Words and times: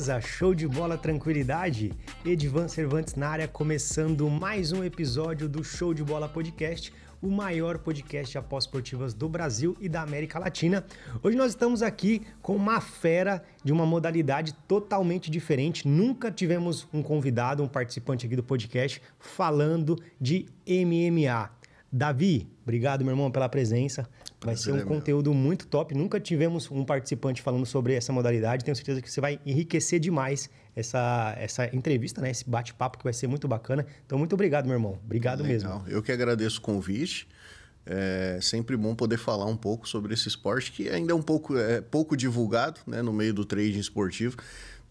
Beleza? 0.00 0.20
Show 0.22 0.54
de 0.54 0.66
bola, 0.66 0.96
tranquilidade? 0.96 1.92
Edvan 2.24 2.68
Cervantes 2.68 3.16
na 3.16 3.28
área, 3.28 3.46
começando 3.46 4.30
mais 4.30 4.72
um 4.72 4.82
episódio 4.82 5.46
do 5.46 5.62
Show 5.62 5.92
de 5.92 6.02
Bola 6.02 6.26
Podcast, 6.26 6.90
o 7.20 7.28
maior 7.28 7.76
podcast 7.76 8.38
de 8.38 8.56
esportivas 8.56 9.12
do 9.12 9.28
Brasil 9.28 9.76
e 9.78 9.90
da 9.90 10.00
América 10.00 10.38
Latina. 10.38 10.86
Hoje 11.22 11.36
nós 11.36 11.50
estamos 11.50 11.82
aqui 11.82 12.22
com 12.40 12.56
uma 12.56 12.80
fera 12.80 13.42
de 13.62 13.74
uma 13.74 13.84
modalidade 13.84 14.54
totalmente 14.66 15.30
diferente. 15.30 15.86
Nunca 15.86 16.32
tivemos 16.32 16.88
um 16.94 17.02
convidado, 17.02 17.62
um 17.62 17.68
participante 17.68 18.24
aqui 18.24 18.34
do 18.34 18.42
podcast 18.42 19.02
falando 19.18 20.02
de 20.18 20.46
MMA. 20.66 21.50
Davi, 21.92 22.48
obrigado, 22.62 23.04
meu 23.04 23.12
irmão, 23.12 23.30
pela 23.30 23.50
presença. 23.50 24.08
Vai 24.42 24.56
ser 24.56 24.72
um 24.72 24.78
é 24.78 24.84
conteúdo 24.84 25.34
muito 25.34 25.66
top. 25.66 25.94
Nunca 25.94 26.18
tivemos 26.18 26.70
um 26.70 26.84
participante 26.84 27.42
falando 27.42 27.66
sobre 27.66 27.94
essa 27.94 28.12
modalidade. 28.12 28.64
Tenho 28.64 28.74
certeza 28.74 29.02
que 29.02 29.10
você 29.10 29.20
vai 29.20 29.38
enriquecer 29.44 30.00
demais 30.00 30.48
essa, 30.74 31.34
essa 31.38 31.76
entrevista, 31.76 32.22
né? 32.22 32.30
Esse 32.30 32.48
bate-papo 32.48 32.96
que 32.96 33.04
vai 33.04 33.12
ser 33.12 33.26
muito 33.26 33.46
bacana. 33.46 33.84
Então, 34.06 34.18
muito 34.18 34.32
obrigado, 34.32 34.64
meu 34.64 34.74
irmão. 34.74 34.98
Obrigado 35.04 35.42
Legal. 35.42 35.80
mesmo. 35.80 35.88
Eu 35.88 36.02
que 36.02 36.10
agradeço 36.10 36.58
o 36.58 36.62
convite. 36.62 37.28
É 37.84 38.38
sempre 38.40 38.76
bom 38.76 38.94
poder 38.94 39.18
falar 39.18 39.46
um 39.46 39.56
pouco 39.56 39.88
sobre 39.88 40.14
esse 40.14 40.28
esporte 40.28 40.70
que 40.70 40.88
ainda 40.88 41.12
é 41.12 41.14
um 41.14 41.22
pouco, 41.22 41.56
é, 41.56 41.80
pouco 41.80 42.16
divulgado 42.16 42.80
né, 42.86 43.02
no 43.02 43.12
meio 43.12 43.34
do 43.34 43.44
trading 43.44 43.78
esportivo. 43.78 44.36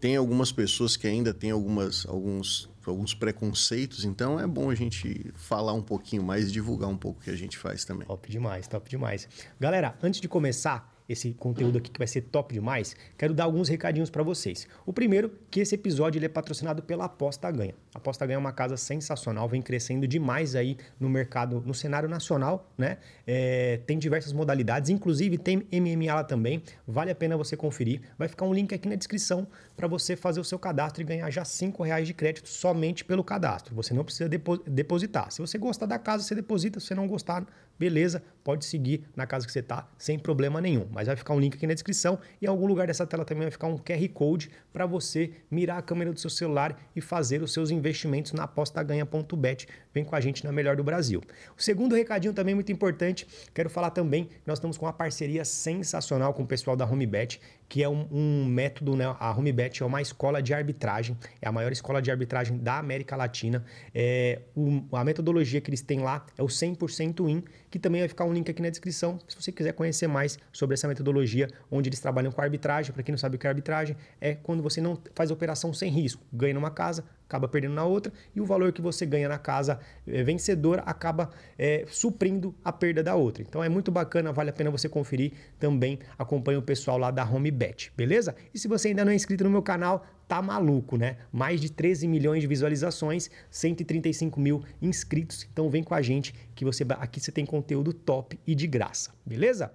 Tem 0.00 0.16
algumas 0.16 0.50
pessoas 0.50 0.96
que 0.96 1.06
ainda 1.06 1.34
têm 1.34 1.50
algumas, 1.50 2.06
alguns, 2.06 2.70
alguns 2.86 3.12
preconceitos, 3.14 4.04
então 4.04 4.40
é 4.40 4.46
bom 4.46 4.70
a 4.70 4.74
gente 4.74 5.30
falar 5.34 5.74
um 5.74 5.82
pouquinho 5.82 6.22
mais 6.22 6.48
e 6.48 6.52
divulgar 6.52 6.88
um 6.88 6.96
pouco 6.96 7.20
o 7.20 7.22
que 7.22 7.30
a 7.30 7.36
gente 7.36 7.58
faz 7.58 7.84
também. 7.84 8.06
Top 8.06 8.30
demais, 8.30 8.66
top 8.66 8.88
demais. 8.88 9.28
Galera, 9.60 9.94
antes 10.02 10.18
de 10.18 10.26
começar 10.26 10.90
esse 11.12 11.34
conteúdo 11.34 11.78
aqui 11.78 11.90
que 11.90 11.98
vai 11.98 12.06
ser 12.06 12.20
top 12.22 12.54
demais, 12.54 12.94
quero 13.18 13.34
dar 13.34 13.42
alguns 13.42 13.68
recadinhos 13.68 14.08
para 14.08 14.22
vocês. 14.22 14.68
O 14.86 14.92
primeiro, 14.92 15.32
que 15.50 15.58
esse 15.58 15.74
episódio 15.74 16.20
ele 16.20 16.26
é 16.26 16.28
patrocinado 16.28 16.84
pela 16.84 17.06
Aposta 17.06 17.50
Ganha. 17.50 17.74
A 17.92 17.98
Aposta 17.98 18.24
Ganha 18.24 18.36
é 18.36 18.38
uma 18.38 18.52
casa 18.52 18.76
sensacional, 18.76 19.48
vem 19.48 19.60
crescendo 19.60 20.06
demais 20.06 20.54
aí 20.54 20.76
no 21.00 21.08
mercado, 21.08 21.60
no 21.66 21.74
cenário 21.74 22.08
nacional, 22.08 22.72
né? 22.78 22.98
É, 23.26 23.80
tem 23.88 23.98
diversas 23.98 24.32
modalidades, 24.32 24.88
inclusive 24.88 25.36
tem 25.36 25.66
MMA 25.72 26.14
lá 26.14 26.22
também. 26.22 26.62
Vale 26.86 27.10
a 27.10 27.14
pena 27.14 27.36
você 27.36 27.56
conferir. 27.56 28.02
Vai 28.16 28.28
ficar 28.28 28.44
um 28.44 28.54
link 28.54 28.72
aqui 28.72 28.88
na 28.88 28.94
descrição 28.94 29.48
para 29.80 29.88
você 29.88 30.14
fazer 30.14 30.38
o 30.38 30.44
seu 30.44 30.58
cadastro 30.58 31.00
e 31.00 31.04
ganhar 31.06 31.30
já 31.30 31.42
cinco 31.42 31.82
reais 31.82 32.06
de 32.06 32.12
crédito 32.12 32.50
somente 32.50 33.02
pelo 33.02 33.24
cadastro. 33.24 33.74
Você 33.74 33.94
não 33.94 34.04
precisa 34.04 34.28
depo 34.28 34.58
depositar. 34.58 35.32
Se 35.32 35.40
você 35.40 35.56
gostar 35.56 35.86
da 35.86 35.98
casa, 35.98 36.22
você 36.22 36.34
deposita. 36.34 36.78
Se 36.78 36.88
você 36.88 36.94
não 36.94 37.08
gostar, 37.08 37.46
beleza, 37.78 38.22
pode 38.44 38.66
seguir 38.66 39.08
na 39.16 39.26
casa 39.26 39.46
que 39.46 39.52
você 39.52 39.62
tá 39.62 39.88
sem 39.96 40.18
problema 40.18 40.60
nenhum. 40.60 40.86
Mas 40.92 41.06
vai 41.06 41.16
ficar 41.16 41.32
um 41.32 41.40
link 41.40 41.54
aqui 41.54 41.66
na 41.66 41.72
descrição 41.72 42.18
e 42.42 42.44
em 42.44 42.48
algum 42.48 42.66
lugar 42.66 42.88
dessa 42.88 43.06
tela 43.06 43.24
também 43.24 43.44
vai 43.44 43.50
ficar 43.50 43.68
um 43.68 43.78
QR 43.78 44.06
Code 44.12 44.50
para 44.70 44.84
você 44.84 45.30
mirar 45.50 45.78
a 45.78 45.82
câmera 45.82 46.12
do 46.12 46.20
seu 46.20 46.28
celular 46.28 46.78
e 46.94 47.00
fazer 47.00 47.40
os 47.42 47.50
seus 47.50 47.70
investimentos 47.70 48.32
na 48.32 48.42
apostaganha.bet. 48.42 49.66
Vem 49.92 50.04
com 50.04 50.14
a 50.14 50.20
gente 50.20 50.44
na 50.44 50.52
melhor 50.52 50.76
do 50.76 50.84
Brasil. 50.84 51.20
O 51.58 51.62
segundo 51.62 51.94
recadinho 51.94 52.32
também 52.32 52.54
muito 52.54 52.70
importante, 52.70 53.26
quero 53.52 53.68
falar 53.68 53.90
também 53.90 54.24
que 54.24 54.46
nós 54.46 54.58
estamos 54.58 54.78
com 54.78 54.86
uma 54.86 54.92
parceria 54.92 55.44
sensacional 55.44 56.32
com 56.32 56.42
o 56.42 56.46
pessoal 56.46 56.76
da 56.76 56.84
HomeBet, 56.84 57.40
que 57.68 57.82
é 57.82 57.88
um, 57.88 58.06
um 58.10 58.44
método, 58.46 58.96
né? 58.96 59.04
A 59.18 59.36
HomeBet 59.36 59.82
é 59.82 59.86
uma 59.86 60.02
escola 60.02 60.42
de 60.42 60.54
arbitragem, 60.54 61.16
é 61.40 61.48
a 61.48 61.52
maior 61.52 61.72
escola 61.72 62.00
de 62.00 62.10
arbitragem 62.10 62.58
da 62.58 62.78
América 62.78 63.16
Latina. 63.16 63.64
É, 63.94 64.40
o, 64.56 64.82
a 64.92 65.04
metodologia 65.04 65.60
que 65.60 65.70
eles 65.70 65.80
têm 65.80 66.00
lá 66.00 66.26
é 66.36 66.42
o 66.42 66.46
100% 66.46 67.28
IN, 67.28 67.42
que 67.70 67.78
também 67.78 68.00
vai 68.00 68.08
ficar 68.08 68.24
um 68.24 68.32
link 68.32 68.50
aqui 68.50 68.60
na 68.60 68.68
descrição, 68.68 69.18
se 69.28 69.40
você 69.40 69.52
quiser 69.52 69.72
conhecer 69.72 70.06
mais 70.06 70.38
sobre 70.52 70.74
essa 70.74 70.88
metodologia, 70.88 71.48
onde 71.70 71.88
eles 71.88 72.00
trabalham 72.00 72.32
com 72.32 72.40
arbitragem. 72.40 72.92
Para 72.92 73.02
quem 73.02 73.12
não 73.12 73.18
sabe 73.18 73.36
o 73.36 73.38
que 73.38 73.46
é 73.46 73.50
arbitragem, 73.50 73.96
é 74.20 74.34
quando 74.34 74.62
você 74.62 74.80
não 74.80 74.98
faz 75.14 75.30
operação 75.30 75.72
sem 75.72 75.90
risco, 75.90 76.22
ganha 76.32 76.54
numa 76.54 76.70
casa, 76.70 77.04
acaba 77.26 77.46
perdendo 77.46 77.74
na 77.74 77.84
outra, 77.84 78.12
e 78.34 78.40
o 78.40 78.44
valor 78.44 78.72
que 78.72 78.82
você 78.82 79.06
ganha 79.06 79.28
na 79.28 79.38
casa 79.38 79.78
é, 80.06 80.22
vencedora 80.24 80.82
acaba 80.82 81.30
é, 81.56 81.84
suprindo 81.88 82.52
a 82.64 82.72
perda 82.72 83.04
da 83.04 83.14
outra. 83.14 83.42
Então 83.42 83.62
é 83.62 83.68
muito 83.68 83.92
bacana, 83.92 84.32
vale 84.32 84.50
a 84.50 84.52
pena 84.52 84.70
você 84.70 84.88
conferir. 84.88 85.32
Também 85.58 86.00
acompanha 86.18 86.58
o 86.58 86.62
pessoal 86.62 86.98
lá 86.98 87.10
da 87.12 87.24
HomeBet, 87.24 87.92
beleza? 87.96 88.34
E 88.52 88.58
se 88.58 88.66
você 88.66 88.88
ainda 88.88 89.04
não 89.04 89.12
é 89.12 89.14
inscrito 89.14 89.44
no 89.44 89.50
meu 89.50 89.62
canal, 89.62 90.04
tá 90.30 90.40
maluco, 90.40 90.96
né? 90.96 91.16
Mais 91.32 91.60
de 91.60 91.68
13 91.72 92.06
milhões 92.06 92.40
de 92.40 92.46
visualizações, 92.46 93.28
135 93.50 94.38
mil 94.38 94.62
inscritos. 94.80 95.44
Então 95.52 95.68
vem 95.68 95.82
com 95.82 95.92
a 95.92 96.00
gente 96.00 96.32
que 96.54 96.64
você 96.64 96.86
aqui 96.88 97.18
você 97.18 97.32
tem 97.32 97.44
conteúdo 97.44 97.92
top 97.92 98.38
e 98.46 98.54
de 98.54 98.68
graça, 98.68 99.10
beleza? 99.26 99.72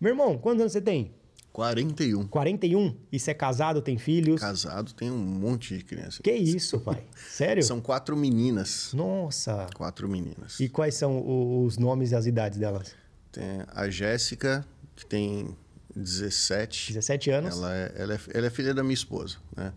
Meu 0.00 0.12
irmão, 0.12 0.38
quantos 0.38 0.62
anos 0.62 0.72
você 0.72 0.80
tem? 0.80 1.12
41. 1.52 2.26
41? 2.28 2.96
E 3.12 3.18
você 3.18 3.32
é 3.32 3.34
casado, 3.34 3.82
tem 3.82 3.98
filhos? 3.98 4.40
Casado, 4.40 4.94
tem 4.94 5.10
um 5.10 5.18
monte 5.18 5.76
de 5.76 5.84
criança. 5.84 6.22
Que 6.22 6.32
isso, 6.32 6.80
pai? 6.80 7.04
Sério? 7.28 7.62
São 7.62 7.78
quatro 7.78 8.16
meninas. 8.16 8.92
Nossa. 8.94 9.66
Quatro 9.74 10.08
meninas. 10.08 10.58
E 10.58 10.68
quais 10.70 10.94
são 10.94 11.62
os 11.62 11.76
nomes 11.76 12.12
e 12.12 12.14
as 12.14 12.24
idades 12.24 12.58
delas? 12.58 12.94
Tem 13.30 13.62
a 13.68 13.90
Jéssica, 13.90 14.64
que 14.96 15.04
tem 15.04 15.54
17. 15.96 16.92
17 16.92 17.30
anos. 17.30 17.56
Ela 17.56 17.76
é, 17.76 17.92
ela 17.96 18.14
é, 18.14 18.18
ela 18.34 18.46
é 18.46 18.50
filha 18.50 18.74
da 18.74 18.82
minha 18.82 18.94
esposa, 18.94 19.36
né? 19.56 19.72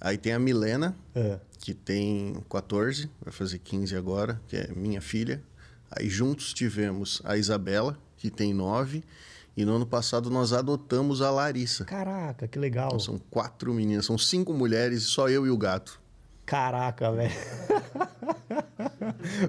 Aí 0.00 0.18
tem 0.18 0.32
a 0.32 0.38
Milena, 0.38 0.94
Ah. 1.14 1.38
que 1.58 1.72
tem 1.72 2.36
14, 2.50 3.10
vai 3.22 3.32
fazer 3.32 3.58
15 3.58 3.96
agora, 3.96 4.40
que 4.48 4.56
é 4.56 4.68
minha 4.74 5.00
filha. 5.00 5.42
Aí 5.90 6.08
juntos 6.08 6.52
tivemos 6.52 7.22
a 7.24 7.36
Isabela, 7.36 7.98
que 8.16 8.30
tem 8.30 8.52
9. 8.52 9.02
E 9.56 9.64
no 9.64 9.76
ano 9.76 9.86
passado 9.86 10.28
nós 10.28 10.52
adotamos 10.52 11.22
a 11.22 11.30
Larissa. 11.30 11.84
Caraca, 11.86 12.46
que 12.46 12.58
legal. 12.58 12.88
Então, 12.88 13.00
são 13.00 13.18
quatro 13.30 13.72
meninas, 13.72 14.04
são 14.04 14.18
cinco 14.18 14.52
mulheres 14.52 15.04
e 15.04 15.06
só 15.06 15.30
eu 15.30 15.46
e 15.46 15.50
o 15.50 15.56
gato. 15.56 15.98
Caraca, 16.44 17.10
velho. 17.12 17.34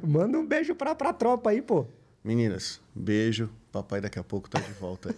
Manda 0.03 0.37
um 0.37 0.45
beijo 0.47 0.75
pra, 0.75 0.95
pra 0.95 1.13
tropa 1.13 1.49
aí, 1.49 1.61
pô. 1.61 1.85
Meninas, 2.27 2.81
beijo. 2.93 3.49
Papai 3.71 4.01
daqui 4.01 4.19
a 4.19 4.23
pouco 4.23 4.49
tá 4.49 4.59
de 4.59 4.73
volta. 4.73 5.15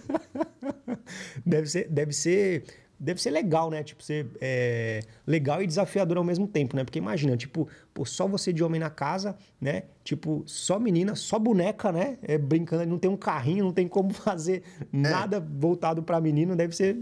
Deve 1.44 1.66
ser, 1.66 1.90
deve 1.90 2.14
ser, 2.14 2.64
deve 3.00 3.22
ser 3.22 3.32
legal, 3.32 3.70
né? 3.70 3.82
Tipo, 3.82 4.04
ser 4.04 4.28
é, 4.42 5.02
legal 5.26 5.64
e 5.64 5.68
desafiador 5.68 6.18
ao 6.18 6.24
mesmo 6.24 6.48
tempo, 6.48 6.76
né? 6.76 6.84
Porque 6.84 7.00
imagina, 7.00 7.38
tipo, 7.38 7.68
pô, 7.94 8.06
só 8.06 8.28
você 8.28 8.52
de 8.52 8.64
homem 8.64 8.80
na 8.80 8.90
casa, 8.90 9.38
né? 9.62 9.84
Tipo, 10.04 10.44
só 10.46 10.78
menina, 10.78 11.16
só 11.16 11.40
boneca, 11.40 11.92
né? 11.92 12.18
É, 12.22 12.38
brincando, 12.38 12.86
não 12.86 13.00
tem 13.00 13.10
um 13.10 13.16
carrinho, 13.16 13.64
não 13.64 13.72
tem 13.72 13.88
como 13.88 14.12
fazer 14.14 14.64
nada 14.92 15.40
voltado 15.40 16.04
pra 16.04 16.20
menino, 16.20 16.56
deve 16.56 16.76
ser 16.76 16.98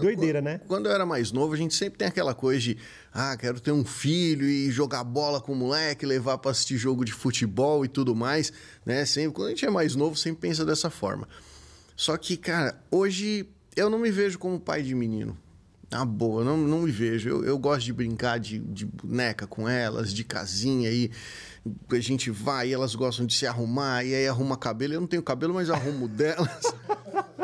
doideira, 0.00 0.40
quando, 0.40 0.44
né? 0.44 0.60
Quando 0.68 0.86
eu 0.86 0.92
era 0.92 1.06
mais 1.06 1.32
novo, 1.32 1.54
a 1.54 1.56
gente 1.56 1.74
sempre 1.74 1.98
tem 1.98 2.08
aquela 2.08 2.34
coisa 2.34 2.60
de, 2.60 2.76
ah, 3.12 3.36
quero 3.36 3.58
ter 3.58 3.72
um 3.72 3.84
filho 3.84 4.46
e 4.46 4.70
jogar 4.70 5.02
bola 5.02 5.40
com 5.40 5.52
o 5.52 5.56
moleque, 5.56 6.04
levar 6.04 6.36
pra 6.38 6.50
assistir 6.50 6.76
jogo 6.76 7.04
de 7.04 7.12
futebol 7.12 7.84
e 7.84 7.88
tudo 7.88 8.14
mais, 8.14 8.52
né? 8.84 9.06
Sempre, 9.06 9.32
quando 9.32 9.46
a 9.46 9.50
gente 9.50 9.64
é 9.64 9.70
mais 9.70 9.96
novo, 9.96 10.14
sempre 10.14 10.40
pensa 10.40 10.64
dessa 10.64 10.90
forma. 10.90 11.26
Só 11.96 12.16
que, 12.16 12.36
cara, 12.36 12.80
hoje 12.90 13.48
eu 13.76 13.88
não 13.88 13.98
me 13.98 14.10
vejo 14.10 14.38
como 14.38 14.58
pai 14.58 14.82
de 14.82 14.94
menino. 14.94 15.36
Na 15.90 16.04
boa, 16.04 16.44
não, 16.44 16.56
não 16.56 16.82
me 16.82 16.90
vejo. 16.90 17.30
Eu, 17.30 17.44
eu 17.44 17.58
gosto 17.58 17.84
de 17.84 17.92
brincar 17.94 18.38
de, 18.38 18.58
de 18.58 18.84
boneca 18.84 19.46
com 19.46 19.66
elas, 19.66 20.12
de 20.12 20.22
casinha 20.22 20.90
aí. 20.90 21.10
A 21.90 21.98
gente 21.98 22.30
vai 22.30 22.68
e 22.68 22.72
elas 22.74 22.94
gostam 22.94 23.24
de 23.24 23.34
se 23.34 23.46
arrumar, 23.46 24.04
e 24.04 24.14
aí 24.14 24.28
arruma 24.28 24.56
cabelo. 24.56 24.94
Eu 24.94 25.00
não 25.00 25.08
tenho 25.08 25.22
cabelo, 25.22 25.54
mas 25.54 25.70
arrumo 25.70 26.06
delas. 26.08 26.74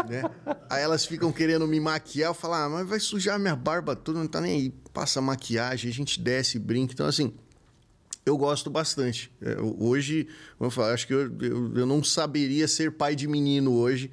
né? 0.09 0.23
Aí 0.69 0.83
elas 0.83 1.07
ficam 1.07 1.33
querendo 1.33 1.67
me 1.67 1.81
maquiar. 1.81 2.31
Eu 2.31 2.35
falo, 2.35 2.55
ah, 2.55 2.69
mas 2.69 2.87
vai 2.87 3.01
sujar 3.01 3.39
minha 3.39 3.57
barba 3.57 3.97
toda, 3.97 4.19
não 4.19 4.27
tá 4.27 4.43
nem 4.43 4.53
aí. 4.53 4.75
Passa 4.93 5.23
maquiagem, 5.23 5.91
a 5.91 5.95
gente 5.95 6.21
desce, 6.21 6.59
brinca. 6.59 6.93
Então, 6.93 7.07
assim, 7.07 7.33
eu 8.27 8.37
gosto 8.39 8.71
bastante. 8.71 9.31
É, 9.41 9.57
hoje, 9.61 10.29
vamos 10.59 10.75
falar, 10.75 10.93
acho 10.93 11.07
que 11.07 11.15
eu, 11.15 11.33
eu, 11.41 11.79
eu, 11.79 11.87
não 11.87 12.03
saberia 12.03 12.67
ser 12.67 12.93
pai 12.93 13.15
de 13.15 13.29
menino 13.29 13.73
hoje. 13.73 14.11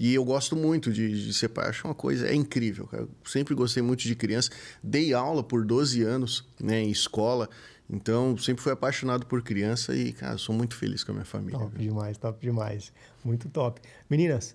E 0.00 0.14
eu 0.14 0.24
gosto 0.24 0.56
muito 0.56 0.90
de, 0.90 1.26
de 1.26 1.34
ser 1.34 1.50
pai. 1.50 1.68
Acho 1.68 1.86
uma 1.86 1.94
coisa, 1.94 2.26
é 2.26 2.34
incrível. 2.34 2.86
Cara. 2.86 3.02
Eu 3.02 3.10
sempre 3.22 3.54
gostei 3.54 3.82
muito 3.82 4.00
de 4.00 4.14
criança. 4.14 4.50
Dei 4.82 5.12
aula 5.12 5.42
por 5.42 5.62
12 5.62 6.02
anos 6.02 6.48
né, 6.58 6.80
em 6.80 6.90
escola. 6.90 7.50
Então, 7.88 8.34
sempre 8.38 8.62
fui 8.62 8.72
apaixonado 8.72 9.26
por 9.26 9.42
criança 9.42 9.94
e, 9.94 10.14
cara, 10.14 10.38
sou 10.38 10.54
muito 10.54 10.74
feliz 10.74 11.04
com 11.04 11.12
a 11.12 11.14
minha 11.16 11.24
família. 11.26 11.58
Top 11.58 11.76
viu? 11.76 11.88
demais, 11.90 12.16
top 12.16 12.40
demais. 12.40 12.92
Muito 13.22 13.50
top. 13.50 13.82
Meninas, 14.08 14.54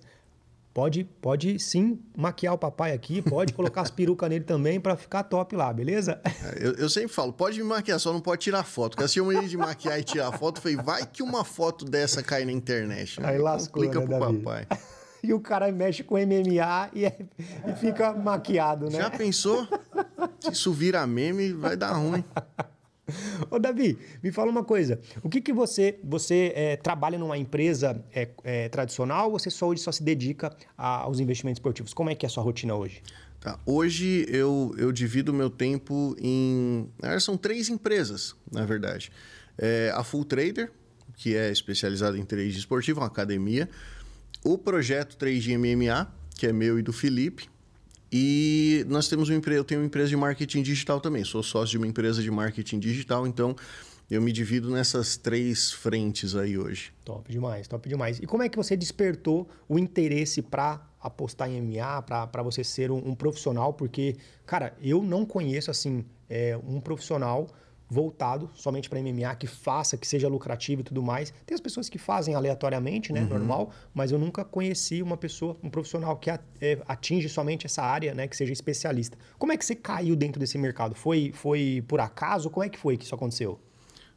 pode, 0.74 1.04
pode 1.04 1.60
sim 1.60 2.00
maquiar 2.16 2.54
o 2.54 2.58
papai 2.58 2.92
aqui, 2.92 3.22
pode 3.22 3.52
colocar 3.52 3.82
as 3.82 3.90
perucas 3.90 4.28
nele 4.28 4.44
também 4.44 4.80
para 4.80 4.96
ficar 4.96 5.22
top 5.22 5.54
lá, 5.54 5.72
beleza? 5.72 6.20
Eu, 6.58 6.72
eu, 6.72 6.88
sempre 6.90 7.10
falo, 7.10 7.32
pode 7.32 7.58
me 7.58 7.64
maquiar, 7.64 8.00
só 8.00 8.12
não 8.12 8.20
pode 8.20 8.40
tirar 8.42 8.64
foto. 8.64 8.92
Porque 8.92 9.04
assim 9.04 9.20
eu 9.20 9.26
me 9.26 9.46
de 9.46 9.56
maquiar 9.56 10.00
e 10.00 10.02
tirar 10.02 10.32
foto, 10.32 10.60
falei, 10.60 10.76
vai 10.76 11.06
que 11.06 11.22
uma 11.22 11.44
foto 11.44 11.84
dessa 11.84 12.20
cai 12.20 12.44
na 12.44 12.52
internet. 12.52 13.20
Aí, 13.20 13.34
Aí 13.34 13.38
lascou, 13.38 13.84
Complica 13.84 14.00
né, 14.00 14.06
pro 14.06 14.18
Davi? 14.18 14.38
papai. 14.38 14.66
E 15.26 15.32
o 15.32 15.40
cara 15.40 15.70
mexe 15.72 16.04
com 16.04 16.14
MMA 16.14 16.90
e, 16.94 17.04
é, 17.04 17.18
e, 17.66 17.72
fica 17.74 18.12
maquiado, 18.12 18.86
né? 18.86 18.98
Já 18.98 19.10
pensou? 19.10 19.66
Se 20.38 20.52
isso 20.52 20.72
vira 20.72 21.04
meme, 21.06 21.52
vai 21.52 21.76
dar 21.76 21.92
ruim. 21.92 22.24
Ô, 23.50 23.58
Davi, 23.58 23.98
me 24.22 24.32
fala 24.32 24.50
uma 24.50 24.64
coisa. 24.64 25.00
O 25.22 25.28
que, 25.28 25.40
que 25.40 25.52
você 25.52 25.98
você 26.02 26.52
é, 26.54 26.76
trabalha 26.76 27.18
numa 27.18 27.38
empresa 27.38 28.04
é, 28.12 28.28
é, 28.42 28.68
tradicional 28.68 29.30
ou 29.30 29.38
você 29.38 29.50
só 29.50 29.68
hoje 29.68 29.80
só 29.80 29.92
se 29.92 30.02
dedica 30.02 30.54
a, 30.76 31.02
aos 31.02 31.20
investimentos 31.20 31.58
esportivos? 31.58 31.92
Como 31.92 32.10
é 32.10 32.14
que 32.14 32.26
é 32.26 32.28
a 32.28 32.30
sua 32.30 32.42
rotina 32.42 32.74
hoje? 32.74 33.02
Tá. 33.40 33.58
Hoje 33.64 34.26
eu, 34.28 34.74
eu 34.78 34.90
divido 34.90 35.32
meu 35.32 35.50
tempo 35.50 36.16
em. 36.18 36.88
São 37.20 37.36
três 37.36 37.68
empresas, 37.68 38.34
na 38.50 38.64
verdade. 38.64 39.12
É 39.58 39.92
a 39.94 40.02
Full 40.02 40.24
Trader, 40.24 40.72
que 41.16 41.36
é 41.36 41.50
especializada 41.50 42.18
em 42.18 42.24
trade 42.24 42.58
esportivo, 42.58 43.00
uma 43.00 43.06
academia. 43.06 43.68
O 44.48 44.56
projeto 44.56 45.16
3G 45.16 45.58
MMA, 45.58 46.06
que 46.38 46.46
é 46.46 46.52
meu 46.52 46.78
e 46.78 46.82
do 46.82 46.92
Felipe, 46.92 47.48
e 48.12 48.86
nós 48.86 49.08
temos 49.08 49.28
uma 49.28 49.34
empresa, 49.34 49.58
eu 49.58 49.64
tenho 49.64 49.80
uma 49.80 49.86
empresa 49.88 50.08
de 50.08 50.16
marketing 50.16 50.62
digital 50.62 51.00
também. 51.00 51.24
Sou 51.24 51.42
sócio 51.42 51.70
de 51.70 51.78
uma 51.78 51.86
empresa 51.88 52.22
de 52.22 52.30
marketing 52.30 52.78
digital, 52.78 53.26
então 53.26 53.56
eu 54.08 54.22
me 54.22 54.30
divido 54.30 54.70
nessas 54.70 55.16
três 55.16 55.72
frentes 55.72 56.36
aí 56.36 56.56
hoje. 56.56 56.92
Top 57.04 57.28
demais, 57.28 57.66
top 57.66 57.88
demais. 57.88 58.20
E 58.20 58.26
como 58.26 58.44
é 58.44 58.48
que 58.48 58.56
você 58.56 58.76
despertou 58.76 59.48
o 59.68 59.80
interesse 59.80 60.40
para 60.40 60.80
apostar 61.00 61.50
em 61.50 61.60
MMA, 61.60 62.02
para 62.02 62.42
você 62.44 62.62
ser 62.62 62.92
um, 62.92 62.98
um, 62.98 63.16
profissional? 63.16 63.74
Porque, 63.74 64.14
cara, 64.46 64.76
eu 64.80 65.02
não 65.02 65.26
conheço 65.26 65.72
assim 65.72 66.04
é, 66.30 66.56
um 66.56 66.80
profissional 66.80 67.48
voltado 67.88 68.50
somente 68.54 68.88
para 68.88 69.00
MMA, 69.00 69.34
que 69.36 69.46
faça, 69.46 69.96
que 69.96 70.06
seja 70.06 70.28
lucrativo 70.28 70.80
e 70.80 70.84
tudo 70.84 71.02
mais. 71.02 71.32
Tem 71.44 71.54
as 71.54 71.60
pessoas 71.60 71.88
que 71.88 71.98
fazem 71.98 72.34
aleatoriamente, 72.34 73.12
né, 73.12 73.20
uhum. 73.22 73.28
normal, 73.28 73.70
mas 73.94 74.10
eu 74.10 74.18
nunca 74.18 74.44
conheci 74.44 75.02
uma 75.02 75.16
pessoa, 75.16 75.56
um 75.62 75.70
profissional 75.70 76.16
que 76.16 76.30
é, 76.30 76.38
atinge 76.86 77.28
somente 77.28 77.66
essa 77.66 77.82
área, 77.82 78.14
né, 78.14 78.26
que 78.26 78.36
seja 78.36 78.52
especialista. 78.52 79.16
Como 79.38 79.52
é 79.52 79.56
que 79.56 79.64
você 79.64 79.74
caiu 79.74 80.16
dentro 80.16 80.40
desse 80.40 80.58
mercado? 80.58 80.94
Foi, 80.94 81.32
foi 81.34 81.84
por 81.86 82.00
acaso? 82.00 82.50
Como 82.50 82.64
é 82.64 82.68
que 82.68 82.78
foi 82.78 82.96
que 82.96 83.04
isso 83.04 83.14
aconteceu? 83.14 83.60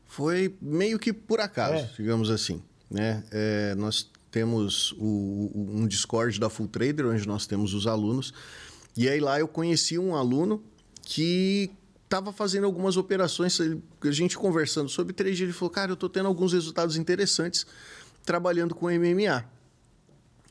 Foi 0.06 0.56
meio 0.60 0.98
que 0.98 1.14
por 1.14 1.40
acaso, 1.40 1.86
é. 1.86 1.90
digamos 1.96 2.32
assim. 2.32 2.64
Né? 2.90 3.24
É, 3.32 3.76
nós 3.76 4.10
temos 4.32 4.94
o, 4.94 5.52
um 5.56 5.88
Discord 5.88 6.40
da 6.40 6.50
Full 6.50 6.68
Trader, 6.68 7.08
onde 7.08 7.28
nós 7.28 7.46
temos 7.46 7.74
os 7.74 7.86
alunos. 7.86 8.34
E 8.98 9.08
aí 9.08 9.20
lá 9.20 9.40
eu 9.40 9.48
conheci 9.48 10.00
um 10.00 10.16
aluno 10.16 10.64
que 11.04 11.72
estava 12.10 12.34
fazendo 12.34 12.64
algumas 12.64 12.98
operações, 12.98 13.60
a 13.62 14.12
gente 14.12 14.36
conversando 14.36 14.90
sobre 14.90 15.14
3G, 15.14 15.44
ele 15.44 15.54
falou, 15.54 15.70
cara, 15.70 15.92
eu 15.92 15.94
estou 15.94 16.10
tendo 16.10 16.26
alguns 16.26 16.54
resultados 16.54 16.98
interessantes 16.98 17.68
trabalhando 18.26 18.74
com 18.74 18.88
MMA. 18.88 19.46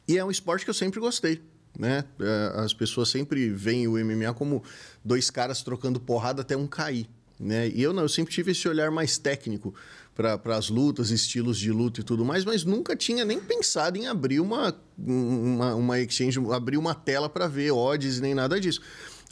E 0.07 0.17
é 0.17 0.25
um 0.25 0.31
esporte 0.31 0.65
que 0.65 0.71
eu 0.71 0.75
sempre 0.75 1.01
gostei. 1.01 1.43
Né? 1.77 2.05
É, 2.21 2.61
as 2.61 2.73
pessoas 2.73 3.09
sempre 3.09 3.51
veem 3.51 3.89
o 3.89 3.93
MMA 3.93 4.33
como 4.35 4.63
dois 5.05 5.31
caras 5.31 5.61
trocando 5.61 5.99
porrada 5.99 6.43
até 6.43 6.57
um 6.57 6.67
cair. 6.67 7.09
Né? 7.41 7.69
E 7.69 7.83
eu 7.83 7.93
não, 7.93 8.03
eu 8.05 8.09
sempre 8.09 8.33
tive 8.33 8.53
esse 8.53 8.69
olhar 8.69 8.93
mais 8.93 9.19
técnico 9.19 9.75
para 10.15 10.57
as 10.57 10.69
lutas, 10.69 11.11
estilos 11.11 11.59
de 11.59 11.73
luta 11.73 12.01
e 12.01 12.05
tudo 12.05 12.25
mais, 12.25 12.45
mas 12.45 12.65
nunca 12.65 12.95
tinha 12.97 13.25
nem 13.25 13.41
pensado 13.41 13.99
em 13.99 14.07
abrir 14.07 14.41
uma, 14.41 14.77
uma, 14.97 15.75
uma 15.75 16.01
exchange, 16.01 16.39
abrir 16.53 16.77
uma 16.77 16.95
tela 16.95 17.29
para 17.29 17.49
ver 17.49 17.73
odds 17.73 18.21
nem 18.21 18.35
nada 18.35 18.61
disso. 18.61 18.81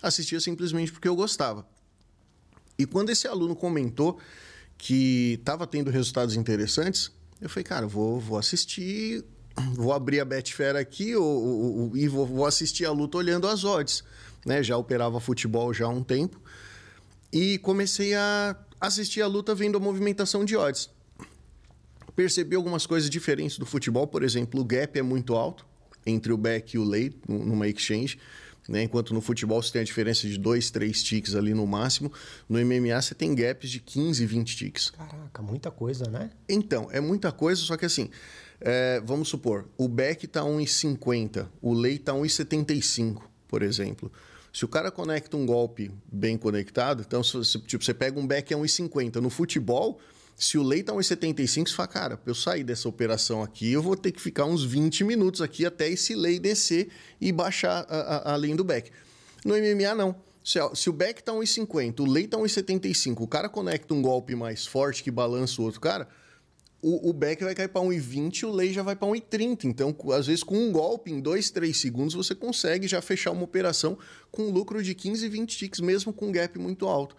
Assistia 0.02 0.40
simplesmente 0.40 0.93
porque 0.93 1.08
eu 1.08 1.17
gostava. 1.17 1.67
E 2.78 2.87
quando 2.87 3.11
esse 3.11 3.26
aluno 3.26 3.56
comentou 3.56 4.19
que 4.76 5.34
estava 5.38 5.67
tendo 5.67 5.90
resultados 5.90 6.37
interessantes, 6.37 7.11
eu 7.40 7.49
falei, 7.49 7.64
cara, 7.64 7.87
vou, 7.87 8.20
vou 8.20 8.38
assistir, 8.38 9.25
vou 9.75 9.93
abrir 9.93 10.20
a 10.20 10.25
Betfair 10.25 10.76
aqui 10.76 11.14
ou, 11.17 11.25
ou, 11.25 11.78
ou, 11.78 11.96
e 11.96 12.08
vou, 12.08 12.26
vou, 12.26 12.46
assistir 12.46 12.84
a 12.84 12.90
luta 12.90 13.19
olhando 13.19 13.49
as 13.49 13.64
odds. 13.64 14.05
Né? 14.44 14.62
Já 14.62 14.76
operava 14.76 15.20
futebol 15.20 15.73
já 15.73 15.87
há 15.87 15.88
um 15.88 16.02
tempo. 16.02 16.40
E 17.32 17.58
comecei 17.58 18.14
a 18.14 18.56
assistir 18.81 19.22
a 19.22 19.26
luta 19.26 19.55
vendo 19.55 19.76
a 19.76 19.81
movimentação 19.81 20.44
de 20.44 20.56
odds. 20.56 20.90
Percebi 22.14 22.56
algumas 22.56 22.87
coisas 22.87 23.11
diferentes 23.11 23.58
do 23.58 23.67
futebol, 23.67 24.06
por 24.06 24.22
exemplo, 24.22 24.61
o 24.61 24.64
gap 24.64 24.99
é 24.99 25.02
muito 25.02 25.34
alto 25.34 25.67
entre 26.06 26.32
o 26.32 26.37
back 26.37 26.76
e 26.76 26.79
o 26.79 26.84
lay 26.84 27.12
numa 27.29 27.69
exchange. 27.69 28.19
Né? 28.69 28.83
Enquanto 28.83 29.15
no 29.15 29.21
futebol 29.21 29.63
você 29.63 29.73
tem 29.73 29.83
a 29.83 29.85
diferença 29.85 30.27
de 30.27 30.39
dois, 30.39 30.71
três 30.71 31.03
ticks 31.03 31.35
ali 31.35 31.55
no 31.55 31.67
máximo, 31.67 32.13
no 32.49 32.59
MMA 32.59 33.01
você 33.01 33.15
tem 33.15 33.35
gaps 33.35 33.71
de 33.71 33.81
15, 33.81 34.27
20 34.27 34.57
ticks. 34.57 34.91
Caraca, 34.91 35.43
muita 35.43 35.71
coisa, 35.71 36.11
né? 36.11 36.31
Então, 36.49 36.89
é 36.91 37.01
muita 37.01 37.31
coisa, 37.31 37.61
só 37.63 37.77
que 37.77 37.87
assim, 37.87 38.11
é, 38.61 39.01
vamos 39.05 39.29
supor, 39.29 39.69
o 39.77 39.87
back 39.87 40.27
tá 40.27 40.43
1,50, 40.43 41.47
o 41.61 41.73
lay 41.73 41.99
tá 41.99 42.13
1,75, 42.13 43.23
por 43.47 43.63
exemplo. 43.63 44.11
Se 44.53 44.65
o 44.65 44.69
cara 44.69 44.91
conecta 44.91 45.37
um 45.37 45.45
golpe 45.45 45.91
bem 46.11 46.39
conectado, 46.39 47.05
então 47.07 47.23
se, 47.23 47.61
tipo, 47.61 47.85
você 47.85 47.93
pega 47.93 48.19
um 48.19 48.27
back 48.27 48.55
a 48.55 48.57
1,50 48.57 49.17
no 49.17 49.29
futebol, 49.29 50.01
se 50.37 50.59
o 50.59 50.62
lei 50.62 50.83
tá 50.83 50.93
1,75, 50.93 51.69
você 51.69 51.75
fala, 51.75 51.88
cara, 51.88 52.17
para 52.17 52.31
eu 52.31 52.35
sair 52.35 52.62
dessa 52.62 52.87
operação 52.88 53.43
aqui, 53.43 53.73
eu 53.73 53.83
vou 53.83 53.97
ter 53.97 54.12
que 54.12 54.21
ficar 54.21 54.44
uns 54.44 54.62
20 54.62 55.03
minutos 55.03 55.41
aqui 55.41 55.65
até 55.65 55.88
esse 55.88 56.15
lei 56.15 56.38
descer 56.38 56.88
e 57.19 57.33
baixar 57.33 57.87
a, 57.88 58.31
a, 58.31 58.35
a 58.35 58.37
linha 58.37 58.55
do 58.55 58.62
back. 58.62 58.91
No 59.44 59.55
MMA, 59.55 59.94
não. 59.94 60.15
Se, 60.44 60.59
se 60.75 60.91
o 60.91 60.93
back 60.93 61.23
tá 61.23 61.33
1,50, 61.33 62.00
o 62.00 62.05
lei 62.05 62.27
tá 62.27 62.37
1,75, 62.37 63.23
o 63.23 63.27
cara 63.27 63.49
conecta 63.49 63.94
um 63.94 64.03
golpe 64.03 64.35
mais 64.35 64.67
forte 64.67 65.03
que 65.03 65.11
balança 65.11 65.61
o 65.61 65.65
outro 65.65 65.81
cara, 65.81 66.06
o, 66.82 67.09
o 67.09 67.12
back 67.12 67.43
vai 67.43 67.55
cair 67.55 67.69
para 67.69 67.81
1,20 67.81 68.43
e 68.43 68.47
o 68.47 68.53
lei 68.53 68.73
já 68.73 68.82
vai 68.82 68.94
para 68.94 69.09
1,30. 69.09 69.65
Então, 69.65 69.97
às 70.12 70.27
vezes, 70.27 70.44
com 70.44 70.56
um 70.56 70.71
golpe, 70.71 71.11
em 71.11 71.19
2, 71.19 71.50
3 71.50 71.77
segundos, 71.77 72.15
você 72.15 72.35
consegue 72.35 72.87
já 72.87 73.00
fechar 73.00 73.31
uma 73.31 73.43
operação 73.43 73.99
com 74.31 74.50
lucro 74.50 74.82
de 74.82 74.94
15, 74.94 75.29
20 75.29 75.56
ticks, 75.56 75.81
mesmo 75.81 76.12
com 76.12 76.27
um 76.27 76.32
gap 76.32 76.59
muito 76.59 76.87
alto. 76.87 77.17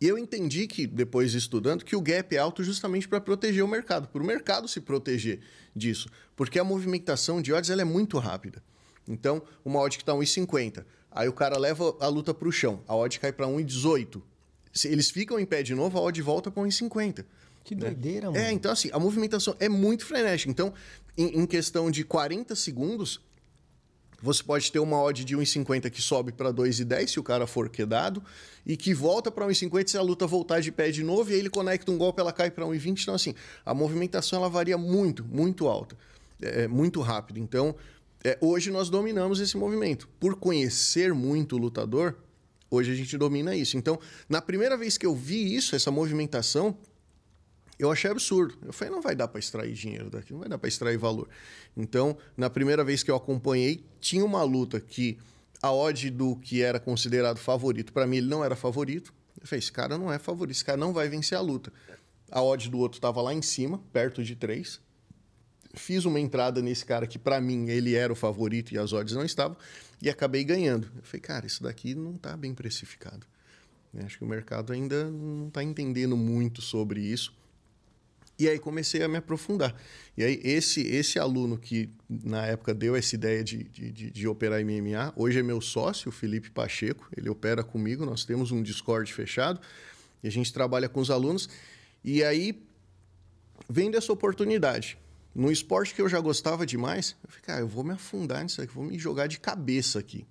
E 0.00 0.06
eu 0.06 0.18
entendi 0.18 0.66
que, 0.66 0.86
depois 0.86 1.34
estudando, 1.34 1.84
que 1.84 1.96
o 1.96 2.00
gap 2.00 2.34
é 2.34 2.38
alto 2.38 2.62
justamente 2.62 3.08
para 3.08 3.20
proteger 3.20 3.64
o 3.64 3.68
mercado, 3.68 4.08
para 4.08 4.22
o 4.22 4.26
mercado 4.26 4.68
se 4.68 4.80
proteger 4.80 5.40
disso. 5.74 6.08
Porque 6.34 6.58
a 6.58 6.64
movimentação 6.64 7.40
de 7.40 7.52
odds 7.52 7.70
ela 7.70 7.82
é 7.82 7.84
muito 7.84 8.18
rápida. 8.18 8.62
Então, 9.08 9.42
uma 9.64 9.80
odd 9.80 9.96
que 9.96 10.02
está 10.02 10.12
1,50, 10.12 10.84
aí 11.10 11.28
o 11.28 11.32
cara 11.32 11.56
leva 11.58 11.96
a 12.00 12.08
luta 12.08 12.34
para 12.34 12.48
o 12.48 12.52
chão, 12.52 12.82
a 12.86 12.94
odd 12.94 13.18
cai 13.20 13.32
para 13.32 13.46
1,18. 13.46 14.20
Se 14.72 14.88
eles 14.88 15.10
ficam 15.10 15.38
em 15.38 15.46
pé 15.46 15.62
de 15.62 15.74
novo, 15.74 15.96
a 15.96 16.02
odd 16.02 16.20
volta 16.20 16.50
para 16.50 16.62
1,50. 16.62 17.24
Que 17.64 17.74
né? 17.74 17.80
doideira, 17.80 18.30
mano. 18.30 18.44
É, 18.44 18.52
então 18.52 18.70
assim, 18.70 18.90
a 18.92 18.98
movimentação 18.98 19.56
é 19.58 19.68
muito 19.68 20.04
frenética. 20.04 20.50
Então, 20.50 20.72
em, 21.16 21.40
em 21.40 21.46
questão 21.46 21.90
de 21.90 22.04
40 22.04 22.54
segundos, 22.54 23.20
você 24.26 24.42
pode 24.42 24.70
ter 24.72 24.80
uma 24.80 25.00
odd 25.00 25.24
de 25.24 25.36
1,50 25.36 25.88
que 25.88 26.02
sobe 26.02 26.32
para 26.32 26.52
2,10 26.52 27.06
se 27.06 27.20
o 27.20 27.22
cara 27.22 27.46
for 27.46 27.68
quedado, 27.68 28.22
e 28.66 28.76
que 28.76 28.92
volta 28.92 29.30
para 29.30 29.46
1,50 29.46 29.88
se 29.88 29.96
a 29.96 30.02
luta 30.02 30.26
voltar 30.26 30.60
de 30.60 30.72
pé 30.72 30.90
de 30.90 31.04
novo, 31.04 31.30
e 31.30 31.34
aí 31.34 31.38
ele 31.38 31.48
conecta 31.48 31.92
um 31.92 31.96
golpe, 31.96 32.20
ela 32.20 32.32
cai 32.32 32.50
para 32.50 32.64
1,20. 32.64 33.02
Então, 33.02 33.14
assim, 33.14 33.34
a 33.64 33.72
movimentação 33.72 34.40
ela 34.40 34.48
varia 34.48 34.76
muito, 34.76 35.24
muito 35.24 35.68
alta, 35.68 35.96
é, 36.42 36.64
é, 36.64 36.68
muito 36.68 37.00
rápido. 37.00 37.38
Então, 37.38 37.76
é, 38.24 38.36
hoje 38.40 38.70
nós 38.70 38.90
dominamos 38.90 39.38
esse 39.38 39.56
movimento. 39.56 40.08
Por 40.18 40.34
conhecer 40.34 41.14
muito 41.14 41.54
o 41.54 41.58
lutador, 41.58 42.16
hoje 42.68 42.90
a 42.90 42.94
gente 42.96 43.16
domina 43.16 43.54
isso. 43.54 43.76
Então, 43.76 43.96
na 44.28 44.42
primeira 44.42 44.76
vez 44.76 44.98
que 44.98 45.06
eu 45.06 45.14
vi 45.14 45.54
isso, 45.54 45.76
essa 45.76 45.92
movimentação, 45.92 46.76
eu 47.78 47.90
achei 47.90 48.10
absurdo. 48.10 48.56
Eu 48.64 48.72
falei, 48.72 48.92
não 48.92 49.02
vai 49.02 49.14
dar 49.14 49.28
para 49.28 49.38
extrair 49.38 49.72
dinheiro 49.72 50.10
daqui, 50.10 50.32
não 50.32 50.40
vai 50.40 50.48
dar 50.48 50.58
para 50.58 50.68
extrair 50.68 50.96
valor. 50.96 51.28
Então, 51.76 52.16
na 52.36 52.48
primeira 52.48 52.82
vez 52.82 53.02
que 53.02 53.10
eu 53.10 53.16
acompanhei, 53.16 53.84
tinha 54.00 54.24
uma 54.24 54.42
luta 54.42 54.80
que 54.80 55.18
a 55.60 55.72
odd 55.72 56.10
do 56.10 56.36
que 56.36 56.62
era 56.62 56.80
considerado 56.80 57.38
favorito, 57.38 57.92
para 57.92 58.06
mim 58.06 58.18
ele 58.18 58.28
não 58.28 58.44
era 58.44 58.56
favorito. 58.56 59.12
Eu 59.40 59.46
falei, 59.46 59.58
esse 59.58 59.72
cara 59.72 59.98
não 59.98 60.12
é 60.12 60.18
favorito, 60.18 60.56
esse 60.56 60.64
cara 60.64 60.78
não 60.78 60.92
vai 60.92 61.08
vencer 61.08 61.36
a 61.36 61.40
luta. 61.40 61.72
A 62.30 62.42
odd 62.42 62.68
do 62.70 62.78
outro 62.78 62.98
estava 62.98 63.20
lá 63.20 63.32
em 63.32 63.42
cima, 63.42 63.80
perto 63.92 64.22
de 64.24 64.34
3. 64.34 64.80
Fiz 65.74 66.06
uma 66.06 66.18
entrada 66.18 66.62
nesse 66.62 66.84
cara 66.84 67.06
que, 67.06 67.18
para 67.18 67.40
mim, 67.40 67.68
ele 67.68 67.94
era 67.94 68.12
o 68.12 68.16
favorito 68.16 68.72
e 68.72 68.78
as 68.78 68.94
odds 68.94 69.14
não 69.14 69.24
estavam, 69.24 69.56
e 70.00 70.08
acabei 70.08 70.42
ganhando. 70.42 70.90
Eu 70.96 71.02
falei, 71.02 71.20
cara, 71.20 71.46
isso 71.46 71.62
daqui 71.62 71.94
não 71.94 72.14
está 72.14 72.36
bem 72.36 72.54
precificado. 72.54 73.26
Acho 74.04 74.18
que 74.18 74.24
o 74.24 74.26
mercado 74.26 74.72
ainda 74.72 75.10
não 75.10 75.48
está 75.48 75.62
entendendo 75.62 76.16
muito 76.16 76.60
sobre 76.60 77.00
isso. 77.00 77.34
E 78.38 78.48
aí 78.48 78.58
comecei 78.58 79.02
a 79.02 79.08
me 79.08 79.16
aprofundar. 79.16 79.74
E 80.16 80.22
aí 80.22 80.40
esse, 80.44 80.82
esse 80.82 81.18
aluno 81.18 81.56
que 81.56 81.88
na 82.08 82.46
época 82.46 82.74
deu 82.74 82.94
essa 82.94 83.14
ideia 83.14 83.42
de, 83.42 83.64
de, 83.64 84.10
de, 84.10 84.28
operar 84.28 84.60
MMA, 84.62 85.12
hoje 85.16 85.38
é 85.38 85.42
meu 85.42 85.60
sócio, 85.60 86.10
o 86.10 86.12
Felipe 86.12 86.50
Pacheco, 86.50 87.08
ele 87.16 87.30
opera 87.30 87.64
comigo, 87.64 88.04
nós 88.04 88.24
temos 88.24 88.52
um 88.52 88.62
Discord 88.62 89.10
fechado 89.12 89.60
e 90.22 90.28
a 90.28 90.30
gente 90.30 90.52
trabalha 90.52 90.88
com 90.88 91.00
os 91.00 91.10
alunos. 91.10 91.48
E 92.04 92.22
aí, 92.22 92.62
vendo 93.68 93.96
essa 93.96 94.12
oportunidade, 94.12 94.98
no 95.34 95.50
esporte 95.50 95.94
que 95.94 96.02
eu 96.02 96.08
já 96.08 96.20
gostava 96.20 96.66
demais, 96.66 97.16
eu 97.22 97.30
falei, 97.30 97.42
cara, 97.44 97.60
eu 97.60 97.68
vou 97.68 97.84
me 97.84 97.92
afundar 97.92 98.42
nisso 98.42 98.60
aqui, 98.60 98.72
vou 98.72 98.84
me 98.84 98.98
jogar 98.98 99.26
de 99.26 99.40
cabeça 99.40 99.98
aqui. 99.98 100.26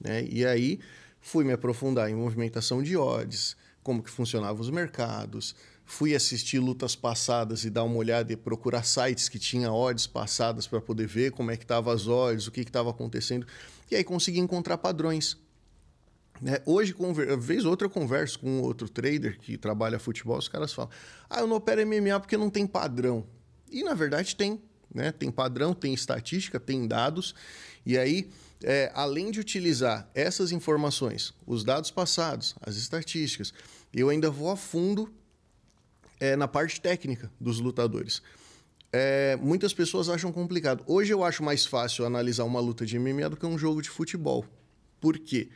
Né? 0.00 0.24
E 0.24 0.46
aí 0.46 0.78
fui 1.20 1.44
me 1.44 1.52
aprofundar 1.52 2.08
em 2.08 2.14
movimentação 2.14 2.82
de 2.82 2.96
odds, 2.96 3.56
como 3.82 4.02
que 4.02 4.10
funcionavam 4.10 4.60
os 4.60 4.70
mercados, 4.70 5.54
fui 5.88 6.14
assistir 6.14 6.58
lutas 6.58 6.94
passadas 6.94 7.64
e 7.64 7.70
dar 7.70 7.82
uma 7.82 7.96
olhada 7.96 8.30
e 8.30 8.36
procurar 8.36 8.82
sites 8.82 9.26
que 9.26 9.38
tinham 9.38 9.74
odds 9.74 10.06
passadas 10.06 10.66
para 10.66 10.82
poder 10.82 11.06
ver 11.06 11.32
como 11.32 11.50
é 11.50 11.56
que 11.56 11.64
estavam 11.64 11.90
as 11.90 12.06
odds, 12.06 12.46
o 12.46 12.52
que 12.52 12.60
estava 12.60 12.90
acontecendo. 12.90 13.46
E 13.90 13.96
aí 13.96 14.04
consegui 14.04 14.38
encontrar 14.38 14.76
padrões. 14.76 15.38
Né? 16.42 16.58
Hoje, 16.66 16.94
vez 17.40 17.64
ou 17.64 17.70
outra, 17.70 17.86
eu 17.86 17.90
converso 17.90 18.38
com 18.38 18.60
outro 18.60 18.86
trader 18.86 19.40
que 19.40 19.56
trabalha 19.56 19.98
futebol, 19.98 20.36
os 20.36 20.46
caras 20.46 20.74
falam: 20.74 20.90
ah, 21.28 21.40
eu 21.40 21.46
não 21.46 21.56
opero 21.56 21.84
MMA 21.86 22.20
porque 22.20 22.36
não 22.36 22.50
tem 22.50 22.66
padrão. 22.66 23.26
E 23.70 23.82
na 23.82 23.94
verdade 23.94 24.36
tem. 24.36 24.60
Né? 24.94 25.10
Tem 25.10 25.30
padrão, 25.30 25.72
tem 25.72 25.94
estatística, 25.94 26.60
tem 26.60 26.86
dados. 26.86 27.34
E 27.84 27.96
aí, 27.96 28.28
é, 28.62 28.92
além 28.94 29.30
de 29.30 29.40
utilizar 29.40 30.06
essas 30.14 30.52
informações, 30.52 31.32
os 31.46 31.64
dados 31.64 31.90
passados, 31.90 32.54
as 32.60 32.76
estatísticas, 32.76 33.54
eu 33.92 34.10
ainda 34.10 34.30
vou 34.30 34.50
a 34.50 34.56
fundo 34.56 35.10
é, 36.20 36.36
na 36.36 36.48
parte 36.48 36.80
técnica 36.80 37.30
dos 37.40 37.60
lutadores. 37.60 38.22
É, 38.92 39.36
muitas 39.36 39.74
pessoas 39.74 40.08
acham 40.08 40.32
complicado. 40.32 40.82
Hoje 40.86 41.12
eu 41.12 41.22
acho 41.22 41.42
mais 41.42 41.66
fácil 41.66 42.06
analisar 42.06 42.44
uma 42.44 42.60
luta 42.60 42.86
de 42.86 42.98
MMA 42.98 43.28
do 43.28 43.36
que 43.36 43.46
um 43.46 43.58
jogo 43.58 43.82
de 43.82 43.90
futebol. 43.90 44.44
Por 45.00 45.18
quê? 45.18 45.48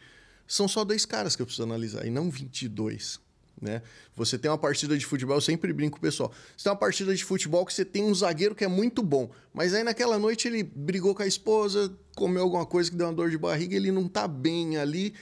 São 0.47 0.69
só 0.69 0.85
dois 0.85 1.07
caras 1.07 1.35
que 1.35 1.43
eu 1.43 1.47
preciso 1.47 1.63
analisar 1.63 2.07
e 2.07 2.11
não 2.11 2.31
22. 2.31 3.21
Né? 3.61 3.81
Você 4.17 4.37
tem 4.37 4.51
uma 4.51 4.59
partida 4.59 4.99
de 4.99 5.07
futebol, 5.07 5.37
eu 5.37 5.41
sempre 5.41 5.73
brinco 5.73 5.93
com 5.93 5.99
o 5.99 6.01
pessoal. 6.01 6.33
Você 6.57 6.65
tem 6.65 6.73
uma 6.73 6.79
partida 6.79 7.15
de 7.15 7.25
futebol 7.25 7.65
que 7.65 7.73
você 7.73 7.85
tem 7.85 8.03
um 8.03 8.15
zagueiro 8.15 8.55
que 8.55 8.65
é 8.65 8.69
muito 8.69 9.03
bom, 9.03 9.31
mas 9.55 9.73
aí 9.73 9.85
naquela 9.85 10.19
noite 10.19 10.49
ele 10.49 10.65
brigou 10.65 11.15
com 11.15 11.23
a 11.23 11.27
esposa, 11.27 11.97
comeu 12.17 12.43
alguma 12.43 12.67
coisa 12.67 12.91
que 12.91 12.97
deu 12.97 13.07
uma 13.07 13.13
dor 13.13 13.31
de 13.31 13.39
barriga, 13.39 13.77
ele 13.77 13.93
não 13.93 14.09
tá 14.09 14.27
bem 14.27 14.77
ali. 14.79 15.15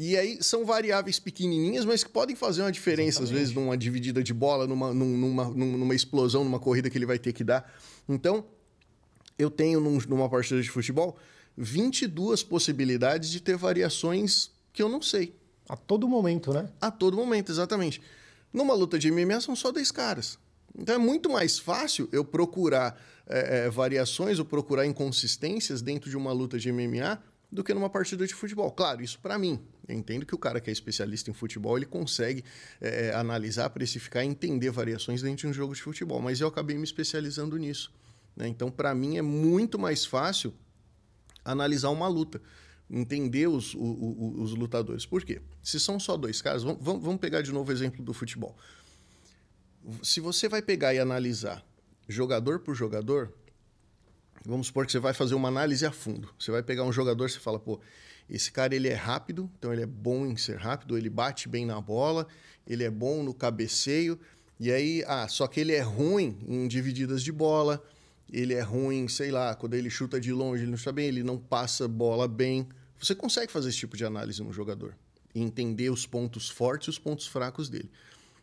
E 0.00 0.16
aí 0.16 0.38
são 0.40 0.64
variáveis 0.64 1.18
pequenininhas, 1.18 1.84
mas 1.84 2.04
que 2.04 2.10
podem 2.10 2.36
fazer 2.36 2.62
uma 2.62 2.70
diferença, 2.70 3.18
Exatamente. 3.18 3.32
às 3.32 3.38
vezes, 3.40 3.54
numa 3.54 3.76
dividida 3.76 4.22
de 4.22 4.32
bola, 4.32 4.64
numa, 4.64 4.94
numa, 4.94 5.48
numa 5.48 5.94
explosão, 5.94 6.44
numa 6.44 6.60
corrida 6.60 6.88
que 6.88 6.96
ele 6.96 7.04
vai 7.04 7.18
ter 7.18 7.32
que 7.32 7.42
dar. 7.42 7.68
Então, 8.08 8.44
eu 9.36 9.50
tenho 9.50 9.80
num, 9.80 9.98
numa 10.08 10.28
partida 10.28 10.62
de 10.62 10.70
futebol 10.70 11.18
22 11.56 12.44
possibilidades 12.44 13.28
de 13.28 13.40
ter 13.40 13.56
variações 13.56 14.52
que 14.72 14.80
eu 14.80 14.88
não 14.88 15.02
sei. 15.02 15.34
A 15.68 15.76
todo 15.76 16.06
momento, 16.06 16.52
né? 16.52 16.68
A 16.80 16.92
todo 16.92 17.16
momento, 17.16 17.50
exatamente. 17.50 18.00
Numa 18.52 18.74
luta 18.74 19.00
de 19.00 19.10
MMA 19.10 19.40
são 19.40 19.56
só 19.56 19.72
10 19.72 19.90
caras. 19.90 20.38
Então 20.78 20.94
é 20.94 20.98
muito 20.98 21.28
mais 21.28 21.58
fácil 21.58 22.08
eu 22.12 22.24
procurar 22.24 22.96
é, 23.26 23.66
é, 23.66 23.70
variações 23.70 24.38
ou 24.38 24.44
procurar 24.44 24.86
inconsistências 24.86 25.82
dentro 25.82 26.08
de 26.08 26.16
uma 26.16 26.30
luta 26.30 26.56
de 26.56 26.70
MMA 26.70 27.20
do 27.50 27.64
que 27.64 27.72
numa 27.72 27.88
partida 27.88 28.26
de 28.26 28.34
futebol. 28.34 28.70
Claro, 28.70 29.02
isso 29.02 29.18
para 29.18 29.38
mim. 29.38 29.60
Eu 29.86 29.96
entendo 29.96 30.26
que 30.26 30.34
o 30.34 30.38
cara 30.38 30.60
que 30.60 30.68
é 30.68 30.72
especialista 30.72 31.30
em 31.30 31.34
futebol 31.34 31.76
ele 31.76 31.86
consegue 31.86 32.44
é, 32.80 33.10
analisar, 33.14 33.70
precificar 33.70 34.22
e 34.22 34.28
entender 34.28 34.70
variações 34.70 35.22
dentro 35.22 35.42
de 35.42 35.46
um 35.46 35.52
jogo 35.52 35.74
de 35.74 35.80
futebol, 35.80 36.20
mas 36.20 36.40
eu 36.40 36.48
acabei 36.48 36.76
me 36.76 36.84
especializando 36.84 37.56
nisso. 37.56 37.90
Né? 38.36 38.48
Então, 38.48 38.70
para 38.70 38.94
mim, 38.94 39.16
é 39.16 39.22
muito 39.22 39.78
mais 39.78 40.04
fácil 40.04 40.52
analisar 41.42 41.88
uma 41.88 42.06
luta, 42.06 42.40
entender 42.90 43.48
os, 43.48 43.74
o, 43.74 43.78
o, 43.78 44.42
os 44.42 44.52
lutadores. 44.52 45.06
Por 45.06 45.24
quê? 45.24 45.40
Se 45.62 45.80
são 45.80 45.98
só 45.98 46.16
dois 46.16 46.42
caras, 46.42 46.62
vamos, 46.62 46.82
vamos 46.82 47.16
pegar 47.16 47.40
de 47.40 47.50
novo 47.50 47.70
o 47.70 47.72
exemplo 47.72 48.04
do 48.04 48.12
futebol. 48.12 48.56
Se 50.02 50.20
você 50.20 50.48
vai 50.48 50.60
pegar 50.60 50.92
e 50.92 50.98
analisar 50.98 51.64
jogador 52.06 52.60
por 52.60 52.74
jogador, 52.74 53.32
vamos 54.44 54.68
supor 54.68 54.86
que 54.86 54.92
você 54.92 54.98
vai 54.98 55.12
fazer 55.12 55.34
uma 55.34 55.48
análise 55.48 55.84
a 55.84 55.92
fundo. 55.92 56.28
Você 56.38 56.50
vai 56.50 56.62
pegar 56.62 56.84
um 56.84 56.92
jogador, 56.92 57.28
você 57.28 57.38
fala, 57.38 57.58
pô, 57.58 57.80
esse 58.28 58.52
cara 58.52 58.74
ele 58.74 58.88
é 58.88 58.94
rápido, 58.94 59.50
então 59.58 59.72
ele 59.72 59.82
é 59.82 59.86
bom 59.86 60.26
em 60.26 60.36
ser 60.36 60.56
rápido, 60.56 60.96
ele 60.96 61.08
bate 61.08 61.48
bem 61.48 61.64
na 61.64 61.80
bola, 61.80 62.26
ele 62.66 62.84
é 62.84 62.90
bom 62.90 63.22
no 63.22 63.32
cabeceio, 63.32 64.18
e 64.60 64.72
aí, 64.72 65.04
ah, 65.06 65.28
só 65.28 65.46
que 65.46 65.60
ele 65.60 65.72
é 65.72 65.80
ruim 65.80 66.38
em 66.46 66.66
divididas 66.66 67.22
de 67.22 67.30
bola, 67.30 67.82
ele 68.30 68.54
é 68.54 68.60
ruim, 68.60 69.08
sei 69.08 69.30
lá, 69.30 69.54
quando 69.54 69.74
ele 69.74 69.88
chuta 69.88 70.20
de 70.20 70.32
longe, 70.32 70.62
ele 70.62 70.70
não 70.70 70.76
está 70.76 70.92
bem, 70.92 71.06
ele 71.06 71.22
não 71.22 71.38
passa 71.38 71.88
bola 71.88 72.28
bem. 72.28 72.68
Você 72.98 73.14
consegue 73.14 73.50
fazer 73.50 73.68
esse 73.70 73.78
tipo 73.78 73.96
de 73.96 74.04
análise 74.04 74.42
no 74.42 74.52
jogador 74.52 74.94
e 75.34 75.40
entender 75.40 75.90
os 75.90 76.06
pontos 76.06 76.50
fortes 76.50 76.88
e 76.88 76.90
os 76.90 76.98
pontos 76.98 77.26
fracos 77.26 77.70
dele. 77.70 77.90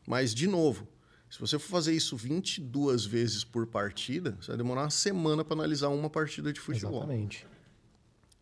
Mas, 0.07 0.33
de 0.33 0.47
novo, 0.47 0.87
se 1.35 1.41
você 1.41 1.59
for 1.59 1.67
fazer 1.67 1.93
isso 1.93 2.15
22 2.15 3.03
vezes 3.03 3.43
por 3.43 3.67
partida, 3.67 4.37
você 4.39 4.47
vai 4.47 4.57
demorar 4.57 4.83
uma 4.83 4.89
semana 4.89 5.43
para 5.43 5.53
analisar 5.53 5.89
uma 5.89 6.09
partida 6.09 6.53
de 6.53 6.61
futebol. 6.61 6.99
Exatamente. 6.99 7.45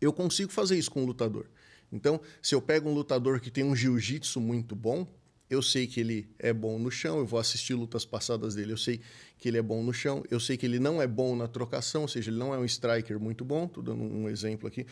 Eu 0.00 0.12
consigo 0.12 0.52
fazer 0.52 0.78
isso 0.78 0.92
com 0.92 1.02
um 1.02 1.04
lutador. 1.04 1.46
Então, 1.90 2.20
se 2.40 2.54
eu 2.54 2.62
pego 2.62 2.88
um 2.88 2.94
lutador 2.94 3.40
que 3.40 3.50
tem 3.50 3.64
um 3.64 3.74
jiu-jitsu 3.74 4.40
muito 4.40 4.76
bom, 4.76 5.08
eu 5.50 5.60
sei 5.60 5.88
que 5.88 5.98
ele 5.98 6.30
é 6.38 6.52
bom 6.52 6.78
no 6.78 6.88
chão, 6.88 7.18
eu 7.18 7.26
vou 7.26 7.40
assistir 7.40 7.74
lutas 7.74 8.04
passadas 8.04 8.54
dele, 8.54 8.72
eu 8.72 8.78
sei 8.78 9.00
que 9.38 9.48
ele 9.48 9.58
é 9.58 9.62
bom 9.62 9.82
no 9.82 9.92
chão, 9.92 10.22
eu 10.30 10.38
sei 10.38 10.56
que 10.56 10.64
ele 10.64 10.78
não 10.78 11.02
é 11.02 11.06
bom 11.08 11.34
na 11.34 11.48
trocação, 11.48 12.02
ou 12.02 12.08
seja, 12.08 12.30
ele 12.30 12.38
não 12.38 12.54
é 12.54 12.58
um 12.58 12.64
striker 12.64 13.18
muito 13.18 13.44
bom, 13.44 13.64
estou 13.64 13.82
dando 13.82 14.04
um 14.04 14.28
exemplo 14.28 14.68
aqui. 14.68 14.86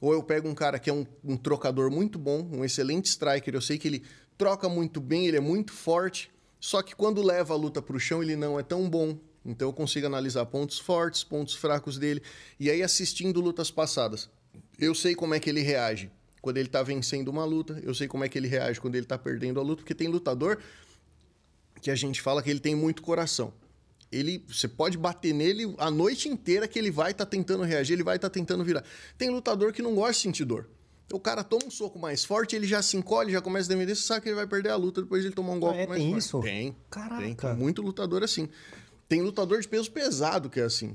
Ou 0.00 0.12
eu 0.12 0.22
pego 0.22 0.48
um 0.48 0.54
cara 0.54 0.78
que 0.78 0.88
é 0.88 0.92
um, 0.92 1.04
um 1.24 1.36
trocador 1.36 1.90
muito 1.90 2.20
bom, 2.20 2.48
um 2.52 2.64
excelente 2.64 3.06
striker, 3.06 3.52
eu 3.52 3.60
sei 3.60 3.78
que 3.78 3.88
ele 3.88 4.04
troca 4.36 4.68
muito 4.68 5.00
bem, 5.00 5.26
ele 5.26 5.38
é 5.38 5.40
muito 5.40 5.72
forte, 5.72 6.30
só 6.60 6.82
que 6.82 6.94
quando 6.94 7.22
leva 7.22 7.54
a 7.54 7.56
luta 7.56 7.80
para 7.80 7.96
o 7.96 8.00
chão 8.00 8.22
ele 8.22 8.36
não 8.36 8.58
é 8.58 8.62
tão 8.62 8.88
bom. 8.88 9.18
Então 9.44 9.68
eu 9.68 9.72
consigo 9.72 10.06
analisar 10.06 10.44
pontos 10.46 10.78
fortes, 10.78 11.24
pontos 11.24 11.54
fracos 11.54 11.96
dele, 11.96 12.22
e 12.58 12.70
aí 12.70 12.82
assistindo 12.82 13.40
lutas 13.40 13.70
passadas, 13.70 14.28
eu 14.78 14.94
sei 14.94 15.14
como 15.14 15.34
é 15.34 15.40
que 15.40 15.48
ele 15.48 15.60
reage 15.60 16.10
quando 16.42 16.58
ele 16.58 16.68
está 16.68 16.82
vencendo 16.82 17.28
uma 17.28 17.44
luta, 17.44 17.80
eu 17.82 17.94
sei 17.94 18.06
como 18.06 18.24
é 18.24 18.28
que 18.28 18.38
ele 18.38 18.48
reage 18.48 18.80
quando 18.80 18.94
ele 18.94 19.04
está 19.04 19.18
perdendo 19.18 19.58
a 19.58 19.62
luta, 19.62 19.82
porque 19.82 19.94
tem 19.94 20.08
lutador 20.08 20.58
que 21.80 21.90
a 21.90 21.94
gente 21.94 22.20
fala 22.20 22.42
que 22.42 22.50
ele 22.50 22.60
tem 22.60 22.74
muito 22.74 23.02
coração 23.02 23.52
ele 24.10 24.44
você 24.48 24.66
pode 24.66 24.96
bater 24.96 25.32
nele 25.32 25.74
a 25.78 25.90
noite 25.90 26.28
inteira 26.28 26.66
que 26.66 26.78
ele 26.78 26.90
vai 26.90 27.10
estar 27.10 27.24
tá 27.24 27.30
tentando 27.30 27.62
reagir, 27.62 27.94
ele 27.94 28.02
vai 28.02 28.16
estar 28.16 28.28
tá 28.28 28.32
tentando 28.32 28.64
virar. 28.64 28.82
Tem 29.16 29.30
lutador 29.30 29.72
que 29.72 29.82
não 29.82 29.94
gosta 29.94 30.14
de 30.14 30.18
sentir 30.18 30.44
dor. 30.44 30.68
O 31.12 31.18
cara 31.18 31.42
toma 31.42 31.64
um 31.66 31.70
soco 31.70 31.98
mais 31.98 32.24
forte, 32.24 32.54
ele 32.54 32.66
já 32.66 32.82
se 32.82 32.96
encolhe, 32.96 33.32
já 33.32 33.40
começa 33.40 33.66
a 33.66 33.74
defender, 33.74 33.94
você 33.94 34.02
sabe 34.02 34.22
que 34.22 34.28
ele 34.28 34.36
vai 34.36 34.46
perder 34.46 34.70
a 34.70 34.76
luta 34.76 35.00
depois 35.00 35.22
de 35.22 35.28
ele 35.28 35.34
tomar 35.34 35.52
um 35.52 35.60
golpe 35.60 35.78
ah, 35.78 35.82
é, 35.82 35.86
mais 35.86 36.00
tem 36.00 36.10
forte. 36.10 36.24
Isso? 36.24 36.40
Tem. 36.40 36.76
Caraca. 36.90 37.22
Tem, 37.22 37.34
tem 37.34 37.54
muito 37.54 37.80
lutador 37.80 38.22
assim. 38.22 38.48
Tem 39.08 39.22
lutador 39.22 39.60
de 39.60 39.68
peso 39.68 39.90
pesado 39.90 40.50
que 40.50 40.60
é 40.60 40.64
assim. 40.64 40.94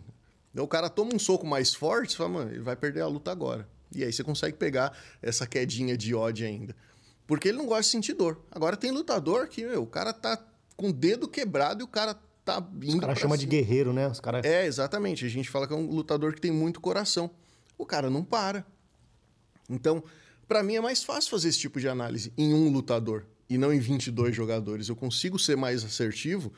O 0.55 0.67
cara 0.67 0.87
toma 0.87 1.15
um 1.15 1.19
soco 1.19 1.47
mais 1.47 1.73
forte, 1.73 2.11
você 2.11 2.17
fala, 2.17 2.29
mano, 2.29 2.51
ele 2.51 2.61
vai 2.61 2.75
perder 2.75 3.01
a 3.01 3.07
luta 3.07 3.31
agora. 3.31 3.67
E 3.95 4.03
aí 4.03 4.13
você 4.13 4.23
consegue 4.23 4.55
pegar 4.55 4.95
essa 5.21 5.47
quedinha 5.47 5.97
de 5.97 6.13
ódio 6.13 6.45
ainda. 6.45 6.75
Porque 7.25 7.47
ele 7.47 7.57
não 7.57 7.65
gosta 7.65 7.83
de 7.83 7.89
sentir 7.89 8.13
dor. 8.13 8.39
Agora 8.51 8.77
tem 8.77 8.91
lutador 8.91 9.47
que, 9.47 9.65
meu, 9.65 9.81
o 9.83 9.87
cara 9.87 10.13
tá 10.13 10.37
com 10.75 10.89
o 10.89 10.93
dedo 10.93 11.27
quebrado 11.27 11.81
e 11.81 11.83
o 11.83 11.87
cara 11.87 12.15
tá 12.43 12.57
indo. 12.81 12.95
Os 12.95 12.99
caras 12.99 13.19
chamam 13.19 13.37
de 13.37 13.45
guerreiro, 13.45 13.93
né? 13.93 14.07
Os 14.07 14.19
cara... 14.19 14.41
É, 14.43 14.65
exatamente. 14.65 15.25
A 15.25 15.29
gente 15.29 15.49
fala 15.49 15.67
que 15.67 15.73
é 15.73 15.75
um 15.75 15.87
lutador 15.87 16.33
que 16.33 16.41
tem 16.41 16.51
muito 16.51 16.81
coração. 16.81 17.31
O 17.77 17.85
cara 17.85 18.09
não 18.09 18.23
para. 18.23 18.65
Então, 19.73 20.03
para 20.47 20.63
mim 20.63 20.75
é 20.75 20.81
mais 20.81 21.03
fácil 21.03 21.29
fazer 21.29 21.49
esse 21.49 21.59
tipo 21.59 21.79
de 21.79 21.87
análise 21.87 22.31
em 22.37 22.53
um 22.53 22.69
lutador 22.69 23.25
e 23.49 23.57
não 23.57 23.73
em 23.73 23.79
22 23.79 24.35
jogadores. 24.35 24.89
Eu 24.89 24.95
consigo 24.95 25.37
ser 25.37 25.55
mais 25.55 25.83
assertivo 25.83 26.51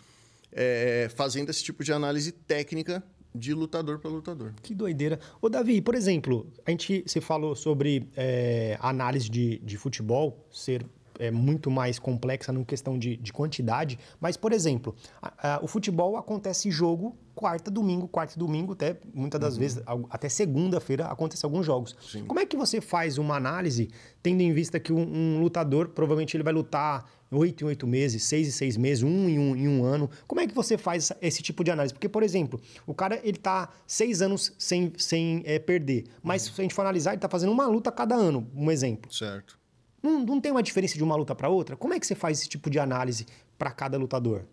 é, 0.52 1.10
fazendo 1.16 1.50
esse 1.50 1.64
tipo 1.64 1.84
de 1.84 1.92
análise 1.92 2.32
técnica 2.32 3.04
de 3.34 3.54
lutador 3.54 4.00
para 4.00 4.10
lutador. 4.10 4.54
Que 4.64 4.74
doideira. 4.74 5.20
Ô, 5.42 5.50
Davi, 5.50 5.82
por 5.82 5.94
exemplo, 5.94 6.50
a 6.66 6.72
gente 6.72 7.04
se 7.06 7.20
falou 7.20 7.54
sobre 7.56 8.08
é, 8.16 8.78
análise 8.80 9.30
de, 9.30 9.60
de 9.60 9.78
futebol 9.78 10.48
ser 10.52 10.86
é 11.20 11.32
muito 11.32 11.70
mais 11.72 12.00
complexa 12.00 12.52
no 12.52 12.66
questão 12.66 12.98
de, 12.98 13.18
de 13.18 13.34
quantidade, 13.34 14.00
mas, 14.20 14.38
por 14.38 14.52
exemplo, 14.52 14.96
a, 15.22 15.56
a, 15.56 15.64
o 15.64 15.68
futebol 15.68 16.18
acontece 16.18 16.70
jogo 16.72 17.18
quarta, 17.36 17.70
domingo, 17.70 18.08
quarta 18.08 18.34
e 18.36 18.40
domingo, 18.40 18.74
até 18.74 18.98
muitas 19.14 19.40
das 19.40 19.54
uhum. 19.56 19.60
vezes, 19.60 19.84
até 20.10 20.30
segunda-feira 20.30 21.08
acontecem 21.08 21.46
alguns 21.46 21.66
jogos. 21.66 21.96
Sim. 22.02 22.24
Como 22.26 22.40
é 22.40 22.46
que 22.46 22.56
você 22.56 22.80
faz 22.80 23.18
uma 23.18 23.36
análise, 23.36 23.90
tendo 24.24 24.42
em 24.42 24.54
vista 24.54 24.80
que 24.80 24.94
um, 24.94 25.02
um 25.02 25.40
lutador, 25.42 25.90
provavelmente 25.90 26.36
ele 26.36 26.44
vai 26.44 26.54
lutar 26.54 27.06
oito 27.32 27.66
em 27.66 27.68
oito 27.68 27.86
meses, 27.86 28.24
seis 28.24 28.48
em 28.48 28.52
seis 28.52 28.78
meses, 28.78 29.04
um 29.04 29.28
em 29.28 29.38
um, 29.38 29.56
em 29.56 29.68
um 29.68 29.84
ano. 29.84 30.10
Como 30.26 30.40
é 30.40 30.48
que 30.48 30.56
você 30.56 30.78
faz 30.78 31.12
esse 31.22 31.44
tipo 31.44 31.64
de 31.64 31.72
análise? 31.72 31.94
Porque, 31.94 32.08
por 32.08 32.24
exemplo, 32.24 32.60
o 32.88 32.94
cara 32.94 33.20
ele 33.24 33.38
tá 33.38 33.70
seis 33.86 34.22
anos 34.22 34.54
sem, 34.58 34.94
sem 34.98 35.44
é, 35.46 35.60
perder, 35.60 36.06
mas 36.24 36.48
uhum. 36.48 36.54
se 36.54 36.62
a 36.62 36.64
gente 36.64 36.74
for 36.74 36.82
analisar, 36.82 37.12
ele 37.12 37.20
tá 37.20 37.30
fazendo 37.30 37.52
uma 37.52 37.68
luta 37.68 37.90
a 37.90 37.94
cada 37.94 38.16
ano, 38.16 38.50
um 38.56 38.72
exemplo. 38.72 39.14
Certo. 39.14 39.60
Não, 40.06 40.24
não 40.24 40.40
tem 40.40 40.52
uma 40.52 40.62
diferença 40.62 40.96
de 40.96 41.04
uma 41.04 41.16
luta 41.16 41.34
para 41.34 41.50
outra? 41.50 41.76
Como 41.76 41.92
é 41.92 42.00
que 42.00 42.06
você 42.06 42.14
faz 42.14 42.40
esse 42.40 42.48
tipo 42.48 42.70
de 42.70 42.78
análise 42.78 43.26
para 43.58 43.72
cada 43.72 43.98
lutador? 43.98 44.46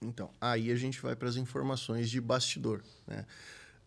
Então, 0.00 0.30
aí 0.40 0.70
a 0.70 0.76
gente 0.76 1.02
vai 1.02 1.16
para 1.16 1.28
as 1.28 1.34
informações 1.34 2.08
de 2.08 2.20
bastidor. 2.20 2.80
Né? 3.08 3.26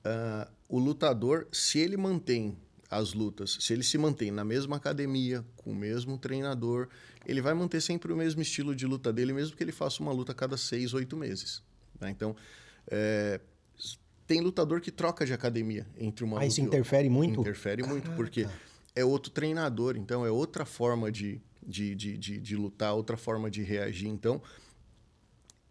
Uh, 0.05 0.51
o 0.67 0.79
lutador, 0.79 1.47
se 1.49 1.79
ele 1.79 1.95
mantém 1.95 2.57
as 2.89 3.13
lutas, 3.13 3.57
se 3.61 3.71
ele 3.71 3.83
se 3.83 3.97
mantém 3.97 4.31
na 4.31 4.43
mesma 4.43 4.75
academia, 4.75 5.45
com 5.55 5.71
o 5.71 5.75
mesmo 5.75 6.17
treinador, 6.17 6.89
ele 7.25 7.41
vai 7.41 7.53
manter 7.53 7.81
sempre 7.81 8.11
o 8.11 8.17
mesmo 8.17 8.41
estilo 8.41 8.75
de 8.75 8.85
luta 8.85 9.11
dele, 9.11 9.31
mesmo 9.31 9.55
que 9.55 9.63
ele 9.63 9.71
faça 9.71 10.03
uma 10.03 10.11
luta 10.11 10.33
a 10.33 10.35
cada 10.35 10.57
seis, 10.57 10.93
oito 10.93 11.15
meses. 11.15 11.63
Né? 12.01 12.09
Então, 12.11 12.35
é, 12.91 13.39
tem 14.27 14.41
lutador 14.41 14.81
que 14.81 14.91
troca 14.91 15.25
de 15.25 15.33
academia 15.33 15.87
entre 15.97 16.25
uma 16.25 16.41
ah, 16.41 16.45
isso 16.45 16.59
interfere 16.59 17.09
muito? 17.09 17.39
Interfere 17.39 17.81
Caraca. 17.81 17.93
muito, 17.93 18.15
porque 18.15 18.45
é 18.95 19.03
outro 19.03 19.31
treinador, 19.31 19.95
então 19.97 20.25
é 20.25 20.31
outra 20.31 20.65
forma 20.65 21.11
de, 21.11 21.41
de, 21.65 21.95
de, 21.95 22.17
de, 22.17 22.39
de 22.39 22.55
lutar, 22.55 22.93
outra 22.93 23.17
forma 23.17 23.49
de 23.49 23.63
reagir. 23.63 24.07
Então, 24.07 24.41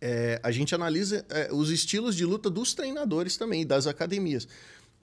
é, 0.00 0.40
a 0.42 0.50
gente 0.50 0.74
analisa 0.74 1.24
é, 1.28 1.52
os 1.52 1.70
estilos 1.70 2.16
de 2.16 2.24
luta 2.24 2.50
dos 2.50 2.74
treinadores 2.74 3.36
também, 3.36 3.66
das 3.66 3.86
academias. 3.86 4.48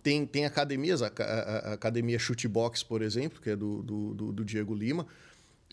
Tem, 0.03 0.25
tem 0.25 0.45
academias, 0.45 1.01
a, 1.01 1.07
a, 1.07 1.71
a 1.71 1.73
Academia 1.73 2.19
Chutebox, 2.19 2.83
por 2.83 3.01
exemplo, 3.01 3.41
que 3.41 3.49
é 3.49 3.55
do, 3.55 3.81
do, 3.81 4.13
do, 4.13 4.31
do 4.33 4.45
Diego 4.45 4.73
Lima. 4.73 5.07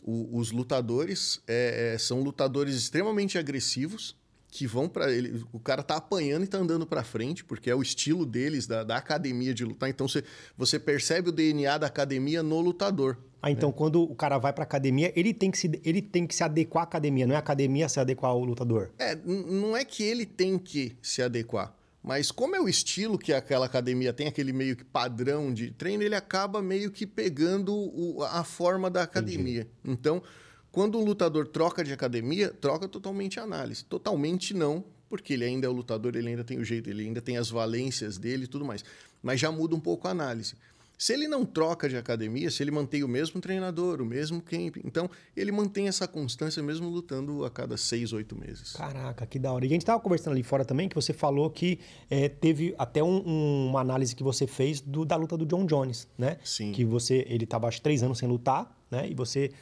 O, 0.03 0.39
os 0.39 0.53
lutadores 0.53 1.41
é, 1.47 1.95
é, 1.95 1.99
são 1.99 2.21
lutadores 2.23 2.77
extremamente 2.77 3.39
agressivos 3.39 4.17
que 4.57 4.67
vão 4.67 4.89
para 4.89 5.13
ele. 5.13 5.45
O 5.53 5.61
cara 5.61 5.83
tá 5.83 5.97
apanhando 5.97 6.45
e 6.45 6.47
tá 6.47 6.57
andando 6.57 6.87
para 6.87 7.05
frente, 7.05 7.45
porque 7.45 7.69
é 7.69 7.75
o 7.75 7.83
estilo 7.83 8.25
deles, 8.25 8.67
da, 8.67 8.83
da 8.83 8.97
academia 8.97 9.53
de 9.53 9.65
lutar. 9.67 9.91
Então 9.91 10.09
você, 10.09 10.25
você 10.57 10.79
percebe 10.79 11.29
o 11.29 11.33
DNA 11.33 11.77
da 11.77 11.87
academia 11.87 12.43
no 12.43 12.59
lutador. 12.61 13.19
Ah, 13.43 13.51
então 13.51 13.69
né? 13.69 13.75
quando 13.77 14.03
o 14.03 14.15
cara 14.15 14.39
vai 14.39 14.55
pra 14.55 14.65
academia, 14.65 15.13
ele 15.15 15.35
tem, 15.35 15.51
que 15.51 15.59
se, 15.59 15.81
ele 15.85 16.01
tem 16.01 16.27
que 16.27 16.35
se 16.35 16.43
adequar 16.43 16.85
à 16.85 16.85
academia, 16.85 17.27
não 17.27 17.35
é 17.35 17.37
a 17.37 17.41
academia 17.41 17.87
se 17.87 18.01
adequar 18.01 18.31
ao 18.31 18.43
lutador? 18.43 18.91
É, 18.99 19.15
não 19.15 19.77
é 19.77 19.85
que 19.85 20.03
ele 20.03 20.25
tem 20.25 20.59
que 20.59 20.97
se 21.03 21.21
adequar. 21.21 21.75
Mas 22.03 22.31
como 22.31 22.57
é 22.57 22.61
o 22.61 22.69
estilo 22.69 23.19
que 23.19 23.35
aquela 23.35 23.67
academia 23.67 24.13
tem, 24.13 24.27
aquele 24.27 24.53
meio 24.53 24.75
que 24.75 24.85
padrão 24.85 25.53
de 25.53 25.71
treino, 25.73 26.03
ele 26.03 26.15
acaba 26.15 26.63
meio 26.63 26.91
que 26.91 27.07
pegando 27.07 27.75
o, 27.75 28.23
a 28.23 28.43
forma 28.43 28.89
da 28.89 29.03
academia. 29.03 29.69
Entendi. 29.85 29.99
Então, 29.99 30.23
quando 30.77 30.99
um 30.99 31.05
lutador 31.07 31.49
troca 31.49 31.83
de 31.83 31.91
academia, 31.91 32.51
troca 32.51 32.87
totalmente 32.87 33.41
a 33.41 33.45
análise. 33.45 33.83
Totalmente 33.83 34.53
não, 34.53 34.85
porque 35.09 35.33
ele 35.33 35.47
ainda 35.47 35.67
é 35.67 35.71
o 35.71 35.73
lutador, 35.73 36.15
ele 36.15 36.29
ainda 36.29 36.45
tem 36.45 36.59
o 36.59 36.65
jeito, 36.67 36.91
ele 36.91 37.03
ainda 37.03 37.23
tem 37.23 37.39
as 37.39 37.49
valências 37.49 38.19
dele 38.19 38.45
e 38.45 38.47
tudo 38.47 38.63
mais. 38.63 38.85
Mas 39.23 39.41
já 39.41 39.51
muda 39.51 39.75
um 39.75 39.81
pouco 39.81 40.07
a 40.07 40.11
análise. 40.11 40.55
Se 40.99 41.15
ele 41.15 41.29
não 41.29 41.47
troca 41.47 41.89
de 41.89 41.97
academia, 41.97 42.51
se 42.51 42.63
ele 42.63 42.71
mantém 42.71 43.03
o 43.03 43.09
mesmo 43.09 43.41
treinador, 43.41 44.03
o 44.03 44.05
mesmo 44.05 44.43
camp, 44.43 44.77
então 44.85 45.09
ele 45.35 45.51
mantém 45.51 45.89
essa 45.89 46.07
constância 46.07 46.63
mesmo 46.63 46.91
lutando 46.91 47.47
a 47.47 47.51
cada 47.51 47.79
seis, 47.79 48.13
oito 48.13 48.39
meses. 48.39 48.75
Caraca, 48.75 49.25
que 49.25 49.39
da 49.39 49.51
hora. 49.51 49.65
E 49.65 49.69
a 49.69 49.71
gente 49.71 49.81
estava 49.81 49.99
conversando 49.99 50.35
ali 50.35 50.43
fora 50.43 50.63
também 50.63 50.91
que 50.91 50.95
você 50.95 51.15
falou 51.15 51.49
que 51.49 51.81
é, 52.11 52.29
teve 52.29 52.75
até 52.77 53.03
um, 53.03 53.27
um, 53.27 53.69
uma 53.71 53.81
análise 53.81 54.15
que 54.15 54.23
você 54.23 54.47
fez 54.47 54.83
do, 54.83 55.07
da 55.07 55.17
luta 55.17 55.39
do 55.39 55.47
John 55.47 55.65
Jones, 55.65 56.07
né? 56.19 56.37
Sim. 56.45 56.73
Que 56.73 56.85
você, 56.85 57.25
ele 57.31 57.45
estava 57.45 57.67
acho 57.67 57.81
três 57.81 58.03
anos 58.03 58.19
sem 58.19 58.29
lutar, 58.29 58.79
né? 58.91 59.09
E 59.09 59.15
você 59.15 59.53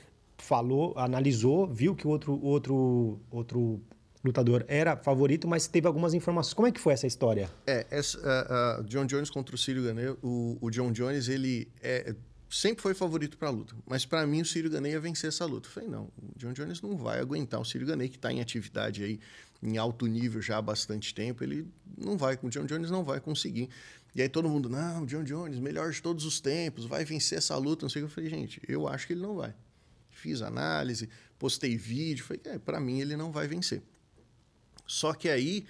falou, 0.44 0.92
analisou, 0.96 1.66
viu 1.66 1.94
que 1.94 2.06
o 2.06 2.10
outro, 2.10 2.38
outro, 2.44 3.18
outro 3.30 3.80
lutador 4.22 4.64
era 4.68 4.96
favorito, 4.96 5.48
mas 5.48 5.66
teve 5.66 5.86
algumas 5.86 6.12
informações. 6.12 6.54
Como 6.54 6.68
é 6.68 6.72
que 6.72 6.80
foi 6.80 6.92
essa 6.92 7.06
história? 7.06 7.50
É, 7.66 7.86
essa, 7.90 8.18
uh, 8.18 8.80
uh, 8.80 8.84
John 8.84 9.06
Jones 9.06 9.30
contra 9.30 9.54
o 9.54 9.58
Círio 9.58 9.82
Ganei, 9.82 10.08
o, 10.22 10.58
o, 10.60 10.70
John 10.70 10.92
Jones, 10.92 11.28
ele 11.28 11.68
é, 11.82 12.14
sempre 12.50 12.82
foi 12.82 12.94
favorito 12.94 13.38
para 13.38 13.48
a 13.48 13.50
luta, 13.50 13.74
mas 13.86 14.04
para 14.04 14.26
mim 14.26 14.42
o 14.42 14.44
Círio 14.44 14.70
Ganei 14.70 14.92
ia 14.92 15.00
vencer 15.00 15.28
essa 15.28 15.46
luta. 15.46 15.68
Eu 15.68 15.72
falei, 15.72 15.88
não, 15.88 16.04
o 16.04 16.38
John 16.38 16.52
Jones 16.52 16.82
não 16.82 16.96
vai 16.96 17.20
aguentar 17.20 17.58
o 17.58 17.64
Círio 17.64 17.86
Ganei, 17.86 18.08
que 18.08 18.16
está 18.16 18.30
em 18.30 18.40
atividade 18.40 19.02
aí, 19.02 19.18
em 19.62 19.78
alto 19.78 20.06
nível 20.06 20.42
já 20.42 20.58
há 20.58 20.62
bastante 20.62 21.14
tempo, 21.14 21.42
ele 21.42 21.66
não 21.96 22.18
vai, 22.18 22.38
o 22.42 22.50
John 22.50 22.66
Jones 22.66 22.90
não 22.90 23.02
vai 23.02 23.18
conseguir. 23.18 23.70
E 24.14 24.22
aí 24.22 24.28
todo 24.28 24.48
mundo, 24.48 24.68
não, 24.68 25.02
o 25.02 25.06
John 25.06 25.24
Jones, 25.24 25.58
melhor 25.58 25.90
de 25.90 26.00
todos 26.00 26.24
os 26.24 26.38
tempos, 26.38 26.84
vai 26.84 27.04
vencer 27.04 27.38
essa 27.38 27.56
luta, 27.56 27.84
não 27.84 27.90
sei 27.90 28.02
o 28.02 28.06
que. 28.06 28.12
Eu 28.12 28.14
falei, 28.14 28.30
gente, 28.30 28.60
eu 28.68 28.86
acho 28.86 29.06
que 29.06 29.14
ele 29.14 29.22
não 29.22 29.34
vai. 29.34 29.52
Fiz 30.24 30.40
análise, 30.40 31.06
postei 31.38 31.76
vídeo, 31.76 32.24
falei, 32.24 32.40
é, 32.46 32.58
para 32.58 32.80
mim 32.80 32.98
ele 32.98 33.14
não 33.14 33.30
vai 33.30 33.46
vencer. 33.46 33.82
Só 34.86 35.12
que 35.12 35.28
aí 35.28 35.66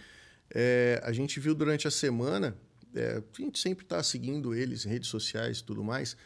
é, 0.49 1.01
a 1.03 1.11
gente 1.11 1.41
viu 1.41 1.57
durante 1.57 1.89
a 1.89 1.91
semana, 1.91 2.57
é, 2.95 3.21
a 3.21 3.43
gente 3.43 3.59
sempre 3.59 3.85
está 3.85 4.01
seguindo 4.01 4.55
eles 4.55 4.87
em 4.87 4.91
redes 4.91 5.09
sociais 5.09 5.59
e 5.59 5.65
tudo 5.65 5.83
mais, 5.83 6.17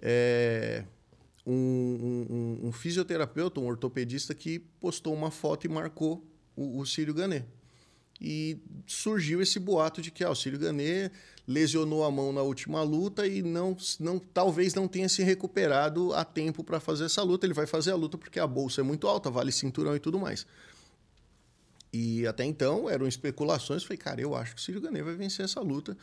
é, 0.00 0.82
um, 1.46 1.52
um, 1.52 2.68
um, 2.68 2.72
fisioterapeuta, 2.72 3.60
um 3.60 3.66
ortopedista 3.66 4.34
que 4.34 4.60
postou 4.80 5.12
uma 5.12 5.30
foto 5.30 5.66
e 5.66 5.68
marcou 5.68 6.26
o, 6.56 6.78
o 6.78 6.86
Círio 6.86 7.12
Gané. 7.12 7.44
E 8.18 8.56
surgiu 8.86 9.42
esse 9.42 9.58
boato 9.58 10.00
de 10.00 10.10
que 10.10 10.24
ah, 10.24 10.30
o 10.30 10.34
Círio 10.34 10.58
Gané 10.58 11.10
lesionou 11.48 12.04
a 12.04 12.10
mão 12.10 12.30
na 12.30 12.42
última 12.42 12.82
luta 12.82 13.26
e 13.26 13.42
não, 13.42 13.74
não 13.98 14.18
talvez 14.18 14.74
não 14.74 14.86
tenha 14.86 15.08
se 15.08 15.22
recuperado 15.22 16.12
a 16.12 16.22
tempo 16.22 16.62
para 16.62 16.78
fazer 16.78 17.06
essa 17.06 17.22
luta. 17.22 17.46
Ele 17.46 17.54
vai 17.54 17.66
fazer 17.66 17.90
a 17.90 17.96
luta 17.96 18.18
porque 18.18 18.38
a 18.38 18.46
bolsa 18.46 18.82
é 18.82 18.84
muito 18.84 19.08
alta, 19.08 19.30
vale 19.30 19.50
cinturão 19.50 19.96
e 19.96 19.98
tudo 19.98 20.18
mais. 20.18 20.46
E 21.90 22.26
até 22.26 22.44
então 22.44 22.90
eram 22.90 23.08
especulações. 23.08 23.82
Falei, 23.82 23.96
cara, 23.96 24.20
eu 24.20 24.34
acho 24.34 24.54
que 24.54 24.60
o 24.60 24.64
Círio 24.64 24.78
Ganê 24.78 25.02
vai 25.02 25.14
vencer 25.14 25.42
essa 25.42 25.60
luta. 25.60 25.96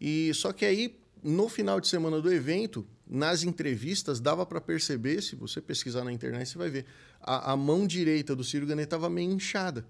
E 0.00 0.32
só 0.32 0.54
que 0.54 0.64
aí, 0.64 0.98
no 1.22 1.50
final 1.50 1.78
de 1.78 1.86
semana 1.86 2.18
do 2.18 2.32
evento, 2.32 2.86
nas 3.06 3.42
entrevistas, 3.42 4.20
dava 4.20 4.46
para 4.46 4.58
perceber, 4.58 5.22
se 5.22 5.36
você 5.36 5.60
pesquisar 5.60 6.02
na 6.02 6.12
internet, 6.12 6.48
você 6.48 6.56
vai 6.56 6.70
ver, 6.70 6.86
a, 7.20 7.52
a 7.52 7.56
mão 7.58 7.86
direita 7.86 8.34
do 8.34 8.42
Círio 8.42 8.66
Ganê 8.66 8.84
estava 8.84 9.10
meio 9.10 9.30
inchada. 9.30 9.84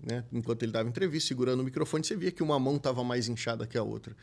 Né? 0.00 0.24
Enquanto 0.32 0.62
ele 0.62 0.72
dava 0.72 0.88
entrevista, 0.88 1.28
segurando 1.28 1.60
o 1.60 1.64
microfone, 1.64 2.04
você 2.04 2.16
via 2.16 2.30
que 2.30 2.42
uma 2.42 2.58
mão 2.58 2.76
estava 2.76 3.02
mais 3.02 3.28
inchada 3.28 3.66
que 3.66 3.78
a 3.78 3.82
outra. 3.82 4.16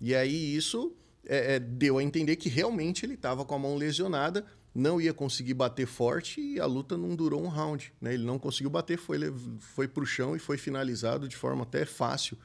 E 0.00 0.14
aí 0.14 0.54
isso 0.54 0.92
é, 1.26 1.56
é, 1.56 1.58
deu 1.58 1.98
a 1.98 2.02
entender 2.02 2.36
que 2.36 2.48
realmente 2.48 3.04
ele 3.04 3.14
estava 3.14 3.44
com 3.44 3.54
a 3.54 3.58
mão 3.58 3.76
lesionada 3.76 4.44
não 4.74 5.00
ia 5.00 5.12
conseguir 5.12 5.54
bater 5.54 5.86
forte 5.86 6.40
e 6.40 6.60
a 6.60 6.66
luta 6.66 6.96
não 6.96 7.16
durou 7.16 7.42
um 7.42 7.48
round. 7.48 7.92
Né? 8.00 8.14
Ele 8.14 8.24
não 8.24 8.38
conseguiu 8.38 8.70
bater, 8.70 8.96
foi, 8.96 9.18
foi 9.58 9.88
para 9.88 10.02
o 10.02 10.06
chão 10.06 10.36
e 10.36 10.38
foi 10.38 10.56
finalizado 10.56 11.28
de 11.28 11.36
forma 11.36 11.64
até 11.64 11.84
fácil 11.84 12.38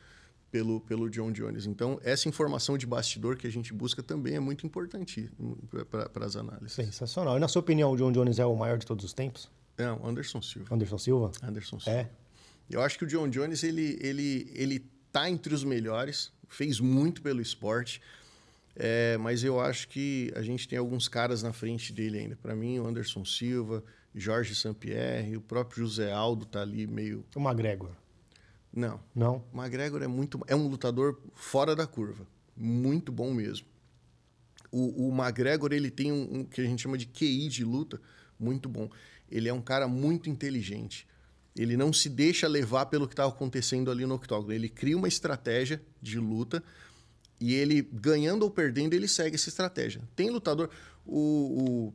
pelo, 0.50 0.82
pelo 0.82 1.10
John 1.10 1.32
Jones. 1.32 1.66
Então, 1.66 2.00
essa 2.04 2.28
informação 2.28 2.78
de 2.78 2.86
bastidor 2.86 3.38
que 3.38 3.46
a 3.46 3.52
gente 3.52 3.74
busca 3.74 4.02
também 4.02 4.36
é 4.36 4.40
muito 4.40 4.66
importante 4.66 5.30
para 6.12 6.26
as 6.26 6.36
análises. 6.36 6.74
Sensacional. 6.74 7.38
E 7.38 7.40
na 7.40 7.48
sua 7.48 7.60
opinião, 7.60 7.92
o 7.92 7.98
John 7.98 8.12
Jones 8.12 8.40
é 8.40 8.46
o 8.46 8.56
maior 8.56 8.78
de 8.78 8.86
todos 8.86 9.04
os 9.06 9.14
tempos? 9.14 9.50
Não, 9.78 10.06
Anderson 10.06 10.42
Silva. 10.42 10.74
Anderson 10.74 10.98
Silva? 10.98 11.32
Anderson 11.42 11.80
Silva. 11.80 12.00
É. 12.00 12.10
Eu 12.70 12.82
acho 12.82 12.98
que 12.98 13.06
o 13.06 13.08
John 13.08 13.30
Jones, 13.30 13.64
ele, 13.64 13.98
ele, 14.02 14.52
ele 14.54 14.80
tá 15.12 15.30
entre 15.30 15.54
os 15.54 15.64
melhores, 15.64 16.32
fez 16.50 16.80
muito 16.80 17.22
pelo 17.22 17.42
esporte. 17.42 18.02
É, 18.76 19.18
mas 19.18 19.44
eu 19.44 19.60
acho 19.60 19.88
que 19.88 20.32
a 20.36 20.42
gente 20.42 20.68
tem 20.68 20.80
alguns 20.80 21.08
caras 21.08 21.44
na 21.44 21.54
frente 21.54 21.94
dele 21.94 22.20
ainda. 22.20 22.36
Para 22.36 22.56
mim, 22.56 22.80
o 22.80 22.88
Anderson 22.88 23.24
Silva, 23.24 23.84
Jorge 24.16 24.56
Sampierre, 24.56 25.38
o 25.38 25.42
próprio 25.42 25.86
José 25.86 26.12
Aldo 26.12 26.46
tá 26.46 26.62
ali 26.62 26.88
meio. 26.88 27.24
O 27.36 27.40
McGregor. 27.40 27.92
Não. 28.72 29.00
Não. 29.14 29.44
O 29.54 29.62
McGregor 29.62 30.02
é 30.02 30.08
muito. 30.08 30.40
É 30.48 30.56
um 30.56 30.68
lutador 30.68 31.22
fora 31.36 31.76
da 31.76 31.86
curva. 31.86 32.26
Muito 32.58 33.12
bom 33.12 33.32
mesmo. 33.32 33.68
O, 34.72 35.10
o 35.10 35.16
McGregor 35.16 35.72
ele 35.72 35.92
tem 35.92 36.12
um, 36.12 36.40
um 36.40 36.44
que 36.44 36.62
a 36.62 36.64
gente 36.64 36.82
chama 36.82 36.98
de 36.98 37.06
QI 37.06 37.48
de 37.48 37.64
luta 37.64 38.02
muito 38.40 38.68
bom. 38.68 38.90
Ele 39.30 39.48
é 39.48 39.54
um 39.54 39.62
cara 39.62 39.88
muito 39.88 40.30
inteligente. 40.30 41.08
Ele 41.56 41.78
não 41.78 41.94
se 41.94 42.10
deixa 42.10 42.48
levar 42.48 42.88
pelo 42.88 43.08
que 43.08 43.14
está 43.14 43.26
acontecendo 43.26 43.92
ali 43.92 44.06
no 44.06 44.16
octógono. 44.16 44.54
Ele 44.54 44.68
cria 44.68 44.98
uma 44.98 45.08
estratégia 45.08 45.82
de 46.02 46.20
luta 46.20 46.64
e 47.40 47.54
ele, 47.54 47.82
ganhando 47.82 48.44
ou 48.44 48.50
perdendo, 48.50 48.94
ele 48.94 49.08
segue 49.08 49.36
essa 49.36 49.50
estratégia. 49.50 50.02
Tem 50.16 50.30
lutador. 50.30 50.70
O, 51.06 51.92
o 51.92 51.94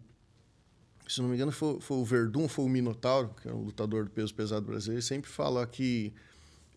se 1.09 1.23
não 1.23 1.29
me 1.29 1.35
engano, 1.35 1.51
foi, 1.51 1.81
foi, 1.81 1.97
o 1.97 2.05
Verdun, 2.05 2.47
foi 2.47 2.67
o 2.67 2.69
Minotauro, 2.69 3.35
que 3.41 3.49
é 3.49 3.53
um 3.53 3.63
lutador 3.63 4.05
do 4.05 4.11
peso 4.11 4.35
pesado 4.35 4.67
brasileiro, 4.67 5.03
sempre 5.03 5.31
fala 5.31 5.67
que 5.67 6.13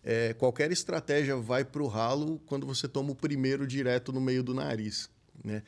é, 0.02 0.32
qualquer 0.32 0.72
estratégia 0.72 1.36
vai 1.36 1.64
para 1.64 1.82
o 1.82 1.86
ralo 1.86 2.40
quando 2.46 2.66
você 2.66 2.88
toma 2.88 3.12
o 3.12 3.14
primeiro 3.14 3.66
direto 3.66 4.10
no 4.10 4.20
meio 4.20 4.42
do 4.42 4.54
nariz. 4.54 5.10
Né? 5.44 5.62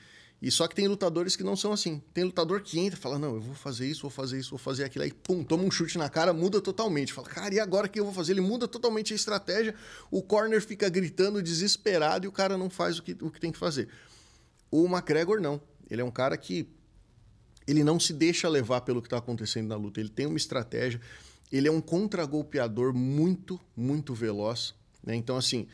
E 0.44 0.50
só 0.50 0.68
que 0.68 0.74
tem 0.74 0.86
lutadores 0.86 1.36
que 1.36 1.42
não 1.42 1.56
são 1.56 1.72
assim. 1.72 2.02
Tem 2.12 2.22
lutador 2.22 2.60
que 2.60 2.78
entra 2.78 2.98
e 2.98 3.00
fala: 3.00 3.18
Não, 3.18 3.36
eu 3.36 3.40
vou 3.40 3.54
fazer 3.54 3.86
isso, 3.86 4.02
vou 4.02 4.10
fazer 4.10 4.38
isso, 4.38 4.50
vou 4.50 4.58
fazer 4.58 4.84
aquilo. 4.84 5.02
Aí, 5.02 5.10
pum, 5.10 5.42
toma 5.42 5.64
um 5.64 5.70
chute 5.70 5.96
na 5.96 6.10
cara, 6.10 6.34
muda 6.34 6.60
totalmente. 6.60 7.14
Fala, 7.14 7.26
cara, 7.26 7.54
e 7.54 7.58
agora 7.58 7.88
que 7.88 7.98
eu 7.98 8.04
vou 8.04 8.12
fazer? 8.12 8.32
Ele 8.32 8.42
muda 8.42 8.68
totalmente 8.68 9.14
a 9.14 9.16
estratégia. 9.16 9.74
O 10.10 10.20
corner 10.22 10.60
fica 10.60 10.86
gritando, 10.90 11.42
desesperado, 11.42 12.26
e 12.26 12.28
o 12.28 12.32
cara 12.32 12.58
não 12.58 12.68
faz 12.68 12.98
o 12.98 13.02
que, 13.02 13.16
o 13.22 13.30
que 13.30 13.40
tem 13.40 13.50
que 13.50 13.56
fazer. 13.56 13.88
O 14.70 14.84
McGregor, 14.84 15.40
não. 15.40 15.58
Ele 15.90 16.02
é 16.02 16.04
um 16.04 16.10
cara 16.10 16.36
que. 16.36 16.68
Ele 17.66 17.82
não 17.82 17.98
se 17.98 18.12
deixa 18.12 18.46
levar 18.46 18.82
pelo 18.82 19.00
que 19.00 19.06
está 19.06 19.16
acontecendo 19.16 19.68
na 19.68 19.76
luta. 19.76 19.98
Ele 19.98 20.10
tem 20.10 20.26
uma 20.26 20.36
estratégia. 20.36 21.00
Ele 21.50 21.68
é 21.68 21.72
um 21.72 21.80
contragolpeador 21.80 22.92
muito, 22.92 23.58
muito 23.74 24.12
veloz. 24.12 24.74
Né? 25.02 25.14
Então, 25.14 25.38
assim 25.38 25.66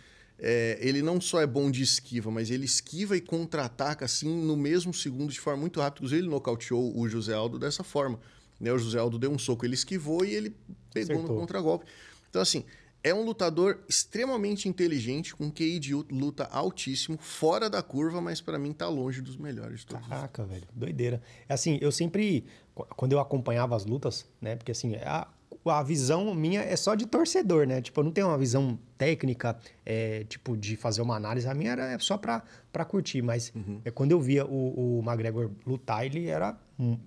é, 0.42 0.78
ele 0.80 1.02
não 1.02 1.20
só 1.20 1.40
é 1.40 1.46
bom 1.46 1.70
de 1.70 1.82
esquiva, 1.82 2.30
mas 2.30 2.50
ele 2.50 2.64
esquiva 2.64 3.16
e 3.16 3.20
contra-ataca 3.20 4.06
assim 4.06 4.34
no 4.34 4.56
mesmo 4.56 4.92
segundo 4.94 5.30
de 5.30 5.38
forma 5.38 5.60
muito 5.60 5.80
rápida. 5.80 5.98
Inclusive, 5.98 6.22
ele 6.22 6.30
nocauteou 6.30 6.98
o 6.98 7.08
José 7.08 7.34
Aldo 7.34 7.58
dessa 7.58 7.84
forma. 7.84 8.18
Né? 8.58 8.72
O 8.72 8.78
José 8.78 8.98
Aldo 8.98 9.18
deu 9.18 9.30
um 9.30 9.38
soco, 9.38 9.66
ele 9.66 9.74
esquivou 9.74 10.24
e 10.24 10.34
ele 10.34 10.56
pegou 10.92 11.16
Acertou. 11.16 11.34
no 11.34 11.40
contragolpe. 11.40 11.84
Então, 12.30 12.40
assim, 12.40 12.64
é 13.02 13.14
um 13.14 13.22
lutador 13.22 13.80
extremamente 13.88 14.68
inteligente, 14.68 15.34
com 15.34 15.50
QI 15.50 15.78
de 15.78 15.94
luta 15.94 16.44
altíssimo, 16.44 17.18
fora 17.18 17.68
da 17.68 17.82
curva, 17.82 18.20
mas 18.20 18.40
para 18.40 18.58
mim 18.58 18.72
tá 18.72 18.88
longe 18.88 19.20
dos 19.20 19.36
melhores 19.36 19.80
de 19.80 19.86
todos. 19.86 20.06
Caraca, 20.06 20.44
velho, 20.44 20.66
doideira. 20.74 21.22
É 21.48 21.54
assim, 21.54 21.78
eu 21.80 21.92
sempre, 21.92 22.44
quando 22.74 23.12
eu 23.12 23.20
acompanhava 23.20 23.74
as 23.74 23.84
lutas, 23.84 24.26
né, 24.40 24.56
porque 24.56 24.72
assim, 24.72 24.94
a, 24.96 25.26
a 25.68 25.82
visão 25.82 26.34
minha 26.34 26.60
é 26.62 26.74
só 26.76 26.94
de 26.94 27.06
torcedor, 27.06 27.66
né? 27.66 27.82
Tipo, 27.82 28.00
eu 28.00 28.04
não 28.04 28.10
tenho 28.10 28.28
uma 28.28 28.38
visão 28.38 28.78
técnica, 28.96 29.58
é, 29.84 30.24
tipo, 30.24 30.56
de 30.56 30.76
fazer 30.76 31.02
uma 31.02 31.16
análise. 31.16 31.46
A 31.46 31.54
minha 31.54 31.72
era 31.72 31.98
só 31.98 32.16
pra, 32.16 32.42
pra 32.72 32.84
curtir. 32.84 33.20
Mas 33.20 33.52
uhum. 33.54 33.80
é, 33.84 33.90
quando 33.90 34.12
eu 34.12 34.20
via 34.20 34.46
o, 34.46 34.98
o 34.98 35.02
McGregor 35.04 35.50
lutar, 35.66 36.06
ele 36.06 36.28
era, 36.28 36.56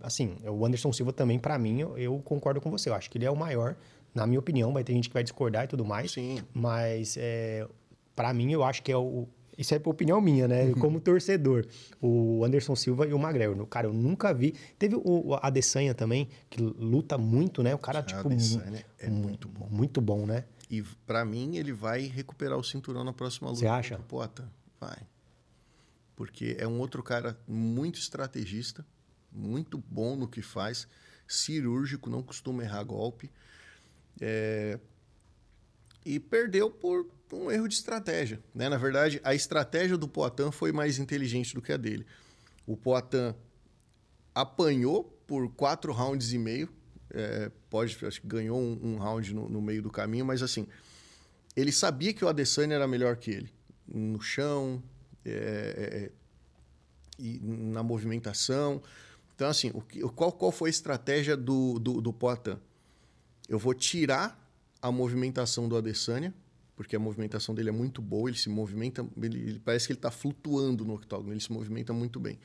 assim, 0.02 0.36
o 0.46 0.66
Anderson 0.66 0.94
Silva 0.94 1.12
também, 1.12 1.40
para 1.40 1.58
mim, 1.58 1.80
eu, 1.80 1.98
eu, 1.98 2.20
concordo 2.20 2.62
com 2.62 2.70
você. 2.70 2.90
Eu 2.90 2.94
acho 2.94 3.10
que 3.10 3.18
ele 3.18 3.26
é 3.26 3.32
o 3.32 3.36
maior, 3.36 3.76
na 4.14 4.28
minha 4.28 4.40
opinião. 4.40 4.72
Vai 4.72 4.84
ter 4.84 4.94
gente 4.94 5.10
que 5.10 5.14
vai 5.14 5.24
discordar 5.24 5.64
e 5.64 5.68
tudo 5.68 5.84
mais. 5.84 6.12
Sim. 6.12 6.40
Mas, 6.54 7.18
é, 7.18 7.68
para 8.16 8.32
mim, 8.34 8.52
eu 8.52 8.64
acho 8.64 8.84
que 8.84 8.92
é 8.92 8.98
o, 8.98 9.28
isso 9.58 9.74
é 9.76 9.82
opinião 9.86 10.20
minha, 10.20 10.48
né? 10.48 10.66
Uhum. 10.66 10.74
Como 10.74 11.00
torcedor. 11.00 11.66
O 12.02 12.44
Anderson 12.44 12.76
Silva 12.76 13.06
e 13.08 13.14
o 13.14 13.18
McGregor. 13.18 13.66
Cara, 13.68 13.88
eu 13.88 13.94
nunca 13.94 14.34
vi. 14.34 14.54
Teve 14.80 14.96
o 14.96 15.36
Adesanya 15.42 15.94
também, 15.94 16.30
que 16.50 16.62
luta 16.62 17.18
muito, 17.18 17.62
né? 17.62 17.74
O 17.76 17.78
cara, 17.78 18.00
a 18.00 18.04
tipo. 18.04 18.28
Adesanya 18.28 18.86
é 19.00 19.10
muito 19.10 19.48
bom. 19.48 19.68
Muito 19.70 20.02
bom, 20.02 20.26
né? 20.26 20.46
E 20.70 20.82
para 21.06 21.24
mim, 21.24 21.58
ele 21.58 21.72
vai 21.72 22.02
recuperar 22.08 22.58
o 22.58 22.64
cinturão 22.64 23.04
na 23.04 23.14
próxima 23.14 23.50
luta. 23.50 23.60
Você 23.60 23.68
acha? 23.68 24.00
Pota, 24.08 24.52
vai. 24.80 24.98
Porque 26.16 26.56
é 26.60 26.68
um 26.68 26.80
outro 26.80 27.04
cara 27.04 27.38
muito 27.48 28.00
estrategista, 28.00 28.86
muito 29.32 29.78
bom 29.78 30.16
no 30.16 30.28
que 30.28 30.42
faz, 30.42 30.88
cirúrgico, 31.28 32.10
não 32.10 32.24
costuma 32.24 32.64
errar 32.64 32.84
golpe. 32.84 33.30
É... 34.20 34.80
E 36.06 36.20
perdeu 36.20 36.70
por 36.70 37.08
um 37.34 37.52
erro 37.52 37.68
de 37.68 37.76
estratégia. 37.76 38.40
Né? 38.54 38.70
Na 38.70 38.78
verdade, 38.78 39.20
a 39.24 39.34
estratégia 39.34 39.98
do 39.98 40.08
Poitin 40.08 40.52
foi 40.52 40.72
mais 40.72 41.00
inteligente 41.00 41.54
do 41.54 41.62
que 41.62 41.72
a 41.72 41.78
dele. 41.78 42.06
O 42.66 42.78
Poitin 42.78 43.34
apanhou 44.34 45.04
por 45.28 45.50
quatro 45.50 45.92
rounds 45.92 46.34
e 46.34 46.38
meio. 46.38 46.70
É, 47.10 47.52
pode, 47.70 47.98
acho 48.06 48.22
que 48.22 48.28
ganhou 48.28 48.60
um, 48.60 48.80
um 48.82 48.98
round 48.98 49.34
no, 49.34 49.48
no, 49.48 49.62
meio 49.62 49.82
do 49.82 49.92
caminho, 49.92 50.26
mas 50.26 50.42
assim, 50.42 50.68
ele 51.56 51.72
sabia 51.72 52.14
que 52.14 52.26
o 52.26 52.28
Adesanya 52.28 52.76
era 52.76 52.88
melhor 52.88 53.18
que 53.18 53.30
ele. 53.32 53.54
No 53.88 54.20
chão, 54.20 54.82
é, 55.26 56.10
é, 56.10 56.12
e 57.20 57.40
na 57.42 57.84
movimentação. 57.84 58.82
Então, 59.36 59.48
assim, 59.48 59.72
o, 59.74 60.10
qual, 60.10 60.32
qual 60.32 60.52
foi 60.52 60.70
a 60.70 60.72
estratégia 60.72 61.38
do, 61.38 61.80
do, 61.80 62.02
do 62.02 62.14
Poitin? 62.14 62.58
Eu 63.48 63.60
vou 63.60 63.74
tirar 63.74 64.40
a 64.82 64.92
movimentação 64.92 65.68
do 65.68 65.78
Adesanya, 65.78 66.34
porque 66.76 66.96
a 66.96 67.00
movimentação 67.00 67.54
dele 67.54 67.70
é 67.70 67.72
muito 67.72 68.02
boa, 68.02 68.30
ele 68.30 68.38
se 68.38 68.50
movimenta, 68.50 69.06
ele, 69.22 69.40
ele 69.40 69.60
parece 69.60 69.88
que 69.88 69.94
ele 69.94 70.00
está 70.00 70.12
flutuando 70.12 70.84
no 70.84 70.96
octógono, 70.96 71.32
ele 71.32 71.40
se 71.40 71.52
movimenta 71.52 71.94
muito 71.94 72.20
bem. 72.20 72.40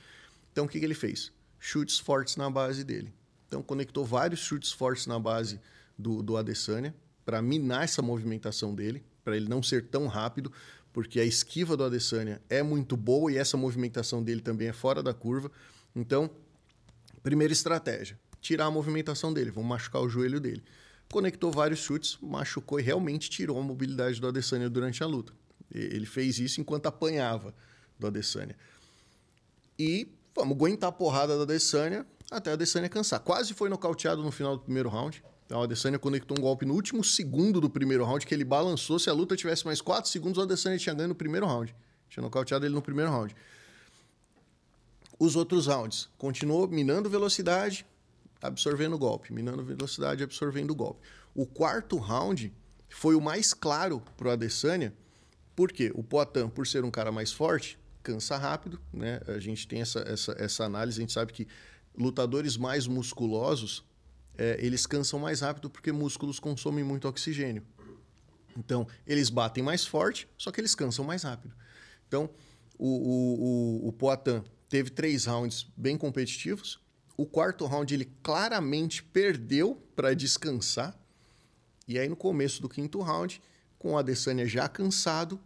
Então 0.52 0.66
o 0.66 0.68
que, 0.68 0.78
que 0.78 0.84
ele 0.84 0.94
fez? 0.94 1.32
Chutes 1.58 1.98
fortes 1.98 2.36
na 2.36 2.50
base 2.50 2.84
dele. 2.84 3.12
Então 3.46 3.62
conectou 3.62 4.04
vários 4.04 4.40
chutes 4.40 4.70
fortes 4.70 5.06
na 5.06 5.18
base 5.18 5.60
do, 5.98 6.22
do 6.22 6.36
Adesanya 6.36 6.94
para 7.24 7.40
minar 7.40 7.84
essa 7.84 8.02
movimentação 8.02 8.74
dele, 8.74 9.02
para 9.24 9.36
ele 9.36 9.48
não 9.48 9.62
ser 9.62 9.86
tão 9.86 10.06
rápido, 10.06 10.52
porque 10.92 11.20
a 11.20 11.24
esquiva 11.24 11.76
do 11.76 11.84
Adesanya 11.84 12.40
é 12.48 12.62
muito 12.62 12.96
boa 12.96 13.32
e 13.32 13.36
essa 13.36 13.56
movimentação 13.56 14.22
dele 14.22 14.40
também 14.40 14.68
é 14.68 14.72
fora 14.72 15.02
da 15.02 15.14
curva. 15.14 15.50
Então, 15.94 16.30
primeira 17.22 17.52
estratégia, 17.52 18.18
tirar 18.40 18.66
a 18.66 18.70
movimentação 18.70 19.32
dele, 19.32 19.50
vamos 19.50 19.68
machucar 19.68 20.02
o 20.02 20.08
joelho 20.08 20.40
dele 20.40 20.62
conectou 21.10 21.50
vários 21.50 21.80
chutes, 21.80 22.18
machucou 22.20 22.78
e 22.78 22.82
realmente 22.82 23.30
tirou 23.30 23.58
a 23.58 23.62
mobilidade 23.62 24.20
do 24.20 24.28
Adesanya 24.28 24.68
durante 24.68 25.02
a 25.02 25.06
luta. 25.06 25.32
Ele 25.72 26.06
fez 26.06 26.38
isso 26.38 26.60
enquanto 26.60 26.86
apanhava 26.86 27.54
do 27.98 28.06
Adesanya. 28.06 28.56
E 29.78 30.08
vamos 30.34 30.56
aguentar 30.56 30.88
a 30.88 30.92
porrada 30.92 31.36
do 31.36 31.42
Adesanya 31.42 32.06
até 32.30 32.50
o 32.50 32.54
Adesanya 32.54 32.88
cansar. 32.88 33.20
Quase 33.20 33.54
foi 33.54 33.68
nocauteado 33.68 34.22
no 34.22 34.30
final 34.30 34.56
do 34.56 34.62
primeiro 34.62 34.88
round. 34.88 35.22
Então, 35.46 35.60
o 35.60 35.62
Adesanya 35.62 35.98
conectou 35.98 36.36
um 36.38 36.42
golpe 36.42 36.66
no 36.66 36.74
último 36.74 37.02
segundo 37.02 37.58
do 37.58 37.70
primeiro 37.70 38.04
round, 38.04 38.26
que 38.26 38.34
ele 38.34 38.44
balançou. 38.44 38.98
Se 38.98 39.08
a 39.08 39.14
luta 39.14 39.34
tivesse 39.34 39.64
mais 39.64 39.80
4 39.80 40.10
segundos, 40.10 40.38
o 40.38 40.42
Adesanya 40.42 40.76
tinha 40.76 40.94
ganho 40.94 41.08
no 41.08 41.14
primeiro 41.14 41.46
round. 41.46 41.74
Tinha 42.10 42.22
nocauteado 42.22 42.66
ele 42.66 42.74
no 42.74 42.82
primeiro 42.82 43.10
round. 43.10 43.34
Os 45.18 45.36
outros 45.36 45.66
rounds, 45.66 46.08
continuou 46.18 46.68
minando 46.68 47.08
velocidade, 47.08 47.86
absorvendo 48.40 48.94
o 48.94 48.98
golpe, 48.98 49.32
minando 49.32 49.64
velocidade, 49.64 50.22
absorvendo 50.22 50.70
o 50.70 50.74
golpe. 50.74 51.00
O 51.34 51.46
quarto 51.46 51.96
round 51.96 52.52
foi 52.88 53.14
o 53.14 53.20
mais 53.20 53.52
claro 53.52 54.02
para 54.16 54.28
o 54.28 54.30
Adesanya, 54.30 54.94
porque 55.54 55.90
o 55.94 56.02
Poitin, 56.02 56.48
por 56.48 56.66
ser 56.66 56.84
um 56.84 56.90
cara 56.90 57.10
mais 57.10 57.32
forte, 57.32 57.78
cansa 58.02 58.36
rápido, 58.36 58.80
né? 58.92 59.20
A 59.26 59.38
gente 59.38 59.66
tem 59.66 59.80
essa, 59.80 60.00
essa, 60.00 60.34
essa 60.38 60.64
análise, 60.64 60.98
a 60.98 61.02
gente 61.02 61.12
sabe 61.12 61.32
que 61.32 61.46
lutadores 61.96 62.56
mais 62.56 62.86
musculosos, 62.86 63.84
é, 64.36 64.56
eles 64.60 64.86
cansam 64.86 65.18
mais 65.18 65.40
rápido 65.40 65.68
porque 65.68 65.90
músculos 65.90 66.38
consomem 66.38 66.84
muito 66.84 67.08
oxigênio. 67.08 67.64
Então, 68.56 68.86
eles 69.06 69.30
batem 69.30 69.62
mais 69.62 69.84
forte, 69.84 70.28
só 70.38 70.50
que 70.50 70.60
eles 70.60 70.74
cansam 70.74 71.04
mais 71.04 71.22
rápido. 71.22 71.54
Então, 72.06 72.30
o, 72.78 72.86
o, 72.86 73.84
o, 73.84 73.88
o 73.88 73.92
Poitin 73.92 74.42
teve 74.68 74.90
três 74.90 75.26
rounds 75.26 75.66
bem 75.76 75.96
competitivos, 75.96 76.80
o 77.18 77.26
quarto 77.26 77.66
round 77.66 77.92
ele 77.92 78.08
claramente 78.22 79.02
perdeu 79.02 79.74
para 79.96 80.14
descansar. 80.14 80.96
E 81.86 81.98
aí 81.98 82.08
no 82.08 82.14
começo 82.14 82.62
do 82.62 82.68
quinto 82.68 83.00
round, 83.00 83.42
com 83.76 83.92
o 83.92 83.98
Adesanya 83.98 84.46
já 84.46 84.68
cansado, 84.68 85.40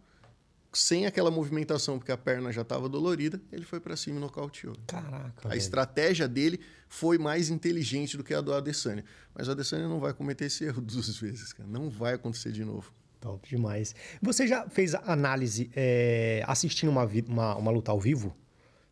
sem 0.70 1.06
aquela 1.06 1.30
movimentação, 1.30 1.98
porque 1.98 2.12
a 2.12 2.16
perna 2.16 2.52
já 2.52 2.60
estava 2.60 2.90
dolorida, 2.90 3.40
ele 3.50 3.64
foi 3.64 3.80
para 3.80 3.96
cima 3.96 4.18
e 4.18 4.20
nocauteou. 4.20 4.76
Caraca. 4.86 5.46
A 5.46 5.48
velho. 5.48 5.58
estratégia 5.58 6.28
dele 6.28 6.60
foi 6.88 7.16
mais 7.16 7.48
inteligente 7.48 8.18
do 8.18 8.24
que 8.24 8.34
a 8.34 8.42
do 8.42 8.52
Adesanya. 8.52 9.04
Mas 9.34 9.48
o 9.48 9.52
Adesanya 9.52 9.88
não 9.88 9.98
vai 9.98 10.12
cometer 10.12 10.46
esse 10.46 10.64
erro 10.66 10.82
duas 10.82 11.16
vezes, 11.16 11.54
cara. 11.54 11.68
Não 11.68 11.88
vai 11.88 12.14
acontecer 12.14 12.52
de 12.52 12.66
novo. 12.66 12.92
Top 13.18 13.48
demais. 13.48 13.94
Você 14.20 14.46
já 14.46 14.68
fez 14.68 14.94
análise 14.94 15.70
é, 15.74 16.42
assistindo 16.46 16.90
uma, 16.90 17.08
uma, 17.28 17.56
uma 17.56 17.70
luta 17.70 17.92
ao 17.92 18.00
vivo? 18.00 18.36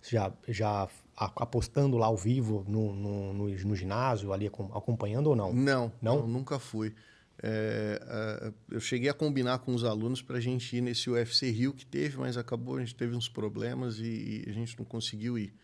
Já, 0.03 0.33
já 0.49 0.89
apostando 1.37 1.99
lá 1.99 2.07
ao 2.07 2.17
vivo 2.17 2.65
no, 2.67 2.95
no, 2.95 3.33
no, 3.35 3.49
no 3.49 3.77
ginásio, 3.77 4.33
ali 4.33 4.47
acompanhando 4.47 5.29
ou 5.29 5.37
não? 5.37 5.53
Não, 5.53 5.93
não? 6.01 6.27
nunca 6.27 6.59
fui. 6.59 6.95
É, 7.43 8.01
é, 8.07 8.53
eu 8.75 8.81
cheguei 8.81 9.09
a 9.09 9.15
combinar 9.15 9.59
com 9.61 9.75
os 9.75 9.85
alunos 9.85 10.21
para 10.21 10.37
a 10.37 10.41
gente 10.41 10.77
ir 10.77 10.81
nesse 10.81 11.09
UFC 11.09 11.51
Rio 11.51 11.73
que 11.73 11.87
teve, 11.87 12.19
mas 12.19 12.37
acabou, 12.37 12.77
a 12.77 12.81
gente 12.81 12.95
teve 12.95 13.15
uns 13.15 13.29
problemas 13.29 13.99
e, 13.99 14.45
e, 14.47 14.51
a 14.51 14.53
gente 14.53 14.79
não 14.79 14.85
conseguiu 14.85 15.39
ir. 15.39 15.55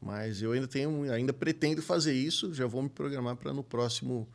Mas 0.00 0.42
eu 0.42 0.52
ainda 0.52 0.68
tenho, 0.68 1.10
ainda 1.10 1.32
pretendo 1.32 1.82
fazer 1.82 2.14
isso, 2.14 2.52
já 2.54 2.66
vou 2.66 2.82
me 2.82 2.88
programar 2.88 3.36
para 3.36 3.52
no 3.52 3.62
próximo 3.64 4.28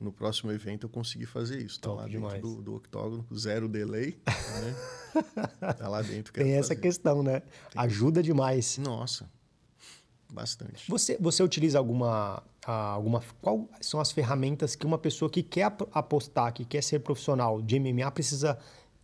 no 0.00 0.12
próximo 0.12 0.50
evento 0.50 0.84
eu 0.84 0.90
conseguir 0.90 1.26
fazer 1.26 1.62
isso. 1.62 1.80
Tá 1.80 1.92
lá 1.92 2.06
demais. 2.06 2.34
dentro 2.34 2.56
do, 2.56 2.62
do 2.62 2.74
octógono, 2.74 3.24
zero 3.34 3.68
delay. 3.68 4.18
Né? 4.26 4.74
tá 5.78 5.88
lá 5.88 6.02
dentro. 6.02 6.32
Tem 6.32 6.52
essa 6.52 6.68
fazer. 6.68 6.80
questão, 6.80 7.22
né? 7.22 7.40
Tem 7.40 7.82
Ajuda 7.82 8.22
demais. 8.22 8.76
Nossa, 8.76 9.30
Bastante. 10.34 10.90
Você, 10.90 11.16
você 11.20 11.44
utiliza 11.44 11.78
alguma, 11.78 12.42
alguma. 12.66 13.22
Quais 13.40 13.68
são 13.82 14.00
as 14.00 14.10
ferramentas 14.10 14.74
que 14.74 14.84
uma 14.84 14.98
pessoa 14.98 15.30
que 15.30 15.44
quer 15.44 15.72
apostar, 15.92 16.52
que 16.52 16.64
quer 16.64 16.82
ser 16.82 16.98
profissional 16.98 17.62
de 17.62 17.78
MMA 17.78 18.10
precisa 18.10 18.58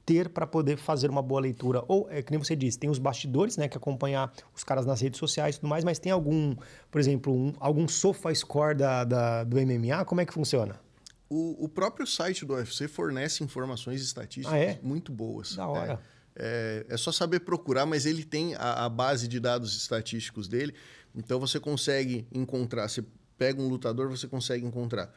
ter 0.04 0.28
para 0.28 0.44
poder 0.44 0.76
fazer 0.76 1.08
uma 1.08 1.22
boa 1.22 1.40
leitura? 1.40 1.84
Ou, 1.86 2.08
é 2.10 2.20
que 2.20 2.32
nem 2.32 2.38
você 2.42 2.56
disse, 2.56 2.76
tem 2.76 2.90
os 2.90 2.98
bastidores, 2.98 3.56
né, 3.56 3.68
que 3.68 3.76
acompanhar 3.76 4.32
os 4.52 4.64
caras 4.64 4.84
nas 4.84 5.00
redes 5.00 5.20
sociais 5.20 5.54
e 5.54 5.60
tudo 5.60 5.70
mais, 5.70 5.84
mas 5.84 6.00
tem 6.00 6.10
algum, 6.10 6.56
por 6.90 7.00
exemplo, 7.00 7.32
um, 7.32 7.54
algum 7.60 7.86
sofa 7.86 8.34
score 8.34 8.76
da, 8.76 9.04
da, 9.04 9.44
do 9.44 9.56
MMA? 9.56 10.04
Como 10.04 10.20
é 10.20 10.26
que 10.26 10.34
funciona? 10.34 10.80
O, 11.28 11.64
o 11.64 11.68
próprio 11.68 12.08
site 12.08 12.44
do 12.44 12.54
UFC 12.54 12.88
fornece 12.88 13.44
informações 13.44 14.02
estatísticas 14.02 14.52
ah, 14.52 14.58
é? 14.58 14.80
muito 14.82 15.12
boas. 15.12 15.54
Da 15.54 15.68
hora. 15.68 16.00
É. 16.16 16.20
É, 16.42 16.86
é, 16.88 16.96
só 16.96 17.10
saber 17.10 17.40
procurar, 17.40 17.84
mas 17.86 18.06
ele 18.06 18.24
tem 18.24 18.54
a, 18.54 18.86
a, 18.86 18.88
base 18.88 19.26
de 19.26 19.40
dados 19.40 19.76
estatísticos 19.76 20.48
dele. 20.48 20.74
Então 21.14 21.40
você 21.40 21.58
consegue 21.58 22.26
encontrar, 22.32 22.88
você 22.88 23.04
pega 23.36 23.60
um 23.60 23.68
lutador, 23.68 24.08
você 24.08 24.28
consegue 24.28 24.64
encontrar 24.64 25.12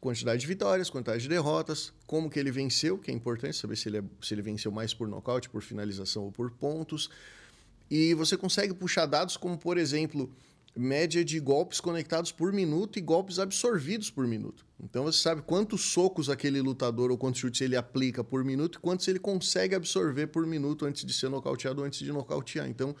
quantidade 0.00 0.40
de 0.40 0.46
vitórias, 0.46 0.88
quantidade 0.88 1.22
de 1.22 1.28
derrotas, 1.28 1.92
como 2.06 2.30
que 2.30 2.38
ele 2.38 2.50
venceu, 2.50 2.96
que 2.96 3.10
é 3.10 3.14
importante 3.14 3.56
saber 3.56 3.76
se 3.76 3.88
ele, 3.88 3.98
é, 3.98 4.02
se 4.22 4.32
ele 4.32 4.42
venceu 4.42 4.72
mais 4.72 4.94
por 4.94 5.06
nocaute, 5.06 5.50
por 5.50 5.62
finalização 5.62 6.24
ou 6.24 6.32
por 6.32 6.50
pontos. 6.50 7.10
E 7.90 8.14
você 8.14 8.36
consegue 8.36 8.72
puxar 8.72 9.04
dados 9.04 9.36
como, 9.36 9.58
por 9.58 9.76
exemplo, 9.76 10.32
média 10.76 11.24
de 11.24 11.38
golpes 11.40 11.80
conectados 11.80 12.32
por 12.32 12.52
minuto 12.52 12.98
e 12.98 13.02
golpes 13.02 13.38
absorvidos 13.38 14.10
por 14.10 14.26
minuto. 14.26 14.64
Então 14.82 15.04
você 15.04 15.18
sabe 15.18 15.42
quantos 15.42 15.82
socos 15.82 16.30
aquele 16.30 16.60
lutador 16.62 17.10
ou 17.10 17.18
quantos 17.18 17.40
chutes 17.40 17.60
ele 17.60 17.76
aplica 17.76 18.22
por 18.22 18.44
minuto 18.44 18.78
e 18.78 18.80
quantos 18.80 19.06
ele 19.08 19.18
consegue 19.18 19.74
absorver 19.74 20.28
por 20.28 20.46
minuto 20.46 20.86
antes 20.86 21.04
de 21.04 21.12
ser 21.12 21.28
nocauteado 21.28 21.80
ou 21.80 21.86
antes 21.86 21.98
de 21.98 22.12
nocautear. 22.12 22.68
Então 22.68 22.94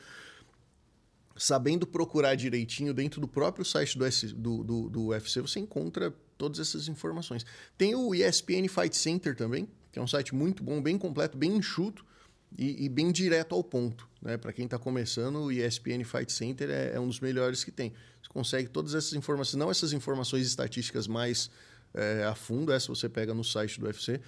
sabendo 1.40 1.86
procurar 1.86 2.34
direitinho 2.34 2.92
dentro 2.92 3.18
do 3.18 3.26
próprio 3.26 3.64
site 3.64 3.96
do, 3.96 4.04
S, 4.04 4.26
do, 4.34 4.62
do, 4.62 4.90
do, 4.90 5.06
UFC, 5.06 5.40
você 5.40 5.58
encontra 5.58 6.14
todas 6.36 6.60
essas 6.60 6.86
informações. 6.86 7.46
Tem 7.78 7.94
o 7.94 8.14
ESPN 8.14 8.68
Fight 8.68 8.94
Center 8.94 9.34
também, 9.34 9.66
que 9.90 9.98
é 9.98 10.02
um 10.02 10.06
site 10.06 10.34
muito 10.34 10.62
bom, 10.62 10.82
bem 10.82 10.98
completo, 10.98 11.38
bem 11.38 11.56
enxuto 11.56 12.04
e, 12.58 12.84
e 12.84 12.88
bem 12.90 13.10
direto 13.10 13.54
ao 13.54 13.64
ponto. 13.64 14.06
Né? 14.20 14.36
Para 14.36 14.52
quem 14.52 14.66
está 14.66 14.78
começando, 14.78 15.36
o 15.36 15.50
ESPN 15.50 16.04
Fight 16.04 16.30
Center 16.30 16.68
é, 16.68 16.92
é, 16.94 17.00
um 17.00 17.08
dos 17.08 17.20
melhores 17.20 17.64
que 17.64 17.70
tem. 17.70 17.94
Você 18.22 18.28
consegue 18.28 18.68
todas 18.68 18.94
essas 18.94 19.14
informações, 19.14 19.58
não 19.58 19.70
essas 19.70 19.94
informações 19.94 20.46
estatísticas 20.46 21.06
mais 21.06 21.50
é, 21.94 22.24
a 22.24 22.34
fundo, 22.34 22.70
essa 22.70 22.88
você 22.88 23.08
pega 23.08 23.32
no 23.32 23.42
site 23.42 23.80
do 23.80 23.86
UFC, 23.86 24.20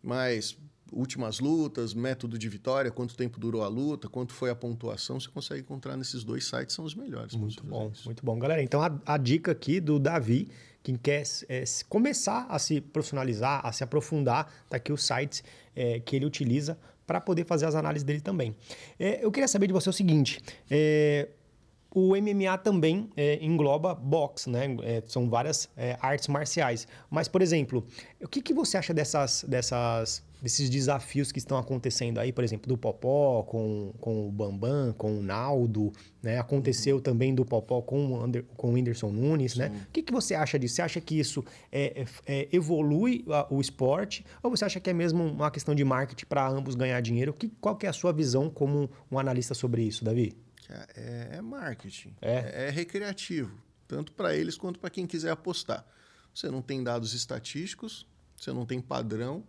mas 0.00 0.56
últimas 0.92 1.40
lutas, 1.40 1.94
método 1.94 2.38
de 2.38 2.48
vitória, 2.48 2.90
quanto 2.90 3.16
tempo 3.16 3.38
durou 3.38 3.62
a 3.62 3.68
luta, 3.68 4.08
quanto 4.08 4.32
foi 4.32 4.50
a 4.50 4.54
pontuação, 4.54 5.18
você 5.18 5.28
consegue 5.28 5.60
encontrar 5.60 5.96
nesses 5.96 6.24
dois 6.24 6.46
sites, 6.46 6.74
são 6.74 6.84
os 6.84 6.94
melhores. 6.94 7.34
Muito 7.34 7.64
bom, 7.64 7.90
isso. 7.92 8.06
muito 8.06 8.24
bom. 8.24 8.38
Galera, 8.38 8.62
então 8.62 8.82
a, 8.82 8.98
a, 9.06 9.16
dica 9.16 9.52
aqui 9.52 9.80
do 9.80 9.98
Davi, 9.98 10.48
quem 10.82 10.96
quer 10.96 11.22
é, 11.48 11.64
começar 11.88 12.46
a 12.48 12.58
se 12.58 12.80
profissionalizar, 12.80 13.60
a 13.64 13.72
se 13.72 13.84
aprofundar, 13.84 14.52
tá 14.68 14.76
aqui 14.76 14.92
os 14.92 15.04
sites 15.04 15.42
é, 15.74 16.00
que 16.00 16.16
ele 16.16 16.26
utiliza 16.26 16.78
para 17.06 17.20
poder 17.20 17.44
fazer 17.44 17.66
as 17.66 17.74
análises 17.74 18.04
dele 18.04 18.20
também. 18.20 18.54
É, 18.98 19.24
eu 19.24 19.32
queria 19.32 19.48
saber 19.48 19.66
de 19.66 19.72
você 19.72 19.90
o 19.90 19.92
seguinte: 19.92 20.40
é, 20.70 21.28
o 21.92 22.14
MMA 22.14 22.56
também 22.58 23.10
é, 23.16 23.44
engloba 23.44 23.94
boxe, 23.94 24.48
né? 24.48 24.76
É, 24.82 25.02
são 25.06 25.28
várias 25.28 25.68
é, 25.76 25.98
artes 26.00 26.28
marciais. 26.28 26.86
Mas, 27.10 27.26
por 27.26 27.42
exemplo, 27.42 27.84
o 28.22 28.28
que, 28.28 28.40
que 28.40 28.54
você 28.54 28.76
acha 28.76 28.94
dessas, 28.94 29.44
dessas, 29.48 30.22
desses 30.40 30.70
desafios 30.70 31.30
que 31.30 31.38
estão 31.38 31.58
acontecendo 31.58 32.18
aí, 32.18 32.32
por 32.32 32.42
exemplo, 32.42 32.68
do 32.68 32.76
Popó 32.76 33.42
com, 33.42 33.92
com 34.00 34.28
o 34.28 34.32
Bambam, 34.32 34.92
com 34.92 35.18
o 35.18 35.22
Naldo, 35.22 35.92
né? 36.22 36.38
Aconteceu 36.38 36.96
uhum. 36.96 37.02
também 37.02 37.34
do 37.34 37.44
Popó 37.44 37.82
com 37.82 38.12
o, 38.12 38.22
Ander, 38.22 38.44
com 38.56 38.70
o 38.70 38.72
Whindersson 38.72 39.10
Nunes, 39.10 39.56
né? 39.56 39.68
Sim. 39.68 39.74
né? 39.74 39.86
O 39.88 39.92
que, 39.92 40.02
que 40.02 40.12
você 40.12 40.34
acha 40.34 40.58
disso? 40.58 40.76
Você 40.76 40.82
acha 40.82 41.00
que 41.00 41.18
isso 41.18 41.44
é, 41.70 42.04
é, 42.26 42.40
é 42.40 42.48
evolui 42.52 43.24
o 43.50 43.60
esporte? 43.60 44.24
Ou 44.42 44.50
você 44.50 44.64
acha 44.64 44.80
que 44.80 44.88
é 44.88 44.92
mesmo 44.92 45.24
uma 45.24 45.50
questão 45.50 45.74
de 45.74 45.84
marketing 45.84 46.26
para 46.26 46.48
ambos 46.48 46.74
ganhar 46.74 47.00
dinheiro? 47.00 47.32
Que, 47.32 47.48
qual 47.60 47.76
que 47.76 47.86
é 47.86 47.88
a 47.88 47.92
sua 47.92 48.12
visão 48.12 48.48
como 48.48 48.90
um 49.10 49.18
analista 49.18 49.54
sobre 49.54 49.82
isso, 49.82 50.04
Davi? 50.04 50.36
É, 50.96 51.36
é 51.36 51.42
marketing. 51.42 52.14
É, 52.20 52.32
é, 52.32 52.66
é 52.68 52.70
recreativo, 52.70 53.52
tanto 53.86 54.12
para 54.12 54.34
eles 54.34 54.56
quanto 54.56 54.78
para 54.78 54.90
quem 54.90 55.06
quiser 55.06 55.30
apostar. 55.30 55.84
Você 56.34 56.48
não 56.48 56.62
tem 56.62 56.82
dados 56.82 57.12
estatísticos, 57.12 58.06
você 58.36 58.52
não 58.52 58.64
tem 58.64 58.80
padrão, 58.80 59.44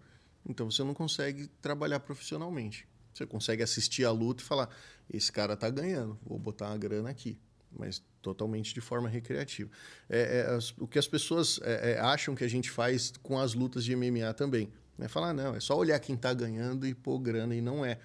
então 0.45 0.69
você 0.69 0.83
não 0.83 0.93
consegue 0.93 1.47
trabalhar 1.61 1.99
profissionalmente. 1.99 2.87
Você 3.13 3.25
consegue 3.25 3.61
assistir 3.61 4.05
a 4.05 4.11
luta 4.11 4.41
e 4.41 4.45
falar: 4.45 4.69
esse 5.11 5.31
cara 5.31 5.55
tá 5.55 5.69
ganhando, 5.69 6.17
vou 6.25 6.39
botar 6.39 6.67
uma 6.67 6.77
grana 6.77 7.09
aqui. 7.09 7.37
Mas 7.71 8.03
totalmente 8.21 8.73
de 8.73 8.81
forma 8.81 9.07
recreativa. 9.07 9.69
É, 10.09 10.39
é 10.39 10.55
as, 10.55 10.71
o 10.77 10.87
que 10.87 10.99
as 10.99 11.07
pessoas 11.07 11.59
é, 11.63 11.91
é 11.91 11.99
acham 11.99 12.35
que 12.35 12.43
a 12.43 12.47
gente 12.47 12.69
faz 12.69 13.13
com 13.23 13.39
as 13.39 13.53
lutas 13.53 13.85
de 13.85 13.95
MMA 13.95 14.33
também. 14.33 14.69
É 14.99 15.07
falar, 15.07 15.33
não, 15.33 15.55
é 15.55 15.59
só 15.59 15.77
olhar 15.77 15.99
quem 15.99 16.15
está 16.15 16.33
ganhando 16.33 16.85
e 16.85 16.93
pôr 16.93 17.17
grana, 17.19 17.55
e 17.55 17.61
não 17.61 17.83
é 17.83 17.97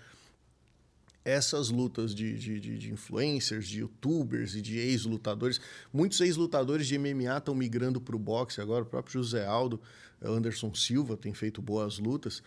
essas 1.26 1.70
lutas 1.70 2.14
de, 2.14 2.38
de, 2.38 2.60
de, 2.60 2.78
de 2.78 2.92
influencers, 2.92 3.66
de 3.66 3.80
youtubers 3.80 4.54
e 4.54 4.62
de 4.62 4.78
ex-lutadores. 4.78 5.60
Muitos 5.92 6.20
ex-lutadores 6.20 6.86
de 6.86 6.96
MMA 6.96 7.36
estão 7.36 7.52
migrando 7.52 8.00
para 8.00 8.14
o 8.14 8.18
boxe 8.18 8.60
agora. 8.60 8.84
O 8.84 8.86
próprio 8.86 9.14
José 9.14 9.44
Aldo, 9.44 9.80
Anderson 10.22 10.74
Silva 10.74 11.16
tem 11.16 11.32
feito 11.34 11.60
boas 11.60 11.98
lutas. 11.98 12.42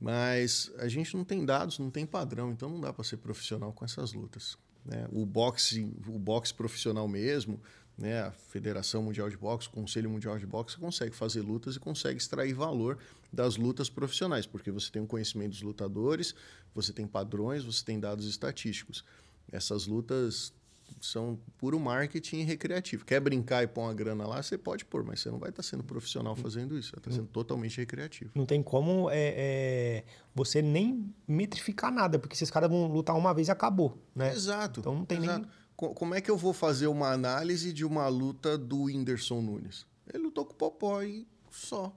Mas 0.00 0.72
a 0.78 0.88
gente 0.88 1.14
não 1.14 1.24
tem 1.24 1.44
dados, 1.44 1.78
não 1.78 1.90
tem 1.90 2.06
padrão, 2.06 2.50
então 2.50 2.70
não 2.70 2.80
dá 2.80 2.90
para 2.90 3.04
ser 3.04 3.18
profissional 3.18 3.70
com 3.72 3.84
essas 3.84 4.14
lutas. 4.14 4.56
Né? 4.84 5.06
O 5.12 5.26
boxe, 5.26 5.94
o 6.06 6.18
boxe 6.18 6.54
profissional 6.54 7.06
mesmo, 7.06 7.60
né? 7.98 8.22
a 8.22 8.30
Federação 8.30 9.02
Mundial 9.02 9.28
de 9.28 9.36
Boxe, 9.36 9.68
o 9.68 9.70
Conselho 9.70 10.08
Mundial 10.08 10.38
de 10.38 10.46
Boxe 10.46 10.78
consegue 10.78 11.14
fazer 11.14 11.42
lutas 11.42 11.76
e 11.76 11.78
consegue 11.78 12.18
extrair 12.18 12.54
valor 12.54 12.98
das 13.30 13.56
lutas 13.56 13.90
profissionais, 13.90 14.46
porque 14.46 14.70
você 14.70 14.90
tem 14.90 15.02
um 15.02 15.06
conhecimento 15.06 15.50
dos 15.50 15.62
lutadores, 15.62 16.34
você 16.74 16.94
tem 16.94 17.06
padrões, 17.06 17.62
você 17.62 17.84
tem 17.84 18.00
dados 18.00 18.26
estatísticos. 18.26 19.04
Essas 19.52 19.86
lutas 19.86 20.52
são 21.00 21.38
puro 21.58 21.78
marketing 21.78 22.42
recreativo. 22.42 23.04
Quer 23.04 23.20
brincar 23.20 23.62
e 23.62 23.66
pôr 23.66 23.82
uma 23.82 23.94
grana 23.94 24.26
lá, 24.26 24.42
você 24.42 24.58
pode 24.58 24.84
pôr, 24.84 25.04
mas 25.04 25.20
você 25.20 25.30
não 25.30 25.38
vai 25.38 25.50
estar 25.50 25.62
sendo 25.62 25.82
profissional 25.84 26.34
fazendo 26.36 26.78
isso. 26.78 26.90
Você 26.90 26.98
está 26.98 27.10
sendo 27.10 27.28
totalmente 27.28 27.78
recreativo. 27.78 28.30
Não 28.34 28.46
tem 28.46 28.62
como 28.62 29.10
é, 29.10 29.34
é, 29.36 30.04
você 30.34 30.60
nem 30.62 31.12
metrificar 31.26 31.92
nada, 31.92 32.18
porque 32.18 32.34
esses 32.34 32.50
caras 32.50 32.70
vão 32.70 32.86
lutar 32.86 33.16
uma 33.16 33.32
vez 33.32 33.48
e 33.48 33.50
acabou, 33.50 33.98
né? 34.14 34.32
Exato. 34.32 34.80
Então 34.80 34.94
não 34.94 35.04
tem 35.04 35.18
exato. 35.18 35.40
nem... 35.40 35.94
Como 35.94 36.14
é 36.14 36.20
que 36.20 36.30
eu 36.30 36.36
vou 36.36 36.52
fazer 36.52 36.88
uma 36.88 37.10
análise 37.10 37.72
de 37.72 37.86
uma 37.86 38.06
luta 38.06 38.58
do 38.58 38.82
Whindersson 38.82 39.40
Nunes? 39.40 39.86
Ele 40.12 40.24
lutou 40.24 40.44
com 40.44 40.52
o 40.52 40.56
Popó 40.56 41.02
e 41.02 41.26
só. 41.50 41.90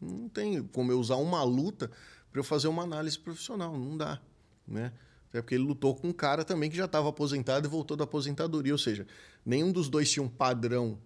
Não 0.00 0.28
tem 0.28 0.60
como 0.64 0.90
eu 0.90 0.98
usar 0.98 1.16
uma 1.16 1.44
luta 1.44 1.88
para 2.32 2.40
eu 2.40 2.44
fazer 2.44 2.68
uma 2.68 2.82
análise 2.82 3.18
profissional, 3.18 3.78
não 3.78 3.96
dá, 3.96 4.20
né? 4.66 4.92
Até 5.28 5.42
porque 5.42 5.54
ele 5.54 5.64
lutou 5.64 5.94
com 5.94 6.08
um 6.08 6.12
cara 6.12 6.44
também 6.44 6.70
que 6.70 6.76
já 6.76 6.86
estava 6.86 7.08
aposentado 7.08 7.66
e 7.66 7.70
voltou 7.70 7.96
da 7.96 8.04
aposentadoria, 8.04 8.72
ou 8.72 8.78
seja, 8.78 9.06
nenhum 9.44 9.70
dos 9.70 9.88
dois 9.88 10.10
tinha 10.10 10.22
um 10.22 10.28
padrão 10.28 10.98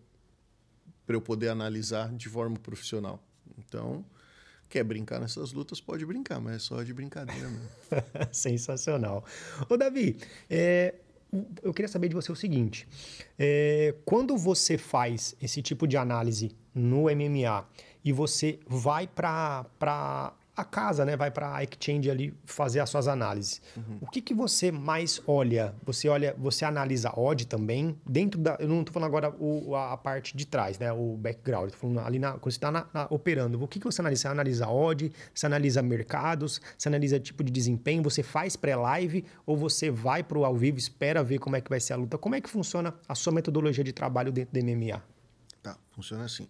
para 1.05 1.17
eu 1.17 1.21
poder 1.21 1.49
analisar 1.49 2.13
de 2.15 2.29
forma 2.29 2.57
profissional. 2.57 3.23
Então, 3.59 4.05
quer 4.69 4.85
brincar 4.85 5.21
nessas 5.21 5.53
lutas, 5.53 5.81
pode 5.81 6.07
brincar, 6.07 6.41
mas 6.41 6.55
é 6.55 6.59
só 6.59 6.83
de 6.83 6.95
brincadeira 6.95 7.49
mesmo. 7.49 7.69
Sensacional. 8.33 9.25
Ô, 9.69 9.77
Davi, 9.77 10.17
é, 10.49 10.95
eu 11.63 11.75
queria 11.75 11.89
saber 11.89 12.09
de 12.09 12.15
você 12.15 12.31
o 12.31 12.37
seguinte: 12.37 12.87
é, 13.39 13.95
quando 14.05 14.37
você 14.37 14.79
faz 14.79 15.35
esse 15.43 15.61
tipo 15.61 15.87
de 15.87 15.97
análise 15.97 16.55
no 16.75 17.05
MMA 17.05 17.67
e 18.05 18.13
você 18.13 18.61
vai 18.67 19.07
para 19.07 20.35
a 20.55 20.65
casa, 20.65 21.05
né? 21.05 21.17
Vai 21.17 21.31
para 21.31 21.57
a 21.57 21.62
Exchange 21.62 22.11
ali 22.11 22.35
fazer 22.45 22.81
as 22.81 22.91
suas 22.91 23.09
análises. 23.09 23.62
Uhum. 23.77 23.99
O 24.03 24.07
que, 24.07 24.21
que 24.21 24.35
você 24.35 24.71
mais 24.71 25.21
olha? 25.27 25.75
Você 25.85 26.09
olha, 26.09 26.35
você 26.38 26.65
analisa 26.65 27.11
odd 27.19 27.47
também 27.47 27.99
dentro 28.07 28.38
da. 28.38 28.57
Eu 28.61 28.69
não 28.69 28.81
estou 28.81 28.93
falando 28.93 29.09
agora 29.09 29.35
o, 29.38 29.75
a, 29.75 29.97
parte 29.97 30.37
de 30.37 30.47
trás, 30.47 30.79
né? 30.79 30.93
O 30.93 31.17
background. 31.17 31.71
Estou 31.71 31.81
falando 31.81 32.07
ali 32.07 32.19
na, 32.19 32.33
quando 32.33 32.53
você 32.53 32.59
está 32.59 33.07
operando. 33.09 33.62
O 33.62 33.67
que, 33.67 33.79
que 33.79 33.85
você 33.85 34.03
analisa? 34.03 34.23
Você 34.23 34.29
analisa 34.29 34.69
odd? 34.69 35.12
Você 35.35 35.47
analisa 35.47 35.83
mercados? 35.83 36.61
Você 36.77 36.88
analisa 36.88 37.19
tipo 37.19 37.43
de 37.43 37.51
desempenho? 37.51 38.03
Você 38.03 38.23
faz 38.23 38.55
pré-live 38.55 39.25
ou 39.47 39.57
você 39.57 39.91
vai 39.91 40.23
para 40.23 40.38
o 40.38 40.45
ao 40.45 40.55
vivo, 40.55 40.77
espera 40.77 41.23
ver 41.23 41.38
como 41.38 41.57
é 41.57 41.61
que 41.61 41.71
vai 41.71 41.81
ser 41.81 41.95
a 41.95 41.97
luta? 41.97 42.19
Como 42.19 42.35
é 42.35 42.41
que 42.41 42.51
funciona 42.51 42.95
a 43.09 43.15
sua 43.15 43.33
metodologia 43.33 43.83
de 43.83 43.93
trabalho 43.93 44.31
dentro 44.31 44.53
do 44.53 44.65
MMA? 44.65 45.03
Tá, 45.62 45.79
funciona 45.93 46.25
assim. 46.25 46.49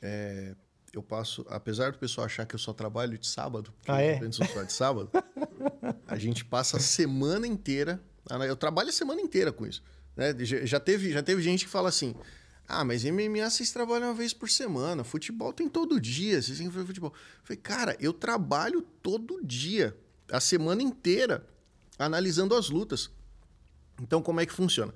É, 0.00 0.54
eu 0.96 1.02
passo, 1.02 1.44
apesar 1.48 1.92
do 1.92 1.98
pessoal 1.98 2.26
achar 2.26 2.46
que 2.46 2.54
eu 2.54 2.58
só 2.58 2.72
trabalho 2.72 3.18
de 3.18 3.26
sábado, 3.26 3.72
porque 3.78 3.90
ah, 3.90 4.00
é? 4.00 4.18
eu 4.22 4.32
só 4.32 4.62
de 4.62 4.72
sábado, 4.72 5.10
a 6.06 6.16
gente 6.16 6.44
passa 6.44 6.76
a 6.76 6.80
semana 6.80 7.46
inteira. 7.46 8.00
Eu 8.48 8.56
trabalho 8.56 8.88
a 8.88 8.92
semana 8.92 9.20
inteira 9.20 9.52
com 9.52 9.66
isso. 9.66 9.82
Né? 10.16 10.34
Já, 10.64 10.80
teve, 10.80 11.10
já 11.10 11.22
teve 11.22 11.42
gente 11.42 11.64
que 11.64 11.70
fala 11.70 11.88
assim: 11.88 12.14
ah, 12.66 12.84
mas 12.84 13.04
MMA 13.04 13.48
vocês 13.50 13.70
trabalham 13.70 14.08
uma 14.08 14.14
vez 14.14 14.32
por 14.32 14.48
semana, 14.48 15.04
futebol 15.04 15.52
tem 15.52 15.68
todo 15.68 16.00
dia, 16.00 16.40
vocês 16.40 16.58
têm 16.58 16.68
que 16.68 16.72
fazer 16.72 16.86
futebol. 16.86 17.12
Eu 17.12 17.44
falei, 17.44 17.60
cara, 17.62 17.96
eu 18.00 18.12
trabalho 18.12 18.82
todo 19.02 19.44
dia, 19.44 19.96
a 20.30 20.40
semana 20.40 20.82
inteira, 20.82 21.46
analisando 21.98 22.54
as 22.54 22.70
lutas. 22.70 23.10
Então, 24.00 24.22
como 24.22 24.40
é 24.40 24.46
que 24.46 24.52
funciona? 24.52 24.94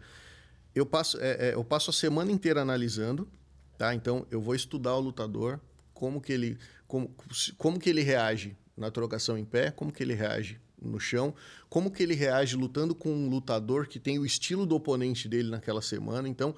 Eu 0.74 0.86
passo, 0.86 1.18
é, 1.20 1.48
é, 1.48 1.54
eu 1.54 1.64
passo 1.64 1.90
a 1.90 1.92
semana 1.92 2.32
inteira 2.32 2.62
analisando, 2.62 3.28
tá? 3.76 3.94
Então, 3.94 4.26
eu 4.30 4.40
vou 4.40 4.54
estudar 4.54 4.94
o 4.94 5.00
lutador, 5.00 5.60
como 5.98 6.20
que 6.20 6.32
ele, 6.32 6.56
como, 6.86 7.12
como 7.56 7.80
que 7.80 7.90
ele 7.90 8.02
reage 8.02 8.56
na 8.76 8.88
trocação 8.88 9.36
em 9.36 9.44
pé, 9.44 9.72
como 9.72 9.90
que 9.90 10.00
ele 10.00 10.14
reage 10.14 10.60
no 10.80 11.00
chão, 11.00 11.34
como 11.68 11.90
que 11.90 12.04
ele 12.04 12.14
reage 12.14 12.54
lutando 12.54 12.94
com 12.94 13.12
um 13.12 13.28
lutador 13.28 13.88
que 13.88 13.98
tem 13.98 14.16
o 14.16 14.24
estilo 14.24 14.64
do 14.64 14.76
oponente 14.76 15.28
dele 15.28 15.50
naquela 15.50 15.82
semana. 15.82 16.28
Então, 16.28 16.54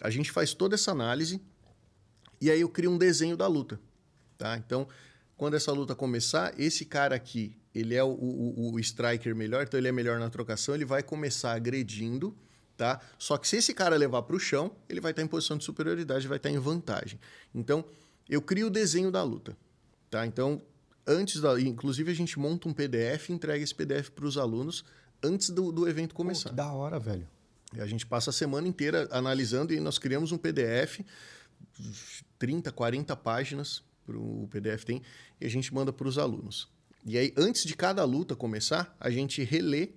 a 0.00 0.08
gente 0.08 0.32
faz 0.32 0.54
toda 0.54 0.76
essa 0.76 0.92
análise 0.92 1.42
e 2.40 2.50
aí 2.50 2.62
eu 2.62 2.70
crio 2.70 2.90
um 2.90 2.96
desenho 2.96 3.36
da 3.36 3.46
luta, 3.46 3.78
tá? 4.38 4.56
Então, 4.56 4.88
quando 5.36 5.54
essa 5.54 5.70
luta 5.70 5.94
começar, 5.94 6.58
esse 6.58 6.86
cara 6.86 7.14
aqui, 7.14 7.54
ele 7.74 7.94
é 7.94 8.02
o, 8.02 8.08
o, 8.08 8.72
o 8.72 8.80
striker 8.80 9.36
melhor, 9.36 9.64
então 9.64 9.78
ele 9.78 9.88
é 9.88 9.92
melhor 9.92 10.18
na 10.18 10.30
trocação, 10.30 10.74
ele 10.74 10.86
vai 10.86 11.02
começar 11.02 11.52
agredindo, 11.52 12.34
tá? 12.78 12.98
Só 13.18 13.36
que 13.36 13.46
se 13.46 13.56
esse 13.56 13.74
cara 13.74 13.94
levar 13.94 14.22
para 14.22 14.36
o 14.36 14.40
chão, 14.40 14.74
ele 14.88 15.02
vai 15.02 15.12
estar 15.12 15.20
em 15.20 15.26
posição 15.26 15.58
de 15.58 15.64
superioridade, 15.64 16.26
vai 16.26 16.38
estar 16.38 16.48
em 16.48 16.58
vantagem. 16.58 17.20
Então, 17.54 17.84
eu 18.28 18.40
crio 18.40 18.68
o 18.68 18.70
desenho 18.70 19.10
da 19.10 19.22
luta, 19.22 19.56
tá? 20.10 20.26
Então, 20.26 20.62
antes 21.06 21.40
da, 21.40 21.60
inclusive 21.60 22.10
a 22.10 22.14
gente 22.14 22.38
monta 22.38 22.68
um 22.68 22.72
PDF 22.72 23.28
e 23.28 23.32
entrega 23.32 23.62
esse 23.62 23.74
PDF 23.74 24.10
para 24.10 24.24
os 24.24 24.38
alunos 24.38 24.84
antes 25.22 25.50
do, 25.50 25.70
do 25.70 25.88
evento 25.88 26.14
começar. 26.14 26.50
Pô, 26.50 26.50
que 26.50 26.56
da 26.56 26.72
hora, 26.72 26.98
velho. 26.98 27.28
E 27.74 27.80
a 27.80 27.86
gente 27.86 28.06
passa 28.06 28.30
a 28.30 28.32
semana 28.32 28.68
inteira 28.68 29.08
analisando 29.10 29.72
e 29.72 29.80
nós 29.80 29.98
criamos 29.98 30.32
um 30.32 30.38
PDF 30.38 31.00
30, 32.38 32.70
40 32.70 33.16
páginas 33.16 33.82
o 34.06 34.46
PDF 34.50 34.84
tem 34.84 35.02
e 35.40 35.46
a 35.46 35.48
gente 35.48 35.72
manda 35.72 35.92
para 35.92 36.06
os 36.06 36.18
alunos. 36.18 36.68
E 37.06 37.18
aí, 37.18 37.32
antes 37.36 37.64
de 37.64 37.74
cada 37.74 38.04
luta 38.04 38.36
começar, 38.36 38.94
a 39.00 39.10
gente 39.10 39.42
relê 39.42 39.90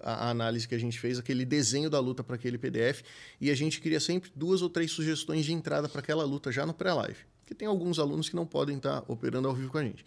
a, 0.00 0.30
análise 0.30 0.66
que 0.66 0.74
a 0.74 0.78
gente 0.78 0.98
fez, 0.98 1.18
aquele 1.18 1.44
desenho 1.44 1.88
da 1.88 1.98
luta 1.98 2.22
para 2.22 2.36
aquele 2.36 2.58
PDF, 2.58 3.02
e 3.40 3.50
a 3.50 3.54
gente 3.54 3.80
cria 3.80 4.00
sempre 4.00 4.30
duas 4.34 4.62
ou 4.62 4.68
três 4.68 4.90
sugestões 4.90 5.44
de 5.44 5.52
entrada 5.52 5.88
para 5.88 6.00
aquela 6.00 6.24
luta 6.24 6.52
já 6.52 6.66
no 6.66 6.74
pré-live 6.74 7.31
porque 7.42 7.54
tem 7.54 7.68
alguns 7.68 7.98
alunos 7.98 8.28
que 8.28 8.36
não 8.36 8.46
podem 8.46 8.78
estar 8.78 9.04
operando 9.06 9.48
ao 9.48 9.54
vivo 9.54 9.70
com 9.70 9.78
a 9.78 9.84
gente. 9.84 10.04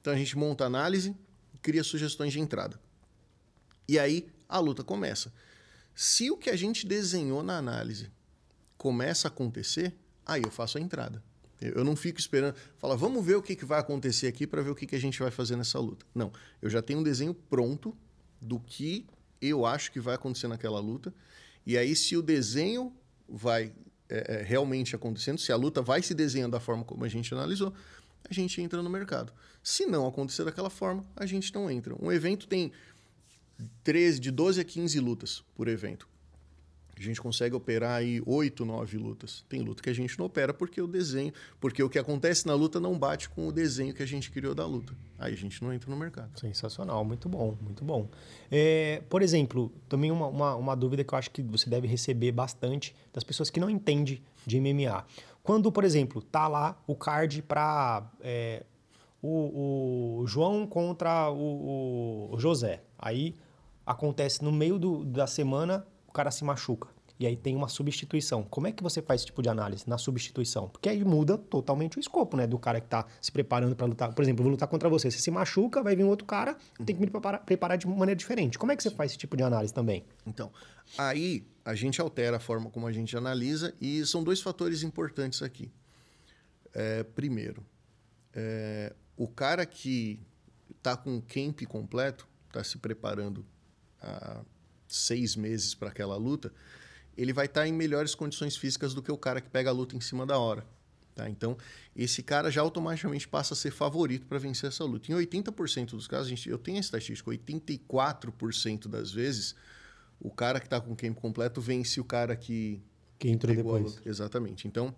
Então 0.00 0.12
a 0.12 0.16
gente 0.16 0.36
monta 0.38 0.64
a 0.64 0.66
análise, 0.66 1.16
cria 1.60 1.82
sugestões 1.82 2.32
de 2.32 2.38
entrada. 2.38 2.78
E 3.88 3.98
aí 3.98 4.28
a 4.48 4.58
luta 4.58 4.84
começa. 4.84 5.32
Se 5.94 6.30
o 6.30 6.36
que 6.36 6.50
a 6.50 6.56
gente 6.56 6.86
desenhou 6.86 7.42
na 7.42 7.56
análise 7.56 8.10
começa 8.76 9.28
a 9.28 9.30
acontecer, 9.30 9.94
aí 10.26 10.42
eu 10.42 10.50
faço 10.50 10.78
a 10.78 10.80
entrada. 10.80 11.22
Eu 11.60 11.84
não 11.84 11.96
fico 11.96 12.20
esperando, 12.20 12.54
fala, 12.76 12.96
vamos 12.96 13.24
ver 13.24 13.36
o 13.36 13.42
que, 13.42 13.64
vai 13.64 13.80
acontecer 13.80 14.26
aqui 14.26 14.46
para 14.46 14.60
ver 14.60 14.70
o 14.70 14.74
que 14.74 14.94
a 14.94 15.00
gente 15.00 15.18
vai 15.18 15.30
fazer 15.30 15.56
nessa 15.56 15.78
luta. 15.78 16.04
Não, 16.14 16.30
eu 16.60 16.68
já 16.68 16.82
tenho 16.82 16.98
um 16.98 17.02
desenho 17.02 17.32
pronto 17.32 17.96
do 18.40 18.60
que 18.60 19.06
eu 19.40 19.64
acho 19.64 19.90
que 19.90 20.00
vai 20.00 20.16
acontecer 20.16 20.48
naquela 20.48 20.80
luta. 20.80 21.14
E 21.64 21.78
aí, 21.78 21.96
se 21.96 22.16
o 22.16 22.22
desenho 22.22 22.92
vai 23.26 23.72
é, 24.08 24.36
é, 24.36 24.42
realmente 24.42 24.94
acontecendo, 24.94 25.38
se 25.38 25.52
a 25.52 25.56
luta 25.56 25.80
vai 25.80 26.02
se 26.02 26.14
desenhando 26.14 26.52
da 26.52 26.60
forma 26.60 26.84
como 26.84 27.04
a 27.04 27.08
gente 27.08 27.32
analisou, 27.32 27.72
a 28.28 28.32
gente 28.32 28.60
entra 28.60 28.82
no 28.82 28.90
mercado. 28.90 29.32
Se 29.62 29.86
não 29.86 30.06
acontecer 30.06 30.44
daquela 30.44 30.70
forma, 30.70 31.04
a 31.16 31.26
gente 31.26 31.52
não 31.54 31.70
entra. 31.70 31.94
Um 32.00 32.10
evento 32.12 32.46
tem 32.46 32.72
13, 33.82 34.20
de 34.20 34.30
12 34.30 34.60
a 34.60 34.64
15 34.64 35.00
lutas 35.00 35.44
por 35.54 35.68
evento. 35.68 36.08
A 36.96 37.02
gente 37.02 37.20
consegue 37.20 37.54
operar 37.54 37.96
aí 37.96 38.22
8, 38.24 38.64
9 38.64 38.98
lutas. 38.98 39.44
Tem 39.48 39.60
luta 39.60 39.82
que 39.82 39.90
a 39.90 39.94
gente 39.94 40.18
não 40.18 40.26
opera 40.26 40.54
porque 40.54 40.80
o 40.80 40.86
desenho, 40.86 41.32
porque 41.60 41.82
o 41.82 41.88
que 41.88 41.98
acontece 41.98 42.46
na 42.46 42.54
luta 42.54 42.78
não 42.78 42.98
bate 42.98 43.28
com 43.28 43.48
o 43.48 43.52
desenho 43.52 43.92
que 43.92 44.02
a 44.02 44.06
gente 44.06 44.30
criou 44.30 44.54
da 44.54 44.64
luta. 44.64 44.94
Aí 45.18 45.32
a 45.32 45.36
gente 45.36 45.62
não 45.62 45.72
entra 45.72 45.90
no 45.90 45.96
mercado. 45.96 46.38
Sensacional, 46.38 47.04
muito 47.04 47.28
bom, 47.28 47.56
muito 47.60 47.84
bom. 47.84 48.08
É, 48.50 49.02
por 49.08 49.22
exemplo, 49.22 49.72
também 49.88 50.10
uma, 50.10 50.28
uma, 50.28 50.54
uma, 50.54 50.76
dúvida 50.76 51.02
que 51.02 51.12
eu 51.12 51.18
acho 51.18 51.30
que 51.30 51.42
você 51.42 51.68
deve 51.68 51.86
receber 51.86 52.32
bastante 52.32 52.94
das 53.12 53.24
pessoas 53.24 53.50
que 53.50 53.58
não 53.58 53.68
entendem 53.68 54.22
de 54.46 54.60
MMA. 54.60 55.04
Quando, 55.42 55.70
por 55.70 55.84
exemplo, 55.84 56.22
tá 56.22 56.48
lá 56.48 56.80
o 56.86 56.94
card 56.94 57.42
para 57.42 58.10
é, 58.20 58.64
o, 59.20 60.20
o, 60.20 60.26
João 60.26 60.66
contra 60.66 61.30
o, 61.30 62.30
o 62.32 62.38
José. 62.38 62.82
Aí 62.98 63.34
acontece 63.86 64.42
no 64.42 64.52
meio 64.52 64.78
do, 64.78 65.04
da 65.04 65.26
semana 65.26 65.86
cara 66.14 66.30
se 66.30 66.44
machuca. 66.44 66.88
E 67.18 67.26
aí 67.26 67.36
tem 67.36 67.54
uma 67.54 67.68
substituição. 67.68 68.42
Como 68.42 68.66
é 68.66 68.72
que 68.72 68.82
você 68.82 69.00
faz 69.00 69.20
esse 69.20 69.26
tipo 69.26 69.40
de 69.40 69.48
análise 69.48 69.88
na 69.88 69.96
substituição? 69.96 70.68
Porque 70.68 70.88
aí 70.88 71.04
muda 71.04 71.38
totalmente 71.38 71.96
o 71.96 72.00
escopo, 72.00 72.36
né? 72.36 72.46
Do 72.46 72.58
cara 72.58 72.80
que 72.80 72.86
está 72.86 73.06
se 73.20 73.30
preparando 73.30 73.76
para 73.76 73.86
lutar. 73.86 74.12
Por 74.12 74.22
exemplo, 74.22 74.40
eu 74.40 74.44
vou 74.44 74.50
lutar 74.50 74.66
contra 74.66 74.88
você. 74.88 75.10
Você 75.10 75.18
se 75.18 75.30
machuca, 75.30 75.80
vai 75.80 75.94
vir 75.94 76.02
um 76.02 76.08
outro 76.08 76.26
cara, 76.26 76.56
tem 76.84 76.96
que 76.96 77.00
me 77.00 77.08
preparar, 77.08 77.44
preparar 77.44 77.78
de 77.78 77.86
maneira 77.86 78.16
diferente. 78.16 78.58
Como 78.58 78.72
é 78.72 78.76
que 78.76 78.82
você 78.82 78.90
faz 78.90 79.12
esse 79.12 79.18
tipo 79.18 79.36
de 79.36 79.44
análise 79.44 79.72
também? 79.72 80.04
Então, 80.26 80.50
aí 80.98 81.46
a 81.64 81.74
gente 81.74 82.00
altera 82.00 82.38
a 82.38 82.40
forma 82.40 82.68
como 82.68 82.86
a 82.86 82.92
gente 82.92 83.16
analisa 83.16 83.72
e 83.80 84.04
são 84.04 84.24
dois 84.24 84.40
fatores 84.40 84.82
importantes 84.82 85.40
aqui. 85.40 85.70
É, 86.72 87.04
primeiro, 87.04 87.64
é, 88.32 88.92
o 89.16 89.28
cara 89.28 89.64
que 89.64 90.20
está 90.76 90.96
com 90.96 91.16
o 91.16 91.22
camp 91.22 91.62
completo, 91.68 92.26
está 92.48 92.64
se 92.64 92.76
preparando 92.78 93.46
a 94.02 94.42
seis 94.94 95.36
meses 95.36 95.74
para 95.74 95.88
aquela 95.88 96.16
luta, 96.16 96.52
ele 97.16 97.32
vai 97.32 97.46
estar 97.46 97.62
tá 97.62 97.68
em 97.68 97.72
melhores 97.72 98.14
condições 98.14 98.56
físicas 98.56 98.94
do 98.94 99.02
que 99.02 99.10
o 99.10 99.18
cara 99.18 99.40
que 99.40 99.50
pega 99.50 99.70
a 99.70 99.72
luta 99.72 99.96
em 99.96 100.00
cima 100.00 100.26
da 100.26 100.38
hora. 100.38 100.66
Tá? 101.14 101.28
Então, 101.28 101.56
esse 101.94 102.22
cara 102.22 102.50
já 102.50 102.60
automaticamente 102.60 103.28
passa 103.28 103.54
a 103.54 103.56
ser 103.56 103.70
favorito 103.70 104.26
para 104.26 104.38
vencer 104.38 104.68
essa 104.68 104.84
luta. 104.84 105.12
Em 105.12 105.14
80% 105.14 105.90
dos 105.90 106.08
casos, 106.08 106.28
gente, 106.28 106.48
eu 106.48 106.58
tenho 106.58 106.76
a 106.76 106.80
estatística, 106.80 107.30
84% 107.30 108.88
das 108.88 109.12
vezes, 109.12 109.54
o 110.20 110.30
cara 110.30 110.58
que 110.58 110.66
está 110.66 110.80
com 110.80 110.92
o 110.92 110.96
campo 110.96 111.20
completo 111.20 111.60
vence 111.60 112.00
o 112.00 112.04
cara 112.04 112.34
que, 112.34 112.82
que 113.18 113.28
entrou 113.28 113.54
depois. 113.54 114.00
Exatamente. 114.04 114.66
Então, 114.66 114.92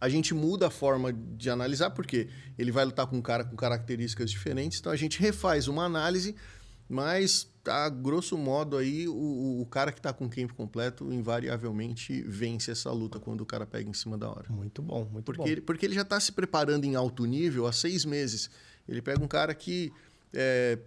a 0.00 0.08
gente 0.08 0.32
muda 0.32 0.68
a 0.68 0.70
forma 0.70 1.12
de 1.12 1.50
analisar, 1.50 1.90
porque 1.90 2.28
ele 2.58 2.72
vai 2.72 2.84
lutar 2.84 3.06
com 3.06 3.16
um 3.16 3.22
cara 3.22 3.44
com 3.44 3.54
características 3.54 4.30
diferentes, 4.30 4.80
então 4.80 4.90
a 4.90 4.96
gente 4.96 5.20
refaz 5.20 5.68
uma 5.68 5.84
análise 5.84 6.34
mas, 6.92 7.50
a 7.66 7.88
grosso 7.88 8.36
modo, 8.36 8.76
aí, 8.76 9.06
o, 9.08 9.60
o 9.60 9.66
cara 9.66 9.92
que 9.92 9.98
está 9.98 10.12
com 10.12 10.26
o 10.26 10.28
camp 10.28 10.50
completo 10.52 11.12
invariavelmente 11.12 12.22
vence 12.22 12.70
essa 12.70 12.90
luta 12.90 13.20
quando 13.20 13.42
o 13.42 13.46
cara 13.46 13.66
pega 13.66 13.88
em 13.88 13.92
cima 13.94 14.18
da 14.18 14.28
hora. 14.28 14.46
Muito 14.50 14.82
bom, 14.82 15.08
muito 15.10 15.24
porque 15.24 15.42
bom. 15.42 15.48
Ele, 15.48 15.60
porque 15.60 15.86
ele 15.86 15.94
já 15.94 16.02
está 16.02 16.18
se 16.18 16.32
preparando 16.32 16.84
em 16.84 16.94
alto 16.94 17.24
nível 17.24 17.66
há 17.66 17.72
seis 17.72 18.04
meses. 18.04 18.50
Ele 18.88 19.00
pega 19.00 19.22
um 19.22 19.28
cara 19.28 19.54
que 19.54 19.92
é, 20.32 20.78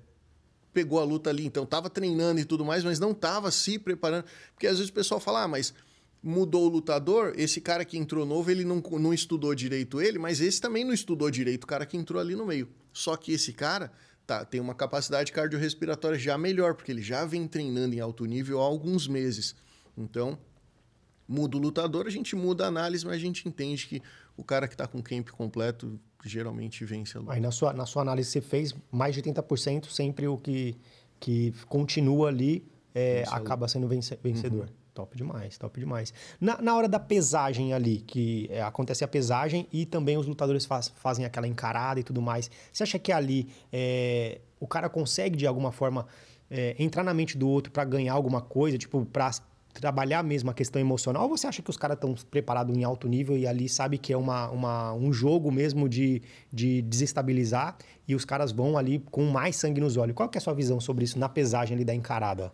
pegou 0.74 1.00
a 1.00 1.04
luta 1.06 1.30
ali, 1.30 1.46
então 1.46 1.64
estava 1.64 1.90
treinando 1.90 2.42
e 2.42 2.46
tudo 2.46 2.66
mais, 2.66 2.84
mas 2.84 3.00
não 3.00 3.12
estava 3.12 3.50
se 3.52 3.80
preparando. 3.80 4.26
Porque 4.54 4.68
às 4.68 4.78
vezes 4.78 4.90
o 4.90 4.94
pessoal 4.94 5.20
fala, 5.22 5.44
ah, 5.44 5.48
mas 5.48 5.74
mudou 6.22 6.66
o 6.66 6.70
lutador, 6.70 7.34
esse 7.38 7.62
cara 7.62 7.86
que 7.86 7.98
entrou 7.98 8.26
novo, 8.26 8.50
ele 8.50 8.66
não, 8.66 8.84
não 9.00 9.14
estudou 9.14 9.54
direito 9.54 10.02
ele, 10.02 10.18
mas 10.18 10.42
esse 10.42 10.60
também 10.60 10.84
não 10.84 10.92
estudou 10.92 11.30
direito 11.30 11.66
o 11.66 11.68
cara 11.68 11.86
que 11.86 11.96
entrou 11.96 12.20
ali 12.20 12.36
no 12.36 12.46
meio. 12.46 12.68
Só 12.92 13.16
que 13.16 13.32
esse 13.32 13.54
cara 13.54 13.92
tá, 14.26 14.44
tem 14.46 14.60
uma 14.60 14.74
capacidade 14.74 15.32
cardiorrespiratória 15.32 16.18
já 16.18 16.38
melhor, 16.38 16.76
porque 16.76 16.92
ele 16.92 17.02
já 17.02 17.26
vem 17.26 17.48
treinando 17.48 17.96
em 17.96 18.00
alto 18.00 18.26
nível 18.26 18.62
há 18.62 18.64
alguns 18.64 19.08
meses. 19.08 19.56
Então, 19.98 20.38
muda 21.28 21.58
o 21.58 21.60
lutador, 21.60 22.08
a 22.08 22.10
gente 22.10 22.36
muda 22.36 22.66
a 22.66 22.68
análise, 22.68 23.06
mas 23.06 23.16
a 23.16 23.20
gente 23.20 23.48
entende 23.48 23.88
que 23.88 24.02
o 24.38 24.44
cara 24.44 24.68
que 24.68 24.74
está 24.74 24.88
com 24.88 25.02
camp 25.02 25.30
completo 25.30 26.00
geralmente 26.24 26.84
vence 26.86 27.18
a 27.18 27.20
luta. 27.20 27.34
Aí 27.34 27.40
na 27.40 27.52
sua, 27.52 27.72
na 27.74 27.86
sua 27.86 28.02
análise 28.02 28.30
você 28.30 28.42
fez 28.42 28.76
mais 28.92 29.16
de 29.16 29.22
80%, 29.22 29.90
sempre 29.90 30.28
o 30.28 30.38
que, 30.38 30.76
que 31.20 31.54
continua 31.68 32.30
ali 32.30 32.68
é, 32.94 33.24
acaba 33.30 33.68
sendo 33.68 33.88
vencedor. 33.88 34.68
Uhum. 34.68 34.85
Top 34.96 35.16
demais, 35.18 35.58
top 35.58 35.78
demais. 35.78 36.14
Na, 36.40 36.62
na 36.62 36.74
hora 36.74 36.88
da 36.88 36.98
pesagem 36.98 37.74
ali, 37.74 37.98
que 37.98 38.48
é, 38.50 38.62
acontece 38.62 39.04
a 39.04 39.08
pesagem 39.08 39.68
e 39.72 39.86
também 39.86 40.18
os 40.18 40.26
lutadores 40.26 40.66
faz, 40.66 40.88
fazem 40.96 41.26
aquela 41.26 41.46
encarada 41.46 42.00
e 42.00 42.04
tudo 42.04 42.22
mais, 42.22 42.50
você 42.72 42.84
acha 42.84 42.98
que 42.98 43.12
ali 43.12 43.50
é, 43.74 44.40
o 44.58 44.66
cara 44.66 44.88
consegue 44.88 45.36
de 45.36 45.46
alguma 45.46 45.74
forma 45.74 46.08
é, 46.50 46.78
entrar 46.80 47.04
na 47.04 47.14
mente 47.14 47.38
do 47.38 47.46
outro 47.46 47.74
para 47.74 47.84
ganhar 47.84 48.14
alguma 48.14 48.40
coisa, 48.40 48.78
tipo, 48.78 49.06
para 49.06 49.32
trabalhar 49.74 50.24
mesmo 50.24 50.50
a 50.50 50.54
questão 50.54 50.82
emocional? 50.82 51.24
Ou 51.24 51.38
você 51.38 51.46
acha 51.46 51.62
que 51.62 51.70
os 51.70 51.76
caras 51.76 51.98
estão 51.98 52.16
preparados 52.32 52.74
em 52.74 52.86
alto 52.86 53.06
nível 53.10 53.38
e 53.38 53.46
ali 53.46 53.68
sabe 53.68 53.98
que 53.98 54.14
é 54.14 54.18
uma, 54.18 54.50
uma, 54.50 54.94
um 54.94 55.12
jogo 55.12 55.52
mesmo 55.52 55.90
de, 55.90 56.22
de 56.54 56.82
desestabilizar 56.84 57.76
e 58.08 58.16
os 58.16 58.24
caras 58.24 58.54
vão 58.54 58.78
ali 58.78 59.00
com 59.12 59.26
mais 59.26 59.58
sangue 59.58 59.82
nos 59.82 59.98
olhos? 59.98 60.16
Qual 60.16 60.30
que 60.30 60.38
é 60.38 60.40
a 60.40 60.42
sua 60.42 60.54
visão 60.54 60.80
sobre 60.80 61.04
isso 61.04 61.20
na 61.20 61.28
pesagem 61.28 61.76
ali 61.76 61.84
da 61.84 61.94
encarada? 61.94 62.54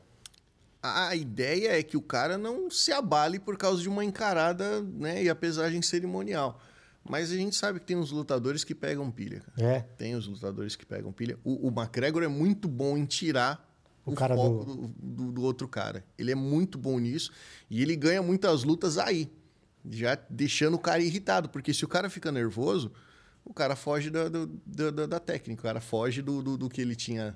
A 0.82 1.16
ideia 1.16 1.78
é 1.78 1.84
que 1.84 1.96
o 1.96 2.02
cara 2.02 2.38
não 2.38 2.70
se 2.70 2.92
abale 2.92 3.40
por 3.40 3.58
causa 3.58 3.82
de 3.82 3.90
uma 3.90 4.04
encarada 4.04 4.82
né, 4.82 5.24
e 5.24 5.30
a 5.30 5.36
pesagem 5.36 5.82
cerimonial. 5.82 6.60
Mas 7.08 7.32
a 7.32 7.36
gente 7.36 7.56
sabe 7.56 7.80
que 7.80 7.86
tem 7.86 7.98
uns 7.98 8.12
lutadores 8.12 8.64
que 8.64 8.76
pegam 8.76 9.10
pilha. 9.12 9.42
Cara. 9.56 9.68
É. 9.68 9.80
Tem 9.98 10.16
os 10.16 10.28
lutadores 10.28 10.76
que 10.76 10.86
pegam 10.86 11.12
pilha. 11.12 11.38
O, 11.44 11.68
o 11.68 11.72
McGregor 11.72 12.24
é 12.24 12.28
muito 12.28 12.68
bom 12.68 12.98
em 12.98 13.06
tirar 13.06 13.68
o, 14.06 14.12
o 14.12 14.16
cara 14.16 14.36
foco 14.36 14.66
do... 14.66 14.88
Do, 14.88 15.32
do, 15.32 15.42
outro 15.42 15.68
cara. 15.68 16.04
Ele 16.18 16.32
é 16.32 16.36
muito 16.36 16.78
bom 16.78 17.00
nisso 17.00 17.32
e 17.70 17.82
ele 17.82 17.96
ganha 17.96 18.22
muitas 18.22 18.64
lutas 18.64 18.98
aí, 18.98 19.32
já 19.90 20.18
deixando 20.30 20.76
o 20.76 20.80
cara 20.80 21.02
irritado. 21.02 21.50
Porque 21.50 21.74
se 21.74 21.84
o 21.86 21.88
cara 21.88 22.10
fica 22.10 22.32
nervoso, 22.32 22.92
o 23.44 23.54
cara 23.54 23.76
foge 23.76 24.10
da, 24.10 24.30
da, 24.30 25.06
da 25.08 25.20
técnica, 25.20 25.62
o 25.62 25.64
cara 25.64 25.82
foge 25.82 26.22
do, 26.22 26.42
do, 26.42 26.58
do 26.58 26.70
que 26.70 26.82
ele 26.82 26.96
tinha 26.96 27.36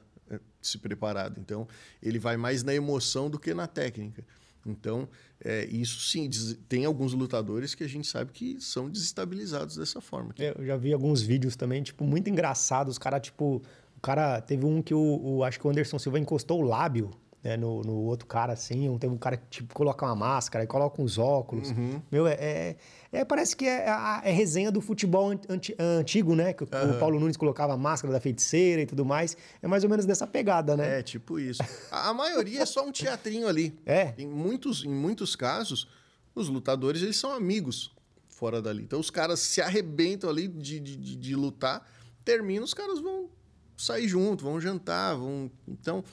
se 0.62 0.78
preparado. 0.78 1.40
Então, 1.40 1.68
ele 2.02 2.20
vai 2.20 2.38
mais 2.38 2.64
na 2.64 2.74
emoção 2.74 3.30
do 3.30 3.40
que 3.40 3.54
na 3.54 3.68
técnica. 3.68 4.24
Então, 4.66 5.08
é, 5.44 5.66
isso 5.66 6.02
sim, 6.02 6.28
tem 6.68 6.86
alguns 6.86 7.14
lutadores 7.14 7.76
que 7.76 7.84
a 7.84 7.88
gente 7.88 8.08
sabe 8.08 8.32
que 8.32 8.60
são 8.60 8.90
desestabilizados 8.90 9.78
dessa 9.78 10.02
forma. 10.02 10.34
Eu 10.38 10.66
já 10.66 10.76
vi 10.76 10.92
alguns 10.92 11.22
vídeos 11.22 11.56
também, 11.56 11.84
tipo, 11.84 12.04
muito 12.04 12.30
engraçados. 12.30 12.94
Os 12.94 12.98
caras, 12.98 13.22
tipo, 13.22 13.62
o 13.96 14.02
cara 14.02 14.42
teve 14.42 14.66
um 14.66 14.82
que 14.82 14.94
o, 14.94 15.22
o, 15.24 15.44
acho 15.44 15.60
que 15.60 15.68
o 15.68 15.70
Anderson 15.70 16.00
Silva 16.00 16.20
encostou 16.20 16.62
o 16.62 16.64
lábio 16.64 17.12
né, 17.44 17.56
no, 17.56 17.82
no 17.82 17.94
outro 18.02 18.26
cara, 18.26 18.54
assim. 18.54 18.90
Um, 18.90 18.98
tem 18.98 19.08
um 19.08 19.18
cara 19.18 19.38
que 19.38 19.48
tipo, 19.48 19.74
coloca 19.74 20.04
uma 20.04 20.16
máscara 20.16 20.64
e 20.64 20.68
coloca 20.68 21.00
uns 21.00 21.20
óculos. 21.20 21.70
Uhum. 21.70 22.02
Meu, 22.12 22.26
é, 22.26 22.34
é, 22.34 22.76
é, 23.20 23.26
Parece 23.26 23.56
que 23.56 23.66
é, 23.66 23.90
a, 23.90 24.22
é 24.24 24.32
resenha 24.32 24.72
do 24.72 24.82
futebol 24.82 25.32
anti, 25.50 25.76
antigo, 25.80 26.36
né? 26.36 26.54
Que 26.54 26.64
uhum. 26.64 26.92
o 26.92 27.00
Paulo 27.00 27.20
Nunes 27.20 27.38
colocava 27.38 27.74
a 27.74 27.78
máscara 27.78 28.14
da 28.14 28.20
feiticeira 28.20 28.82
e 28.82 28.86
tudo 28.86 29.06
mais. 29.06 29.36
É 29.62 29.68
mais 29.68 29.84
ou 29.84 29.90
menos 29.90 30.06
dessa 30.06 30.28
pegada, 30.28 30.76
né? 30.76 31.00
É, 31.00 31.04
tipo 31.04 31.40
isso. 31.40 31.62
A, 31.92 32.10
a 32.10 32.14
maioria 32.14 32.62
é 32.62 32.66
só 32.66 32.86
um 32.86 32.92
teatrinho 32.92 33.48
ali. 33.48 33.78
É. 33.86 34.14
Em 34.18 34.28
muitos, 34.28 34.84
em 34.84 34.94
muitos 34.94 35.36
casos, 35.36 35.88
os 36.34 36.50
lutadores 36.50 37.02
eles 37.02 37.18
são 37.18 37.32
amigos 37.32 37.96
fora 38.28 38.62
dali. 38.62 38.84
Então 38.84 39.00
os 39.00 39.10
caras 39.10 39.40
se 39.40 39.62
arrebentam 39.62 40.30
ali 40.30 40.48
de, 40.48 40.80
de, 40.80 40.96
de, 40.98 41.16
de 41.16 41.36
lutar, 41.36 41.88
termina, 42.24 42.66
os 42.66 42.74
caras 42.74 43.00
vão 43.00 43.30
sair 43.78 44.08
junto, 44.08 44.44
vão 44.44 44.60
jantar, 44.60 45.16
vão. 45.16 45.50
Então, 45.68 46.04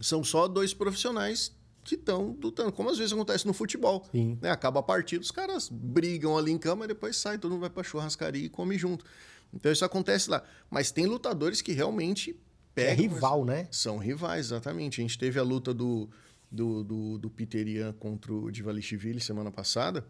são 0.00 0.22
só 0.22 0.46
dois 0.46 0.72
profissionais 0.74 1.52
que 1.86 1.94
estão 1.94 2.36
lutando, 2.42 2.72
como 2.72 2.90
às 2.90 2.98
vezes 2.98 3.12
acontece 3.12 3.46
no 3.46 3.52
futebol. 3.52 4.06
Né? 4.40 4.50
Acaba 4.50 4.80
a 4.80 4.82
partida, 4.82 5.22
os 5.22 5.30
caras 5.30 5.68
brigam 5.70 6.36
ali 6.36 6.52
em 6.52 6.58
cama 6.58 6.84
e 6.84 6.88
depois 6.88 7.16
sai, 7.16 7.38
todo 7.38 7.52
mundo 7.52 7.60
vai 7.60 7.70
pra 7.70 7.82
churrascaria 7.82 8.44
e 8.44 8.48
come 8.48 8.76
junto. 8.76 9.04
Então 9.52 9.70
isso 9.70 9.84
acontece 9.84 10.28
lá. 10.28 10.42
Mas 10.70 10.90
tem 10.90 11.06
lutadores 11.06 11.62
que 11.62 11.72
realmente 11.72 12.38
pegam. 12.74 12.92
É 12.92 13.08
rival, 13.08 13.44
né? 13.44 13.68
São 13.70 13.96
rivais, 13.96 14.46
exatamente. 14.46 15.00
A 15.00 15.04
gente 15.04 15.18
teve 15.18 15.38
a 15.38 15.42
luta 15.42 15.72
do, 15.72 16.10
do, 16.50 16.84
do, 16.84 17.18
do 17.18 17.30
Peter 17.30 17.66
Ian 17.66 17.92
contra 17.92 18.32
o 18.32 18.50
Divalishvili 18.50 19.20
semana 19.20 19.50
passada. 19.50 20.06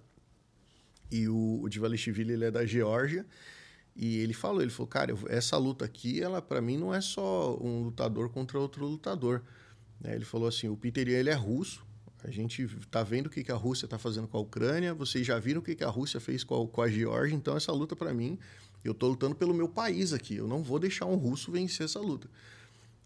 E 1.11 1.29
o, 1.29 1.61
o 1.63 1.69
Divalishvili 1.69 2.33
ele 2.33 2.47
é 2.47 2.51
da 2.51 2.67
Geórgia. 2.67 3.25
E 3.95 4.19
ele 4.19 4.35
falou, 4.35 4.61
ele 4.61 4.71
falou, 4.71 4.89
cara, 4.89 5.15
essa 5.29 5.57
luta 5.57 5.85
aqui, 5.85 6.23
ela 6.23 6.43
para 6.43 6.61
mim 6.61 6.77
não 6.77 6.95
é 6.95 7.01
só 7.01 7.57
um 7.59 7.85
lutador 7.85 8.29
contra 8.29 8.59
outro 8.59 8.87
lutador. 8.87 9.43
Né? 10.01 10.15
Ele 10.15 10.25
falou 10.25 10.49
assim: 10.49 10.69
o 10.69 10.77
Peter 10.77 11.09
ele 11.09 11.31
é 11.31 11.35
russo. 11.35 11.85
A 12.25 12.31
gente 12.31 12.63
está 12.63 13.05
vendo 13.05 13.27
o 13.27 13.31
que, 13.31 13.45
que 13.45 13.53
a 13.53 13.57
Rússia 13.57 13.85
está 13.87 13.99
fazendo 13.99 14.27
com 14.27 14.37
a 14.37 14.41
Ucrânia. 14.41 14.93
Vocês 14.95 15.25
já 15.25 15.39
viram 15.39 15.61
o 15.61 15.63
que, 15.63 15.77
que 15.77 15.85
a 15.85 15.89
Rússia 15.89 16.19
fez 16.19 16.43
com 16.43 16.61
a, 16.61 16.67
com 16.67 16.83
a 16.83 16.89
Geórgia. 16.89 17.37
Então, 17.37 17.57
essa 17.57 17.71
luta, 17.71 17.95
para 17.95 18.13
mim, 18.13 18.39
eu 18.83 18.93
estou 18.93 19.11
lutando 19.11 19.35
pelo 19.35 19.55
meu 19.55 19.69
país 19.69 20.13
aqui. 20.13 20.37
Eu 20.37 20.49
não 20.49 20.63
vou 20.63 20.79
deixar 20.79 21.07
um 21.07 21.15
russo 21.15 21.53
vencer 21.53 21.85
essa 21.85 22.01
luta. 22.01 22.29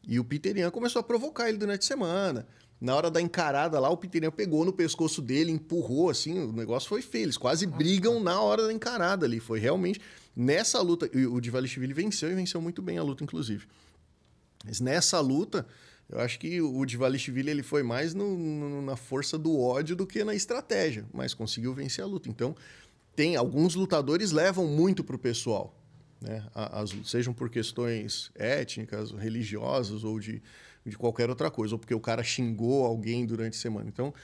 E 0.06 0.18
o 0.18 0.24
Peter 0.24 0.56
Ian 0.56 0.70
começou 0.70 1.00
a 1.00 1.02
provocar 1.02 1.48
ele 1.48 1.58
durante 1.58 1.82
a 1.82 1.86
semana. 1.86 2.46
Na 2.80 2.96
hora 2.96 3.10
da 3.10 3.20
encarada 3.20 3.78
lá, 3.78 3.90
o 3.90 3.96
Pitinian 3.96 4.30
pegou 4.30 4.64
no 4.64 4.72
pescoço 4.72 5.20
dele, 5.20 5.52
empurrou, 5.52 6.08
assim, 6.08 6.38
o 6.38 6.52
negócio 6.52 6.88
foi 6.88 7.02
feio. 7.02 7.24
Eles 7.24 7.36
quase 7.36 7.66
brigam 7.66 8.20
na 8.20 8.40
hora 8.40 8.66
da 8.66 8.72
encarada 8.72 9.26
ali. 9.26 9.38
Foi 9.38 9.60
realmente 9.60 10.00
nessa 10.34 10.80
luta. 10.80 11.10
O 11.30 11.40
Divalishvili 11.40 11.92
venceu 11.92 12.30
e 12.30 12.34
venceu 12.34 12.60
muito 12.62 12.80
bem 12.80 12.96
a 12.96 13.02
luta, 13.02 13.22
inclusive. 13.22 13.66
Mas 14.64 14.80
nessa 14.80 15.20
luta, 15.20 15.66
eu 16.10 16.20
acho 16.20 16.38
que 16.38 16.60
o 16.60 16.84
Divalishvili 16.84 17.50
ele 17.50 17.62
foi 17.62 17.82
mais 17.82 18.14
no, 18.14 18.36
no, 18.36 18.82
na 18.82 18.96
força 18.96 19.38
do 19.38 19.58
ódio 19.58 19.94
do 19.94 20.06
que 20.06 20.24
na 20.24 20.34
estratégia, 20.34 21.04
mas 21.12 21.34
conseguiu 21.34 21.72
vencer 21.72 22.04
a 22.04 22.06
luta. 22.06 22.28
Então, 22.28 22.54
tem 23.14 23.36
alguns 23.36 23.74
lutadores 23.74 24.32
levam 24.32 24.66
muito 24.66 25.04
pro 25.04 25.18
pessoal, 25.18 25.74
né? 26.20 26.44
As, 26.54 26.90
sejam 27.04 27.32
por 27.32 27.48
questões 27.48 28.30
étnicas, 28.34 29.10
religiosas 29.12 30.04
ou 30.04 30.18
de 30.18 30.42
de 30.84 30.96
qualquer 30.96 31.28
outra 31.28 31.50
coisa, 31.50 31.74
ou 31.74 31.78
porque 31.78 31.94
o 31.94 32.00
cara 32.00 32.22
xingou 32.22 32.84
alguém 32.84 33.26
durante 33.26 33.56
a 33.56 33.60
semana. 33.60 33.88
Então, 33.88 34.14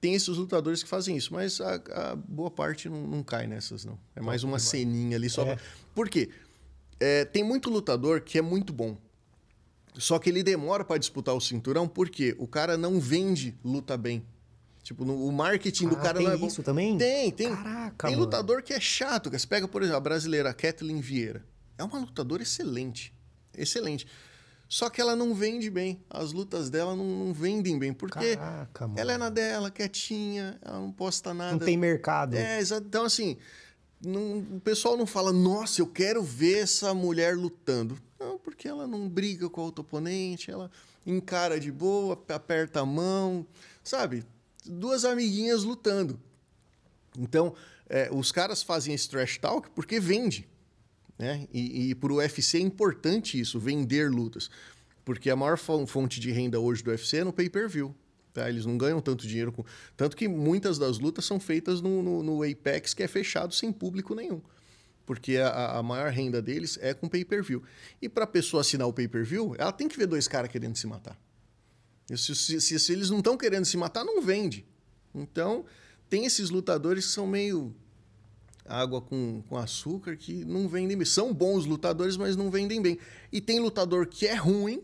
tem 0.00 0.14
esses 0.14 0.36
lutadores 0.36 0.82
que 0.82 0.88
fazem 0.88 1.16
isso, 1.16 1.32
mas 1.32 1.60
a, 1.60 1.74
a 1.74 2.16
boa 2.16 2.50
parte 2.50 2.88
não, 2.88 3.06
não, 3.06 3.22
cai 3.22 3.46
nessas, 3.46 3.84
não. 3.84 3.98
É 4.16 4.20
mais 4.20 4.42
uma 4.42 4.58
ceninha 4.58 5.16
ali 5.16 5.30
só. 5.30 5.42
É. 5.42 5.54
Pra... 5.54 5.64
Por 5.94 6.08
quê? 6.08 6.30
É, 6.98 7.24
tem 7.24 7.44
muito 7.44 7.70
lutador 7.70 8.20
que 8.20 8.38
é 8.38 8.42
muito 8.42 8.72
bom. 8.72 8.96
Só 9.94 10.18
que 10.18 10.30
ele 10.30 10.42
demora 10.42 10.84
para 10.84 10.98
disputar 10.98 11.34
o 11.34 11.40
cinturão 11.40 11.86
porque 11.86 12.34
o 12.38 12.46
cara 12.46 12.76
não 12.76 12.98
vende 12.98 13.58
luta 13.64 13.96
bem. 13.96 14.24
Tipo, 14.82 15.04
no, 15.04 15.26
o 15.26 15.30
marketing 15.30 15.86
ah, 15.86 15.90
do 15.90 15.96
cara 15.96 16.18
tem 16.18 16.26
não 16.26 16.32
é 16.32 16.36
bom. 16.36 16.46
isso 16.46 16.62
também? 16.62 16.98
Tem, 16.98 17.30
tem. 17.30 17.54
Caraca, 17.54 18.08
tem 18.08 18.16
mano. 18.16 18.24
lutador 18.24 18.62
que 18.62 18.72
é 18.72 18.80
chato. 18.80 19.30
Você 19.30 19.46
pega, 19.46 19.68
por 19.68 19.82
exemplo, 19.82 19.98
a 19.98 20.00
brasileira 20.00 20.50
a 20.50 20.54
Kathleen 20.54 21.00
Vieira. 21.00 21.44
É 21.78 21.84
uma 21.84 22.00
lutadora 22.00 22.42
excelente. 22.42 23.14
Excelente. 23.56 24.06
Só 24.68 24.88
que 24.88 25.00
ela 25.00 25.14
não 25.14 25.34
vende 25.34 25.68
bem. 25.70 26.02
As 26.08 26.32
lutas 26.32 26.70
dela 26.70 26.96
não, 26.96 27.04
não 27.04 27.32
vendem 27.32 27.78
bem. 27.78 27.92
Porque 27.92 28.36
Caraca, 28.36 28.90
ela 28.96 29.12
é 29.12 29.18
na 29.18 29.28
dela, 29.28 29.70
quietinha, 29.70 30.58
ela 30.62 30.80
não 30.80 30.90
posta 30.90 31.34
nada. 31.34 31.52
Não 31.52 31.58
tem 31.58 31.76
mercado. 31.76 32.34
É, 32.34 32.60
então 32.62 33.04
assim, 33.04 33.36
não, 34.04 34.38
o 34.38 34.60
pessoal 34.60 34.96
não 34.96 35.06
fala, 35.06 35.32
nossa, 35.32 35.80
eu 35.80 35.86
quero 35.86 36.22
ver 36.22 36.58
essa 36.58 36.92
mulher 36.92 37.36
lutando. 37.36 37.96
Não, 38.18 38.38
porque 38.38 38.66
ela 38.66 38.86
não 38.86 39.08
briga 39.08 39.48
com 39.48 39.60
o 39.60 39.64
outro 39.64 39.82
oponente, 39.82 40.50
ela 40.50 40.70
encara 41.06 41.58
de 41.58 41.70
boa, 41.70 42.20
aperta 42.28 42.80
a 42.80 42.86
mão, 42.86 43.46
sabe? 43.82 44.24
Duas 44.64 45.04
amiguinhas 45.04 45.64
lutando. 45.64 46.20
Então, 47.18 47.54
é, 47.88 48.08
os 48.12 48.32
caras 48.32 48.62
fazem 48.62 48.94
esse 48.94 49.08
trash 49.08 49.38
talk 49.38 49.70
porque 49.70 50.00
vende. 50.00 50.48
Né? 51.18 51.46
E, 51.52 51.90
e 51.90 51.94
para 51.94 52.12
o 52.12 52.16
UFC 52.16 52.58
é 52.58 52.60
importante 52.60 53.38
isso, 53.38 53.58
vender 53.58 54.10
lutas. 54.10 54.50
Porque 55.04 55.30
a 55.30 55.36
maior 55.36 55.58
fonte 55.58 56.20
de 56.20 56.30
renda 56.30 56.58
hoje 56.58 56.82
do 56.82 56.90
UFC 56.90 57.18
é 57.18 57.24
no 57.24 57.32
pay-per-view. 57.32 57.94
Tá? 58.32 58.48
Eles 58.48 58.64
não 58.64 58.78
ganham 58.78 59.00
tanto 59.00 59.26
dinheiro. 59.26 59.52
Com... 59.52 59.64
Tanto 59.96 60.16
que 60.16 60.26
muitas 60.26 60.78
das 60.78 60.98
lutas 60.98 61.24
são 61.24 61.38
feitas 61.38 61.80
no, 61.80 62.02
no, 62.02 62.22
no 62.22 62.42
Apex, 62.42 62.94
que 62.94 63.02
é 63.02 63.08
fechado 63.08 63.54
sem 63.54 63.72
público 63.72 64.14
nenhum. 64.14 64.40
Porque 65.04 65.36
a, 65.36 65.78
a 65.78 65.82
maior 65.82 66.10
renda 66.10 66.40
deles 66.40 66.78
é 66.80 66.94
com 66.94 67.08
pay-per-view. 67.08 67.62
E 68.00 68.08
para 68.08 68.24
a 68.24 68.26
pessoa 68.26 68.60
assinar 68.60 68.86
o 68.86 68.92
pay-per-view, 68.92 69.54
ela 69.58 69.72
tem 69.72 69.88
que 69.88 69.96
ver 69.96 70.06
dois 70.06 70.26
caras 70.28 70.50
querendo 70.50 70.76
se 70.76 70.86
matar. 70.86 71.18
Se, 72.08 72.34
se, 72.34 72.60
se, 72.60 72.78
se 72.78 72.92
eles 72.92 73.10
não 73.10 73.18
estão 73.18 73.36
querendo 73.36 73.64
se 73.64 73.76
matar, 73.76 74.04
não 74.04 74.22
vende. 74.22 74.64
Então, 75.14 75.64
tem 76.08 76.24
esses 76.24 76.50
lutadores 76.50 77.06
que 77.06 77.12
são 77.12 77.26
meio 77.26 77.74
água 78.64 79.00
com, 79.00 79.42
com 79.48 79.56
açúcar 79.56 80.16
que 80.16 80.44
não 80.44 80.68
vendem 80.68 80.96
bem. 80.96 81.04
São 81.04 81.34
bons 81.34 81.66
lutadores, 81.66 82.16
mas 82.16 82.36
não 82.36 82.50
vendem 82.50 82.80
bem. 82.80 82.98
E 83.30 83.40
tem 83.40 83.60
lutador 83.60 84.06
que 84.06 84.26
é 84.26 84.34
ruim, 84.34 84.82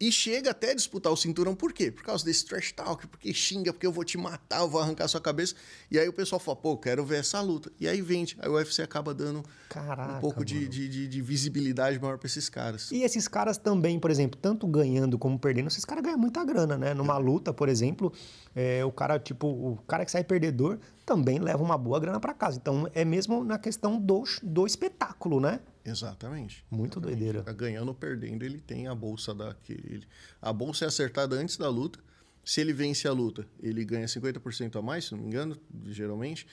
e 0.00 0.12
chega 0.12 0.52
até 0.52 0.70
a 0.70 0.74
disputar 0.74 1.12
o 1.12 1.16
cinturão, 1.16 1.56
por 1.56 1.72
quê? 1.72 1.90
Por 1.90 2.04
causa 2.04 2.24
desse 2.24 2.44
trash 2.44 2.70
talk, 2.70 3.04
porque 3.08 3.34
xinga, 3.34 3.72
porque 3.72 3.86
eu 3.86 3.90
vou 3.90 4.04
te 4.04 4.16
matar, 4.16 4.60
eu 4.60 4.68
vou 4.68 4.80
arrancar 4.80 5.08
sua 5.08 5.20
cabeça. 5.20 5.56
E 5.90 5.98
aí 5.98 6.08
o 6.08 6.12
pessoal 6.12 6.38
fala, 6.38 6.56
pô, 6.56 6.76
quero 6.76 7.04
ver 7.04 7.18
essa 7.18 7.40
luta. 7.40 7.72
E 7.80 7.88
aí 7.88 8.00
vende. 8.00 8.36
Aí 8.40 8.48
o 8.48 8.52
UFC 8.52 8.80
acaba 8.80 9.12
dando 9.12 9.42
Caraca, 9.68 10.18
um 10.18 10.20
pouco 10.20 10.44
de, 10.44 10.68
de, 10.68 10.88
de, 10.88 11.08
de, 11.08 11.20
visibilidade 11.22 11.98
maior 11.98 12.16
para 12.16 12.26
esses 12.26 12.48
caras. 12.48 12.92
E 12.92 13.02
esses 13.02 13.26
caras 13.26 13.58
também, 13.58 13.98
por 13.98 14.10
exemplo, 14.10 14.38
tanto 14.40 14.68
ganhando 14.68 15.18
como 15.18 15.36
perdendo, 15.36 15.66
esses 15.66 15.84
caras 15.84 16.04
ganham 16.04 16.18
muita 16.18 16.44
grana, 16.44 16.78
né? 16.78 16.94
Numa 16.94 17.18
luta, 17.18 17.52
por 17.52 17.68
exemplo, 17.68 18.12
é, 18.54 18.84
o 18.84 18.92
cara, 18.92 19.18
tipo, 19.18 19.48
o 19.48 19.78
cara 19.88 20.04
que 20.04 20.12
sai 20.12 20.22
perdedor 20.22 20.78
também 21.08 21.38
leva 21.38 21.62
uma 21.62 21.78
boa 21.78 21.98
grana 21.98 22.20
para 22.20 22.34
casa. 22.34 22.58
Então 22.58 22.86
é 22.92 23.02
mesmo 23.02 23.42
na 23.42 23.58
questão 23.58 23.98
do, 23.98 24.24
do 24.42 24.66
espetáculo, 24.66 25.40
né? 25.40 25.58
Exatamente. 25.82 26.62
Muito 26.70 26.98
exatamente. 26.98 27.18
doideira. 27.18 27.42
Tá 27.42 27.52
ganhando 27.52 27.88
ou 27.88 27.94
perdendo, 27.94 28.44
ele 28.44 28.60
tem 28.60 28.86
a 28.86 28.94
bolsa 28.94 29.34
daquele. 29.34 30.06
A 30.42 30.52
bolsa 30.52 30.84
é 30.84 30.88
acertada 30.88 31.34
antes 31.34 31.56
da 31.56 31.70
luta. 31.70 31.98
Se 32.44 32.60
ele 32.60 32.74
vence 32.74 33.08
a 33.08 33.12
luta, 33.12 33.46
ele 33.62 33.84
ganha 33.86 34.06
50% 34.06 34.76
a 34.76 34.82
mais, 34.82 35.06
se 35.06 35.12
não 35.12 35.20
me 35.20 35.26
engano, 35.26 35.56
geralmente. 35.86 36.46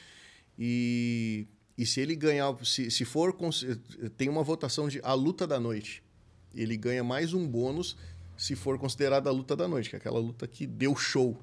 E, 0.57 1.47
e 1.77 1.85
se 1.85 1.99
ele 1.99 2.15
ganhar, 2.15 2.53
se, 2.65 2.89
se 2.89 3.03
for, 3.03 3.35
tem 4.15 4.29
uma 4.29 4.43
votação 4.43 4.87
de 4.87 5.01
a 5.03 5.13
luta 5.13 5.45
da 5.45 5.59
noite. 5.59 6.01
Ele 6.53 6.77
ganha 6.77 7.03
mais 7.03 7.33
um 7.33 7.45
bônus 7.45 7.97
se 8.37 8.55
for 8.55 8.79
considerada 8.79 9.29
a 9.29 9.33
luta 9.33 9.53
da 9.55 9.67
noite, 9.67 9.89
que 9.89 9.97
é 9.97 9.99
aquela 9.99 10.19
luta 10.19 10.47
que 10.47 10.65
deu 10.65 10.95
show. 10.95 11.37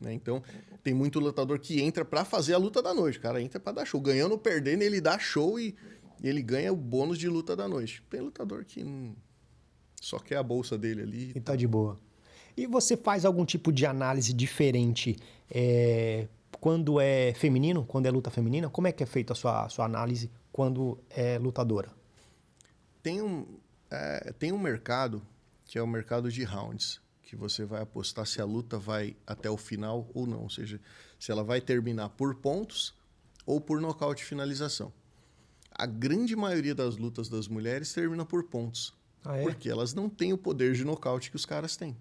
Né? 0.00 0.12
Então, 0.12 0.42
tem 0.82 0.92
muito 0.92 1.20
lutador 1.20 1.58
que 1.58 1.80
entra 1.80 2.04
para 2.04 2.24
fazer 2.24 2.54
a 2.54 2.58
luta 2.58 2.82
da 2.82 2.92
noite. 2.92 3.18
O 3.18 3.20
cara 3.20 3.40
entra 3.40 3.60
para 3.60 3.72
dar 3.72 3.84
show. 3.84 4.00
Ganhando 4.00 4.32
ou 4.32 4.38
perdendo, 4.38 4.82
ele 4.82 5.00
dá 5.00 5.18
show 5.18 5.58
e 5.58 5.74
ele 6.22 6.42
ganha 6.42 6.72
o 6.72 6.76
bônus 6.76 7.18
de 7.18 7.28
luta 7.28 7.54
da 7.54 7.68
noite. 7.68 8.02
Tem 8.10 8.20
lutador 8.20 8.64
que 8.64 8.82
não... 8.82 9.14
só 10.00 10.18
quer 10.18 10.36
a 10.36 10.42
bolsa 10.42 10.78
dele 10.78 11.02
ali. 11.02 11.32
E 11.34 11.40
tá 11.40 11.54
de 11.54 11.66
boa. 11.66 11.98
E 12.56 12.66
você 12.66 12.96
faz 12.96 13.24
algum 13.24 13.44
tipo 13.44 13.72
de 13.72 13.86
análise 13.86 14.32
diferente 14.32 15.16
é, 15.50 16.28
quando 16.60 17.00
é 17.00 17.34
feminino, 17.34 17.84
quando 17.84 18.06
é 18.06 18.10
luta 18.10 18.30
feminina? 18.30 18.70
Como 18.70 18.86
é 18.86 18.92
que 18.92 19.02
é 19.02 19.06
feita 19.06 19.32
a 19.32 19.36
sua, 19.36 19.64
a 19.64 19.68
sua 19.68 19.84
análise 19.84 20.30
quando 20.52 20.98
é 21.10 21.38
lutadora? 21.38 21.90
Tem 23.02 23.20
um, 23.20 23.46
é, 23.90 24.32
tem 24.38 24.52
um 24.52 24.58
mercado 24.58 25.22
que 25.64 25.76
é 25.76 25.82
o 25.82 25.86
mercado 25.86 26.30
de 26.30 26.44
rounds, 26.44 27.00
que 27.32 27.36
você 27.36 27.64
vai 27.64 27.80
apostar 27.80 28.26
se 28.26 28.40
a 28.40 28.44
luta 28.44 28.78
vai 28.78 29.16
até 29.26 29.50
o 29.50 29.56
final 29.56 30.08
ou 30.12 30.26
não. 30.26 30.42
Ou 30.42 30.50
seja, 30.50 30.78
se 31.18 31.32
ela 31.32 31.42
vai 31.42 31.60
terminar 31.60 32.10
por 32.10 32.34
pontos 32.34 32.94
ou 33.46 33.60
por 33.60 33.80
nocaute 33.80 34.24
finalização 34.24 34.92
a 35.74 35.86
grande 35.86 36.36
maioria 36.36 36.74
das 36.74 36.96
lutas 36.96 37.28
das 37.28 37.48
mulheres 37.48 37.92
termina 37.92 38.24
por 38.24 38.44
pontos. 38.44 38.92
Ah, 39.24 39.38
é? 39.38 39.42
Porque 39.42 39.68
elas 39.68 39.94
não 39.94 40.08
têm 40.08 40.32
o 40.32 40.38
poder 40.38 40.74
de 40.74 40.84
nocaute 40.84 41.30
que 41.30 41.36
os 41.36 41.46
caras 41.46 41.76
têm. 41.76 41.96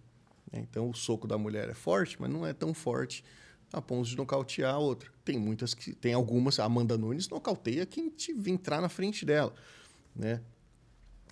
Né? 0.52 0.66
Então 0.70 0.90
o 0.90 0.94
soco 0.94 1.28
da 1.28 1.38
mulher 1.38 1.70
é 1.70 1.74
forte, 1.74 2.18
mas 2.20 2.30
não 2.30 2.46
é 2.46 2.54
tão 2.54 2.74
forte 2.74 3.24
a 3.72 3.82
ponto 3.82 4.08
de 4.08 4.18
nocautear 4.18 4.76
a 4.76 4.78
outra. 4.78 5.10
Tem 5.24 5.40
muitas 5.40 5.74
que. 5.74 5.94
Tem 5.94 6.14
algumas. 6.14 6.60
A 6.60 6.66
Amanda 6.66 6.98
Nunes 6.98 7.30
nocauteia 7.30 7.86
quem 7.86 8.10
te 8.10 8.32
entrar 8.48 8.82
na 8.82 8.90
frente 8.90 9.26
dela. 9.26 9.54
Né? 10.16 10.42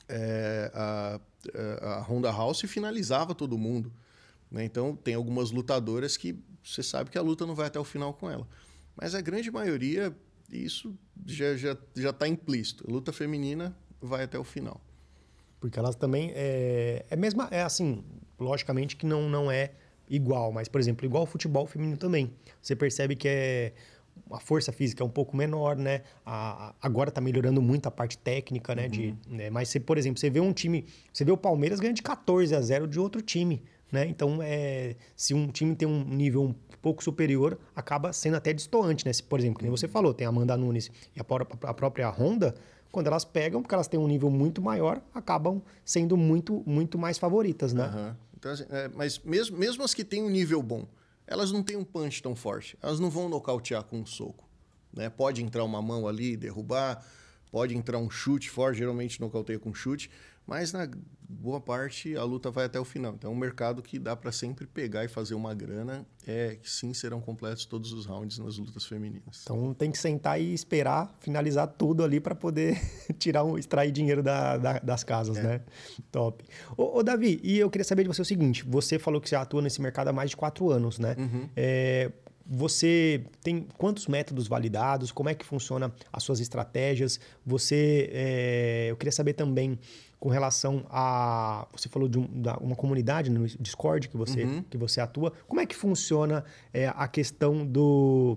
É, 0.10 0.72
a, 0.74 1.20
a 1.82 2.01
Honda 2.01 2.32
House 2.32 2.62
finalizava 2.62 3.36
todo 3.36 3.57
mundo. 3.57 3.91
Né? 4.51 4.66
Então 4.66 4.95
tem 4.95 5.14
algumas 5.14 5.51
lutadoras 5.51 6.18
que 6.18 6.38
você 6.64 6.84
sabe 6.84 7.10
que 7.10 7.18
a 7.18 7.22
luta 7.22 7.45
não 7.45 7.55
vai 7.55 7.68
até 7.68 7.80
o 7.80 7.84
final 7.84 8.14
com 8.14 8.30
ela. 8.30 8.47
Mas 8.95 9.16
a 9.16 9.22
grande 9.22 9.49
maioria 9.51 10.16
isso 10.51 10.97
já 11.26 11.55
já 11.55 11.78
já 11.95 12.10
está 12.10 12.28
implícito. 12.28 12.86
A 12.88 12.91
luta 12.91 13.14
feminina 13.14 13.76
vai 14.01 14.24
até 14.24 14.38
o 14.38 14.43
final. 14.43 14.82
Porque 15.60 15.78
elas 15.78 15.95
também 15.95 16.32
é, 16.36 17.05
é 17.10 17.16
mesma 17.16 17.47
é 17.51 17.62
assim, 17.62 18.03
logicamente 18.39 18.95
que 18.95 19.05
não 19.05 19.30
não 19.30 19.51
é 19.51 19.74
igual, 20.10 20.51
mas 20.51 20.68
por 20.68 20.82
exemplo, 20.82 21.05
igual 21.05 21.24
o 21.24 21.28
futebol 21.28 21.68
feminino 21.68 21.97
também. 21.97 22.34
Você 22.62 22.76
percebe 22.76 23.16
que 23.16 23.28
é 23.28 23.74
a 24.32 24.39
força 24.39 24.72
física 24.72 25.03
é 25.03 25.05
um 25.05 25.09
pouco 25.09 25.36
menor, 25.36 25.76
né? 25.76 26.01
A, 26.26 26.70
a, 26.70 26.74
agora 26.82 27.09
está 27.09 27.22
melhorando 27.22 27.61
muito 27.61 27.88
a 27.88 27.91
parte 27.91 28.17
técnica, 28.17 28.76
né? 28.76 28.84
Uhum. 28.84 28.89
De, 28.89 29.15
né? 29.28 29.49
Mas, 29.49 29.70
você, 29.70 29.80
por 29.80 29.97
exemplo, 29.97 30.20
você 30.20 30.30
vê 30.30 30.39
um 30.39 30.53
time... 30.53 30.86
Você 31.11 31.24
vê 31.24 31.32
o 31.32 31.38
Palmeiras 31.38 31.80
ganhando 31.80 31.95
de 31.95 32.01
14 32.01 32.55
a 32.55 32.61
0 32.61 32.88
de 32.88 32.99
outro 32.99 33.22
time, 33.22 33.63
né? 33.91 34.05
Então, 34.05 34.39
é, 34.41 34.95
se 35.15 35.34
um 35.34 35.47
time 35.47 35.76
tem 35.76 35.88
um 35.88 36.03
nível 36.03 36.43
um 36.43 36.55
pouco 36.82 37.03
superior, 37.03 37.57
acaba 37.76 38.13
sendo 38.13 38.38
até 38.38 38.53
distoante, 38.53 39.05
né? 39.05 39.13
Se, 39.13 39.24
por 39.24 39.39
exemplo, 39.39 39.59
como 39.59 39.76
você 39.76 39.88
falou, 39.88 40.13
tem 40.13 40.26
a 40.26 40.30
Amanda 40.30 40.55
Nunes 40.55 40.91
e 41.15 41.20
a, 41.20 41.74
própria 41.74 42.09
Honda, 42.09 42.55
quando 42.91 43.07
elas 43.07 43.26
pegam, 43.26 43.61
porque 43.61 43.76
elas 43.76 43.88
têm 43.88 43.99
um 43.99 44.07
nível 44.07 44.30
muito 44.30 44.61
maior, 44.61 45.01
acabam 45.13 45.61
sendo 45.84 46.17
muito, 46.17 46.63
muito 46.65 46.97
mais 46.97 47.17
favoritas, 47.17 47.74
né? 47.74 47.86
Uhum. 47.86 48.15
Então, 48.38 48.51
assim, 48.51 48.65
é, 48.70 48.89
mas 48.95 49.20
mesmo, 49.20 49.57
mesmo 49.57 49.84
as 49.84 49.93
que 49.93 50.03
têm 50.03 50.24
um 50.24 50.30
nível 50.30 50.63
bom, 50.63 50.86
elas 51.30 51.52
não 51.52 51.62
têm 51.62 51.78
um 51.78 51.84
punch 51.84 52.24
tão 52.24 52.36
forte. 52.36 52.76
Elas 52.82 53.00
não 53.00 53.10
vão 53.10 53.30
nocautear 53.30 53.84
com 53.84 54.00
um 54.00 54.06
soco. 54.06 54.50
Né? 54.92 55.10
Pode 55.10 55.44
entrar 55.44 55.64
uma 55.64 55.80
mão 55.80 56.08
ali, 56.08 56.36
derrubar, 56.36 57.06
pode 57.52 57.78
entrar 57.78 58.00
um 58.00 58.10
chute 58.10 58.50
forte, 58.50 58.80
geralmente 58.80 59.22
nocauteia 59.22 59.60
com 59.60 59.72
chute, 59.72 60.10
Mas 60.50 60.74
na 60.74 60.89
boa 61.30 61.62
parte 61.62 62.16
a 62.16 62.24
luta 62.24 62.50
vai 62.50 62.66
até 62.66 62.80
o 62.80 62.84
final. 62.84 63.14
Então 63.14 63.32
é 63.32 63.34
um 63.34 63.38
mercado 63.38 63.84
que 63.84 64.00
dá 64.00 64.16
para 64.16 64.32
sempre 64.32 64.66
pegar 64.66 65.06
e 65.06 65.08
fazer 65.08 65.36
uma 65.36 65.54
grana. 65.54 66.04
É 66.26 66.58
que 66.60 66.70
sim 66.70 66.91
serão 66.91 67.22
completos 67.22 67.66
todos 67.66 67.93
os 67.93 68.08
rounds 68.08 68.39
nas 68.39 68.58
lutas 68.58 68.84
femininas. 68.86 69.41
Então 69.43 69.76
tem 69.76 69.91
que 69.91 69.97
sentar 70.00 70.41
e 70.41 70.52
esperar 70.52 71.16
finalizar 71.20 71.68
tudo 71.68 72.04
ali 72.04 72.20
para 72.20 72.34
poder 72.34 72.82
tirar 73.20 73.43
um, 73.43 73.60
extrair 73.60 73.91
dinheiro 73.91 74.24
da, 74.24 74.58
da, 74.58 74.80
das 74.80 75.04
casas, 75.04 75.38
é. 75.38 75.43
né? 75.43 75.62
Top. 76.12 76.43
Ô, 76.76 76.97
ô, 76.97 77.04
Davi, 77.04 77.39
e 77.43 77.60
eu 77.60 77.70
queria 77.70 77.86
saber 77.86 78.02
de 78.04 78.08
você 78.08 78.24
o 78.24 78.26
seguinte: 78.26 78.66
você 78.68 78.97
falou 78.97 79.22
que 79.22 79.30
você 79.30 79.36
atua 79.36 79.62
nesse 79.62 79.80
mercado 79.80 80.08
há 80.08 80.14
mais 80.14 80.32
de 80.32 80.38
quatro 80.38 80.72
anos, 80.72 80.97
né? 80.97 81.16
Uhum. 81.16 81.47
É, 81.56 82.12
você 82.52 83.24
tem 83.43 83.68
quantos 83.78 84.08
métodos 84.08 84.47
validados? 84.47 85.12
Como 85.12 85.30
é 85.30 85.36
que 85.36 85.45
funciona 85.45 85.93
as 86.12 86.24
suas 86.24 86.39
estratégias? 86.39 87.20
Você, 87.45 88.10
é, 88.12 88.88
eu 88.89 88.97
queria 88.97 89.12
saber 89.12 89.34
também 89.34 89.78
com 90.20 90.30
relação 90.30 90.86
a, 90.89 91.65
você 91.72 91.88
falou 91.88 92.09
de 92.09 92.20
um, 92.20 92.41
da, 92.41 92.57
uma 92.57 92.76
comunidade 92.76 93.30
no 93.30 93.47
Discord 93.47 94.09
que 94.09 94.17
você 94.17 94.43
uhum. 94.43 94.63
que 94.63 94.78
você 94.78 94.99
atua. 94.99 95.32
Como 95.47 95.61
é 95.61 95.65
que 95.65 95.76
funciona 95.76 96.43
é, 96.74 96.88
a 96.88 97.07
questão 97.07 97.65
do 97.65 98.36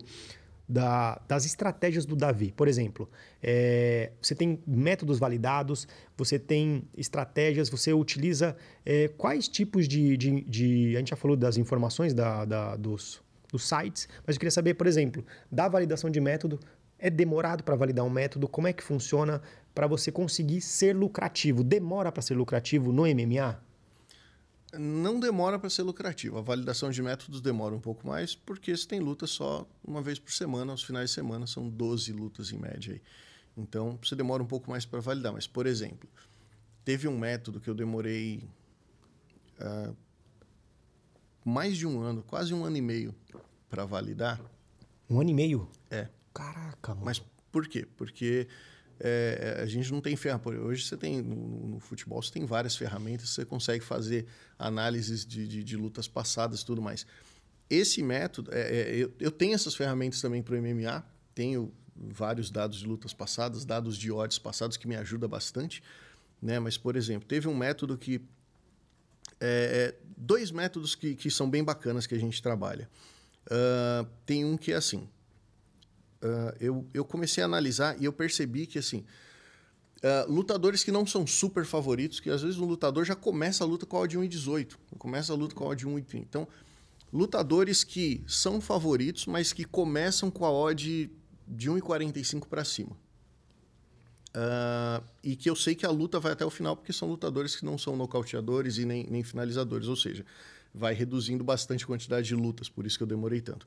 da, 0.68 1.20
das 1.28 1.44
estratégias 1.44 2.06
do 2.06 2.16
Davi. 2.16 2.52
Por 2.56 2.66
exemplo, 2.66 3.10
é, 3.42 4.12
você 4.20 4.34
tem 4.34 4.58
métodos 4.66 5.18
validados, 5.18 5.86
você 6.16 6.38
tem 6.38 6.84
estratégias, 6.96 7.68
você 7.68 7.92
utiliza 7.92 8.56
é, 8.86 9.08
quais 9.08 9.48
tipos 9.48 9.86
de, 9.86 10.16
de, 10.16 10.40
de, 10.42 10.96
A 10.96 10.98
gente 11.00 11.10
já 11.10 11.16
falou 11.16 11.36
das 11.36 11.58
informações 11.58 12.14
da, 12.14 12.44
da, 12.46 12.76
dos, 12.76 13.20
dos 13.50 13.68
sites, 13.68 14.08
mas 14.26 14.36
eu 14.36 14.40
queria 14.40 14.50
saber, 14.50 14.74
por 14.74 14.86
exemplo, 14.86 15.24
da 15.50 15.68
validação 15.68 16.08
de 16.08 16.20
método, 16.20 16.58
é 16.98 17.10
demorado 17.10 17.64
para 17.64 17.74
validar 17.74 18.04
um 18.04 18.10
método? 18.10 18.48
Como 18.48 18.68
é 18.68 18.72
que 18.72 18.82
funciona 18.82 19.42
para 19.74 19.86
você 19.86 20.12
conseguir 20.12 20.60
ser 20.60 20.94
lucrativo? 20.94 21.64
Demora 21.64 22.12
para 22.12 22.22
ser 22.22 22.34
lucrativo 22.34 22.92
no 22.92 23.02
MMA? 23.02 23.60
Não 24.78 25.20
demora 25.20 25.58
para 25.58 25.68
ser 25.68 25.82
lucrativo. 25.82 26.38
A 26.38 26.42
validação 26.42 26.90
de 26.90 27.02
métodos 27.02 27.40
demora 27.40 27.74
um 27.74 27.80
pouco 27.80 28.06
mais, 28.06 28.34
porque 28.34 28.74
você 28.74 28.86
tem 28.86 29.00
luta 29.00 29.26
só 29.26 29.66
uma 29.86 30.00
vez 30.00 30.18
por 30.18 30.32
semana, 30.32 30.72
aos 30.72 30.82
finais 30.82 31.10
de 31.10 31.14
semana, 31.14 31.46
são 31.46 31.68
12 31.68 32.12
lutas 32.12 32.52
em 32.52 32.58
média. 32.58 32.94
Aí. 32.94 33.02
Então, 33.56 33.98
você 34.02 34.16
demora 34.16 34.42
um 34.42 34.46
pouco 34.46 34.70
mais 34.70 34.86
para 34.86 35.00
validar. 35.00 35.32
Mas, 35.32 35.46
por 35.46 35.66
exemplo, 35.66 36.08
teve 36.84 37.06
um 37.06 37.18
método 37.18 37.60
que 37.60 37.68
eu 37.68 37.74
demorei 37.74 38.48
uh, 39.60 39.94
mais 41.44 41.76
de 41.76 41.86
um 41.86 42.00
ano, 42.00 42.22
quase 42.22 42.54
um 42.54 42.64
ano 42.64 42.76
e 42.76 42.82
meio, 42.82 43.14
para 43.68 43.84
validar. 43.84 44.40
Um 45.10 45.20
ano 45.20 45.30
e 45.30 45.34
meio? 45.34 45.68
É. 45.90 46.08
Caraca, 46.32 46.94
mano. 46.94 47.04
Mas 47.04 47.22
por 47.50 47.68
quê? 47.68 47.86
Porque 47.96 48.48
é, 49.00 49.60
a 49.62 49.66
gente 49.66 49.90
não 49.92 50.00
tem 50.00 50.16
ferramenta. 50.16 50.50
Hoje 50.50 50.84
você 50.84 50.96
tem, 50.96 51.20
no, 51.20 51.68
no, 51.68 51.80
futebol, 51.80 52.22
você 52.22 52.32
tem 52.32 52.44
várias 52.44 52.76
ferramentas, 52.76 53.30
você 53.30 53.44
consegue 53.44 53.84
fazer 53.84 54.26
análises 54.58 55.24
de, 55.24 55.46
de, 55.46 55.64
de 55.64 55.76
lutas 55.76 56.08
passadas 56.08 56.60
e 56.60 56.66
tudo 56.66 56.80
mais. 56.80 57.06
Esse 57.68 58.02
método, 58.02 58.50
é, 58.52 58.60
é, 58.60 58.96
eu, 58.96 59.12
eu, 59.18 59.30
tenho 59.30 59.54
essas 59.54 59.74
ferramentas 59.74 60.20
também 60.20 60.42
para 60.42 60.54
o 60.54 60.58
MMA, 60.60 61.04
tenho 61.34 61.72
vários 61.96 62.50
dados 62.50 62.80
de 62.80 62.86
lutas 62.86 63.12
passadas, 63.12 63.64
dados 63.64 63.96
de 63.96 64.10
odds 64.10 64.38
passados 64.38 64.76
que 64.76 64.86
me 64.86 64.96
ajuda 64.96 65.26
bastante. 65.26 65.82
Né? 66.40 66.58
Mas, 66.58 66.76
por 66.76 66.96
exemplo, 66.96 67.26
teve 67.26 67.48
um 67.48 67.54
método 67.54 67.96
que. 67.96 68.20
É, 69.40 69.94
é, 69.94 69.98
dois 70.16 70.50
métodos 70.50 70.94
que, 70.94 71.14
que 71.14 71.30
são 71.30 71.48
bem 71.50 71.64
bacanas 71.64 72.06
que 72.06 72.14
a 72.14 72.18
gente 72.18 72.40
trabalha. 72.42 72.88
Uh, 73.46 74.06
tem 74.24 74.44
um 74.44 74.56
que 74.56 74.72
é 74.72 74.76
assim: 74.76 75.08
uh, 76.22 76.56
eu, 76.60 76.86
eu 76.94 77.04
comecei 77.04 77.42
a 77.42 77.46
analisar 77.46 78.00
e 78.00 78.04
eu 78.04 78.12
percebi 78.12 78.66
que, 78.66 78.78
assim, 78.78 79.04
uh, 79.98 80.30
lutadores 80.30 80.84
que 80.84 80.92
não 80.92 81.06
são 81.06 81.26
super 81.26 81.64
favoritos, 81.64 82.20
que 82.20 82.30
às 82.30 82.42
vezes 82.42 82.58
um 82.58 82.64
lutador 82.64 83.04
já 83.04 83.14
começa 83.14 83.64
a 83.64 83.66
luta 83.66 83.86
com 83.86 83.96
a 83.96 84.00
odd 84.00 84.18
1,18, 84.18 84.76
começa 84.98 85.32
a 85.32 85.36
luta 85.36 85.54
com 85.54 85.64
a 85.64 85.68
odd 85.68 85.86
1,30. 85.86 86.14
Então, 86.14 86.48
lutadores 87.12 87.84
que 87.84 88.24
são 88.26 88.60
favoritos, 88.60 89.26
mas 89.26 89.52
que 89.52 89.64
começam 89.64 90.30
com 90.30 90.44
a 90.44 90.50
odd 90.50 91.10
de 91.46 91.70
1,45 91.70 92.46
para 92.46 92.64
cima. 92.64 92.96
Uh, 94.34 95.04
e 95.22 95.36
que 95.36 95.50
eu 95.50 95.54
sei 95.54 95.74
que 95.74 95.84
a 95.84 95.90
luta 95.90 96.18
vai 96.18 96.32
até 96.32 96.44
o 96.44 96.50
final, 96.50 96.74
porque 96.74 96.92
são 96.92 97.06
lutadores 97.06 97.54
que 97.54 97.66
não 97.66 97.76
são 97.76 97.96
nocauteadores 97.96 98.78
e 98.78 98.86
nem, 98.86 99.06
nem 99.10 99.22
finalizadores, 99.22 99.88
ou 99.88 99.96
seja, 99.96 100.24
vai 100.74 100.94
reduzindo 100.94 101.44
bastante 101.44 101.84
a 101.84 101.86
quantidade 101.86 102.28
de 102.28 102.34
lutas, 102.34 102.68
por 102.68 102.86
isso 102.86 102.96
que 102.96 103.02
eu 103.02 103.06
demorei 103.06 103.42
tanto. 103.42 103.66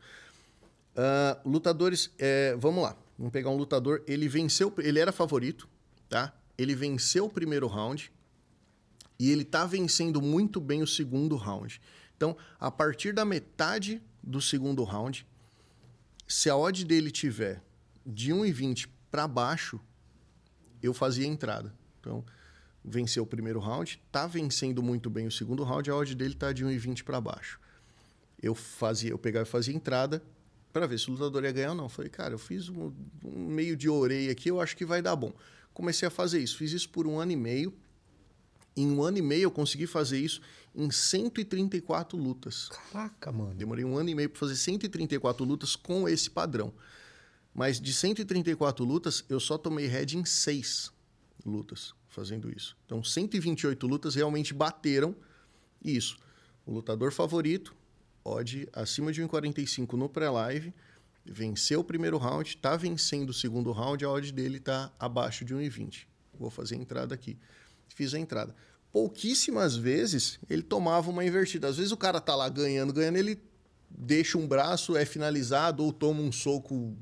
Uh, 0.96 1.50
lutadores, 1.50 2.10
é, 2.18 2.56
vamos 2.56 2.84
lá. 2.84 2.96
Vamos 3.18 3.32
pegar 3.32 3.50
um 3.50 3.58
lutador. 3.58 4.02
Ele 4.08 4.28
venceu, 4.28 4.74
ele 4.78 5.00
era 5.00 5.12
favorito, 5.12 5.68
tá? 6.10 6.34
Ele 6.58 6.74
venceu 6.74 7.26
o 7.26 7.30
primeiro 7.30 7.68
round 7.68 8.12
e 9.20 9.32
ele 9.32 9.44
tá 9.44 9.66
vencendo 9.66 10.22
muito 10.22 10.60
bem 10.60 10.82
o 10.82 10.88
segundo 10.88 11.36
round. 11.36 11.82
Então, 12.16 12.36
a 12.60 12.72
partir 12.72 13.14
da 13.14 13.26
metade 13.26 14.02
do 14.24 14.42
segundo 14.42 14.84
round, 14.84 15.26
se 16.28 16.50
a 16.50 16.56
odd 16.56 16.84
dele 16.86 17.12
tiver 17.12 17.62
de 18.06 18.32
1,20 18.32 18.88
para 19.12 19.28
baixo, 19.28 19.80
eu 20.82 20.94
fazia 20.94 21.26
a 21.26 21.30
entrada. 21.30 21.74
Então, 22.00 22.24
venceu 22.84 23.24
o 23.24 23.28
primeiro 23.28 23.60
round, 23.60 24.02
tá 24.12 24.28
vencendo 24.28 24.82
muito 24.82 25.10
bem 25.10 25.28
o 25.28 25.32
segundo 25.32 25.64
round, 25.64 25.90
a 25.90 25.96
odd 25.96 26.16
dele 26.16 26.36
tá 26.36 26.54
de 26.54 26.66
1,20 26.66 27.04
para 27.04 27.20
baixo. 27.20 27.60
Eu 28.42 28.54
fazia, 28.54 29.12
eu 29.12 29.18
pegava 29.18 29.48
e 29.48 29.50
fazia 29.50 29.74
entrada, 29.74 30.22
para 30.76 30.88
ver 30.88 31.00
se 31.00 31.08
o 31.08 31.14
lutador 31.14 31.46
ia 31.46 31.54
ganhar 31.54 31.70
ou 31.70 31.76
não. 31.76 31.88
Falei, 31.88 32.12
cara, 32.12 32.34
eu 32.34 32.38
fiz 32.38 32.68
um, 32.68 32.92
um, 33.24 33.48
meio 33.48 33.78
de 33.78 33.88
orelha 33.88 34.30
aqui, 34.34 34.50
eu 34.50 34.60
acho 34.60 34.76
que 34.76 34.86
vai 34.86 35.02
dar 35.02 35.16
bom. 35.16 35.32
Comecei 35.74 36.06
a 36.06 36.12
fazer 36.12 36.42
isso, 36.42 36.58
fiz 36.58 36.74
isso 36.74 36.90
por 36.90 37.08
um 37.08 37.18
ano 37.18 37.32
e 37.32 37.36
meio. 37.38 37.74
Em 38.76 38.92
um 38.92 39.02
ano 39.02 39.18
e 39.18 39.22
meio 39.22 39.44
eu 39.44 39.52
consegui 39.52 39.88
fazer 39.88 40.20
isso 40.20 40.42
em 40.76 40.92
134 40.92 42.18
lutas. 42.18 42.68
Caraca, 42.68 43.32
mano. 43.32 43.56
Demorei 43.56 43.86
um 43.86 43.98
ano 43.98 44.10
e 44.10 44.16
meio 44.16 44.30
para 44.30 44.38
fazer 44.38 44.58
134 44.58 45.46
lutas 45.46 45.78
com 45.78 46.10
esse 46.10 46.30
padrão. 46.30 46.74
Mas 47.54 47.80
de 47.80 47.94
134 47.94 48.84
lutas, 48.84 49.24
eu 49.30 49.40
só 49.40 49.58
tomei 49.58 49.88
head 49.88 50.18
em 50.18 50.26
6 50.26 50.92
lutas 51.46 51.94
fazendo 52.10 52.52
isso. 52.54 52.76
Então, 52.86 53.02
128 53.02 53.88
lutas 53.88 54.16
realmente 54.16 54.54
bateram 54.54 55.16
isso. 55.82 56.18
O 56.66 56.74
lutador 56.74 57.14
favorito, 57.14 57.74
odd 58.26 58.68
acima 58.74 59.12
de 59.12 59.22
1,45 59.22 59.94
no 59.94 60.10
pré-live, 60.10 60.74
venceu 61.24 61.82
o 61.82 61.84
primeiro 61.84 62.18
round, 62.18 62.50
está 62.50 62.76
vencendo 62.76 63.30
o 63.30 63.34
segundo 63.34 63.72
round, 63.72 64.04
a 64.04 64.10
odd 64.10 64.34
dele 64.34 64.58
está 64.58 64.92
abaixo 65.00 65.46
de 65.46 65.56
1,20. 65.56 66.08
Vou 66.38 66.50
fazer 66.50 66.76
a 66.76 66.80
entrada 66.80 67.14
aqui. 67.14 67.38
Fiz 67.88 68.14
a 68.14 68.20
entrada. 68.20 68.54
Pouquíssimas 68.92 69.76
vezes 69.76 70.40
ele 70.50 70.64
tomava 70.64 71.10
uma 71.10 71.24
invertida. 71.24 71.68
Às 71.68 71.78
vezes 71.78 71.92
o 71.92 71.98
cara 71.98 72.20
tá 72.20 72.36
lá 72.36 72.50
ganhando, 72.50 72.92
ganhando, 72.92 73.18
ele 73.18 73.40
deixa 73.90 74.38
um 74.38 74.48
braço, 74.48 74.98
é 74.98 75.06
finalizado 75.06 75.84
ou 75.84 75.94
toma 75.94 76.22
um 76.22 76.32
soco 76.32 76.96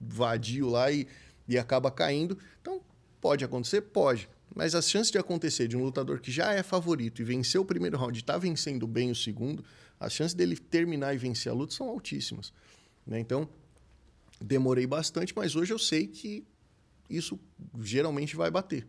vadio 0.00 0.68
lá 0.68 0.90
e, 0.90 1.06
e 1.48 1.58
acaba 1.58 1.90
caindo. 1.90 2.38
Então, 2.60 2.80
pode 3.20 3.44
acontecer? 3.44 3.82
Pode. 3.82 4.28
Mas 4.54 4.74
as 4.74 4.88
chances 4.88 5.10
de 5.10 5.18
acontecer 5.18 5.66
de 5.66 5.76
um 5.76 5.82
lutador 5.82 6.20
que 6.20 6.30
já 6.30 6.52
é 6.52 6.62
favorito 6.62 7.20
e 7.20 7.24
venceu 7.24 7.62
o 7.62 7.64
primeiro 7.64 7.98
round 7.98 8.16
e 8.16 8.22
está 8.22 8.38
vencendo 8.38 8.86
bem 8.86 9.10
o 9.10 9.14
segundo, 9.14 9.64
as 10.04 10.12
chances 10.12 10.34
dele 10.34 10.56
terminar 10.56 11.14
e 11.14 11.18
vencer 11.18 11.50
a 11.50 11.54
luta 11.54 11.74
são 11.74 11.88
altíssimas. 11.88 12.52
Né? 13.06 13.18
Então, 13.18 13.48
demorei 14.40 14.86
bastante, 14.86 15.32
mas 15.36 15.56
hoje 15.56 15.72
eu 15.72 15.78
sei 15.78 16.06
que 16.06 16.46
isso 17.08 17.38
geralmente 17.80 18.36
vai 18.36 18.50
bater. 18.50 18.86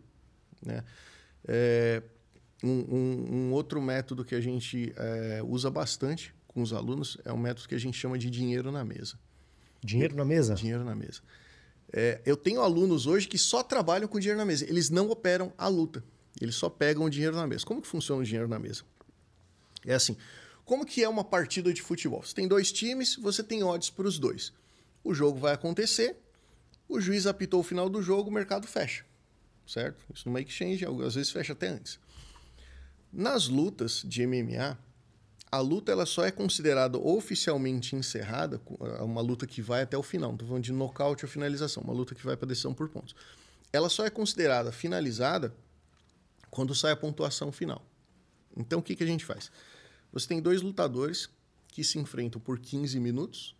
Né? 0.64 0.82
É, 1.46 2.02
um, 2.62 2.70
um, 2.70 3.34
um, 3.34 3.52
outro 3.52 3.80
método 3.80 4.24
que 4.24 4.34
a 4.34 4.40
gente 4.40 4.92
é, 4.96 5.42
usa 5.44 5.70
bastante 5.70 6.34
com 6.48 6.62
os 6.62 6.72
alunos 6.72 7.18
é 7.24 7.32
um 7.32 7.38
método 7.38 7.68
que 7.68 7.74
a 7.74 7.80
gente 7.80 7.96
chama 7.96 8.18
de 8.18 8.30
dinheiro 8.30 8.72
na 8.72 8.84
mesa. 8.84 9.18
Dinheiro 9.82 10.16
na 10.16 10.24
mesa? 10.24 10.54
Dinheiro 10.54 10.84
na 10.84 10.94
mesa. 10.94 11.20
É, 11.92 12.20
eu 12.26 12.36
tenho 12.36 12.60
alunos 12.60 13.06
hoje 13.06 13.28
que 13.28 13.38
só 13.38 13.62
trabalham 13.62 14.08
com 14.08 14.18
dinheiro 14.18 14.38
na 14.38 14.44
mesa. 14.44 14.64
Eles 14.68 14.90
não 14.90 15.08
operam 15.10 15.52
a 15.56 15.68
luta. 15.68 16.02
Eles 16.40 16.56
só 16.56 16.68
pegam 16.68 17.04
o 17.04 17.10
dinheiro 17.10 17.36
na 17.36 17.46
mesa. 17.46 17.64
Como 17.64 17.80
que 17.80 17.88
funciona 17.88 18.20
o 18.20 18.24
dinheiro 18.24 18.48
na 18.48 18.58
mesa? 18.58 18.82
É 19.86 19.94
assim, 19.94 20.16
como 20.66 20.84
que 20.84 21.02
é 21.02 21.08
uma 21.08 21.22
partida 21.22 21.72
de 21.72 21.80
futebol? 21.80 22.22
Você 22.24 22.34
tem 22.34 22.48
dois 22.48 22.72
times, 22.72 23.14
você 23.14 23.40
tem 23.40 23.62
odds 23.62 23.88
para 23.88 24.06
os 24.06 24.18
dois. 24.18 24.52
O 25.02 25.14
jogo 25.14 25.38
vai 25.38 25.54
acontecer, 25.54 26.16
o 26.88 27.00
juiz 27.00 27.24
apitou 27.24 27.60
o 27.60 27.62
final 27.62 27.88
do 27.88 28.02
jogo, 28.02 28.28
o 28.28 28.32
mercado 28.32 28.66
fecha. 28.66 29.06
Certo? 29.64 30.04
Isso 30.12 30.28
numa 30.28 30.40
exchange, 30.40 30.84
às 30.84 31.14
vezes 31.14 31.30
fecha 31.30 31.52
até 31.52 31.68
antes. 31.68 32.00
Nas 33.12 33.46
lutas 33.46 34.02
de 34.04 34.26
MMA, 34.26 34.76
a 35.52 35.60
luta 35.60 35.92
ela 35.92 36.04
só 36.04 36.26
é 36.26 36.32
considerada 36.32 36.98
oficialmente 36.98 37.94
encerrada, 37.94 38.60
uma 39.00 39.20
luta 39.20 39.46
que 39.46 39.62
vai 39.62 39.82
até 39.82 39.96
o 39.96 40.02
final, 40.02 40.30
não 40.30 40.34
estou 40.34 40.48
falando 40.48 40.64
de 40.64 40.72
nocaute 40.72 41.24
ou 41.24 41.30
finalização, 41.30 41.84
uma 41.84 41.92
luta 41.92 42.12
que 42.12 42.26
vai 42.26 42.36
para 42.36 42.48
decisão 42.48 42.74
por 42.74 42.88
pontos. 42.88 43.14
Ela 43.72 43.88
só 43.88 44.04
é 44.04 44.10
considerada 44.10 44.72
finalizada 44.72 45.54
quando 46.50 46.74
sai 46.74 46.90
a 46.90 46.96
pontuação 46.96 47.52
final. 47.52 47.86
Então 48.56 48.80
o 48.80 48.82
que, 48.82 48.96
que 48.96 49.04
a 49.04 49.06
gente 49.06 49.24
faz? 49.24 49.52
Você 50.16 50.28
tem 50.28 50.40
dois 50.40 50.62
lutadores 50.62 51.28
que 51.68 51.84
se 51.84 51.98
enfrentam 51.98 52.40
por 52.40 52.58
15 52.58 52.98
minutos, 52.98 53.54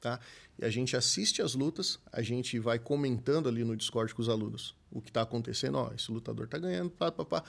tá? 0.00 0.18
E 0.58 0.64
a 0.64 0.68
gente 0.68 0.96
assiste 0.96 1.40
as 1.40 1.54
lutas, 1.54 2.00
a 2.10 2.20
gente 2.20 2.58
vai 2.58 2.80
comentando 2.80 3.48
ali 3.48 3.62
no 3.62 3.76
Discord 3.76 4.12
com 4.12 4.20
os 4.20 4.28
alunos 4.28 4.74
o 4.90 5.00
que 5.00 5.08
está 5.10 5.22
acontecendo. 5.22 5.76
Ó, 5.76 5.92
esse 5.94 6.10
lutador 6.10 6.46
está 6.46 6.58
ganhando, 6.58 6.90
pá, 6.90 7.12
pá, 7.12 7.24
pá. 7.24 7.44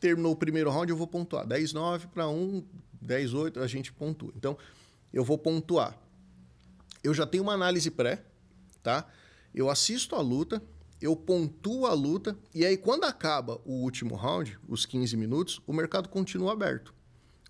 Terminou 0.00 0.32
o 0.32 0.36
primeiro 0.36 0.70
round, 0.70 0.90
eu 0.90 0.96
vou 0.96 1.06
pontuar. 1.06 1.46
10-9 1.46 2.06
para 2.06 2.26
1, 2.26 2.64
10-8, 3.04 3.58
a 3.58 3.66
gente 3.66 3.92
pontua. 3.92 4.32
Então, 4.34 4.56
eu 5.12 5.22
vou 5.22 5.36
pontuar. 5.36 5.94
Eu 7.04 7.12
já 7.12 7.26
tenho 7.26 7.42
uma 7.42 7.52
análise 7.52 7.90
pré, 7.90 8.24
tá? 8.82 9.06
Eu 9.54 9.68
assisto 9.68 10.14
a 10.14 10.22
luta, 10.22 10.62
eu 11.02 11.14
pontuo 11.14 11.84
a 11.84 11.92
luta, 11.92 12.34
e 12.54 12.64
aí 12.64 12.78
quando 12.78 13.04
acaba 13.04 13.60
o 13.66 13.74
último 13.82 14.14
round, 14.14 14.58
os 14.66 14.86
15 14.86 15.18
minutos, 15.18 15.60
o 15.66 15.72
mercado 15.74 16.08
continua 16.08 16.54
aberto. 16.54 16.95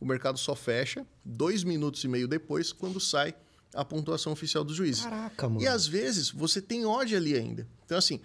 O 0.01 0.05
mercado 0.07 0.39
só 0.39 0.55
fecha 0.55 1.07
dois 1.25 1.65
minutos 1.65 2.05
e 2.05 2.09
meio 2.09 2.29
depois, 2.29 2.73
quando 2.73 3.01
sai 3.01 3.35
a 3.75 3.85
pontuação 3.85 4.33
oficial 4.33 4.65
dos 4.65 4.77
juízes. 4.77 5.05
Caraca, 5.05 5.49
mano. 5.49 5.63
E 5.63 5.67
às 5.67 5.87
vezes 5.87 6.31
você 6.31 6.61
tem 6.61 6.85
ódio 6.85 7.17
ali 7.17 7.35
ainda. 7.35 7.67
Então, 7.85 7.97
assim, 7.99 8.21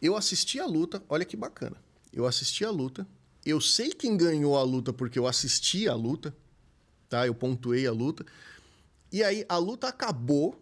eu 0.00 0.16
assisti 0.16 0.60
a 0.60 0.66
luta, 0.66 1.02
olha 1.08 1.24
que 1.24 1.36
bacana. 1.36 1.76
Eu 2.12 2.26
assisti 2.26 2.64
a 2.64 2.70
luta, 2.70 3.06
eu 3.44 3.60
sei 3.60 3.90
quem 3.90 4.16
ganhou 4.16 4.56
a 4.56 4.62
luta 4.62 4.92
porque 4.92 5.18
eu 5.18 5.26
assisti 5.26 5.88
a 5.88 5.94
luta, 5.94 6.34
tá? 7.08 7.26
Eu 7.26 7.34
pontuei 7.34 7.86
a 7.86 7.92
luta. 7.92 8.24
E 9.12 9.22
aí 9.22 9.44
a 9.48 9.58
luta 9.58 9.88
acabou 9.88 10.60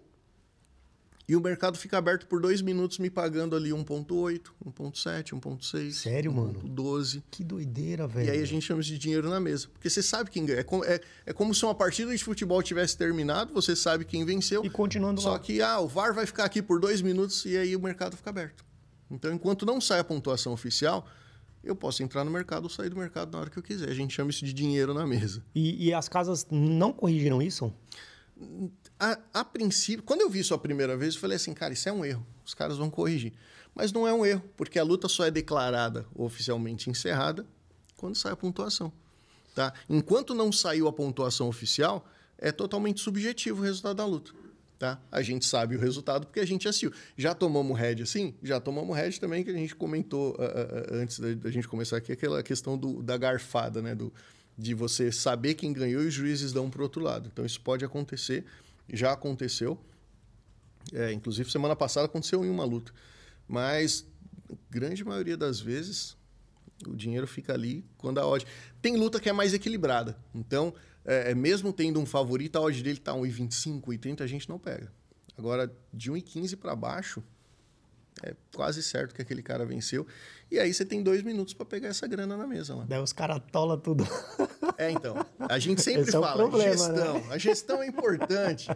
e 1.28 1.36
o 1.36 1.40
mercado 1.40 1.78
fica 1.78 1.96
aberto 1.96 2.26
por 2.26 2.40
dois 2.40 2.60
minutos 2.60 2.98
me 2.98 3.08
pagando 3.08 3.54
ali 3.54 3.70
1.8, 3.70 4.40
1.7, 4.66 5.40
1.6. 5.40 5.92
Sério, 5.92 6.30
1. 6.30 6.34
mano? 6.34 6.60
12. 6.64 7.22
Que 7.30 7.44
doideira, 7.44 8.06
velho. 8.08 8.26
E 8.26 8.30
aí 8.30 8.40
a 8.40 8.44
gente 8.44 8.66
chama 8.66 8.82
de 8.82 8.98
dinheiro 8.98 9.30
na 9.30 9.38
mesa. 9.38 9.68
Porque 9.72 9.88
você 9.88 10.02
sabe 10.02 10.30
quem 10.30 10.44
ganha. 10.44 10.60
É 10.60 10.64
como, 10.64 10.84
é, 10.84 11.00
é 11.24 11.32
como 11.32 11.54
se 11.54 11.64
uma 11.64 11.74
partida 11.74 12.14
de 12.14 12.22
futebol 12.22 12.62
tivesse 12.62 12.96
terminado, 12.96 13.54
você 13.54 13.76
sabe 13.76 14.04
quem 14.04 14.24
venceu. 14.24 14.64
E 14.64 14.70
continuando 14.70 15.20
Só 15.20 15.32
lá. 15.32 15.38
que, 15.38 15.62
ah, 15.62 15.78
o 15.78 15.86
VAR 15.86 16.12
vai 16.12 16.26
ficar 16.26 16.44
aqui 16.44 16.60
por 16.60 16.80
dois 16.80 17.00
minutos 17.00 17.44
e 17.44 17.56
aí 17.56 17.76
o 17.76 17.80
mercado 17.80 18.16
fica 18.16 18.30
aberto. 18.30 18.64
Então, 19.10 19.32
enquanto 19.32 19.64
não 19.64 19.80
sai 19.80 20.00
a 20.00 20.04
pontuação 20.04 20.52
oficial, 20.52 21.06
eu 21.62 21.76
posso 21.76 22.02
entrar 22.02 22.24
no 22.24 22.30
mercado 22.30 22.64
ou 22.64 22.70
sair 22.70 22.88
do 22.88 22.96
mercado 22.96 23.32
na 23.32 23.40
hora 23.40 23.50
que 23.50 23.58
eu 23.58 23.62
quiser. 23.62 23.88
A 23.88 23.94
gente 23.94 24.12
chama 24.12 24.30
isso 24.30 24.44
de 24.44 24.52
dinheiro 24.52 24.92
na 24.92 25.06
mesa. 25.06 25.44
E, 25.54 25.88
e 25.88 25.94
as 25.94 26.08
casas 26.08 26.46
não 26.50 26.92
corrigiram 26.92 27.40
isso? 27.40 27.72
A, 29.02 29.18
a, 29.34 29.44
princípio, 29.44 30.04
quando 30.04 30.20
eu 30.20 30.30
vi 30.30 30.38
isso 30.38 30.54
a 30.54 30.58
primeira 30.58 30.96
vez, 30.96 31.14
eu 31.14 31.20
falei 31.20 31.34
assim, 31.34 31.52
cara, 31.52 31.72
isso 31.72 31.88
é 31.88 31.92
um 31.92 32.04
erro. 32.04 32.24
Os 32.46 32.54
caras 32.54 32.76
vão 32.76 32.88
corrigir. 32.88 33.32
Mas 33.74 33.90
não 33.90 34.06
é 34.06 34.14
um 34.14 34.24
erro, 34.24 34.44
porque 34.56 34.78
a 34.78 34.84
luta 34.84 35.08
só 35.08 35.24
é 35.24 35.30
declarada 35.30 36.06
oficialmente 36.14 36.88
encerrada 36.88 37.44
quando 37.96 38.14
sai 38.14 38.30
a 38.30 38.36
pontuação. 38.36 38.92
Tá? 39.56 39.72
Enquanto 39.90 40.36
não 40.36 40.52
saiu 40.52 40.86
a 40.86 40.92
pontuação 40.92 41.48
oficial, 41.48 42.08
é 42.38 42.52
totalmente 42.52 43.00
subjetivo 43.00 43.60
o 43.60 43.64
resultado 43.64 43.96
da 43.96 44.06
luta. 44.06 44.30
Tá? 44.78 45.00
A 45.10 45.20
gente 45.20 45.46
sabe 45.46 45.74
o 45.74 45.80
resultado 45.80 46.26
porque 46.26 46.38
a 46.38 46.46
gente 46.46 46.68
assistiu. 46.68 46.92
Já 47.16 47.34
tomamos 47.34 47.76
head 47.76 48.04
assim? 48.04 48.36
Já 48.40 48.60
tomamos 48.60 48.96
head 48.96 49.18
também, 49.18 49.42
que 49.42 49.50
a 49.50 49.54
gente 49.54 49.74
comentou 49.74 50.30
uh, 50.32 50.94
uh, 50.94 50.94
antes 50.94 51.18
da, 51.18 51.34
da, 51.34 51.50
gente 51.50 51.66
começar 51.66 51.96
aqui, 51.96 52.12
aquela 52.12 52.40
questão 52.40 52.78
do, 52.78 53.02
da 53.02 53.16
garfada, 53.16 53.82
né? 53.82 53.96
Do, 53.96 54.12
de 54.56 54.74
você 54.74 55.10
saber 55.10 55.54
quem 55.54 55.72
ganhou 55.72 56.02
e 56.02 56.06
os 56.06 56.14
juízes 56.14 56.52
dão 56.52 56.70
para 56.70 56.80
o 56.80 56.82
outro 56.84 57.02
lado. 57.02 57.28
Então 57.32 57.44
isso 57.44 57.60
pode 57.60 57.84
acontecer, 57.84 58.44
já 58.92 59.12
aconteceu. 59.12 59.78
É, 60.92 61.12
inclusive 61.12 61.50
semana 61.50 61.76
passada 61.76 62.06
aconteceu 62.06 62.44
em 62.44 62.50
uma 62.50 62.64
luta. 62.64 62.92
Mas 63.46 64.06
grande 64.70 65.04
maioria 65.04 65.36
das 65.36 65.60
vezes 65.60 66.16
o 66.86 66.96
dinheiro 66.96 67.26
fica 67.26 67.52
ali 67.52 67.84
quando 67.96 68.18
a 68.18 68.26
odd. 68.26 68.46
Tem 68.80 68.96
luta 68.96 69.20
que 69.20 69.28
é 69.28 69.32
mais 69.32 69.54
equilibrada. 69.54 70.16
Então, 70.34 70.74
é, 71.04 71.34
mesmo 71.34 71.72
tendo 71.72 72.00
um 72.00 72.06
favorito, 72.06 72.56
a 72.56 72.60
odd 72.60 72.82
dele 72.82 72.98
tá 72.98 73.12
1,25, 73.12 73.82
1,30, 73.82 74.20
a 74.22 74.26
gente 74.26 74.48
não 74.48 74.58
pega. 74.58 74.92
Agora, 75.36 75.72
de 75.92 76.10
1,15 76.10 76.56
para 76.56 76.74
baixo, 76.74 77.22
é 78.22 78.34
quase 78.54 78.82
certo 78.82 79.14
que 79.14 79.22
aquele 79.22 79.42
cara 79.42 79.64
venceu. 79.64 80.06
E 80.50 80.58
aí 80.58 80.72
você 80.72 80.84
tem 80.84 81.02
dois 81.02 81.22
minutos 81.22 81.54
para 81.54 81.64
pegar 81.64 81.88
essa 81.88 82.06
grana 82.06 82.36
na 82.36 82.46
mesa 82.46 82.74
lá. 82.74 82.84
Daí 82.84 83.00
os 83.00 83.12
caras 83.12 83.40
tola 83.50 83.78
tudo. 83.78 84.06
É, 84.82 84.90
então. 84.90 85.14
A 85.38 85.58
gente 85.58 85.80
sempre 85.80 86.02
Esse 86.02 86.16
é 86.16 86.20
fala, 86.20 86.34
problema, 86.34 86.72
gestão. 86.72 87.14
né? 87.14 87.26
A 87.30 87.38
gestão 87.38 87.82
é 87.82 87.86
importante, 87.86 88.68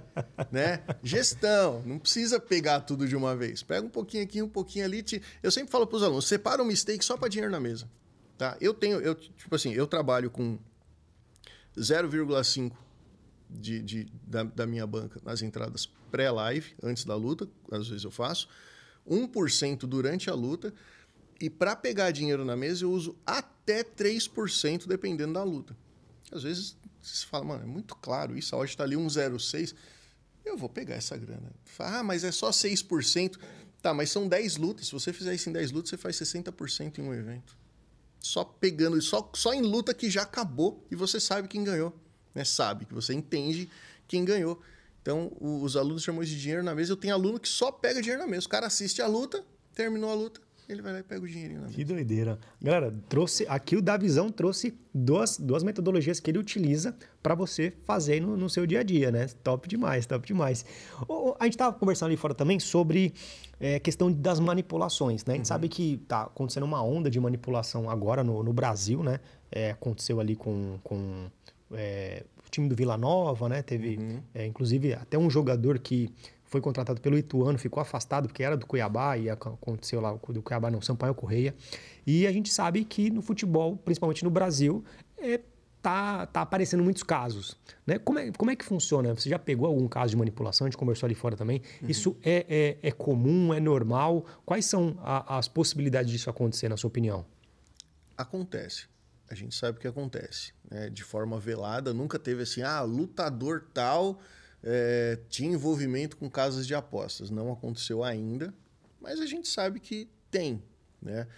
né? 0.53 0.83
Gestão. 1.03 1.83
Não 1.85 1.99
precisa 1.99 2.39
pegar 2.39 2.81
tudo 2.81 3.09
de 3.09 3.17
uma 3.17 3.35
vez. 3.35 3.63
Pega 3.63 3.87
um 3.87 3.91
pouquinho 3.91 4.23
aqui, 4.23 4.41
um 4.41 4.49
pouquinho 4.49 4.85
ali. 4.85 5.03
Te... 5.03 5.21
Eu 5.43 5.51
sempre 5.51 5.71
falo 5.71 5.87
para 5.87 5.97
os 5.97 6.03
alunos, 6.03 6.27
separa 6.27 6.63
um 6.63 6.67
mistake 6.67 7.05
só 7.05 7.17
para 7.17 7.29
dinheiro 7.29 7.51
na 7.51 7.61
mesa. 7.61 7.89
Tá? 8.39 8.57
Eu 8.61 8.75
tenho, 8.75 9.01
eu, 9.01 9.15
tipo 9.15 9.55
assim, 9.55 9.73
eu 9.73 9.87
trabalho 9.87 10.31
com 10.31 10.59
0,5 11.77 12.73
de, 13.49 13.83
de, 13.83 14.13
da, 14.27 14.43
da 14.43 14.67
minha 14.67 14.87
banca 14.87 15.21
nas 15.25 15.43
entradas 15.43 15.89
pré-live, 16.11 16.75
antes 16.83 17.05
da 17.05 17.15
luta, 17.15 17.49
às 17.71 17.89
vezes 17.89 18.05
eu 18.05 18.11
faço, 18.11 18.49
1% 19.09 19.87
durante 19.87 20.31
a 20.31 20.35
luta, 20.35 20.73
e 21.41 21.51
para 21.51 21.77
pegar 21.77 22.11
dinheiro 22.11 22.45
na 22.45 22.57
mesa 22.57 22.85
eu 22.85 22.91
uso 22.91 23.17
até 23.25 23.83
3%, 23.83 24.87
dependendo 24.87 25.35
da 25.35 25.43
luta. 25.43 25.77
Às 26.33 26.43
vezes 26.43 26.77
você 27.01 27.27
fala, 27.27 27.45
mano, 27.45 27.62
é 27.62 27.66
muito 27.66 27.95
claro 27.95 28.37
isso, 28.37 28.55
a 28.55 28.59
odd 28.59 28.70
está 28.70 28.85
ali 28.85 28.97
1,06, 28.97 29.74
eu 30.45 30.57
vou 30.57 30.68
pegar 30.68 30.95
essa 30.95 31.16
grana. 31.16 31.53
Ah, 31.79 32.03
mas 32.03 32.24
é 32.24 32.33
só 32.33 32.51
6%. 32.51 33.39
Tá, 33.83 33.93
mas 33.95 34.11
são 34.11 34.27
10 34.27 34.57
lutas. 34.57 34.87
Se 34.87 34.93
você 34.93 35.12
fizer 35.12 35.35
isso 35.35 35.49
em 35.49 35.53
10 35.53 35.70
lutas, 35.70 35.91
você 35.91 35.97
faz 35.97 36.16
60% 36.16 36.99
em 36.99 37.03
um 37.03 37.14
evento 37.14 37.57
só 38.27 38.45
pegando, 38.45 39.01
só, 39.01 39.31
só 39.35 39.55
em 39.55 39.62
luta 39.62 39.95
que 39.95 40.11
já 40.11 40.22
acabou 40.22 40.85
e 40.91 40.97
você 40.97 41.20
sabe 41.20 41.47
quem 41.47 41.62
ganhou. 41.62 41.95
Né? 42.35 42.45
Sabe, 42.45 42.85
que 42.85 42.93
você 42.93 43.14
entende 43.14 43.70
quem 44.09 44.24
ganhou. 44.24 44.61
Então, 45.01 45.33
os 45.41 45.77
alunos 45.77 46.03
chamam 46.03 46.22
isso 46.22 46.33
de 46.33 46.41
dinheiro 46.41 46.64
na 46.64 46.74
mesa. 46.74 46.93
Eu 46.93 46.97
tenho 46.97 47.14
aluno 47.14 47.39
que 47.39 47.49
só 47.49 47.70
pega 47.70 48.03
dinheiro 48.03 48.20
na 48.20 48.29
mesa. 48.29 48.47
O 48.47 48.49
cara 48.49 48.66
assiste 48.66 49.01
a 49.01 49.07
luta, 49.07 49.45
terminou 49.72 50.11
a 50.11 50.14
luta, 50.14 50.41
ele 50.69 50.83
vai 50.83 50.93
lá 50.93 50.99
e 50.99 51.03
pega 51.03 51.25
o 51.25 51.29
dinheirinho 51.29 51.61
na 51.61 51.67
mesa. 51.67 51.77
Que 51.77 51.85
doideira. 51.85 52.39
Galera, 52.61 52.95
trouxe 53.09 53.47
aqui 53.49 53.77
o 53.77 53.83
Davizão 53.83 54.31
trouxe 54.31 54.77
duas, 54.93 55.39
duas 55.39 55.62
metodologias 55.62 56.19
que 56.19 56.31
ele 56.31 56.39
utiliza 56.39 56.97
para 57.23 57.35
você 57.35 57.73
fazer 57.85 58.21
no, 58.21 58.37
no, 58.37 58.51
seu 58.51 58.67
dia 58.67 58.81
a 58.81 58.83
dia, 58.83 59.11
né? 59.11 59.27
Top 59.45 59.69
demais, 59.69 60.07
top 60.07 60.27
demais. 60.27 60.64
O, 61.09 61.35
a 61.39 61.45
gente 61.45 61.55
estava 61.55 61.77
conversando 61.77 62.09
ali 62.09 62.17
fora 62.17 62.35
também 62.35 62.59
sobre 62.59 63.14
é, 63.61 63.79
questão 63.79 64.11
das 64.12 64.41
manipulações, 64.41 65.25
né? 65.25 65.35
A 65.35 65.37
gente 65.37 65.45
uhum. 65.45 65.49
sabe 65.49 65.69
que 65.69 65.99
tá 66.09 66.23
acontecendo 66.23 66.64
uma 66.64 66.83
onda 66.83 67.11
de 67.11 67.21
manipulação 67.21 67.89
agora 67.89 68.25
no, 68.25 68.43
no 68.43 68.53
Brasil, 68.53 69.03
né? 69.03 69.21
É, 69.51 69.71
aconteceu 69.71 70.19
ali 70.21 70.35
com, 70.35 70.79
com 70.83 71.31
é, 71.73 72.25
o 72.45 72.51
time 72.51 72.69
do 72.69 72.75
Vila 72.75 72.97
Nova, 72.97 73.49
né? 73.49 73.62
Teve, 73.62 73.97
uhum. 73.97 74.21
inclusive, 74.47 74.95
até 74.95 75.17
um 75.17 75.31
jogador 75.31 75.79
que 75.79 76.11
foi 76.47 76.61
contratado 76.61 77.01
pelo 77.01 77.19
Ituano, 77.19 77.59
ficou 77.59 77.81
afastado 77.81 78.29
porque 78.29 78.43
era 78.43 78.57
do 78.57 78.67
Cuiabá 78.67 79.17
e 79.17 79.29
aconteceu 79.29 80.01
lá 80.01 80.13
do 80.13 80.43
Cuiabá 80.43 80.71
não, 80.71 80.81
Sampaio 80.81 81.15
Correia. 81.15 81.55
E 82.07 82.27
a 82.27 82.33
gente 82.33 82.53
sabe 82.53 82.85
que 82.85 83.11
no 83.11 83.21
futebol, 83.21 83.77
principalmente 83.77 84.23
no 84.23 84.31
Brasil, 84.31 84.85
é, 85.19 85.41
tá, 85.83 86.27
tá 86.27 86.43
aparecendo 86.43 86.83
muitos 86.83 87.03
casos. 87.03 87.57
Né? 87.87 87.99
Como, 87.99 88.19
é, 88.19 88.33
como 88.33 88.51
é 88.51 88.57
que 88.57 88.65
funciona? 88.65 89.15
Você 89.15 89.29
já 89.29 89.39
pegou 89.39 89.67
algum 89.67 89.89
caso 89.89 90.11
de 90.11 90.17
manipulação? 90.17 90.67
A 90.67 90.71
gente 90.71 90.79
conversou 90.79 91.07
ali 91.07 91.15
fora 91.15 91.37
também. 91.37 91.63
Uhum. 91.83 91.89
Isso 91.89 92.17
é, 92.23 92.47
é, 92.49 92.89
é, 92.89 92.93
comum, 92.93 93.53
é 93.53 93.61
normal? 93.61 94.25
Quais 94.45 94.67
são 94.67 94.97
a, 95.01 95.39
as 95.39 95.49
possibilidades 95.49 96.11
disso 96.11 96.31
acontecer, 96.31 96.69
na 96.69 96.77
sua 96.77 96.89
opinião? 96.89 97.25
Acontece. 98.17 98.87
A 99.29 99.35
gente 99.35 99.55
sabe 99.55 99.79
que 99.79 99.87
acontece. 99.89 100.53
Né? 100.71 100.89
De 100.91 101.03
forma 101.03 101.39
velada, 101.39 101.93
nunca 101.93 102.19
teve 102.19 102.43
assim, 102.43 102.63
ah, 102.63 102.83
lutador 102.83 103.67
tal 103.75 104.21
é, 104.69 105.21
tinha 105.29 105.53
envolvimento 105.53 106.17
com 106.17 106.29
casas 106.29 106.67
de 106.67 106.75
apostas. 106.75 107.31
Não 107.31 107.53
aconteceu 107.53 108.03
ainda, 108.03 108.53
mas 109.01 109.21
a 109.21 109.27
gente 109.27 109.47
sabe 109.47 109.79
que 109.79 110.09
tem. 110.29 110.61
Né? 111.01 111.29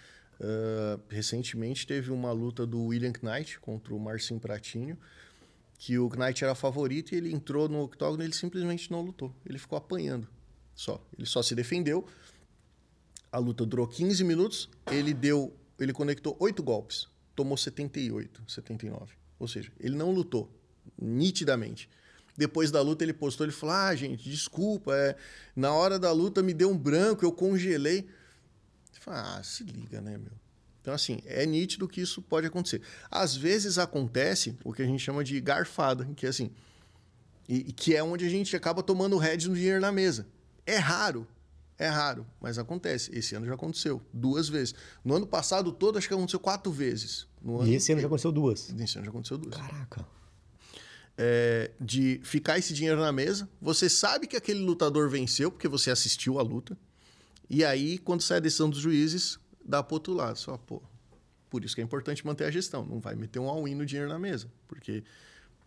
Uh, 0.41 0.99
recentemente 1.11 1.87
teve 1.87 2.11
uma 2.11 2.33
luta 2.33 2.67
do 2.67 2.87
William 2.87 3.13
Knight 3.23 3.61
contra 3.61 3.95
o 3.95 4.01
Marcinho 4.01 4.41
Pratinho, 4.41 4.97
que 5.77 5.99
o 5.99 6.09
Knight 6.09 6.43
era 6.43 6.55
favorito 6.55 7.13
e 7.13 7.17
ele 7.19 7.31
entrou 7.31 7.69
no 7.69 7.83
octógono 7.83 8.23
e 8.23 8.27
ele 8.27 8.35
simplesmente 8.35 8.91
não 8.91 9.03
lutou. 9.03 9.35
Ele 9.45 9.59
ficou 9.59 9.77
apanhando 9.77 10.27
só. 10.75 11.05
Ele 11.17 11.27
só 11.27 11.43
se 11.43 11.55
defendeu. 11.55 12.07
A 13.31 13.37
luta 13.37 13.67
durou 13.67 13.87
15 13.87 14.25
minutos, 14.25 14.71
ele 14.91 15.13
deu, 15.13 15.55
ele 15.79 15.93
conectou 15.93 16.35
oito 16.41 16.63
golpes, 16.63 17.07
tomou 17.37 17.59
78, 17.59 18.43
79. 18.49 19.13
Ou 19.39 19.47
seja, 19.47 19.71
ele 19.79 19.95
não 19.95 20.13
lutou 20.13 20.51
nitidamente. 20.99 21.91
Depois 22.39 22.71
da 22.71 22.81
luta 22.81 23.05
ele 23.05 23.13
postou, 23.13 23.45
ele 23.45 23.53
falou: 23.53 23.75
"Ah, 23.75 23.95
gente, 23.97 24.31
desculpa, 24.31 24.95
é, 24.95 25.17
na 25.57 25.73
hora 25.73 25.99
da 25.99 26.13
luta 26.13 26.41
me 26.41 26.55
deu 26.55 26.71
um 26.71 26.79
branco, 26.79 27.25
eu 27.25 27.33
congelei". 27.33 28.09
Fala, 29.01 29.39
ah, 29.39 29.43
se 29.43 29.65
liga, 29.65 30.01
né, 30.01 30.17
meu? 30.17 30.31
Então, 30.81 30.95
assim, 30.95 31.21
é 31.27 31.45
nítido 31.45 31.89
que 31.89 32.01
isso 32.01 32.23
pode 32.23 32.47
acontecer. 32.47 32.81
Às 33.11 33.35
vezes 33.37 33.77
acontece 33.77 34.57
o 34.63 34.73
que 34.73 34.83
a 34.83 34.87
gente 34.87 35.01
chama 35.01 35.25
de 35.25 35.41
garfada, 35.41 36.09
que 36.17 36.27
é 36.27 36.29
assim, 36.29 36.51
e, 37.49 37.73
que 37.73 37.97
é 37.97 38.03
onde 38.03 38.25
a 38.25 38.29
gente 38.29 38.55
acaba 38.55 38.83
tomando 38.83 39.17
o 39.17 39.19
head 39.19 39.49
no 39.49 39.55
dinheiro 39.55 39.81
na 39.81 39.91
mesa. 39.91 40.27
É 40.65 40.77
raro, 40.77 41.27
é 41.77 41.89
raro, 41.89 42.25
mas 42.41 42.57
acontece. 42.57 43.11
Esse 43.13 43.35
ano 43.35 43.47
já 43.47 43.55
aconteceu 43.55 44.01
duas 44.13 44.49
vezes. 44.49 44.75
No 45.05 45.15
ano 45.15 45.27
passado 45.27 45.73
todo, 45.73 45.99
acho 45.99 46.07
que 46.07 46.15
aconteceu 46.15 46.39
quatro 46.39 46.71
vezes. 46.71 47.27
e 47.67 47.75
esse 47.75 47.91
ano 47.91 48.01
já 48.01 48.07
aconteceu 48.07 48.31
duas? 48.31 48.71
Esse 48.79 48.97
ano 48.97 49.05
já 49.05 49.11
aconteceu 49.11 49.39
duas. 49.39 49.57
Caraca. 49.57 50.07
É, 51.19 51.73
de 51.81 52.21
ficar 52.23 52.59
esse 52.59 52.73
dinheiro 52.73 53.01
na 53.01 53.11
mesa. 53.11 53.49
Você 53.61 53.89
sabe 53.91 54.29
que 54.29 54.37
aquele 54.37 54.61
lutador 54.61 55.11
venceu, 55.11 55.51
porque 55.51 55.67
você 55.67 55.91
assistiu 55.91 56.39
a 56.39 56.43
luta. 56.43 56.79
E 57.51 57.65
aí, 57.65 57.99
quando 57.99 58.23
sai 58.23 58.37
a 58.37 58.41
decisão 58.41 58.71
dos 58.71 58.79
juízes, 58.79 59.39
dá 59.65 59.83
pro 59.83 59.95
outro 59.95 60.13
lado. 60.13 60.39
Só, 60.39 60.57
pô. 60.57 60.81
Por 61.51 61.65
isso 61.65 61.75
que 61.75 61.81
é 61.81 61.85
importante 61.85 62.25
manter 62.25 62.45
a 62.45 62.51
gestão. 62.51 62.87
Não 62.87 63.01
vai 63.01 63.17
meter 63.17 63.41
um 63.41 63.49
all-in 63.49 63.75
no 63.75 63.85
dinheiro 63.85 64.09
na 64.09 64.19
mesa. 64.19 64.47
Porque 64.69 65.03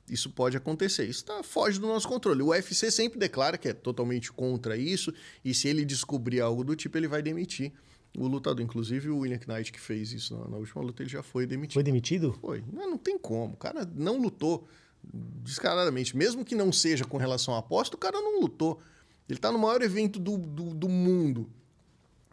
isso 0.08 0.30
pode 0.30 0.56
acontecer. 0.56 1.06
Isso 1.06 1.26
tá, 1.26 1.44
foge 1.44 1.80
do 1.80 1.88
nosso 1.88 2.08
controle. 2.08 2.42
O 2.44 2.50
UFC 2.50 2.90
sempre 2.90 3.20
declara 3.20 3.58
que 3.58 3.68
é 3.68 3.74
totalmente 3.74 4.32
contra 4.32 4.78
isso. 4.78 5.14
E 5.44 5.54
se 5.54 5.68
ele 5.68 5.84
descobrir 5.84 6.40
algo 6.40 6.64
do 6.64 6.76
tipo, 6.76 6.98
ele 6.98 7.08
vai 7.08 7.22
demitir 7.22 7.74
o 8.16 8.28
lutador. 8.28 8.64
Inclusive, 8.64 9.10
o 9.10 9.18
William 9.18 9.40
Knight, 9.48 9.72
que 9.72 9.80
fez 9.80 10.14
isso 10.14 10.38
na, 10.38 10.50
na 10.50 10.58
última 10.58 10.84
luta, 10.84 11.02
ele 11.02 11.10
já 11.10 11.24
foi 11.24 11.48
demitido. 11.48 11.74
Foi 11.74 11.84
demitido? 11.84 12.34
Foi. 12.40 12.64
Não, 12.72 12.92
não 12.92 12.98
tem 12.98 13.18
como. 13.18 13.56
O 13.56 13.58
cara 13.58 13.90
não 13.96 14.22
lutou 14.22 14.68
descaradamente. 15.04 16.16
Mesmo 16.16 16.46
que 16.46 16.56
não 16.56 16.72
seja 16.72 17.06
com 17.06 17.18
relação 17.18 17.54
à 17.54 17.60
aposta, 17.60 17.96
o 17.96 18.00
cara 18.00 18.20
não 18.20 18.40
lutou. 18.40 18.82
Ele 19.28 19.40
tá 19.40 19.52
no 19.52 19.60
maior 19.60 19.82
evento 19.82 20.20
do, 20.20 20.38
do, 20.38 20.74
do 20.74 20.90
mundo 20.90 21.50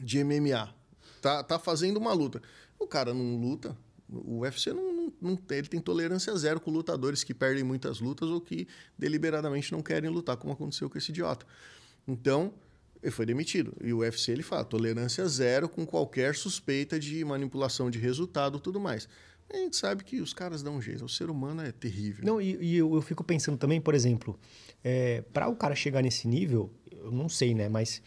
de 0.03 0.23
MMA. 0.23 0.75
Tá, 1.21 1.43
tá 1.43 1.59
fazendo 1.59 1.97
uma 1.97 2.13
luta. 2.13 2.43
O 2.79 2.87
cara 2.87 3.13
não 3.13 3.41
luta. 3.41 3.77
O 4.09 4.41
UFC 4.41 4.73
não, 4.73 4.93
não, 4.93 5.13
não 5.21 5.37
tem, 5.37 5.59
ele 5.59 5.69
tem 5.69 5.81
tolerância 5.81 6.35
zero 6.37 6.61
com 6.61 6.71
lutadores 6.71 7.23
que 7.23 7.35
perdem 7.35 7.63
muitas 7.63 8.01
lutas 8.01 8.29
ou 8.31 8.41
que 8.41 8.67
deliberadamente 8.97 9.71
não 9.71 9.83
querem 9.83 10.09
lutar, 10.09 10.37
como 10.39 10.53
aconteceu 10.53 10.89
com 10.89 10.97
esse 10.97 11.11
idiota. 11.11 11.45
Então, 12.07 12.55
ele 13.03 13.13
foi 13.13 13.27
demitido. 13.27 13.77
E 13.83 13.93
o 13.93 13.99
UFC 13.99 14.33
ele 14.33 14.43
fala: 14.43 14.65
tolerância 14.65 15.27
zero 15.29 15.69
com 15.69 15.85
qualquer 15.87 16.35
suspeita 16.35 16.99
de 16.99 17.25
manipulação 17.25 17.91
de 17.91 17.99
resultado 17.99 18.59
tudo 18.59 18.81
mais. 18.81 19.09
A 19.53 19.57
gente 19.57 19.77
sabe 19.77 20.05
que 20.05 20.21
os 20.21 20.35
caras 20.35 20.63
dão 20.63 20.77
um 20.77 20.83
jeito. 20.83 21.05
O 21.05 21.09
ser 21.09 21.31
humano 21.31 21.63
é 21.63 21.73
terrível. 21.73 22.25
Não, 22.25 22.41
e, 22.41 22.57
e 22.61 22.77
eu, 22.77 22.95
eu, 22.95 23.01
fico 23.01 23.25
pensando 23.25 23.57
também, 23.57 23.81
por 23.81 23.95
exemplo, 23.95 24.39
é, 24.85 25.23
para 25.33 25.49
o 25.49 25.57
cara 25.57 25.75
chegar 25.75 26.03
nesse 26.03 26.29
nível, 26.29 26.71
eu 26.91 27.11
não 27.11 27.29
sei, 27.29 27.55
né? 27.55 27.69
Mas 27.69 28.03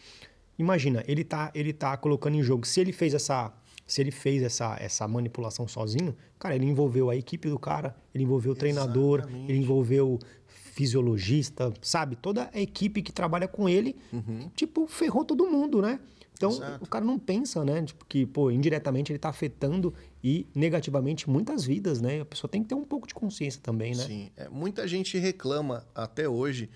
imagina, 0.58 1.02
ele 1.06 1.24
tá, 1.24 1.50
ele 1.54 1.72
tá 1.72 1.96
colocando 1.96 2.36
em 2.36 2.42
jogo. 2.42 2.66
Se 2.66 2.80
ele 2.80 2.92
fez 2.92 3.14
essa. 3.14 3.52
Se 3.84 4.00
ele 4.00 4.12
fez 4.12 4.42
essa, 4.42 4.76
essa 4.80 5.06
manipulação 5.08 5.66
sozinho, 5.66 6.16
cara, 6.38 6.54
ele 6.54 6.64
envolveu 6.64 7.10
a 7.10 7.16
equipe 7.16 7.48
do 7.48 7.58
cara, 7.58 7.94
ele 8.14 8.24
envolveu 8.24 8.52
o 8.52 8.54
treinador, 8.54 9.18
Exatamente. 9.18 9.50
ele 9.50 9.58
envolveu 9.58 10.18
fisiologista, 10.46 11.72
sabe? 11.82 12.16
Toda 12.16 12.48
a 12.54 12.60
equipe 12.60 13.02
que 13.02 13.12
trabalha 13.12 13.46
com 13.46 13.68
ele, 13.68 13.96
uhum. 14.12 14.48
tipo, 14.54 14.86
ferrou 14.86 15.24
todo 15.24 15.46
mundo, 15.46 15.82
né? 15.82 16.00
Então, 16.42 16.50
Exato. 16.50 16.84
o 16.84 16.88
cara 16.88 17.04
não 17.04 17.18
pensa, 17.20 17.64
né? 17.64 17.84
Tipo, 17.84 18.04
que, 18.04 18.26
pô, 18.26 18.50
indiretamente 18.50 19.12
ele 19.12 19.16
está 19.16 19.28
afetando 19.28 19.94
e 20.24 20.44
negativamente 20.52 21.30
muitas 21.30 21.64
vidas, 21.64 22.00
né? 22.00 22.20
A 22.20 22.24
pessoa 22.24 22.50
tem 22.50 22.62
que 22.62 22.68
ter 22.68 22.74
um 22.74 22.84
pouco 22.84 23.06
de 23.06 23.14
consciência 23.14 23.60
também, 23.62 23.94
né? 23.94 24.04
Sim. 24.04 24.30
É, 24.36 24.48
muita 24.48 24.88
gente 24.88 25.16
reclama 25.18 25.86
até 25.94 26.28
hoje 26.28 26.68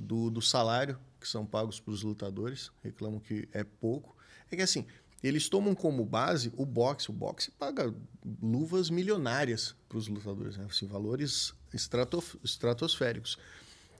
do, 0.00 0.30
do 0.30 0.42
salário 0.42 0.98
que 1.20 1.28
são 1.28 1.46
pagos 1.46 1.78
para 1.78 1.92
os 1.92 2.02
lutadores, 2.02 2.72
reclamam 2.82 3.20
que 3.20 3.48
é 3.52 3.62
pouco. 3.62 4.16
É 4.50 4.56
que 4.56 4.62
assim, 4.62 4.84
eles 5.22 5.48
tomam 5.48 5.76
como 5.76 6.04
base 6.04 6.52
o 6.56 6.66
boxe. 6.66 7.08
O 7.08 7.12
boxe 7.12 7.52
paga 7.52 7.94
luvas 8.42 8.90
milionárias 8.90 9.76
para 9.88 9.96
os 9.96 10.08
lutadores, 10.08 10.56
né? 10.56 10.66
Assim, 10.68 10.86
valores 10.86 11.54
estratof 11.72 12.36
estratosféricos. 12.42 13.38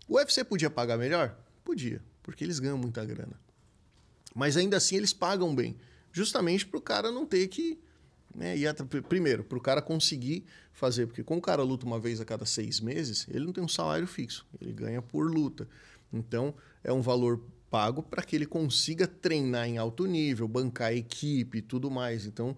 O 0.09 0.17
UFC 0.17 0.43
podia 0.43 0.69
pagar 0.69 0.99
melhor? 0.99 1.39
Podia, 1.65 2.03
porque 2.21 2.43
eles 2.43 2.59
ganham 2.59 2.77
muita 2.77 3.05
grana. 3.05 3.45
Mas 4.35 4.57
ainda 4.57 4.77
assim 4.77 4.97
eles 4.97 5.13
pagam 5.13 5.55
bem, 5.55 5.77
justamente 6.13 6.67
para 6.67 6.79
o 6.79 6.83
cara 6.83 7.11
não 7.11 7.25
ter 7.25 7.47
que. 7.49 7.79
Né, 8.35 8.57
e 8.57 8.65
primeiro, 9.09 9.45
para 9.45 9.57
o 9.57 9.61
cara 9.61 9.81
conseguir 9.81 10.45
fazer, 10.73 11.07
porque 11.07 11.23
como 11.23 11.39
o 11.39 11.43
cara 11.43 11.63
luta 11.63 11.87
uma 11.87 12.01
vez 12.01 12.21
a 12.21 12.25
cada 12.25 12.45
seis 12.45 12.81
meses, 12.81 13.29
ele 13.31 13.45
não 13.45 13.53
tem 13.53 13.63
um 13.63 13.69
salário 13.69 14.09
fixo, 14.09 14.45
ele 14.61 14.73
ganha 14.73 15.01
por 15.01 15.31
luta. 15.31 15.69
Então 16.13 16.53
é 16.83 16.93
um 16.93 17.01
valor 17.01 17.41
pago 17.71 18.03
para 18.03 18.23
que 18.23 18.37
ele 18.37 18.47
consiga 18.47 19.07
treinar 19.07 19.69
em 19.69 19.79
alto 19.79 20.07
nível, 20.07 20.47
bancar 20.47 20.93
equipe 20.93 21.59
e 21.59 21.63
tudo 21.63 21.91
mais. 21.91 22.27
Então 22.27 22.57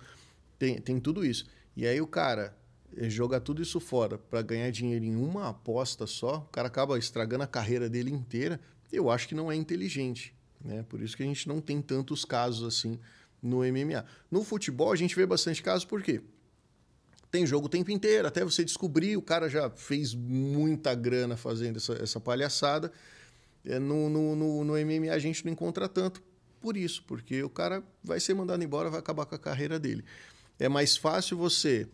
tem, 0.59 0.81
tem 0.81 1.01
tudo 1.01 1.25
isso. 1.25 1.47
E 1.75 1.87
aí 1.87 2.01
o 2.01 2.07
cara 2.07 2.55
eh, 2.97 3.09
joga 3.09 3.41
tudo 3.41 3.63
isso 3.63 3.81
fora 3.81 4.19
para 4.19 4.43
ganhar 4.43 4.71
dinheiro 4.71 5.05
em 5.05 5.17
uma 5.17 5.49
aposta 5.49 6.07
só, 6.07 6.39
o 6.39 6.51
cara 6.53 6.69
acaba 6.69 6.99
estragando 6.99 7.45
a 7.45 7.47
carreira 7.47 7.89
dele 7.89 8.11
inteira. 8.11 8.61
Eu 8.93 9.11
acho 9.11 9.27
que 9.27 9.35
não 9.35 9.51
é 9.51 9.57
inteligente. 9.57 10.36
Né? 10.65 10.85
Por 10.89 11.01
isso 11.01 11.17
que 11.17 11.23
a 11.23 11.27
gente 11.27 11.49
não 11.49 11.61
tem 11.61 11.81
tantos 11.81 12.25
casos 12.25 12.67
assim 12.67 12.99
no 13.43 13.59
MMA. 13.59 14.05
No 14.31 14.43
futebol, 14.43 14.93
a 14.93 14.97
gente 14.97 15.15
vê 15.15 15.27
bastante 15.27 15.63
casos, 15.63 15.85
por 15.85 16.03
quê? 16.03 16.21
Tem 17.31 17.47
jogo 17.47 17.67
o 17.67 17.69
tempo 17.69 17.91
inteiro, 17.91 18.27
até 18.27 18.45
você 18.45 18.65
descobrir, 18.65 19.17
o 19.17 19.23
cara 19.23 19.49
já 19.49 19.69
fez 19.71 20.15
muita 20.15 20.95
grana 20.95 21.37
fazendo 21.37 21.77
essa, 21.77 21.95
essa 21.95 22.21
palhaçada. 22.21 22.93
É, 23.65 23.79
no, 23.79 24.09
no, 24.09 24.37
no, 24.37 24.65
no 24.65 24.73
MMA 24.75 25.13
a 25.13 25.19
gente 25.19 25.45
não 25.45 25.53
encontra 25.53 25.89
tanto 25.89 26.23
por 26.61 26.77
isso, 26.77 27.03
porque 27.07 27.43
o 27.43 27.51
cara 27.51 27.83
vai 28.03 28.21
ser 28.21 28.35
mandado 28.35 28.63
embora, 28.63 28.89
vai 28.89 29.01
acabar 29.01 29.27
com 29.27 29.35
a 29.35 29.39
carreira 29.39 29.79
dele. 29.79 30.05
É 30.59 30.69
mais 30.69 30.97
fácil 30.97 31.37
você 31.37 31.87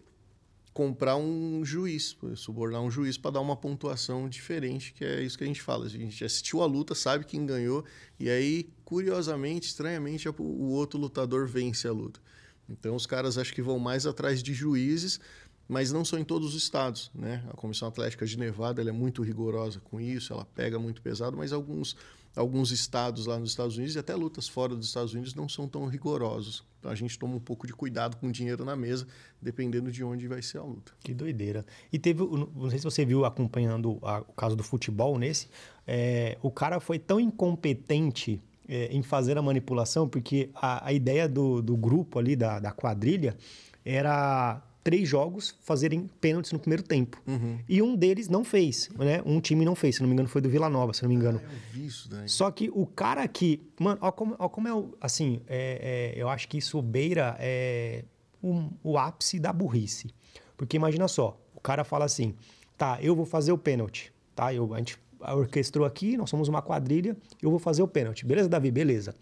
comprar 0.72 1.16
um 1.16 1.64
juiz, 1.64 2.16
subornar 2.34 2.80
um 2.80 2.90
juiz 2.90 3.18
para 3.18 3.32
dar 3.32 3.40
uma 3.40 3.56
pontuação 3.56 4.28
diferente, 4.28 4.92
que 4.92 5.04
é 5.04 5.22
isso 5.22 5.36
que 5.36 5.44
a 5.44 5.46
gente 5.46 5.60
fala. 5.60 5.84
A 5.84 5.88
gente 5.88 6.24
assistiu 6.24 6.62
a 6.62 6.66
luta, 6.66 6.94
sabe 6.94 7.24
quem 7.24 7.44
ganhou, 7.44 7.84
e 8.18 8.30
aí, 8.30 8.70
curiosamente, 8.84 9.66
estranhamente, 9.66 10.28
o 10.28 10.68
outro 10.70 10.98
lutador 10.98 11.46
vence 11.46 11.86
a 11.86 11.92
luta. 11.92 12.20
Então, 12.68 12.96
os 12.96 13.06
caras 13.06 13.36
acho 13.36 13.52
que 13.52 13.60
vão 13.60 13.78
mais 13.78 14.06
atrás 14.06 14.42
de 14.42 14.54
juízes, 14.54 15.20
mas 15.68 15.92
não 15.92 16.04
são 16.04 16.18
em 16.18 16.24
todos 16.24 16.54
os 16.54 16.62
estados. 16.62 17.10
Né? 17.14 17.44
A 17.50 17.54
Comissão 17.54 17.88
Atlética 17.88 18.24
de 18.24 18.38
Nevada 18.38 18.82
é 18.82 18.92
muito 18.92 19.22
rigorosa 19.22 19.80
com 19.80 20.00
isso, 20.00 20.32
ela 20.32 20.44
pega 20.44 20.78
muito 20.78 21.02
pesado, 21.02 21.36
mas 21.36 21.52
alguns 21.52 21.96
alguns 22.34 22.70
estados 22.70 23.26
lá 23.26 23.38
nos 23.38 23.50
Estados 23.50 23.76
Unidos 23.76 23.94
e 23.94 23.98
até 23.98 24.14
lutas 24.14 24.48
fora 24.48 24.74
dos 24.74 24.86
Estados 24.86 25.12
Unidos 25.12 25.34
não 25.34 25.48
são 25.48 25.68
tão 25.68 25.86
rigorosos. 25.86 26.64
Então 26.78 26.90
a 26.90 26.94
gente 26.94 27.18
toma 27.18 27.36
um 27.36 27.40
pouco 27.40 27.66
de 27.66 27.72
cuidado 27.72 28.16
com 28.16 28.28
o 28.28 28.32
dinheiro 28.32 28.64
na 28.64 28.74
mesa, 28.74 29.06
dependendo 29.40 29.92
de 29.92 30.02
onde 30.02 30.26
vai 30.26 30.42
ser 30.42 30.58
a 30.58 30.62
luta. 30.62 30.92
Que 31.00 31.14
doideira. 31.14 31.64
E 31.92 31.98
teve, 31.98 32.22
não 32.22 32.70
sei 32.70 32.78
se 32.78 32.84
você 32.84 33.04
viu 33.04 33.24
acompanhando 33.24 33.98
a, 34.02 34.20
o 34.20 34.32
caso 34.32 34.56
do 34.56 34.64
futebol 34.64 35.18
nesse, 35.18 35.48
é, 35.86 36.38
o 36.42 36.50
cara 36.50 36.80
foi 36.80 36.98
tão 36.98 37.20
incompetente 37.20 38.42
é, 38.68 38.86
em 38.86 39.02
fazer 39.02 39.38
a 39.38 39.42
manipulação, 39.42 40.08
porque 40.08 40.50
a, 40.54 40.88
a 40.88 40.92
ideia 40.92 41.28
do, 41.28 41.60
do 41.62 41.76
grupo 41.76 42.18
ali, 42.18 42.34
da, 42.34 42.58
da 42.58 42.72
quadrilha, 42.72 43.36
era 43.84 44.62
três 44.82 45.08
jogos 45.08 45.54
fazerem 45.60 46.08
pênaltis 46.20 46.52
no 46.52 46.58
primeiro 46.58 46.82
tempo. 46.82 47.20
Uhum. 47.26 47.58
E 47.68 47.80
um 47.80 47.94
deles 47.94 48.28
não 48.28 48.44
fez, 48.44 48.88
né? 48.98 49.22
Um 49.24 49.40
time 49.40 49.64
não 49.64 49.74
fez, 49.74 49.96
se 49.96 50.02
não 50.02 50.08
me 50.08 50.14
engano, 50.14 50.28
foi 50.28 50.40
do 50.40 50.48
Vila 50.48 50.68
Nova, 50.68 50.92
se 50.92 51.02
não 51.02 51.08
me 51.08 51.14
engano. 51.14 51.40
Ah, 51.42 51.52
eu 51.52 51.58
vi 51.72 51.86
isso 51.86 52.08
daí. 52.08 52.28
Só 52.28 52.50
que 52.50 52.70
o 52.72 52.86
cara 52.86 53.26
que. 53.28 53.60
Mano, 53.78 53.98
ó 54.00 54.10
como, 54.10 54.34
ó 54.38 54.48
como 54.48 54.68
é 54.68 54.74
o. 54.74 54.94
Assim, 55.00 55.40
é, 55.46 56.12
é, 56.16 56.20
eu 56.20 56.28
acho 56.28 56.48
que 56.48 56.58
isso 56.58 56.80
beira 56.82 57.36
é, 57.38 58.04
um, 58.42 58.70
o 58.82 58.98
ápice 58.98 59.38
da 59.38 59.52
burrice. 59.52 60.10
Porque 60.56 60.76
imagina 60.76 61.08
só, 61.08 61.40
o 61.54 61.60
cara 61.60 61.84
fala 61.84 62.04
assim: 62.04 62.34
tá, 62.76 62.98
eu 63.00 63.14
vou 63.14 63.24
fazer 63.24 63.52
o 63.52 63.58
pênalti. 63.58 64.12
Tá? 64.34 64.52
Eu, 64.52 64.74
a 64.74 64.78
gente 64.78 64.98
orquestrou 65.20 65.86
aqui, 65.86 66.16
nós 66.16 66.28
somos 66.28 66.48
uma 66.48 66.60
quadrilha, 66.60 67.16
eu 67.40 67.50
vou 67.50 67.58
fazer 67.58 67.82
o 67.82 67.88
pênalti. 67.88 68.26
Beleza, 68.26 68.48
Davi? 68.48 68.70
Beleza. 68.70 69.14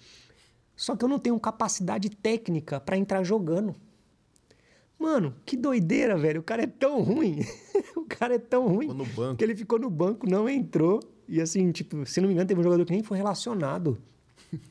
Só 0.75 0.97
que 0.97 1.05
eu 1.05 1.09
não 1.09 1.19
tenho 1.19 1.39
capacidade 1.39 2.09
técnica 2.09 2.81
para 2.81 2.97
entrar 2.97 3.23
jogando. 3.23 3.77
Mano, 5.01 5.35
que 5.47 5.57
doideira, 5.57 6.19
velho. 6.19 6.41
O 6.41 6.45
cara 6.45 6.65
é 6.65 6.67
tão 6.67 7.01
ruim. 7.01 7.39
o 7.97 8.03
cara 8.03 8.35
é 8.35 8.39
tão 8.39 8.69
ruim. 8.69 8.89
Ficou 8.91 9.07
no 9.07 9.07
banco. 9.07 9.37
Que 9.37 9.45
ele 9.45 9.57
ficou 9.57 9.79
no 9.79 9.89
banco, 9.89 10.29
não 10.29 10.47
entrou. 10.47 11.01
E 11.27 11.41
assim, 11.41 11.73
tipo, 11.73 12.05
se 12.05 12.21
não 12.21 12.29
me 12.29 12.35
engano, 12.35 12.47
teve 12.47 12.61
um 12.61 12.63
jogador 12.63 12.85
que 12.85 12.93
nem 12.93 13.03
foi 13.03 13.17
relacionado. 13.17 13.97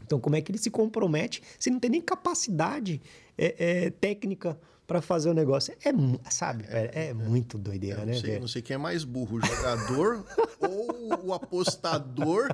Então, 0.06 0.20
como 0.20 0.36
é 0.36 0.42
que 0.42 0.52
ele 0.52 0.60
se 0.60 0.70
compromete 0.70 1.42
se 1.58 1.72
não 1.72 1.80
tem 1.80 1.90
nem 1.90 2.02
capacidade 2.02 3.02
é, 3.36 3.56
é, 3.58 3.90
técnica 3.90 4.60
para 4.90 5.04
fazer 5.04 5.30
o 5.30 5.36
negócio? 5.36 5.72
É, 5.86 5.92
sabe, 6.32 6.66
é, 6.68 6.90
é, 6.92 7.08
é 7.10 7.14
muito 7.14 7.60
doideira, 7.60 8.04
né, 8.04 8.16
sei? 8.16 8.40
Não 8.40 8.48
sei 8.48 8.60
quem 8.64 8.74
é 8.74 8.78
mais 8.78 9.04
burro, 9.04 9.38
o 9.38 9.46
jogador 9.46 10.26
ou 10.60 11.28
o 11.28 11.32
apostador 11.32 12.50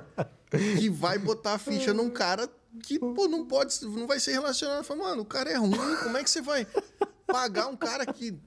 que 0.78 0.90
vai 0.90 1.18
botar 1.18 1.54
a 1.54 1.58
ficha 1.58 1.94
num 1.94 2.10
cara 2.10 2.50
que, 2.84 3.00
pô, 3.00 3.30
não 3.30 3.46
pode, 3.46 3.74
não 3.86 4.06
vai 4.06 4.20
ser 4.20 4.34
relacionado. 4.34 4.84
Fala, 4.84 5.04
mano, 5.04 5.22
o 5.22 5.26
cara 5.26 5.50
é 5.50 5.56
ruim, 5.56 5.96
como 6.04 6.18
é 6.18 6.24
que 6.26 6.30
você 6.30 6.42
vai 6.42 6.68
pagar 7.26 7.68
um 7.68 7.78
cara 7.78 8.06
que. 8.06 8.38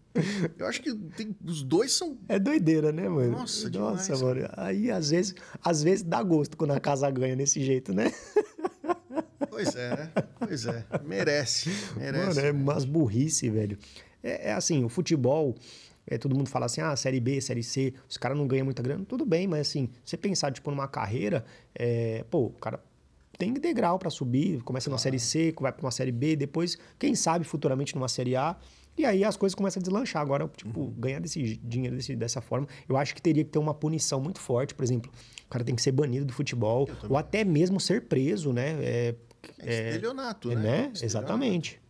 Eu 0.58 0.66
acho 0.66 0.82
que 0.82 0.94
tem, 0.94 1.34
os 1.42 1.62
dois 1.62 1.90
são. 1.90 2.18
É 2.28 2.38
doideira, 2.38 2.92
né, 2.92 3.08
mano? 3.08 3.30
Nossa, 3.30 3.70
Nossa, 3.70 3.70
demais, 3.70 4.20
mano. 4.20 4.50
Aí 4.54 4.90
às 4.90 5.08
vezes, 5.08 5.34
às 5.64 5.82
vezes 5.82 6.02
dá 6.02 6.22
gosto 6.22 6.58
quando 6.58 6.72
a 6.72 6.80
casa 6.80 7.10
ganha 7.10 7.34
desse 7.34 7.64
jeito, 7.64 7.94
né? 7.94 8.12
Pois 9.58 9.74
é, 9.74 9.96
né? 9.96 10.12
Pois 10.38 10.66
é. 10.66 10.84
Merece. 11.04 11.70
Merece. 11.96 12.36
Mano, 12.36 12.40
é 12.40 12.52
umas 12.52 12.84
burrice, 12.84 13.50
velho. 13.50 13.76
É, 14.22 14.50
é 14.50 14.52
assim, 14.52 14.84
o 14.84 14.88
futebol. 14.88 15.56
É, 16.06 16.16
todo 16.16 16.34
mundo 16.34 16.48
fala 16.48 16.66
assim, 16.66 16.80
ah, 16.80 16.94
Série 16.94 17.20
B, 17.20 17.40
Série 17.40 17.62
C, 17.62 17.92
os 18.08 18.16
caras 18.16 18.38
não 18.38 18.46
ganham 18.46 18.64
muita 18.64 18.82
grana. 18.82 19.04
Tudo 19.04 19.26
bem, 19.26 19.46
mas 19.46 19.68
assim, 19.68 19.90
você 20.04 20.16
pensar, 20.16 20.52
tipo, 20.52 20.70
numa 20.70 20.86
carreira, 20.88 21.44
é, 21.74 22.24
pô, 22.30 22.46
o 22.46 22.50
cara 22.50 22.80
tem 23.36 23.52
degrau 23.52 23.98
para 23.98 24.08
subir, 24.10 24.62
começa 24.62 24.84
claro. 24.84 24.92
numa 24.92 24.98
série 24.98 25.18
C, 25.18 25.52
vai 25.60 25.72
para 25.72 25.84
uma 25.84 25.90
série 25.90 26.12
B, 26.12 26.34
depois, 26.34 26.78
quem 26.98 27.14
sabe 27.14 27.44
futuramente 27.44 27.94
numa 27.94 28.08
série 28.08 28.36
A. 28.36 28.56
E 28.96 29.04
aí 29.04 29.22
as 29.22 29.36
coisas 29.36 29.54
começam 29.54 29.80
a 29.80 29.82
deslanchar. 29.82 30.22
Agora, 30.22 30.48
tipo, 30.56 30.80
uhum. 30.80 30.90
ganhar 30.92 31.20
desse 31.20 31.56
dinheiro 31.56 31.96
desse, 31.96 32.16
dessa 32.16 32.40
forma, 32.40 32.66
eu 32.88 32.96
acho 32.96 33.14
que 33.14 33.20
teria 33.20 33.44
que 33.44 33.50
ter 33.50 33.58
uma 33.58 33.74
punição 33.74 34.20
muito 34.20 34.40
forte. 34.40 34.74
Por 34.74 34.84
exemplo, 34.84 35.12
o 35.46 35.50
cara 35.50 35.62
tem 35.64 35.74
que 35.74 35.82
ser 35.82 35.92
banido 35.92 36.24
do 36.24 36.32
futebol, 36.32 36.88
ou 37.08 37.16
até 37.16 37.44
mesmo 37.44 37.78
ser 37.78 38.02
preso, 38.02 38.52
né? 38.52 38.76
É, 38.80 39.14
é 39.58 39.88
estelionato, 39.90 40.50
é, 40.50 40.54
né? 40.54 40.62
né? 40.62 40.92
Exatamente. 41.02 41.80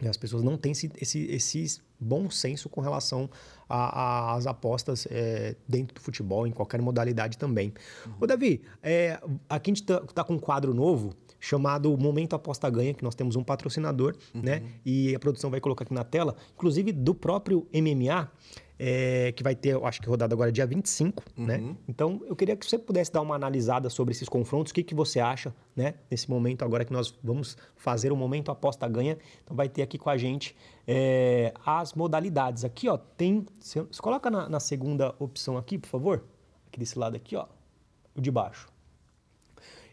E 0.00 0.08
as 0.08 0.16
pessoas 0.16 0.42
não 0.42 0.56
têm 0.56 0.72
esse, 0.72 0.90
esse, 1.00 1.20
esse 1.26 1.80
bom 1.98 2.28
senso 2.28 2.68
com 2.68 2.80
relação 2.80 3.30
às 3.68 4.46
apostas 4.46 5.06
é, 5.08 5.54
dentro 5.68 5.94
do 5.94 6.00
futebol, 6.00 6.46
em 6.46 6.50
qualquer 6.50 6.82
modalidade 6.82 7.38
também. 7.38 7.72
Uhum. 8.04 8.12
Ô, 8.20 8.26
Davi, 8.26 8.62
é, 8.82 9.20
aqui 9.48 9.70
a 9.70 9.74
gente 9.74 9.82
está 9.82 10.00
tá 10.00 10.24
com 10.24 10.34
um 10.34 10.38
quadro 10.38 10.74
novo 10.74 11.14
chamado 11.38 11.96
Momento 11.96 12.34
Aposta 12.34 12.68
Ganha, 12.68 12.92
que 12.94 13.02
nós 13.02 13.14
temos 13.14 13.36
um 13.36 13.44
patrocinador, 13.44 14.16
uhum. 14.34 14.42
né? 14.42 14.62
E 14.84 15.14
a 15.14 15.18
produção 15.18 15.50
vai 15.50 15.60
colocar 15.60 15.84
aqui 15.84 15.94
na 15.94 16.04
tela, 16.04 16.36
inclusive 16.54 16.92
do 16.92 17.14
próprio 17.14 17.66
MMA, 17.72 18.30
é, 18.84 19.30
que 19.30 19.44
vai 19.44 19.54
ter, 19.54 19.80
acho 19.84 20.02
que 20.02 20.08
rodada 20.08 20.34
agora 20.34 20.50
dia 20.50 20.66
25, 20.66 21.22
uhum. 21.38 21.46
né? 21.46 21.76
Então, 21.86 22.20
eu 22.26 22.34
queria 22.34 22.56
que 22.56 22.66
você 22.66 22.76
pudesse 22.76 23.12
dar 23.12 23.20
uma 23.20 23.36
analisada 23.36 23.88
sobre 23.88 24.10
esses 24.10 24.28
confrontos, 24.28 24.72
o 24.72 24.74
que, 24.74 24.82
que 24.82 24.92
você 24.92 25.20
acha, 25.20 25.54
né? 25.76 25.94
Nesse 26.10 26.28
momento 26.28 26.64
agora 26.64 26.84
que 26.84 26.92
nós 26.92 27.16
vamos 27.22 27.56
fazer 27.76 28.10
o 28.10 28.16
Momento 28.16 28.50
Aposta 28.50 28.88
Ganha. 28.88 29.16
Então, 29.44 29.56
vai 29.56 29.68
ter 29.68 29.82
aqui 29.82 29.96
com 29.96 30.10
a 30.10 30.16
gente 30.16 30.56
é, 30.84 31.54
as 31.64 31.94
modalidades. 31.94 32.64
Aqui, 32.64 32.88
ó, 32.88 32.96
tem... 32.96 33.46
Você 33.60 33.84
coloca 34.00 34.28
na, 34.28 34.48
na 34.48 34.58
segunda 34.58 35.14
opção 35.20 35.56
aqui, 35.56 35.78
por 35.78 35.86
favor. 35.86 36.24
Aqui 36.66 36.80
desse 36.80 36.98
lado 36.98 37.14
aqui, 37.14 37.36
ó. 37.36 37.46
O 38.16 38.20
de 38.20 38.32
baixo. 38.32 38.66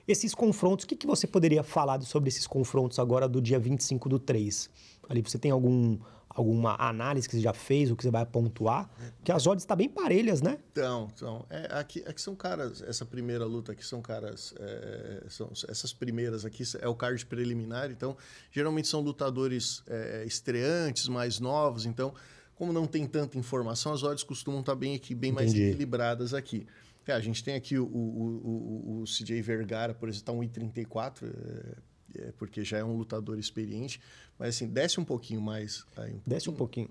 Esses 0.07 0.33
confrontos, 0.33 0.85
o 0.85 0.87
que, 0.87 0.95
que 0.95 1.05
você 1.05 1.27
poderia 1.27 1.61
falar 1.61 2.01
sobre 2.01 2.29
esses 2.29 2.47
confrontos 2.47 2.97
agora 2.97 3.29
do 3.29 3.39
dia 3.39 3.59
25 3.59 4.09
do 4.09 4.17
3? 4.17 4.67
Ali 5.07 5.21
você 5.21 5.37
tem 5.37 5.51
algum, 5.51 5.99
alguma 6.29 6.75
análise 6.79 7.27
que 7.27 7.35
você 7.35 7.41
já 7.41 7.53
fez, 7.53 7.89
o 7.91 7.95
que 7.95 8.03
você 8.03 8.11
vai 8.11 8.25
pontuar? 8.25 8.89
Porque 9.17 9.31
as 9.31 9.47
odds 9.47 9.63
estão 9.63 9.75
tá 9.75 9.77
bem 9.77 9.89
parelhas, 9.89 10.41
né? 10.41 10.59
Então, 10.71 11.09
então 11.13 11.45
é, 11.49 11.67
aqui, 11.71 12.03
aqui 12.05 12.21
são 12.21 12.35
caras, 12.35 12.81
essa 12.81 13.05
primeira 13.05 13.45
luta 13.45 13.71
aqui 13.71 13.85
são 13.85 14.01
caras, 14.01 14.53
é, 14.59 15.25
são, 15.27 15.51
essas 15.67 15.91
primeiras 15.91 16.45
aqui 16.45 16.63
é 16.79 16.87
o 16.87 16.95
card 16.95 17.25
preliminar, 17.25 17.91
então 17.91 18.15
geralmente 18.51 18.87
são 18.87 19.01
lutadores 19.01 19.83
é, 19.87 20.23
estreantes, 20.25 21.07
mais 21.07 21.39
novos, 21.39 21.85
então 21.85 22.13
como 22.55 22.73
não 22.73 22.85
tem 22.85 23.07
tanta 23.07 23.37
informação, 23.37 23.93
as 23.93 24.03
odds 24.03 24.23
costumam 24.23 24.59
estar 24.59 24.73
tá 24.73 24.77
bem, 24.77 24.93
aqui, 24.95 25.15
bem 25.15 25.31
mais 25.31 25.53
equilibradas 25.53 26.33
aqui. 26.33 26.67
É, 27.07 27.13
a 27.13 27.19
gente 27.19 27.43
tem 27.43 27.55
aqui 27.55 27.79
o, 27.79 27.85
o, 27.85 28.99
o, 28.99 29.01
o 29.01 29.03
CJ 29.05 29.41
Vergara, 29.41 29.95
por 29.95 30.09
exemplo, 30.09 30.43
está 30.43 30.61
1,34, 30.61 31.23
é, 31.23 31.75
é, 32.15 32.31
porque 32.37 32.63
já 32.63 32.77
é 32.77 32.83
um 32.83 32.95
lutador 32.95 33.37
experiente. 33.37 33.99
Mas 34.37 34.55
assim, 34.55 34.67
desce 34.67 34.99
um 34.99 35.05
pouquinho 35.05 35.41
mais. 35.41 35.85
Aí, 35.95 36.13
um 36.13 36.21
desce 36.25 36.49
um 36.49 36.55
pouquinho. 36.55 36.89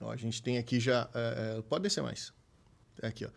Ó, 0.00 0.10
a 0.10 0.16
gente 0.16 0.42
tem 0.42 0.58
aqui 0.58 0.78
já. 0.78 1.08
É, 1.14 1.58
é 1.58 1.62
pode 1.62 1.82
descer 1.82 2.02
mais. 2.02 2.32
Aqui, 3.02 3.24
ó. 3.24 3.30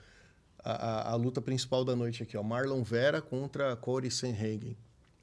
A, 0.63 0.71
a, 0.71 1.11
a, 1.11 1.15
luta 1.15 1.41
principal 1.41 1.83
da 1.83 1.95
noite 1.95 2.21
aqui, 2.21 2.37
ó. 2.37 2.43
Marlon 2.43 2.83
Vera 2.83 3.21
contra 3.21 3.75
Corey 3.75 4.11
Sanhagen. 4.11 4.77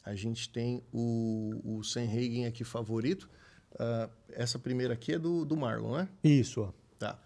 A 0.05 0.15
gente 0.15 0.49
tem 0.49 0.83
o, 0.93 1.61
o 1.65 1.85
Sanhagen 1.85 2.47
aqui 2.47 2.65
favorito. 2.65 3.29
Uh, 3.75 4.11
essa 4.31 4.59
primeira 4.59 4.95
aqui 4.95 5.13
é 5.13 5.19
do, 5.19 5.45
do 5.45 5.57
Marlon, 5.57 5.99
né? 5.99 6.09
Isso. 6.25 6.73
Tá. 6.99 7.21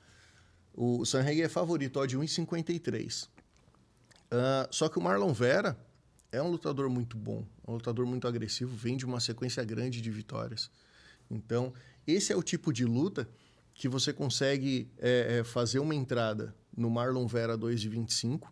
O 0.75 1.05
Sanreg 1.05 1.43
é 1.43 1.49
favorito, 1.49 1.99
ó, 1.99 2.07
de 2.07 2.19
1,53. 2.19 3.25
Uh, 3.25 3.29
ah, 4.33 4.69
só 4.71 4.89
que 4.89 4.99
o 4.99 5.03
Marlon 5.03 5.33
Vera 5.33 5.77
é 6.33 6.43
um 6.43 6.51
lutador 6.51 6.89
muito 6.89 7.17
bom, 7.17 7.47
é 7.67 7.71
um 7.71 7.75
lutador 7.75 8.07
muito 8.07 8.27
agressivo, 8.27 8.75
vem 8.75 8.97
de 8.97 9.05
uma 9.05 9.21
sequência 9.21 9.63
grande 9.63 10.01
de 10.01 10.11
vitórias. 10.11 10.71
Então, 11.31 11.73
esse 12.07 12.33
é 12.33 12.37
o 12.37 12.43
tipo 12.43 12.73
de 12.73 12.85
luta 12.87 13.29
que 13.75 13.87
você 13.87 14.13
consegue 14.13 14.91
é, 14.99 15.39
é, 15.39 15.45
fazer 15.45 15.79
uma 15.79 15.95
entrada 15.95 16.55
no 16.77 16.91
Marlon 16.91 17.27
Vera 17.27 17.57
2,25, 17.57 18.49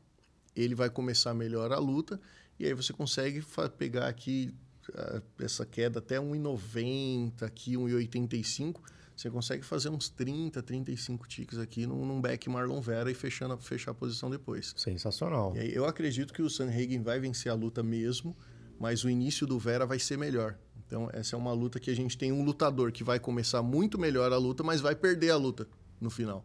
ele 0.54 0.74
vai 0.74 0.90
começar 0.90 1.32
melhor 1.32 1.72
a 1.72 1.78
luta, 1.78 2.20
e 2.58 2.66
aí 2.66 2.74
você 2.74 2.92
consegue 2.92 3.42
pegar 3.78 4.08
aqui 4.08 4.54
uh, 4.90 5.22
essa 5.42 5.64
queda 5.64 6.00
até 6.00 6.16
1,90, 6.16 7.42
aqui 7.42 7.72
1,85 7.72 8.80
você 9.20 9.30
consegue 9.30 9.62
fazer 9.62 9.90
uns 9.90 10.08
30, 10.08 10.62
35 10.62 11.28
ticks 11.28 11.58
aqui 11.58 11.86
num, 11.86 12.06
num 12.06 12.22
back 12.22 12.48
Marlon 12.48 12.80
Vera 12.80 13.10
e 13.10 13.14
fechando, 13.14 13.54
fechar 13.58 13.90
a 13.90 13.94
posição 13.94 14.30
depois. 14.30 14.72
Sensacional. 14.78 15.54
E 15.54 15.58
aí, 15.58 15.74
eu 15.74 15.84
acredito 15.84 16.32
que 16.32 16.40
o 16.40 16.48
Sanhagen 16.48 17.02
vai 17.02 17.20
vencer 17.20 17.52
a 17.52 17.54
luta 17.54 17.82
mesmo, 17.82 18.34
mas 18.78 19.04
o 19.04 19.10
início 19.10 19.46
do 19.46 19.58
Vera 19.58 19.84
vai 19.84 19.98
ser 19.98 20.16
melhor. 20.16 20.56
Então, 20.86 21.10
essa 21.12 21.36
é 21.36 21.38
uma 21.38 21.52
luta 21.52 21.78
que 21.78 21.90
a 21.90 21.94
gente 21.94 22.16
tem 22.16 22.32
um 22.32 22.42
lutador 22.42 22.90
que 22.92 23.04
vai 23.04 23.20
começar 23.20 23.62
muito 23.62 23.98
melhor 23.98 24.32
a 24.32 24.38
luta, 24.38 24.62
mas 24.62 24.80
vai 24.80 24.96
perder 24.96 25.30
a 25.30 25.36
luta 25.36 25.68
no 26.00 26.08
final. 26.08 26.42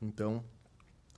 Então, 0.00 0.44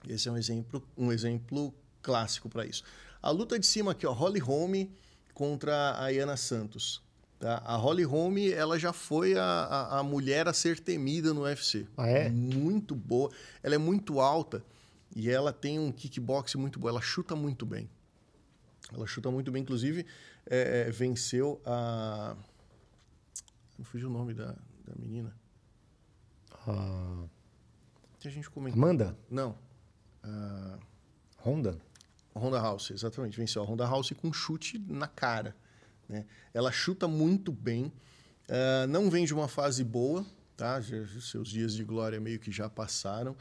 esse 0.08 0.28
é 0.28 0.32
um 0.32 0.36
exemplo, 0.36 0.80
um 0.96 1.10
exemplo 1.10 1.74
clássico 2.00 2.48
para 2.48 2.64
isso. 2.64 2.84
A 3.20 3.30
luta 3.30 3.58
de 3.58 3.66
cima 3.66 3.90
aqui, 3.90 4.06
ó, 4.06 4.12
Holly 4.12 4.38
Holm 4.38 4.88
contra 5.34 5.74
a 5.74 6.04
Ayana 6.04 6.36
Santos. 6.36 7.02
Tá? 7.38 7.62
A 7.64 7.76
Holly 7.76 8.04
Holm 8.04 8.38
ela 8.52 8.78
já 8.78 8.92
foi 8.92 9.36
a, 9.36 9.42
a, 9.42 9.98
a, 9.98 10.02
mulher 10.02 10.48
a 10.48 10.52
ser 10.52 10.80
temida 10.80 11.34
no 11.34 11.42
UFC. 11.42 11.86
Ah, 11.96 12.08
é? 12.08 12.30
Muito 12.30 12.94
boa. 12.94 13.30
Ela 13.62 13.74
é 13.74 13.78
muito 13.78 14.20
alta 14.20 14.64
e 15.14 15.30
ela 15.30 15.52
tem 15.52 15.78
um 15.78 15.92
kickbox 15.92 16.54
muito 16.54 16.78
bom. 16.78 16.88
Ela 16.88 17.00
chuta 17.00 17.36
muito 17.36 17.66
bem. 17.66 17.88
Ela 18.92 19.06
chuta 19.06 19.30
muito 19.30 19.50
bem. 19.50 19.62
Inclusive, 19.62 20.06
é, 20.46 20.86
é, 20.86 20.90
venceu 20.90 21.60
a... 21.64 22.36
Não 23.78 23.84
fugiu 23.84 24.08
o 24.08 24.12
nome 24.12 24.34
da, 24.34 24.46
da 24.86 24.94
menina. 24.98 25.34
Ah... 26.66 27.24
A 28.24 28.30
gente 28.30 28.48
comentou. 28.48 28.82
Amanda? 28.82 29.14
Não. 29.30 29.54
A... 30.22 30.78
Honda? 31.44 31.78
Honda 32.34 32.58
House, 32.58 32.90
exatamente. 32.90 33.36
Venceu 33.36 33.62
a 33.62 33.66
Honda 33.66 33.84
House 33.84 34.12
com 34.12 34.28
um 34.28 34.32
chute 34.32 34.78
na 34.78 35.06
cara. 35.06 35.54
Né? 36.08 36.24
Ela 36.52 36.70
chuta 36.70 37.08
muito 37.08 37.52
bem, 37.52 37.92
uh, 38.48 38.86
não 38.88 39.10
vem 39.10 39.24
de 39.24 39.34
uma 39.34 39.48
fase 39.48 39.82
boa, 39.82 40.24
tá? 40.56 40.80
Já, 40.80 40.96
seus 41.20 41.48
dias 41.48 41.74
de 41.74 41.84
glória 41.84 42.20
meio 42.20 42.38
que 42.38 42.52
já 42.52 42.68
passaram. 42.68 43.32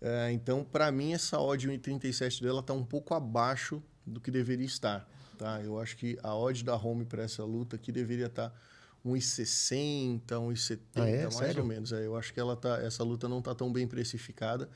Uh, 0.00 0.30
então, 0.32 0.64
para 0.64 0.90
mim, 0.90 1.12
essa 1.12 1.40
odd 1.40 1.68
1,37 1.68 2.42
dela 2.42 2.60
está 2.60 2.72
um 2.72 2.84
pouco 2.84 3.14
abaixo 3.14 3.82
do 4.06 4.20
que 4.20 4.30
deveria 4.30 4.66
estar. 4.66 5.08
Tá? 5.38 5.60
Eu 5.60 5.80
acho 5.80 5.96
que 5.96 6.18
a 6.22 6.34
odd 6.34 6.64
da 6.64 6.76
Home 6.76 7.04
para 7.04 7.22
essa 7.22 7.44
luta 7.44 7.76
aqui 7.76 7.90
deveria 7.90 8.26
estar 8.26 8.50
tá 8.50 8.56
1,60, 9.04 10.22
1,70, 10.26 10.78
ah, 10.94 11.08
é? 11.08 11.22
mais 11.22 11.34
Sério? 11.34 11.62
ou 11.62 11.68
menos. 11.68 11.92
É, 11.92 12.06
eu 12.06 12.16
acho 12.16 12.32
que 12.32 12.38
ela 12.38 12.56
tá, 12.56 12.80
essa 12.80 13.02
luta 13.02 13.28
não 13.28 13.38
está 13.38 13.54
tão 13.54 13.72
bem 13.72 13.86
precificada. 13.86 14.68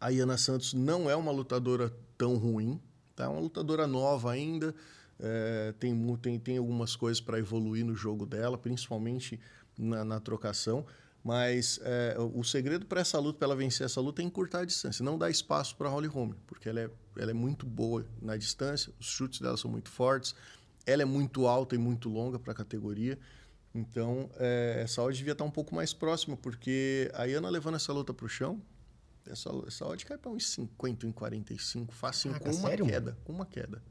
A 0.00 0.10
Iana 0.10 0.38
Santos 0.38 0.72
não 0.72 1.10
é 1.10 1.16
uma 1.16 1.32
lutadora 1.32 1.92
tão 2.16 2.36
ruim, 2.36 2.80
tá? 3.16 3.24
É 3.24 3.28
uma 3.28 3.40
lutadora 3.40 3.86
nova 3.86 4.30
ainda, 4.30 4.74
é, 5.22 5.72
tem, 5.78 6.16
tem, 6.16 6.38
tem 6.38 6.58
algumas 6.58 6.96
coisas 6.96 7.20
para 7.20 7.38
evoluir 7.38 7.84
no 7.84 7.94
jogo 7.94 8.26
dela, 8.26 8.58
principalmente 8.58 9.38
na, 9.78 10.04
na 10.04 10.20
trocação. 10.20 10.84
Mas 11.24 11.78
é, 11.84 12.16
o 12.18 12.42
segredo 12.42 12.84
para 12.84 13.00
essa 13.00 13.16
luta, 13.20 13.38
para 13.38 13.46
ela 13.46 13.56
vencer 13.56 13.84
essa 13.84 14.00
luta, 14.00 14.20
é 14.20 14.24
encurtar 14.24 14.60
a 14.60 14.64
distância. 14.64 15.04
Não 15.04 15.16
dar 15.16 15.30
espaço 15.30 15.76
para 15.76 15.88
a 15.88 15.90
Holly 15.90 16.08
Holm, 16.08 16.32
porque 16.48 16.68
ela 16.68 16.80
é, 16.80 16.90
ela 17.16 17.30
é 17.30 17.34
muito 17.34 17.64
boa 17.64 18.04
na 18.20 18.36
distância, 18.36 18.92
os 18.98 19.06
chutes 19.06 19.40
dela 19.40 19.56
são 19.56 19.70
muito 19.70 19.88
fortes, 19.88 20.34
ela 20.84 21.02
é 21.02 21.04
muito 21.04 21.46
alta 21.46 21.76
e 21.76 21.78
muito 21.78 22.08
longa 22.08 22.40
para 22.40 22.52
a 22.52 22.56
categoria. 22.56 23.16
Então, 23.72 24.28
é, 24.36 24.80
essa 24.82 25.00
odd 25.00 25.16
devia 25.16 25.32
estar 25.32 25.44
um 25.44 25.50
pouco 25.50 25.74
mais 25.74 25.94
próxima, 25.94 26.36
porque 26.36 27.08
a 27.14 27.24
Iana 27.24 27.48
levando 27.48 27.76
essa 27.76 27.92
luta 27.92 28.12
para 28.12 28.26
o 28.26 28.28
chão, 28.28 28.60
essa, 29.24 29.48
essa 29.66 29.86
odd 29.86 30.04
cai 30.04 30.18
para 30.18 30.30
uns 30.30 30.50
50, 30.50 31.06
em 31.06 31.12
45, 31.12 31.94
fácil, 31.94 32.38
com 32.40 32.50
uma 32.50 32.68
sério, 32.68 32.84
queda. 32.84 33.12
Mano? 33.12 33.22
Com 33.24 33.32
uma 33.32 33.46
queda. 33.46 33.82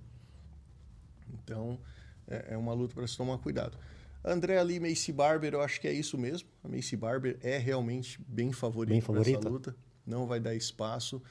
Então, 1.44 1.80
é, 2.28 2.54
é 2.54 2.58
uma 2.58 2.74
luta 2.74 2.96
para 2.96 3.08
se 3.08 3.18
tomar 3.18 3.38
cuidado. 3.38 3.78
André 4.24 4.58
ali, 4.58 4.80
Macy 4.80 5.12
Barber, 5.12 5.54
eu 5.54 5.62
acho 5.62 5.82
que 5.82 5.88
é 5.88 5.94
isso 5.94 6.18
mesmo. 6.18 6.48
A 6.64 6.68
Macy 6.68 6.96
Barber 6.96 7.38
é 7.42 7.58
realmente 7.58 8.20
bem 8.28 8.52
favorita, 8.52 8.94
bem 8.94 9.02
favorita. 9.02 9.40
essa 9.40 9.50
luta. 9.50 9.76
Não 10.06 10.28
vai 10.28 10.40
dar 10.40 10.54
espaço. 10.56 11.22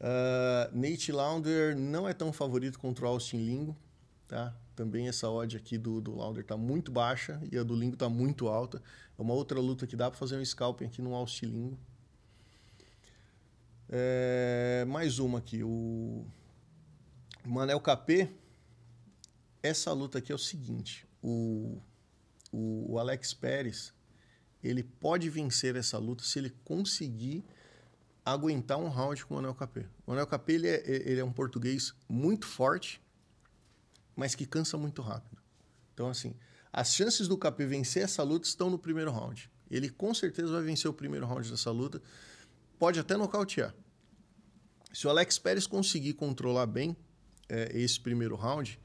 Uh, 0.00 0.74
Nate 0.74 1.12
Launder 1.12 1.76
não 1.76 2.08
é 2.08 2.14
tão 2.14 2.32
favorito 2.32 2.78
contra 2.78 3.04
o 3.04 3.08
Austin 3.08 3.36
Lingo. 3.36 3.76
Tá? 4.26 4.54
Também 4.74 5.08
essa 5.08 5.28
odd 5.28 5.56
aqui 5.56 5.76
do, 5.76 6.00
do 6.00 6.16
Launder 6.16 6.42
está 6.42 6.56
muito 6.56 6.90
baixa 6.90 7.40
e 7.52 7.58
a 7.58 7.62
do 7.62 7.74
Lingo 7.74 7.94
está 7.94 8.08
muito 8.08 8.48
alta. 8.48 8.82
É 9.18 9.22
uma 9.22 9.34
outra 9.34 9.60
luta 9.60 9.86
que 9.86 9.96
dá 9.96 10.10
para 10.10 10.18
fazer 10.18 10.38
um 10.38 10.44
scalping 10.44 10.86
aqui 10.86 11.02
no 11.02 11.14
Austin 11.14 11.46
Lingo. 11.46 11.78
É, 13.90 14.86
mais 14.88 15.18
uma 15.18 15.38
aqui. 15.38 15.62
O 15.62 16.24
Manel 17.44 17.80
KP 17.80 18.30
essa 19.62 19.92
luta 19.92 20.18
aqui 20.18 20.32
é 20.32 20.34
o 20.34 20.38
seguinte: 20.38 21.06
o, 21.22 21.80
o, 22.52 22.92
o 22.92 22.98
Alex 22.98 23.34
Pérez 23.34 23.92
ele 24.62 24.82
pode 24.82 25.28
vencer 25.30 25.76
essa 25.76 25.98
luta 25.98 26.22
se 26.22 26.38
ele 26.38 26.50
conseguir 26.64 27.44
aguentar 28.24 28.78
um 28.78 28.88
round 28.88 29.24
com 29.24 29.36
o 29.36 29.38
Anel 29.38 29.54
Capê. 29.54 29.86
O 30.06 30.12
Anel 30.12 30.26
Capê 30.26 30.52
ele 30.52 30.68
é, 30.68 30.82
ele 30.86 31.20
é 31.20 31.24
um 31.24 31.32
português 31.32 31.94
muito 32.08 32.46
forte, 32.46 33.00
mas 34.14 34.34
que 34.34 34.44
cansa 34.44 34.76
muito 34.76 35.00
rápido. 35.00 35.40
Então, 35.94 36.08
assim, 36.08 36.34
as 36.72 36.94
chances 36.94 37.26
do 37.26 37.38
Capê 37.38 37.66
vencer 37.66 38.02
essa 38.02 38.22
luta 38.22 38.46
estão 38.46 38.70
no 38.70 38.78
primeiro 38.78 39.10
round. 39.10 39.50
ele 39.70 39.88
com 39.88 40.12
certeza 40.12 40.52
vai 40.52 40.62
vencer 40.62 40.90
o 40.90 40.94
primeiro 40.94 41.26
round 41.26 41.50
dessa 41.50 41.70
luta. 41.70 42.02
Pode 42.78 43.00
até 43.00 43.16
nocautear. 43.16 43.74
Se 44.92 45.06
o 45.06 45.10
Alex 45.10 45.38
Pérez 45.38 45.66
conseguir 45.66 46.14
controlar 46.14 46.66
bem 46.66 46.96
é, 47.48 47.70
esse 47.78 48.00
primeiro 48.00 48.34
round, 48.34 48.78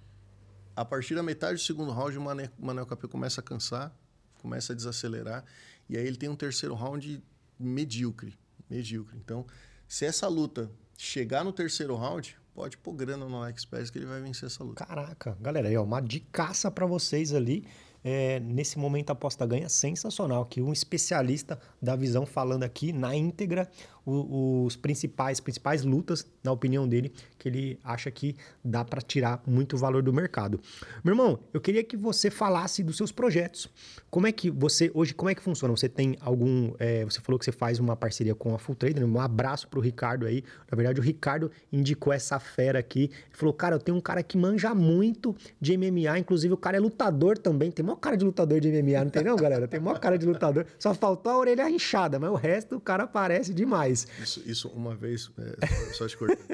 a 0.75 0.83
partir 0.83 1.15
da 1.15 1.23
metade 1.23 1.55
do 1.55 1.61
segundo 1.61 1.91
round, 1.91 2.17
o 2.17 2.21
Manuel 2.21 2.85
Capel 2.85 3.09
começa 3.09 3.41
a 3.41 3.43
cansar, 3.43 3.95
começa 4.41 4.73
a 4.73 4.75
desacelerar, 4.75 5.45
e 5.89 5.97
aí 5.97 6.05
ele 6.05 6.17
tem 6.17 6.27
um 6.29 6.35
terceiro 6.35 6.75
round 6.75 7.23
medíocre. 7.57 8.37
Medíocre. 8.69 9.17
Então, 9.17 9.45
se 9.87 10.05
essa 10.05 10.27
luta 10.27 10.69
chegar 10.97 11.43
no 11.43 11.53
terceiro 11.53 11.95
round, 11.95 12.37
pode 12.53 12.77
pôr 12.77 12.93
grana 12.93 13.25
no 13.25 13.41
Alex 13.41 13.65
Pérez 13.65 13.89
que 13.89 13.99
ele 13.99 14.05
vai 14.05 14.21
vencer 14.21 14.47
essa 14.47 14.63
luta. 14.63 14.85
Caraca, 14.85 15.37
galera, 15.39 15.67
aí 15.67 15.77
ó, 15.77 15.83
uma 15.83 16.01
dicaça 16.01 16.71
para 16.71 16.85
vocês 16.85 17.33
ali 17.33 17.67
é, 18.07 18.39
nesse 18.39 18.77
momento 18.77 19.09
aposta 19.09 19.47
ganha 19.47 19.67
sensacional, 19.67 20.45
que 20.45 20.61
um 20.61 20.71
especialista 20.71 21.59
da 21.81 21.95
visão 21.95 22.23
falando 22.23 22.61
aqui 22.61 22.93
na 22.93 23.15
íntegra 23.15 23.67
o, 24.05 24.65
os 24.65 24.75
principais 24.75 25.39
principais 25.39 25.83
lutas, 25.83 26.25
na 26.43 26.51
opinião 26.51 26.87
dele, 26.87 27.11
que 27.39 27.49
ele 27.49 27.79
acha 27.83 28.11
que 28.11 28.35
dá 28.63 28.85
para 28.85 29.01
tirar 29.01 29.41
muito 29.47 29.75
valor 29.77 30.03
do 30.03 30.13
mercado. 30.13 30.59
Meu 31.03 31.13
irmão, 31.13 31.39
eu 31.53 31.59
queria 31.59 31.83
que 31.83 31.97
você 31.97 32.29
falasse 32.29 32.83
dos 32.83 32.95
seus 32.95 33.11
projetos. 33.11 33.67
Como 34.09 34.27
é 34.27 34.31
que 34.31 34.51
você 34.51 34.91
hoje 34.93 35.13
como 35.13 35.29
é 35.29 35.35
que 35.35 35.41
funciona? 35.41 35.75
Você 35.75 35.89
tem 35.89 36.15
algum? 36.21 36.73
É, 36.77 37.03
você 37.03 37.19
falou 37.19 37.39
que 37.39 37.45
você 37.45 37.51
faz 37.51 37.79
uma 37.79 37.95
parceria 37.95 38.35
com 38.35 38.53
a 38.53 38.59
Full 38.59 38.75
Trader. 38.75 39.03
Um 39.03 39.19
abraço 39.19 39.67
pro 39.67 39.81
Ricardo 39.81 40.25
aí. 40.25 40.43
Na 40.69 40.75
verdade, 40.75 40.99
o 40.99 41.03
Ricardo 41.03 41.51
indicou 41.71 42.13
essa 42.13 42.39
fera 42.39 42.77
aqui. 42.77 43.09
Falou, 43.31 43.53
cara, 43.53 43.75
eu 43.75 43.79
tenho 43.79 43.97
um 43.97 44.01
cara 44.01 44.21
que 44.21 44.37
manja 44.37 44.75
muito 44.75 45.35
de 45.59 45.75
MMA. 45.75 46.19
Inclusive, 46.19 46.53
o 46.53 46.57
cara 46.57 46.77
é 46.77 46.79
lutador 46.79 47.37
também. 47.37 47.71
Tem 47.71 47.83
maior 47.95 47.99
cara 47.99 48.17
de 48.17 48.25
lutador 48.25 48.59
de 48.59 48.69
MMA, 48.69 49.03
não 49.03 49.09
tem 49.09 49.23
não, 49.23 49.35
galera? 49.35 49.67
Tem 49.67 49.79
maior 49.79 49.99
cara 49.99 50.17
de 50.17 50.25
lutador. 50.25 50.65
Só 50.77 50.93
faltou 50.93 51.31
a 51.31 51.37
orelha 51.37 51.69
inchada, 51.69 52.19
mas 52.19 52.29
o 52.29 52.35
resto 52.35 52.75
o 52.75 52.81
cara 52.81 53.07
parece 53.07 53.53
demais. 53.53 54.07
Isso, 54.21 54.43
isso 54.45 54.67
uma 54.69 54.95
vez, 54.95 55.31
é, 55.37 55.93
só 55.93 56.07
te 56.07 56.17
cortando. 56.17 56.45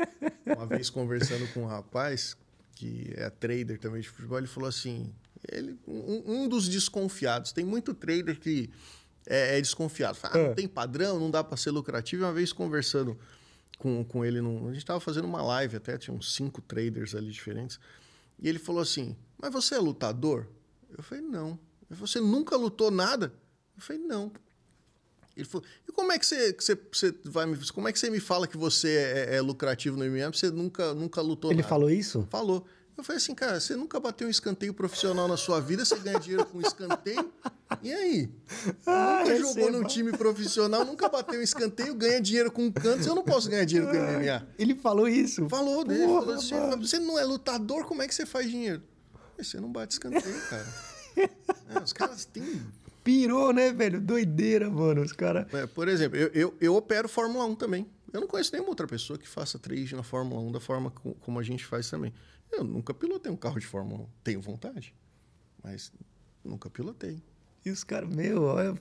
uma 0.46 0.66
vez 0.66 0.90
conversando 0.90 1.52
com 1.54 1.64
um 1.64 1.66
rapaz 1.66 2.38
que 2.76 3.14
é 3.16 3.30
trader 3.30 3.80
também 3.80 4.02
de 4.02 4.10
futebol, 4.10 4.38
ele 4.38 4.48
falou 4.48 4.70
assim: 4.70 5.14
ele, 5.52 5.78
um, 5.88 6.44
um 6.44 6.48
dos 6.48 6.70
desconfiados, 6.70 7.52
tem 7.52 7.66
muito 7.66 7.94
trader 7.94 8.40
que 8.40 8.70
é, 9.28 9.58
é 9.58 9.62
desconfiado. 9.62 10.16
Fala, 10.16 10.36
ah, 10.36 10.38
não 10.38 10.52
é. 10.52 10.54
tem 10.54 10.68
padrão, 10.68 11.20
não 11.20 11.30
dá 11.30 11.44
para 11.44 11.58
ser 11.58 11.72
lucrativo. 11.72 12.24
Uma 12.24 12.34
vez 12.34 12.54
conversando 12.54 13.18
com, 13.78 14.04
com 14.04 14.24
ele, 14.24 14.42
num, 14.42 14.66
a 14.68 14.70
gente 14.70 14.78
estava 14.78 15.00
fazendo 15.00 15.26
uma 15.26 15.42
live 15.42 15.78
até, 15.78 15.98
tinha 15.98 16.16
uns 16.16 16.34
cinco 16.34 16.62
traders 16.62 17.16
ali 17.16 17.32
diferentes. 17.32 17.80
E 18.40 18.48
ele 18.48 18.60
falou 18.60 18.82
assim: 18.82 19.16
Mas 19.38 19.52
você 19.52 19.76
é 19.76 19.80
lutador? 19.80 20.48
Eu 20.98 21.04
falei: 21.04 21.24
Não. 21.24 21.60
Você 21.90 22.20
nunca 22.20 22.56
lutou 22.56 22.92
nada? 22.92 23.34
Eu 23.76 23.82
falei: 23.82 24.02
Não. 24.02 24.32
Ele 25.36 25.46
falou, 25.46 25.66
e 25.88 25.92
como 25.92 26.12
é 26.12 26.20
que 26.20 26.26
você, 26.26 26.54
você, 26.54 26.78
você 26.92 27.16
vai 27.24 27.46
me. 27.46 27.58
Como 27.72 27.88
é 27.88 27.94
que 27.94 28.00
você 28.00 28.10
me 28.10 28.20
fala 28.20 28.48
que 28.48 28.58
você 28.58 28.90
é, 28.90 29.36
é 29.38 29.42
lucrativo 29.42 29.98
no 29.98 30.06
MMA? 30.06 30.32
Você 30.34 30.50
nunca, 30.52 30.94
nunca 30.94 31.22
lutou 31.22 31.52
Ele 31.52 31.62
nada. 31.62 31.70
falou 31.70 31.90
isso? 31.90 32.28
Falou. 32.30 32.66
Eu 32.98 33.04
falei 33.04 33.18
assim, 33.18 33.34
cara, 33.34 33.60
você 33.60 33.76
nunca 33.76 34.00
bateu 34.00 34.28
um 34.28 34.30
escanteio 34.30 34.74
profissional 34.74 35.28
na 35.28 35.38
sua 35.38 35.60
vida, 35.60 35.84
você 35.84 35.98
ganha 35.98 36.20
dinheiro 36.20 36.46
com 36.46 36.62
escanteio. 36.62 37.32
E 37.82 37.92
aí? 37.92 38.30
Ah, 38.86 39.24
nunca 39.24 39.38
jogou 39.40 39.72
num 39.72 39.84
time 39.86 40.12
profissional, 40.12 40.86
nunca 40.86 41.08
bateu 41.10 41.40
um 41.40 41.42
escanteio, 41.42 41.96
ganha 41.96 42.22
dinheiro 42.22 42.52
com 42.52 42.72
cantos, 42.72 43.08
eu 43.08 43.16
não 43.16 43.24
posso 43.24 43.50
ganhar 43.50 43.64
dinheiro 43.64 43.90
com 43.90 43.98
MMA. 43.98 44.48
Ele 44.60 44.76
falou 44.76 45.08
isso? 45.08 45.48
Falou, 45.50 45.84
dele. 45.84 46.06
Porra, 46.06 46.20
falou 46.20 46.36
assim, 46.36 46.56
você 46.80 47.00
não 47.00 47.18
é 47.18 47.24
lutador, 47.24 47.86
como 47.86 48.04
é 48.04 48.08
que 48.08 48.14
você 48.14 48.26
faz 48.26 48.48
dinheiro? 48.48 48.84
Você 49.44 49.60
não 49.60 49.72
bate 49.72 49.94
escanteio, 49.94 50.42
cara. 50.50 50.68
é, 51.70 51.84
os 51.84 51.94
caras 51.94 52.26
têm 52.26 52.62
Pirou, 53.04 53.52
né, 53.52 53.72
velho? 53.72 54.00
Doideira, 54.00 54.70
mano, 54.70 55.02
os 55.02 55.12
caras. 55.12 55.52
É, 55.54 55.66
por 55.66 55.88
exemplo, 55.88 56.18
eu, 56.18 56.28
eu, 56.34 56.58
eu, 56.62 56.76
opero 56.76 57.10
Fórmula 57.10 57.46
1 57.46 57.56
também. 57.56 57.88
Eu 58.14 58.22
não 58.22 58.28
conheço 58.28 58.52
nenhuma 58.52 58.70
outra 58.70 58.88
pessoa 58.88 59.18
que 59.18 59.28
faça 59.28 59.58
trade 59.58 59.96
na 59.96 60.04
Fórmula 60.04 60.40
1 60.42 60.52
da 60.52 60.60
forma 60.60 60.92
como 60.92 61.40
a 61.40 61.44
gente 61.44 61.66
faz 61.66 61.90
também. 61.90 62.14
Eu 62.52 62.64
nunca 62.64 62.94
pilotei 62.94 63.32
um 63.32 63.36
carro 63.36 63.60
de 63.60 63.66
Fórmula 63.66 64.04
1. 64.04 64.08
Tenho 64.24 64.42
vontade, 64.42 64.94
mas 65.64 65.92
nunca 66.44 66.70
pilotei. 66.70 67.24
E 67.64 67.70
os 67.70 67.84
caras, 67.84 68.10
meu, 68.10 68.60
é, 68.60 68.74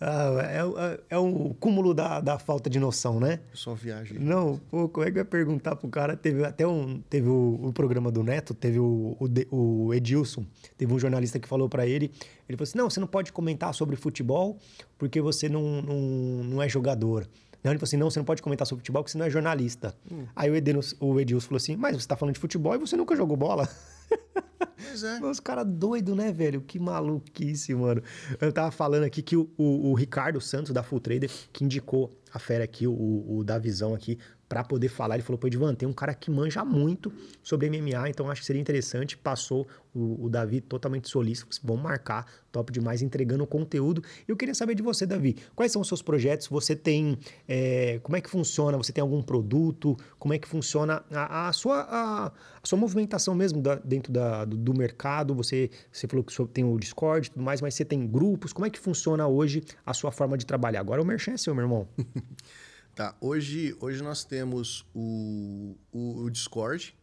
é, 0.00 1.00
é, 1.10 1.18
o 1.18 1.54
cúmulo 1.60 1.92
da, 1.92 2.20
da 2.20 2.38
falta 2.38 2.70
de 2.70 2.80
noção, 2.80 3.20
né? 3.20 3.40
Só 3.52 3.74
viagem. 3.74 4.18
Não, 4.18 4.58
pô, 4.70 4.88
como 4.88 5.06
é 5.06 5.10
que 5.10 5.16
vai 5.16 5.24
perguntar 5.24 5.76
pro 5.76 5.88
cara? 5.88 6.16
Teve 6.16 6.44
até 6.44 6.66
um. 6.66 7.00
Teve 7.02 7.28
o, 7.28 7.60
o 7.62 7.72
programa 7.72 8.10
do 8.10 8.22
Neto, 8.22 8.54
teve 8.54 8.78
o, 8.78 9.16
o, 9.50 9.86
o 9.86 9.94
Edilson, 9.94 10.46
teve 10.78 10.92
um 10.94 10.98
jornalista 10.98 11.38
que 11.38 11.46
falou 11.46 11.68
para 11.68 11.86
ele. 11.86 12.12
Ele 12.48 12.56
falou 12.56 12.62
assim: 12.62 12.78
não, 12.78 12.88
você 12.88 12.98
não 12.98 13.06
pode 13.06 13.30
comentar 13.30 13.74
sobre 13.74 13.94
futebol 13.94 14.58
porque 14.96 15.20
você 15.20 15.48
não, 15.48 15.82
não, 15.82 16.00
não 16.44 16.62
é 16.62 16.68
jogador. 16.68 17.28
Não, 17.62 17.70
ele 17.72 17.78
falou 17.78 17.88
assim: 17.88 17.96
não, 17.98 18.10
você 18.10 18.18
não 18.18 18.24
pode 18.24 18.40
comentar 18.40 18.66
sobre 18.66 18.80
futebol 18.80 19.02
porque 19.02 19.12
você 19.12 19.18
não 19.18 19.26
é 19.26 19.30
jornalista. 19.30 19.94
Hum. 20.10 20.24
Aí 20.34 20.50
o 20.50 20.56
Edilson, 20.56 20.96
o 20.98 21.20
Edilson 21.20 21.48
falou 21.48 21.58
assim: 21.58 21.76
mas 21.76 22.00
você 22.00 22.08
tá 22.08 22.16
falando 22.16 22.34
de 22.34 22.40
futebol 22.40 22.74
e 22.74 22.78
você 22.78 22.96
nunca 22.96 23.14
jogou 23.14 23.36
bola. 23.36 23.68
Pois 24.82 25.02
é. 25.02 25.20
Os 25.20 25.40
caras 25.40 25.66
doidos, 25.66 26.16
né, 26.16 26.32
velho? 26.32 26.60
Que 26.60 26.78
maluquice, 26.78 27.74
mano. 27.74 28.02
Eu 28.40 28.52
tava 28.52 28.70
falando 28.70 29.04
aqui 29.04 29.22
que 29.22 29.36
o, 29.36 29.50
o, 29.56 29.90
o 29.90 29.94
Ricardo 29.94 30.40
Santos, 30.40 30.72
da 30.72 30.82
Full 30.82 31.00
Trader, 31.00 31.30
que 31.52 31.64
indicou 31.64 32.16
a 32.32 32.38
fera 32.38 32.64
aqui, 32.64 32.86
o, 32.86 33.24
o 33.28 33.44
da 33.44 33.58
visão 33.58 33.94
aqui, 33.94 34.18
para 34.50 34.64
poder 34.64 34.88
falar. 34.88 35.14
Ele 35.14 35.22
falou, 35.22 35.38
pô, 35.38 35.46
Edvan, 35.46 35.76
tem 35.76 35.88
um 35.88 35.92
cara 35.92 36.12
que 36.12 36.28
manja 36.28 36.64
muito 36.64 37.12
sobre 37.40 37.70
MMA, 37.70 38.10
então 38.10 38.28
acho 38.28 38.40
que 38.40 38.46
seria 38.48 38.60
interessante. 38.60 39.16
Passou 39.16 39.64
o, 39.94 40.24
o 40.24 40.28
Davi 40.28 40.60
totalmente 40.60 41.08
solícito. 41.08 41.46
Vamos 41.62 41.84
marcar, 41.84 42.26
top 42.50 42.72
demais, 42.72 43.00
entregando 43.00 43.46
conteúdo. 43.46 44.02
Eu 44.26 44.36
queria 44.36 44.52
saber 44.52 44.74
de 44.74 44.82
você, 44.82 45.06
Davi, 45.06 45.36
quais 45.54 45.70
são 45.70 45.80
os 45.80 45.86
seus 45.86 46.02
projetos? 46.02 46.48
Você 46.48 46.74
tem. 46.74 47.16
É, 47.46 48.00
como 48.02 48.16
é 48.16 48.20
que 48.20 48.28
funciona? 48.28 48.76
Você 48.76 48.92
tem 48.92 49.00
algum 49.00 49.22
produto? 49.22 49.96
Como 50.18 50.34
é 50.34 50.38
que 50.38 50.48
funciona 50.48 51.04
a, 51.12 51.48
a 51.48 51.52
sua, 51.52 51.82
a, 51.82 52.26
a, 52.26 52.32
sua 52.64 52.76
movimentação 52.76 53.36
mesmo 53.36 53.62
da, 53.62 53.76
dentro 53.76 54.12
da, 54.12 54.44
do, 54.44 54.56
do, 54.56 54.74
mercado? 54.74 55.32
Você, 55.32 55.70
você 55.92 56.08
falou 56.08 56.24
que 56.24 56.34
tem 56.46 56.64
o 56.64 56.76
Discord 56.76 57.28
e 57.28 57.30
tudo 57.30 57.44
mais, 57.44 57.60
mas 57.60 57.74
você 57.74 57.84
tem 57.84 58.04
grupos. 58.04 58.52
Como 58.52 58.66
é 58.66 58.70
que 58.70 58.80
funciona 58.80 59.28
hoje 59.28 59.62
a 59.86 59.94
sua 59.94 60.10
forma 60.10 60.36
de 60.36 60.44
trabalhar? 60.44 60.80
Agora 60.80 61.00
o 61.00 61.04
merchan 61.04 61.34
é 61.34 61.36
seu, 61.36 61.54
meu 61.54 61.62
irmão. 61.62 61.86
Tá, 62.94 63.16
hoje, 63.20 63.76
hoje 63.80 64.02
nós 64.02 64.24
temos 64.24 64.84
o, 64.94 65.76
o, 65.92 66.24
o 66.24 66.30
Discord, 66.30 66.94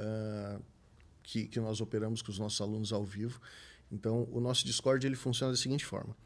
uh, 0.00 0.62
que, 1.22 1.46
que 1.46 1.60
nós 1.60 1.80
operamos 1.80 2.22
com 2.22 2.30
os 2.30 2.38
nossos 2.38 2.60
alunos 2.60 2.92
ao 2.92 3.04
vivo. 3.04 3.40
Então, 3.90 4.28
o 4.32 4.40
nosso 4.40 4.64
Discord 4.64 5.06
ele 5.06 5.16
funciona 5.16 5.52
da 5.52 5.58
seguinte 5.58 5.84
forma: 5.84 6.16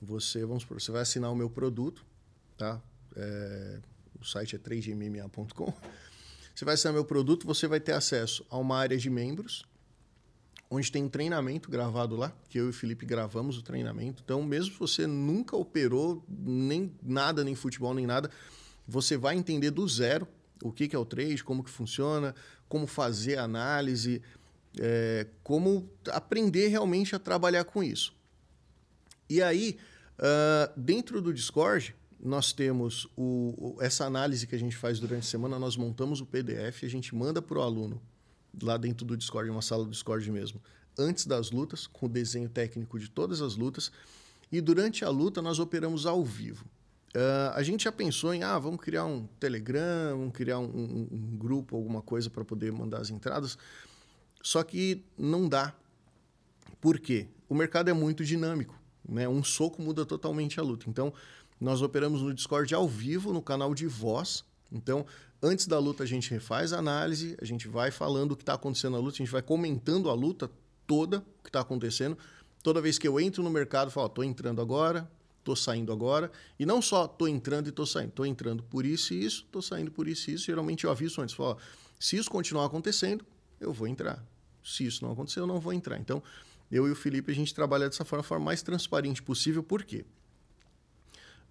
você, 0.00 0.44
vamos 0.44 0.64
você 0.64 0.90
vai 0.90 1.02
assinar 1.02 1.30
o 1.30 1.36
meu 1.36 1.50
produto, 1.50 2.04
tá? 2.56 2.80
É, 3.16 3.80
o 4.20 4.24
site 4.24 4.56
é 4.56 4.58
3gmma.com. 4.58 5.72
Você 6.54 6.64
vai 6.64 6.74
assinar 6.74 6.94
meu 6.94 7.04
produto, 7.04 7.46
você 7.46 7.66
vai 7.66 7.80
ter 7.80 7.92
acesso 7.92 8.46
a 8.48 8.56
uma 8.56 8.78
área 8.78 8.96
de 8.96 9.10
membros, 9.10 9.64
onde 10.74 10.90
tem 10.90 11.04
um 11.04 11.08
treinamento 11.08 11.70
gravado 11.70 12.16
lá, 12.16 12.32
que 12.48 12.58
eu 12.58 12.66
e 12.66 12.70
o 12.70 12.72
Felipe 12.72 13.06
gravamos 13.06 13.56
o 13.56 13.62
treinamento. 13.62 14.22
Então, 14.24 14.42
mesmo 14.42 14.72
se 14.72 14.78
você 14.78 15.06
nunca 15.06 15.56
operou 15.56 16.24
nem 16.28 16.92
nada, 17.02 17.44
nem 17.44 17.54
futebol, 17.54 17.94
nem 17.94 18.06
nada, 18.06 18.30
você 18.86 19.16
vai 19.16 19.36
entender 19.36 19.70
do 19.70 19.86
zero 19.88 20.26
o 20.62 20.72
que, 20.72 20.94
é 20.94 20.98
o 20.98 21.04
trade, 21.04 21.44
como 21.44 21.62
que 21.62 21.70
funciona, 21.70 22.34
como 22.68 22.86
fazer 22.86 23.38
análise, 23.38 24.20
é, 24.80 25.26
como 25.42 25.88
aprender 26.10 26.68
realmente 26.68 27.14
a 27.14 27.18
trabalhar 27.18 27.64
com 27.64 27.82
isso. 27.82 28.14
E 29.28 29.42
aí, 29.42 29.78
uh, 30.18 30.80
dentro 30.80 31.22
do 31.22 31.32
Discord, 31.32 31.94
nós 32.20 32.52
temos 32.52 33.08
o, 33.16 33.76
essa 33.80 34.04
análise 34.04 34.46
que 34.46 34.54
a 34.54 34.58
gente 34.58 34.76
faz 34.76 34.98
durante 34.98 35.22
a 35.22 35.30
semana, 35.30 35.58
nós 35.58 35.76
montamos 35.76 36.20
o 36.20 36.26
PDF, 36.26 36.84
a 36.84 36.88
gente 36.88 37.14
manda 37.14 37.40
para 37.40 37.58
o 37.58 37.62
aluno 37.62 38.00
lá 38.62 38.76
dentro 38.76 39.04
do 39.04 39.16
Discord, 39.16 39.50
uma 39.50 39.62
sala 39.62 39.84
do 39.84 39.90
Discord 39.90 40.30
mesmo, 40.30 40.60
antes 40.98 41.26
das 41.26 41.50
lutas, 41.50 41.86
com 41.86 42.06
o 42.06 42.08
desenho 42.08 42.48
técnico 42.48 42.98
de 42.98 43.08
todas 43.08 43.42
as 43.42 43.56
lutas. 43.56 43.90
E 44.50 44.60
durante 44.60 45.04
a 45.04 45.08
luta 45.08 45.42
nós 45.42 45.58
operamos 45.58 46.06
ao 46.06 46.24
vivo. 46.24 46.64
Uh, 47.14 47.54
a 47.54 47.62
gente 47.62 47.84
já 47.84 47.92
pensou 47.92 48.34
em, 48.34 48.42
ah, 48.42 48.58
vamos 48.58 48.80
criar 48.80 49.04
um 49.04 49.26
Telegram, 49.38 50.18
vamos 50.18 50.32
criar 50.32 50.58
um, 50.58 50.64
um, 50.64 51.08
um 51.12 51.36
grupo, 51.36 51.76
alguma 51.76 52.02
coisa 52.02 52.28
para 52.28 52.44
poder 52.44 52.72
mandar 52.72 53.00
as 53.00 53.10
entradas. 53.10 53.56
Só 54.42 54.62
que 54.62 55.02
não 55.16 55.48
dá. 55.48 55.72
Por 56.80 56.98
quê? 56.98 57.28
O 57.48 57.54
mercado 57.54 57.88
é 57.88 57.92
muito 57.92 58.24
dinâmico. 58.24 58.78
Né? 59.08 59.28
Um 59.28 59.44
soco 59.44 59.80
muda 59.80 60.04
totalmente 60.04 60.58
a 60.58 60.62
luta. 60.62 60.88
Então, 60.88 61.12
nós 61.60 61.82
operamos 61.82 62.20
no 62.20 62.34
Discord 62.34 62.74
ao 62.74 62.88
vivo, 62.88 63.32
no 63.32 63.40
canal 63.40 63.74
de 63.74 63.86
voz. 63.86 64.44
Então, 64.72 65.06
Antes 65.44 65.66
da 65.66 65.78
luta, 65.78 66.04
a 66.04 66.06
gente 66.06 66.30
refaz 66.30 66.72
a 66.72 66.78
análise, 66.78 67.36
a 67.38 67.44
gente 67.44 67.68
vai 67.68 67.90
falando 67.90 68.32
o 68.32 68.36
que 68.36 68.40
está 68.40 68.54
acontecendo 68.54 68.92
na 68.92 68.98
luta, 68.98 69.16
a 69.16 69.18
gente 69.18 69.30
vai 69.30 69.42
comentando 69.42 70.08
a 70.08 70.14
luta 70.14 70.50
toda, 70.86 71.18
o 71.18 71.42
que 71.42 71.50
está 71.50 71.60
acontecendo. 71.60 72.16
Toda 72.62 72.80
vez 72.80 72.96
que 72.96 73.06
eu 73.06 73.20
entro 73.20 73.42
no 73.42 73.50
mercado, 73.50 73.88
eu 73.88 73.92
falo, 73.92 74.06
estou 74.06 74.24
entrando 74.24 74.62
agora, 74.62 75.06
estou 75.40 75.54
saindo 75.54 75.92
agora. 75.92 76.32
E 76.58 76.64
não 76.64 76.80
só 76.80 77.04
estou 77.04 77.28
entrando 77.28 77.66
e 77.66 77.68
estou 77.68 77.84
saindo, 77.84 78.08
estou 78.08 78.24
entrando 78.24 78.62
por 78.62 78.86
isso 78.86 79.12
e 79.12 79.22
isso, 79.22 79.44
estou 79.44 79.60
saindo 79.60 79.90
por 79.90 80.08
isso 80.08 80.30
e 80.30 80.34
isso. 80.34 80.46
Geralmente 80.46 80.84
eu 80.84 80.90
aviso 80.90 81.20
antes, 81.20 81.34
falo, 81.34 81.58
se 82.00 82.16
isso 82.16 82.30
continuar 82.30 82.64
acontecendo, 82.64 83.22
eu 83.60 83.70
vou 83.70 83.86
entrar. 83.86 84.24
Se 84.64 84.86
isso 84.86 85.04
não 85.04 85.12
acontecer, 85.12 85.40
eu 85.40 85.46
não 85.46 85.60
vou 85.60 85.74
entrar. 85.74 85.98
Então, 85.98 86.22
eu 86.72 86.88
e 86.88 86.90
o 86.90 86.96
Felipe, 86.96 87.30
a 87.30 87.34
gente 87.34 87.52
trabalha 87.52 87.86
dessa 87.86 88.02
forma, 88.02 88.22
forma 88.22 88.46
mais 88.46 88.62
transparente 88.62 89.22
possível. 89.22 89.62
Por 89.62 89.84
quê? 89.84 90.06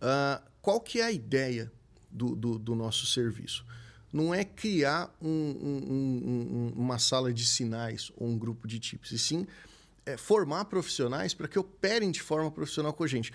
Uh, 0.02 0.44
qual 0.64 0.82
que 0.82 1.00
é 1.00 1.04
a 1.04 1.12
ideia 1.12 1.72
do, 2.14 2.36
do, 2.36 2.60
do 2.60 2.76
nosso 2.76 3.06
serviço? 3.06 3.66
Não 4.12 4.34
é 4.34 4.44
criar 4.44 5.14
um, 5.22 5.28
um, 5.28 6.72
um, 6.72 6.74
uma 6.76 7.00
sala 7.00 7.34
de 7.34 7.46
sinais 7.46 8.12
ou 8.16 8.28
um 8.28 8.38
grupo 8.38 8.68
de 8.68 8.80
tips, 8.80 9.12
e 9.12 9.18
sim 9.18 9.48
é, 10.06 10.18
formar 10.18 10.66
profissionais 10.66 11.34
para 11.34 11.48
que 11.48 11.58
operem 11.58 12.12
de 12.12 12.22
forma 12.22 12.52
profissional 12.52 12.94
com 12.94 13.04
a 13.04 13.08
gente. 13.08 13.32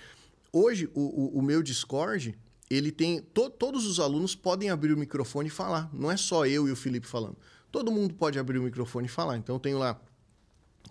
Hoje, 0.53 0.89
o, 0.95 1.01
o, 1.01 1.39
o 1.39 1.43
meu 1.43 1.62
Discord, 1.62 2.39
ele 2.70 2.93
tem. 2.93 3.20
To, 3.20 3.51
todos 3.51 3.87
os 3.87 3.99
alunos 3.99 4.35
podem 4.35 4.70
abrir 4.70 4.93
o 4.93 4.97
microfone 4.97 5.49
e 5.49 5.51
falar. 5.51 5.91
Não 5.93 6.11
é 6.11 6.16
só 6.16 6.47
eu 6.47 6.68
e 6.68 6.72
o 6.72 6.76
Felipe 6.76 7.07
falando. 7.07 7.37
Todo 7.70 7.91
mundo 7.91 8.14
pode 8.14 8.39
abrir 8.39 8.59
o 8.59 8.62
microfone 8.62 9.07
e 9.07 9.11
falar. 9.11 9.37
Então, 9.37 9.57
eu 9.57 9.61
tenho 9.61 9.79
lá 9.79 10.01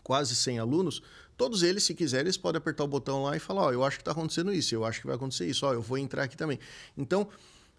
quase 0.03 0.35
100 0.35 0.59
alunos. 0.59 1.01
Todos 1.35 1.63
eles, 1.63 1.83
se 1.83 1.93
quiserem, 1.93 2.25
eles 2.25 2.37
podem 2.37 2.57
apertar 2.57 2.83
o 2.83 2.87
botão 2.87 3.23
lá 3.23 3.35
e 3.35 3.39
falar: 3.39 3.63
Ó, 3.63 3.67
oh, 3.67 3.71
eu 3.71 3.83
acho 3.83 3.97
que 3.97 4.01
está 4.01 4.11
acontecendo 4.11 4.53
isso, 4.53 4.73
eu 4.73 4.83
acho 4.83 5.01
que 5.01 5.07
vai 5.07 5.15
acontecer 5.15 5.47
isso, 5.47 5.65
ó, 5.65 5.69
oh, 5.69 5.73
eu 5.73 5.81
vou 5.81 5.97
entrar 5.97 6.23
aqui 6.23 6.35
também. 6.35 6.59
Então, 6.97 7.27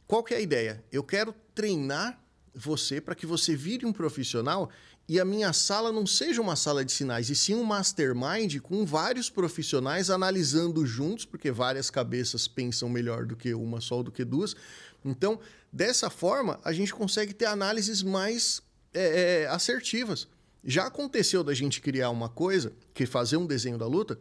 qual 0.08 0.24
que 0.24 0.32
é 0.32 0.38
a 0.38 0.40
ideia? 0.40 0.82
Eu 0.90 1.04
quero 1.04 1.34
treinar 1.54 2.18
você 2.54 2.98
para 2.98 3.14
que 3.14 3.26
você 3.26 3.54
vire 3.54 3.84
um 3.84 3.92
profissional 3.92 4.70
e 5.06 5.20
a 5.20 5.24
minha 5.24 5.52
sala 5.52 5.92
não 5.92 6.06
seja 6.06 6.40
uma 6.40 6.56
sala 6.56 6.84
de 6.84 6.92
sinais, 6.92 7.30
e 7.30 7.34
sim 7.34 7.54
um 7.54 7.62
mastermind 7.62 8.58
com 8.60 8.84
vários 8.84 9.30
profissionais 9.30 10.10
analisando 10.10 10.84
juntos, 10.86 11.24
porque 11.24 11.50
várias 11.50 11.90
cabeças 11.90 12.48
pensam 12.48 12.88
melhor 12.88 13.24
do 13.24 13.36
que 13.36 13.54
uma 13.54 13.80
só 13.80 13.96
ou 13.96 14.02
do 14.02 14.12
que 14.12 14.24
duas. 14.24 14.56
Então, 15.04 15.40
dessa 15.72 16.10
forma, 16.10 16.58
a 16.64 16.72
gente 16.72 16.92
consegue 16.92 17.32
ter 17.32 17.46
análises 17.46 18.02
mais 18.02 18.62
é, 18.92 19.44
é, 19.44 19.48
assertivas. 19.48 20.26
Já 20.64 20.86
aconteceu 20.86 21.44
da 21.44 21.54
gente 21.54 21.80
criar 21.80 22.10
uma 22.10 22.28
coisa, 22.28 22.72
que 22.92 23.06
fazer 23.06 23.36
um 23.36 23.46
desenho 23.46 23.78
da 23.78 23.86
luta, 23.86 24.18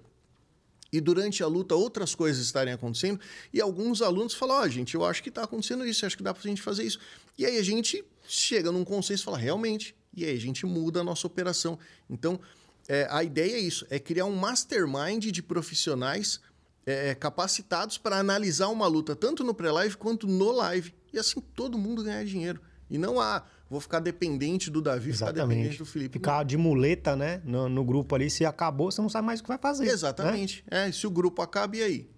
e 0.91 1.01
durante 1.01 1.43
a 1.43 1.47
luta 1.47 1.75
outras 1.75 2.15
coisas 2.15 2.45
estarem 2.45 2.73
acontecendo, 2.73 3.19
e 3.53 3.59
alguns 3.61 4.01
alunos 4.01 4.33
falam: 4.33 4.57
Ó, 4.57 4.63
oh, 4.63 4.69
gente, 4.69 4.95
eu 4.95 5.05
acho 5.05 5.21
que 5.21 5.29
está 5.29 5.43
acontecendo 5.43 5.85
isso, 5.85 6.05
acho 6.05 6.17
que 6.17 6.23
dá 6.23 6.33
para 6.33 6.43
a 6.43 6.47
gente 6.47 6.61
fazer 6.61 6.83
isso. 6.83 6.99
E 7.37 7.45
aí 7.45 7.57
a 7.57 7.63
gente 7.63 8.03
chega 8.27 8.71
num 8.71 8.83
consenso 8.83 9.23
e 9.23 9.25
fala: 9.25 9.37
realmente, 9.37 9.95
e 10.13 10.25
aí 10.25 10.35
a 10.35 10.39
gente 10.39 10.65
muda 10.65 11.01
a 11.01 11.03
nossa 11.03 11.27
operação. 11.27 11.77
Então, 12.09 12.39
é, 12.87 13.07
a 13.09 13.23
ideia 13.23 13.55
é 13.55 13.59
isso: 13.59 13.85
é 13.89 13.99
criar 13.99 14.25
um 14.25 14.35
mastermind 14.35 15.25
de 15.25 15.43
profissionais 15.43 16.39
é, 16.85 17.13
capacitados 17.13 17.97
para 17.97 18.17
analisar 18.17 18.69
uma 18.69 18.87
luta, 18.87 19.15
tanto 19.15 19.43
no 19.43 19.53
pré-live 19.53 19.97
quanto 19.97 20.25
no 20.25 20.51
live. 20.51 20.93
E 21.11 21.19
assim 21.19 21.41
todo 21.41 21.77
mundo 21.77 22.03
ganhar 22.03 22.23
dinheiro. 22.23 22.61
E 22.89 22.97
não 22.97 23.19
há, 23.19 23.43
vou 23.69 23.79
ficar 23.79 23.99
dependente 23.99 24.69
do 24.69 24.81
Davi, 24.81 25.09
Exatamente. 25.09 25.35
ficar 25.35 25.47
dependente 25.47 25.77
do 25.77 25.85
Felipe. 25.85 26.13
Ficar 26.13 26.43
de 26.43 26.57
muleta, 26.57 27.15
né? 27.15 27.41
No, 27.43 27.67
no, 27.67 27.83
grupo 27.83 28.15
ali, 28.15 28.29
se 28.29 28.45
acabou, 28.45 28.91
você 28.91 29.01
não 29.01 29.09
sabe 29.09 29.25
mais 29.25 29.39
o 29.39 29.43
que 29.43 29.49
vai 29.49 29.57
fazer. 29.57 29.85
Né? 29.85 29.91
Exatamente. 29.91 30.63
Né? 30.69 30.87
É, 30.87 30.91
se 30.91 31.05
o 31.05 31.11
grupo 31.11 31.41
acaba, 31.41 31.75
e 31.77 31.83
aí? 31.83 32.09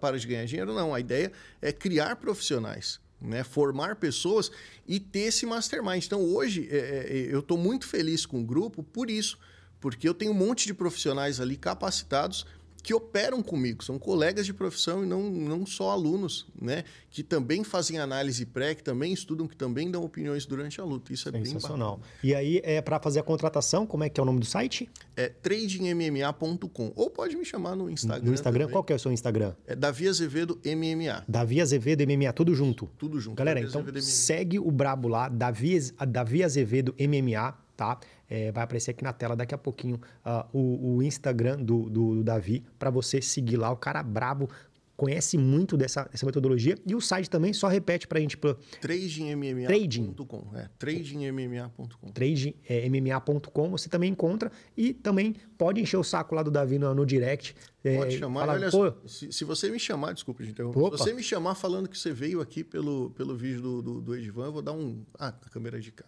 Para 0.00 0.18
de 0.18 0.26
ganhar 0.26 0.44
dinheiro? 0.44 0.72
Não. 0.72 0.94
A 0.94 1.00
ideia 1.00 1.32
é 1.60 1.72
criar 1.72 2.16
profissionais 2.16 3.00
né? 3.22 3.44
formar 3.44 3.96
pessoas 3.96 4.50
e 4.86 4.98
ter 4.98 5.20
esse 5.20 5.46
mastermind. 5.46 6.04
Então, 6.04 6.20
hoje, 6.20 6.68
é, 6.70 6.76
é, 6.76 7.26
eu 7.30 7.40
estou 7.40 7.56
muito 7.56 7.86
feliz 7.86 8.26
com 8.26 8.40
o 8.40 8.44
grupo 8.44 8.82
por 8.82 9.08
isso, 9.08 9.38
porque 9.80 10.08
eu 10.08 10.14
tenho 10.14 10.32
um 10.32 10.34
monte 10.34 10.66
de 10.66 10.74
profissionais 10.74 11.40
ali 11.40 11.56
capacitados 11.56 12.46
que 12.82 12.92
operam 12.92 13.42
comigo, 13.42 13.84
são 13.84 13.98
colegas 13.98 14.44
de 14.44 14.52
profissão 14.52 15.04
e 15.04 15.06
não, 15.06 15.22
não 15.30 15.64
só 15.64 15.90
alunos, 15.90 16.46
né? 16.60 16.84
Que 17.10 17.22
também 17.22 17.62
fazem 17.62 17.98
análise 17.98 18.44
pré, 18.44 18.74
que 18.74 18.82
também 18.82 19.12
estudam, 19.12 19.46
que 19.46 19.56
também 19.56 19.90
dão 19.90 20.02
opiniões 20.02 20.44
durante 20.44 20.80
a 20.80 20.84
luta. 20.84 21.12
Isso 21.12 21.28
é 21.28 21.32
Sensacional. 21.32 21.98
bem 21.98 22.30
E 22.30 22.34
aí, 22.34 22.60
é 22.64 22.80
para 22.82 22.98
fazer 22.98 23.20
a 23.20 23.22
contratação, 23.22 23.86
como 23.86 24.02
é 24.02 24.08
que 24.08 24.18
é 24.18 24.22
o 24.22 24.26
nome 24.26 24.40
do 24.40 24.46
site? 24.46 24.90
É 25.16 25.28
tradingmma.com. 25.28 26.92
Ou 26.96 27.10
pode 27.10 27.36
me 27.36 27.44
chamar 27.44 27.76
no 27.76 27.88
Instagram. 27.88 28.24
No 28.24 28.34
Instagram, 28.34 28.64
também. 28.64 28.72
qual 28.72 28.84
que 28.84 28.92
é 28.92 28.96
o 28.96 28.98
seu 28.98 29.12
Instagram? 29.12 29.54
É 29.66 29.76
Davi 29.76 30.08
Azevedo 30.08 30.60
MMA. 30.64 31.24
Davi 31.28 31.60
Azevedo 31.60 32.04
MMA, 32.04 32.32
tudo 32.32 32.54
junto? 32.54 32.90
Tudo 32.98 33.20
junto. 33.20 33.36
Galera, 33.36 33.60
Davi 33.60 33.88
então 33.90 34.02
segue 34.02 34.58
o 34.58 34.70
Brabo 34.70 35.06
lá, 35.06 35.28
Davi, 35.28 35.78
Davi 36.08 36.42
Azevedo 36.42 36.94
MMA, 36.98 37.56
tá? 37.76 37.98
É, 38.34 38.50
vai 38.50 38.64
aparecer 38.64 38.92
aqui 38.92 39.04
na 39.04 39.12
tela 39.12 39.36
daqui 39.36 39.54
a 39.54 39.58
pouquinho 39.58 40.00
uh, 40.24 40.48
o, 40.54 40.94
o, 40.96 41.02
Instagram 41.02 41.58
do, 41.58 41.90
do, 41.90 42.14
do 42.14 42.24
Davi 42.24 42.64
para 42.78 42.88
você 42.88 43.20
seguir 43.20 43.58
lá. 43.58 43.70
O 43.70 43.76
cara 43.76 44.02
brabo, 44.02 44.48
conhece 44.96 45.36
muito 45.36 45.76
dessa, 45.76 46.04
dessa 46.04 46.24
metodologia. 46.24 46.78
E 46.86 46.94
o 46.94 47.00
site 47.00 47.28
também 47.28 47.52
só 47.52 47.68
repete 47.68 48.06
para 48.06 48.18
a 48.18 48.20
gente. 48.22 48.38
Pra... 48.38 48.56
Tradingmma.com. 48.80 50.50
É, 50.54 50.70
tradingmma.com. 50.78 52.12
Tradingmma.com 52.12 53.70
você 53.70 53.90
também 53.90 54.12
encontra 54.12 54.50
e 54.74 54.94
também 54.94 55.34
pode 55.58 55.80
encher 55.80 55.98
o 55.98 56.04
saco 56.04 56.34
lá 56.34 56.42
do 56.42 56.50
Davi 56.50 56.78
no, 56.78 56.94
no 56.94 57.04
direct. 57.04 57.54
É, 57.84 57.96
pode 57.96 58.14
é, 58.14 58.18
chamar. 58.18 58.46
Falar, 58.46 58.54
olha, 58.54 58.96
se, 59.06 59.30
se, 59.30 59.44
você 59.44 59.70
me 59.70 59.78
chamar, 59.78 60.14
desculpa 60.14 60.42
de 60.42 60.50
interromper. 60.50 60.78
Opa. 60.78 60.96
Se 60.96 61.04
você 61.04 61.12
me 61.12 61.22
chamar 61.22 61.54
falando 61.54 61.86
que 61.88 61.98
você 61.98 62.12
veio 62.12 62.40
aqui 62.40 62.64
pelo, 62.64 63.10
pelo 63.10 63.36
vídeo 63.36 63.60
do, 63.60 63.82
do, 63.82 64.00
do 64.00 64.16
Edvan, 64.16 64.46
eu 64.46 64.52
vou 64.52 64.62
dar 64.62 64.72
um. 64.72 65.04
Ah, 65.18 65.34
a 65.44 65.50
câmera 65.50 65.80
de 65.80 65.90
cá. 65.90 66.06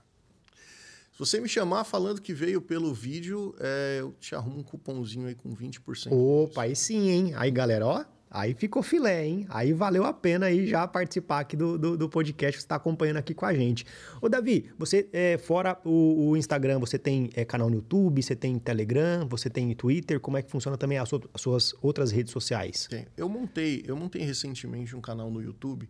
Se 1.14 1.20
você 1.20 1.40
me 1.40 1.48
chamar 1.48 1.84
falando 1.84 2.20
que 2.20 2.34
veio 2.34 2.60
pelo 2.60 2.92
vídeo, 2.92 3.54
é, 3.60 3.98
eu 4.00 4.12
te 4.18 4.34
arrumo 4.34 4.58
um 4.58 4.62
cupomzinho 4.64 5.28
aí 5.28 5.34
com 5.36 5.54
20%. 5.54 6.08
Opa, 6.10 6.62
aí 6.64 6.74
sim, 6.74 7.08
hein? 7.08 7.32
Aí, 7.36 7.52
galera, 7.52 7.86
ó, 7.86 8.04
Aí 8.28 8.52
ficou 8.52 8.82
filé, 8.82 9.24
hein? 9.24 9.46
Aí 9.48 9.72
valeu 9.72 10.02
a 10.02 10.12
pena 10.12 10.46
aí 10.46 10.66
já 10.66 10.88
participar 10.88 11.38
aqui 11.38 11.56
do, 11.56 11.78
do, 11.78 11.96
do 11.96 12.08
podcast 12.08 12.56
que 12.56 12.62
você 12.62 12.66
está 12.66 12.74
acompanhando 12.74 13.18
aqui 13.18 13.32
com 13.32 13.46
a 13.46 13.54
gente. 13.54 13.86
Ô, 14.20 14.28
Davi, 14.28 14.72
você, 14.76 15.08
é, 15.12 15.38
fora 15.38 15.78
o, 15.84 16.30
o, 16.30 16.36
Instagram, 16.36 16.80
você 16.80 16.98
tem 16.98 17.30
é, 17.36 17.44
canal 17.44 17.70
no 17.70 17.76
YouTube, 17.76 18.20
você 18.20 18.34
tem 18.34 18.58
Telegram, 18.58 19.24
você 19.28 19.48
tem 19.48 19.72
Twitter, 19.72 20.18
como 20.18 20.36
é 20.36 20.42
que 20.42 20.50
funciona 20.50 20.76
também 20.76 20.98
as, 20.98 21.08
as 21.32 21.40
suas 21.40 21.74
outras 21.80 22.10
redes 22.10 22.32
sociais? 22.32 22.88
Tem. 22.90 23.06
Eu 23.16 23.28
montei, 23.28 23.84
eu 23.86 23.96
montei 23.96 24.22
recentemente 24.22 24.96
um 24.96 25.00
canal 25.00 25.30
no 25.30 25.40
YouTube 25.40 25.88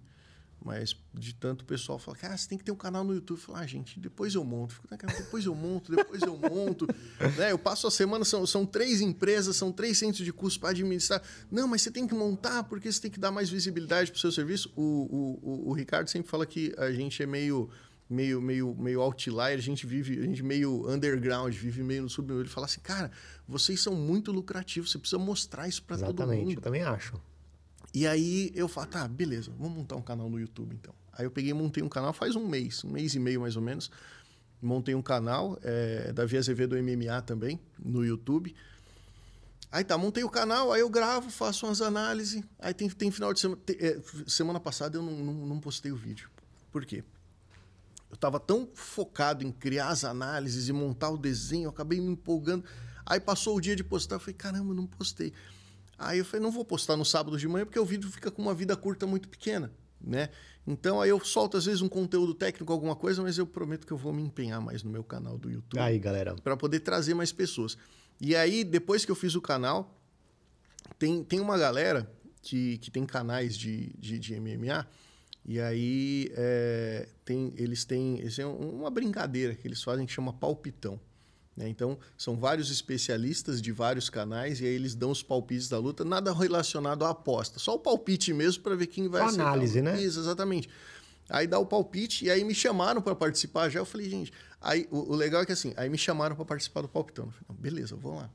mas 0.65 0.97
de 1.13 1.35
tanto 1.35 1.61
o 1.61 1.65
pessoal 1.67 1.99
fala, 1.99 2.17
cara, 2.17 2.37
você 2.39 2.49
tem 2.49 2.57
que 2.57 2.65
ter 2.65 2.73
um 2.73 2.77
canal 2.77 3.05
no 3.05 3.13
YouTube. 3.13 3.39
Falo, 3.39 3.59
ah, 3.59 3.67
gente, 3.67 4.01
depois 4.01 4.35
eu 4.35 4.43
monto. 4.43 4.75
Fico, 4.75 4.89
depois 5.07 5.45
eu 5.45 5.55
monto, 5.55 5.95
depois 5.95 6.23
eu 6.23 6.39
monto. 6.39 6.87
né? 7.37 7.53
Eu 7.53 7.59
passo 7.59 7.87
a 7.87 7.91
semana, 7.91 8.25
são, 8.25 8.47
são 8.47 8.65
três 8.65 9.03
empresas, 9.03 9.57
são 9.57 9.71
três 9.71 9.99
centros 9.99 10.25
de 10.25 10.33
custo 10.33 10.59
para 10.59 10.71
administrar. 10.71 11.23
Não, 11.51 11.69
mas 11.69 11.83
você 11.83 11.91
tem 11.91 12.07
que 12.07 12.15
montar 12.15 12.65
porque 12.65 12.91
você 12.91 12.99
tem 12.99 13.11
que 13.11 13.21
dar 13.21 13.31
mais 13.31 13.51
visibilidade 13.51 14.11
para 14.11 14.17
o 14.17 14.21
seu 14.21 14.33
serviço. 14.33 14.73
O, 14.75 14.83
o, 14.83 15.39
o, 15.43 15.69
o, 15.69 15.73
Ricardo 15.75 16.09
sempre 16.09 16.31
fala 16.31 16.47
que 16.47 16.75
a 16.79 16.91
gente 16.91 17.23
é 17.23 17.27
meio 17.27 17.69
meio 18.09 18.41
meio 18.41 18.75
meio 18.75 19.01
outlier, 19.03 19.59
a 19.59 19.63
gente 19.63 19.87
vive, 19.87 20.19
a 20.19 20.23
gente 20.23 20.43
meio 20.43 20.89
underground, 20.89 21.55
vive 21.55 21.83
meio 21.83 22.05
no 22.05 22.09
submundo. 22.09 22.41
Ele 22.41 22.49
fala 22.49 22.65
assim, 22.65 22.81
cara, 22.81 23.11
vocês 23.47 23.83
são 23.83 23.95
muito 23.95 24.33
lucrativos, 24.33 24.91
você 24.91 24.99
precisa 24.99 25.19
mostrar 25.19 25.69
isso 25.69 25.83
para 25.83 25.99
todo 25.99 26.07
mundo. 26.07 26.23
Exatamente, 26.23 26.55
eu 26.55 26.63
também 26.63 26.83
acho. 26.83 27.21
E 27.95 28.09
aí 28.09 28.51
eu 28.57 28.67
falo, 28.67 28.89
tá, 28.89 29.07
beleza, 29.07 29.53
vamos 29.57 29.79
montar 29.79 29.95
um 29.95 30.03
canal 30.03 30.29
no 30.29 30.41
YouTube 30.41 30.75
então. 30.75 30.93
Aí 31.13 31.25
eu 31.25 31.31
peguei 31.31 31.53
e 31.53 31.55
montei 31.55 31.81
um 31.81 31.89
canal 31.89 32.13
faz 32.13 32.35
um 32.35 32.45
mês, 32.45 32.83
um 32.83 32.91
mês 32.91 33.15
e 33.15 33.21
meio 33.21 33.41
mais 33.41 33.55
ou 33.55 33.63
menos. 33.63 33.89
Montei 34.61 34.97
um 34.97 35.03
canal, 35.03 35.57
é, 35.63 36.13
da 36.13 36.25
Via 36.27 36.41
do 36.43 36.77
MMA 36.77 37.23
também, 37.23 37.61
no 37.79 38.05
YouTube. 38.05 38.53
Aí 39.71 39.85
tá, 39.85 39.97
montei 39.97 40.25
o 40.25 40.29
canal, 40.29 40.73
aí 40.73 40.81
eu 40.81 40.89
gravo, 40.89 41.31
faço 41.31 41.67
umas 41.67 41.81
análises. 41.81 42.43
Aí 42.59 42.75
tem, 42.75 42.89
tem 42.89 43.13
final 43.13 43.33
de 43.33 43.39
semana. 43.39 43.61
Tem, 43.65 43.77
é, 43.79 44.01
semana 44.27 44.59
passada 44.59 44.97
eu 44.97 45.03
não, 45.03 45.13
não, 45.13 45.35
não, 45.47 45.61
postei 45.61 45.93
o 45.93 45.97
vídeo. 45.97 46.29
Por 46.73 46.85
quê? 46.85 47.05
Eu 48.11 48.17
tava 48.17 48.41
tão 48.41 48.69
focado 48.75 49.45
em 49.45 49.53
criar 49.53 49.89
as 49.89 50.05
análises 50.05 50.69
e 50.69 50.73
montar 50.73 51.11
o 51.11 51.17
desenho, 51.17 51.65
eu 51.65 51.71
acabei 51.71 52.01
me 52.01 52.11
empolgando. 52.11 52.65
Aí 53.07 53.21
passou 53.21 53.57
o 53.57 53.61
dia 53.61 53.77
de 53.77 53.85
postar, 53.85 54.17
eu 54.17 54.21
falei, 54.21 54.35
caramba, 54.35 54.75
não 54.75 54.87
postei. 54.87 55.33
Aí 56.05 56.19
eu 56.19 56.25
falei, 56.25 56.43
não 56.43 56.51
vou 56.51 56.65
postar 56.65 56.97
no 56.97 57.05
sábado 57.05 57.37
de 57.39 57.49
manhã 57.49 57.65
porque 57.65 57.79
o 57.79 57.85
vídeo 57.85 58.11
fica 58.11 58.31
com 58.31 58.43
uma 58.43 58.55
vida 58.55 58.77
curta 58.77 59.07
muito 59.07 59.29
pequena, 59.29 59.73
né? 60.01 60.29
Então 60.67 61.01
aí 61.01 61.11
eu 61.11 61.21
solto 61.25 61.57
às 61.57 61.67
vezes 61.67 61.83
um 61.83 61.89
conteúdo 61.89 62.35
técnico, 62.35 62.73
alguma 62.73 62.97
coisa, 62.97 63.23
mas 63.23 63.39
eu 63.39 63.47
prometo 63.47 63.87
que 63.87 63.93
eu 63.93 63.97
vou 63.97 64.13
me 64.13 64.23
empenhar 64.23 64.61
mais 64.61 64.83
no 64.83 64.91
meu 64.91 65.05
canal 65.05 65.39
do 65.39 65.51
YouTube. 65.51 65.81
Aí, 65.81 65.99
galera. 65.99 66.35
Para 66.37 66.57
poder 66.57 66.81
trazer 66.81 67.15
mais 67.15 67.33
pessoas. 67.33 67.77
E 68.21 68.35
aí, 68.37 68.65
depois 68.65 69.05
que 69.05 69.11
eu 69.11 69.17
fiz 69.17 69.35
o 69.35 69.41
canal, 69.41 70.01
tem, 70.99 71.23
tem 71.25 71.41
uma 71.41 71.59
galera 71.59 72.11
que, 72.41 72.79
que 72.79 72.91
tem 72.91 73.05
canais 73.05 73.57
de, 73.57 73.93
de, 73.99 74.19
de 74.19 74.39
MMA, 74.39 74.87
e 75.47 75.61
aí 75.61 76.31
é, 76.35 77.09
tem, 77.25 77.53
eles 77.57 77.85
têm, 77.85 78.19
eles 78.19 78.37
têm 78.37 78.45
uma 78.45 78.91
brincadeira 78.91 79.55
que 79.55 79.67
eles 79.67 79.83
fazem 79.83 80.07
que 80.07 80.13
chama 80.13 80.33
palpitão. 80.33 80.99
Né? 81.57 81.69
Então, 81.69 81.99
são 82.17 82.37
vários 82.37 82.71
especialistas 82.71 83.63
de 83.63 83.71
vários 83.71 84.11
canais 84.11 84.61
e 84.61 84.65
aí 84.65 84.75
eles 84.75 84.95
dão 84.95 85.11
os 85.11 85.23
palpites 85.23 85.69
da 85.69 85.79
luta, 85.79 86.05
nada 86.05 86.33
relacionado 86.33 87.05
à 87.05 87.11
aposta, 87.11 87.59
só 87.59 87.75
o 87.75 87.79
palpite 87.79 88.33
mesmo 88.33 88.63
para 88.63 88.75
ver 88.75 88.89
quem 88.89 89.09
vai 89.09 89.23
a 89.23 89.29
análise, 89.29 89.81
né? 89.81 90.01
Isso, 90.03 90.19
exatamente. 90.19 90.69
Aí 91.29 91.47
dá 91.47 91.59
o 91.59 91.65
palpite 91.65 92.27
e 92.27 92.31
aí 92.31 92.45
me 92.45 92.55
chamaram 92.55 93.01
para 93.01 93.15
participar 93.15 93.71
já. 93.71 93.81
Eu 93.81 93.87
falei, 93.87 94.11
gente, 94.11 94.33
aí 94.61 94.87
o, 94.91 95.13
o, 95.13 95.15
legal 95.15 95.43
é 95.43 95.47
que 95.47 95.53
assim, 95.53 95.73
aí 95.77 95.89
me 95.89 95.97
chamaram 95.97 96.37
para 96.37 96.45
participar 96.45 96.83
do 96.83 96.89
palpitão. 96.89 97.27
Eu 97.27 97.31
falei, 97.31 97.47
não, 97.49 97.57
beleza, 97.57 97.97
vou 97.97 98.17
lá. 98.17 98.31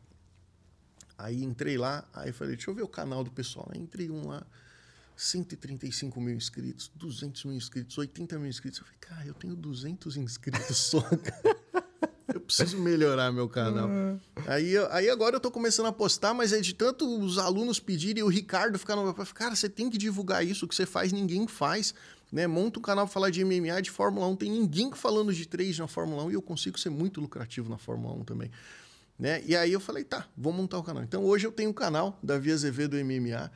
Aí 1.17 1.43
entrei 1.43 1.77
lá, 1.77 2.07
aí 2.13 2.31
falei, 2.31 2.55
deixa 2.55 2.71
eu 2.71 2.73
ver 2.75 2.81
o 2.81 2.87
canal 2.87 3.23
do 3.23 3.29
pessoal. 3.29 3.69
Aí 3.71 3.79
entrei 3.79 4.09
um 4.09 4.27
lá, 4.27 4.45
135 5.15 6.19
mil 6.19 6.33
inscritos, 6.33 6.89
200 6.95 7.43
mil 7.43 7.55
inscritos, 7.55 7.97
80 7.97 8.39
mil 8.39 8.47
inscritos. 8.47 8.79
Eu 8.79 8.85
falei, 8.85 8.99
cara, 9.01 9.25
eu 9.25 9.33
tenho 9.33 9.55
200 9.55 10.17
inscritos 10.17 10.77
só. 10.77 11.03
eu 12.33 12.41
preciso 12.41 12.77
melhorar 12.77 13.31
meu 13.31 13.47
canal. 13.49 13.89
aí, 14.47 14.73
aí 14.91 15.09
agora 15.09 15.35
eu 15.35 15.39
tô 15.39 15.51
começando 15.51 15.87
a 15.87 15.91
postar, 15.91 16.33
mas 16.33 16.53
é 16.53 16.59
de 16.59 16.73
tanto 16.73 17.05
os 17.19 17.37
alunos 17.37 17.79
pedirem 17.79 18.21
e 18.21 18.23
o 18.23 18.27
Ricardo 18.27 18.77
ficar 18.77 18.95
no. 18.95 19.13
Cara, 19.13 19.55
você 19.55 19.69
tem 19.69 19.89
que 19.89 19.97
divulgar 19.97 20.45
isso, 20.45 20.65
o 20.65 20.67
que 20.67 20.75
você 20.75 20.85
faz, 20.85 21.11
ninguém 21.11 21.47
faz. 21.47 21.93
Né? 22.31 22.45
Monta 22.45 22.79
um 22.79 22.81
canal 22.81 23.05
pra 23.05 23.13
falar 23.13 23.29
de 23.31 23.43
MMA, 23.43 23.81
de 23.81 23.89
Fórmula 23.89 24.27
1. 24.27 24.35
Tem 24.35 24.51
ninguém 24.51 24.91
falando 24.93 25.33
de 25.33 25.47
trade 25.47 25.79
na 25.79 25.87
Fórmula 25.87 26.23
1 26.25 26.31
e 26.31 26.33
eu 26.35 26.41
consigo 26.41 26.79
ser 26.79 26.89
muito 26.89 27.19
lucrativo 27.19 27.69
na 27.69 27.77
Fórmula 27.77 28.13
1 28.15 28.23
também. 28.23 28.51
Né? 29.17 29.43
E 29.45 29.55
aí 29.55 29.73
eu 29.73 29.79
falei, 29.79 30.03
tá, 30.03 30.27
vou 30.37 30.53
montar 30.53 30.77
o 30.77 30.83
canal. 30.83 31.03
Então 31.03 31.23
hoje 31.23 31.45
eu 31.45 31.51
tenho 31.51 31.71
um 31.71 31.73
canal, 31.73 32.17
Davi 32.21 32.51
Azevedo 32.51 32.95
MMA. 33.03 33.51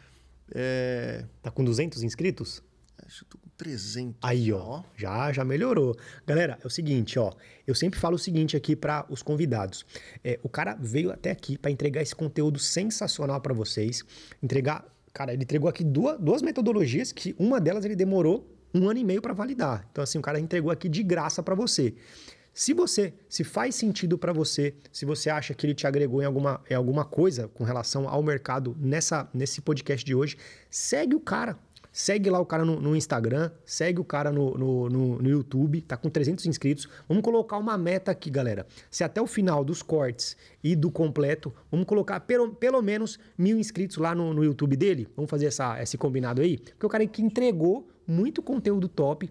É... 0.52 1.26
Tá 1.42 1.52
com 1.52 1.64
200 1.64 2.04
inscritos? 2.04 2.62
Acho 3.06 3.26
que 3.26 3.38
tô 3.38 3.43
300. 3.58 4.18
Aí, 4.22 4.52
ó, 4.52 4.84
já, 4.96 5.32
já 5.32 5.44
melhorou. 5.44 5.96
Galera, 6.26 6.58
é 6.64 6.68
o 6.68 6.70
seguinte, 6.70 7.18
ó. 7.20 7.32
Eu 7.66 7.76
sempre 7.76 8.00
falo 8.00 8.16
o 8.16 8.20
seguinte 8.20 8.58
aqui 8.58 8.76
para 8.76 9.06
os 9.10 9.22
convidados. 9.22 9.86
É, 10.24 10.40
o 10.44 10.50
cara 10.50 10.76
veio 10.80 11.12
até 11.12 11.32
aqui 11.32 11.58
para 11.58 11.72
entregar 11.72 12.02
esse 12.02 12.16
conteúdo 12.16 12.60
sensacional 12.60 13.40
para 13.42 13.54
vocês. 13.54 14.04
Entregar, 14.42 14.86
cara, 15.14 15.34
ele 15.34 15.44
entregou 15.44 15.70
aqui 15.70 15.84
duas, 15.84 16.20
duas 16.20 16.42
metodologias 16.42 17.12
que 17.12 17.36
uma 17.38 17.60
delas 17.60 17.86
ele 17.86 17.96
demorou 17.96 18.50
um 18.74 18.90
ano 18.90 19.00
e 19.00 19.04
meio 19.04 19.22
para 19.22 19.34
validar. 19.34 19.88
Então, 19.92 20.04
assim, 20.04 20.18
o 20.18 20.22
cara 20.22 20.40
entregou 20.40 20.72
aqui 20.72 20.90
de 20.90 21.04
graça 21.04 21.44
para 21.44 21.56
você. 21.56 21.94
Se 22.54 22.72
você, 22.72 23.14
se 23.28 23.44
faz 23.44 23.74
sentido 23.74 24.16
para 24.16 24.32
você, 24.32 24.76
se 24.92 25.06
você 25.06 25.30
acha 25.30 25.56
que 25.56 25.66
ele 25.66 25.74
te 25.74 25.88
agregou 25.88 26.22
em 26.22 26.26
alguma, 26.26 26.62
em 26.70 26.76
alguma 26.76 27.04
coisa 27.04 27.48
com 27.48 27.64
relação 27.64 28.08
ao 28.08 28.22
mercado 28.22 28.76
nessa, 28.80 29.28
nesse 29.34 29.60
podcast 29.60 30.06
de 30.06 30.14
hoje, 30.14 30.38
segue 30.70 31.16
o 31.16 31.20
cara. 31.20 31.58
Segue 31.96 32.28
lá 32.28 32.40
o 32.40 32.46
cara 32.46 32.66
no, 32.66 32.82
no 32.82 32.96
Instagram, 32.96 33.52
segue 33.64 34.02
o 34.02 34.04
cara 34.04 34.32
no, 34.32 34.58
no, 34.58 34.90
no, 34.90 35.30
YouTube, 35.30 35.80
tá 35.82 35.96
com 35.96 36.10
300 36.10 36.48
inscritos. 36.48 36.90
Vamos 37.08 37.24
colocar 37.24 37.58
uma 37.58 37.78
meta 37.78 38.10
aqui, 38.10 38.32
galera. 38.32 38.66
Se 38.90 39.04
até 39.04 39.22
o 39.22 39.28
final 39.28 39.64
dos 39.64 39.84
cortes 39.84 40.36
e 40.64 40.76
do 40.76 40.90
completo, 40.90 41.54
vamos 41.70 41.86
colocar 41.86 42.20
pelo, 42.22 42.56
pelo 42.56 42.82
menos 42.82 43.20
mil 43.38 43.60
inscritos 43.60 43.98
lá 43.98 44.16
no, 44.16 44.34
no 44.34 44.44
YouTube 44.44 44.76
dele. 44.76 45.08
Vamos 45.16 45.30
fazer 45.30 45.46
essa, 45.46 45.80
esse 45.84 45.96
combinado 45.96 46.42
aí? 46.42 46.58
Porque 46.58 46.86
o 46.88 46.90
cara 46.90 47.06
que 47.06 47.22
entregou 47.22 47.88
muito 48.08 48.42
conteúdo 48.42 48.88
top, 48.88 49.30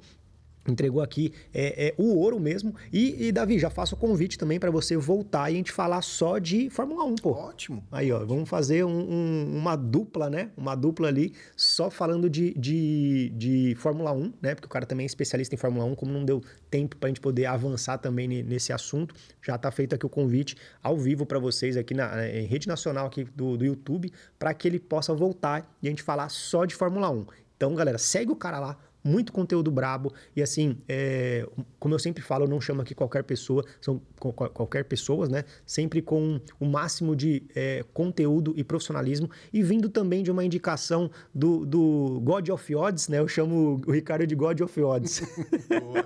entregou 0.67 1.03
aqui 1.03 1.33
é, 1.53 1.89
é, 1.89 1.95
o 1.97 2.17
ouro 2.17 2.39
mesmo. 2.39 2.75
E, 2.93 3.29
e, 3.29 3.33
Davi, 3.33 3.59
já 3.59 3.71
faço 3.71 3.95
o 3.95 3.99
convite 3.99 4.39
também 4.39 4.59
para 4.61 4.71
você 4.71 4.97
voltar 4.97 5.51
e 5.51 5.55
a 5.55 5.57
gente 5.57 5.73
falar 5.73 6.03
só 6.03 6.39
de 6.39 6.71
Fórmula 6.71 7.05
1, 7.05 7.17
pô. 7.17 7.31
Ótimo. 7.31 7.85
Aí, 7.91 8.13
ó, 8.13 8.25
vamos 8.25 8.49
fazer 8.49 8.85
um, 8.85 8.91
um, 8.91 9.59
uma 9.59 9.77
dupla, 9.77 10.31
né? 10.31 10.51
Uma 10.57 10.75
dupla 10.75 11.09
ali, 11.09 11.33
só 11.57 11.91
falando 11.91 12.31
de, 12.31 12.55
de, 12.55 13.33
de, 13.37 13.75
Fórmula 13.77 14.13
1, 14.13 14.33
né? 14.41 14.55
Porque 14.55 14.67
o 14.67 14.71
cara 14.71 14.87
também 14.87 15.05
é 15.05 15.07
especialista 15.07 15.55
em 15.55 15.59
Fórmula 15.59 15.85
1, 15.85 15.95
como 15.95 16.13
não 16.13 16.25
deu 16.25 16.43
tempo 16.71 16.97
para 16.97 17.09
a 17.09 17.11
gente 17.11 17.21
poder 17.21 17.47
avançar 17.47 17.99
também 17.99 18.27
nesse 18.27 18.73
assunto, 18.73 19.15
já 19.43 19.59
tá 19.59 19.71
feito 19.71 19.95
aqui 19.95 20.07
o 20.07 20.09
convite 20.09 20.57
ao 20.83 20.97
vivo 20.97 21.27
para 21.27 21.39
vocês 21.39 21.77
aqui 21.77 21.95
na 21.95 22.27
em 22.29 22.47
rede 22.47 22.67
nacional 22.67 23.07
aqui 23.07 23.25
do, 23.25 23.57
do 23.57 23.65
YouTube, 23.65 24.13
para 24.39 24.55
que 24.55 24.69
ele 24.69 24.79
possa 24.79 25.15
voltar 25.15 25.77
e 25.83 25.89
a 25.89 25.91
gente 25.91 26.03
falar 26.03 26.29
só 26.29 26.65
de 26.65 26.75
Fórmula 26.75 27.11
1. 27.11 27.27
Então, 27.57 27.75
galera, 27.75 27.99
segue 27.99 28.33
o 28.33 28.37
cara 28.37 28.59
lá, 28.59 28.77
muito 29.05 29.33
conteúdo 29.33 29.71
brabo. 29.71 30.13
E 30.35 30.43
assim, 30.43 30.79
é, 30.89 31.47
como 31.79 31.95
eu 31.95 31.99
sempre 31.99 32.23
falo, 32.23 32.45
eu 32.45 32.49
não 32.49 32.61
chamo 32.61 32.83
aqui 32.83 32.95
qualquer 32.95 33.25
pessoa, 33.25 33.65
são 33.81 34.01
qualquer 34.19 34.85
pessoas, 34.85 35.29
né? 35.29 35.45
Sempre 35.67 36.01
com 36.01 36.41
o 36.61 36.67
máximo 36.67 37.17
de 37.17 37.43
é, 37.55 37.85
conteúdo 37.93 38.55
e 38.57 38.63
profissionalismo. 38.63 39.29
E 39.53 39.63
vindo 39.63 39.89
também 39.89 40.23
de 40.23 40.31
uma 40.31 40.45
indicação 40.45 41.11
do, 41.35 41.67
do 41.67 42.21
God 42.23 42.49
of 42.51 42.75
Odds, 42.75 43.09
né? 43.09 43.19
Eu 43.19 43.29
chamo 43.29 43.81
o 43.87 43.91
Ricardo 43.91 44.27
de 44.27 44.35
God 44.35 44.61
of 44.61 44.81
Odds. 44.81 45.23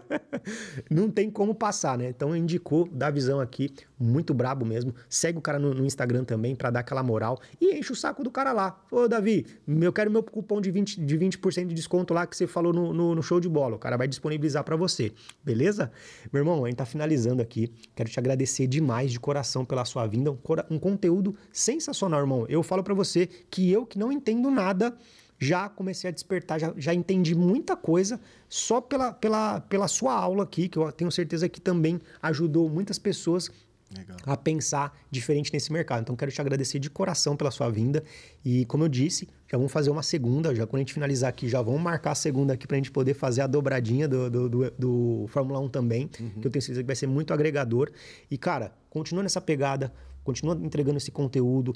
não 0.91 1.11
tem 1.11 1.31
como 1.31 1.55
passar, 1.55 1.99
né? 1.99 2.09
Então 2.09 2.35
indicou, 2.35 2.89
dá 2.91 3.11
visão 3.11 3.41
aqui, 3.41 3.73
muito 3.99 4.33
brabo 4.33 4.65
mesmo. 4.65 4.95
Segue 5.09 5.39
o 5.39 5.43
cara 5.43 5.59
no, 5.59 5.75
no 5.75 5.85
Instagram 5.85 6.25
também 6.25 6.55
para 6.55 6.71
dar 6.71 6.81
aquela 6.81 7.03
moral 7.03 7.41
e 7.61 7.75
enche 7.79 7.93
o 7.93 7.97
saco 7.97 8.23
do 8.23 8.31
cara 8.31 8.53
lá. 8.53 8.83
Ô, 8.91 9.09
Davi, 9.09 9.47
eu 9.67 9.93
quero 9.93 10.11
meu 10.11 10.23
cupom 10.23 10.61
de 10.61 10.73
20%, 10.73 11.05
de, 11.05 11.17
20 11.17 11.39
de 11.67 11.75
desconto 11.75 12.15
lá 12.15 12.27
que 12.27 12.37
você 12.37 12.47
falou 12.47 12.73
no, 12.73 12.86
no, 12.93 13.15
no 13.15 13.23
show 13.23 13.41
de 13.41 13.49
bola. 13.49 13.77
O 13.77 13.79
cara 13.79 13.97
vai 13.97 14.09
disponibilizar 14.09 14.65
para 14.65 14.77
você, 14.77 15.13
beleza? 15.45 15.91
Meu 16.33 16.41
irmão, 16.41 16.65
a 16.65 16.69
gente 16.69 16.77
tá 16.77 16.87
finalizando 16.87 17.43
aqui. 17.43 17.71
Quero 17.95 18.09
te 18.09 18.19
agradecer 18.19 18.67
demais 18.67 19.13
de 19.13 19.21
coração 19.21 19.65
pela 19.65 19.85
sua 19.85 20.07
vinda. 20.07 20.31
Um, 20.31 20.39
um 20.71 20.79
conteúdo 20.79 21.37
sensacional, 21.53 22.21
irmão. 22.21 22.47
Eu 22.49 22.63
falo 22.63 22.83
para 22.83 22.95
você 22.95 23.27
que 23.51 23.71
eu 23.71 23.87
que 23.87 23.99
não 23.99 24.11
entendo 24.13 24.51
nada 24.51 24.97
já 25.39 25.69
comecei 25.69 26.09
a 26.09 26.13
despertar, 26.13 26.59
já, 26.59 26.73
já 26.77 26.95
entendi 26.95 27.35
muita 27.35 27.77
coisa 27.77 28.21
só 28.49 28.81
pela, 28.81 29.13
pela, 29.13 29.61
pela 29.61 29.89
sua 29.89 30.15
aula 30.15 30.45
aqui, 30.45 30.69
que 30.69 30.79
eu 30.79 30.91
tenho 30.93 31.11
certeza 31.13 31.49
que 31.49 31.61
também 31.61 32.01
ajudou 32.23 32.69
muitas 32.69 32.99
pessoas 32.99 33.51
Legal. 33.95 34.17
a 34.25 34.37
pensar 34.37 34.99
diferente 35.11 35.53
nesse 35.53 35.73
mercado. 35.73 36.03
Então, 36.03 36.17
quero 36.17 36.33
te 36.33 36.41
agradecer 36.41 36.79
de 36.79 36.91
coração 36.91 37.37
pela 37.37 37.51
sua 37.51 37.69
vinda. 37.69 38.03
E, 38.45 38.65
como 38.67 38.85
eu 38.85 38.89
disse, 38.89 39.29
já 39.49 39.57
vamos 39.57 39.73
fazer 39.73 39.91
uma 39.91 40.03
segunda. 40.03 40.55
Já 40.55 40.67
quando 40.67 40.77
a 40.77 40.79
gente 40.81 40.93
finalizar 40.93 41.29
aqui, 41.29 41.49
já 41.49 41.63
vamos 41.63 41.81
marcar 41.81 42.13
a 42.13 42.15
segunda 42.15 42.53
aqui 42.55 42.67
para 42.67 42.77
a 42.77 42.79
gente 42.79 42.91
poder 42.91 43.15
fazer 43.15 43.43
a 43.43 43.47
dobradinha 43.47 44.09
do, 44.09 44.29
do, 44.29 44.49
do, 44.49 44.71
do 44.73 45.27
Fórmula 45.29 45.61
1 45.61 45.69
também, 45.69 46.11
uhum. 46.19 46.31
que 46.41 46.47
eu 46.47 46.51
tenho 46.51 46.63
certeza 46.63 46.83
que 46.83 46.87
vai 46.87 46.97
ser 46.97 47.07
muito 47.07 47.33
agregador. 47.33 47.91
E, 48.31 48.37
cara, 48.37 48.73
continua 48.91 49.23
nessa 49.23 49.41
pegada, 49.41 49.93
continua 50.25 50.59
entregando 50.61 50.99
esse 50.99 51.11
conteúdo. 51.11 51.75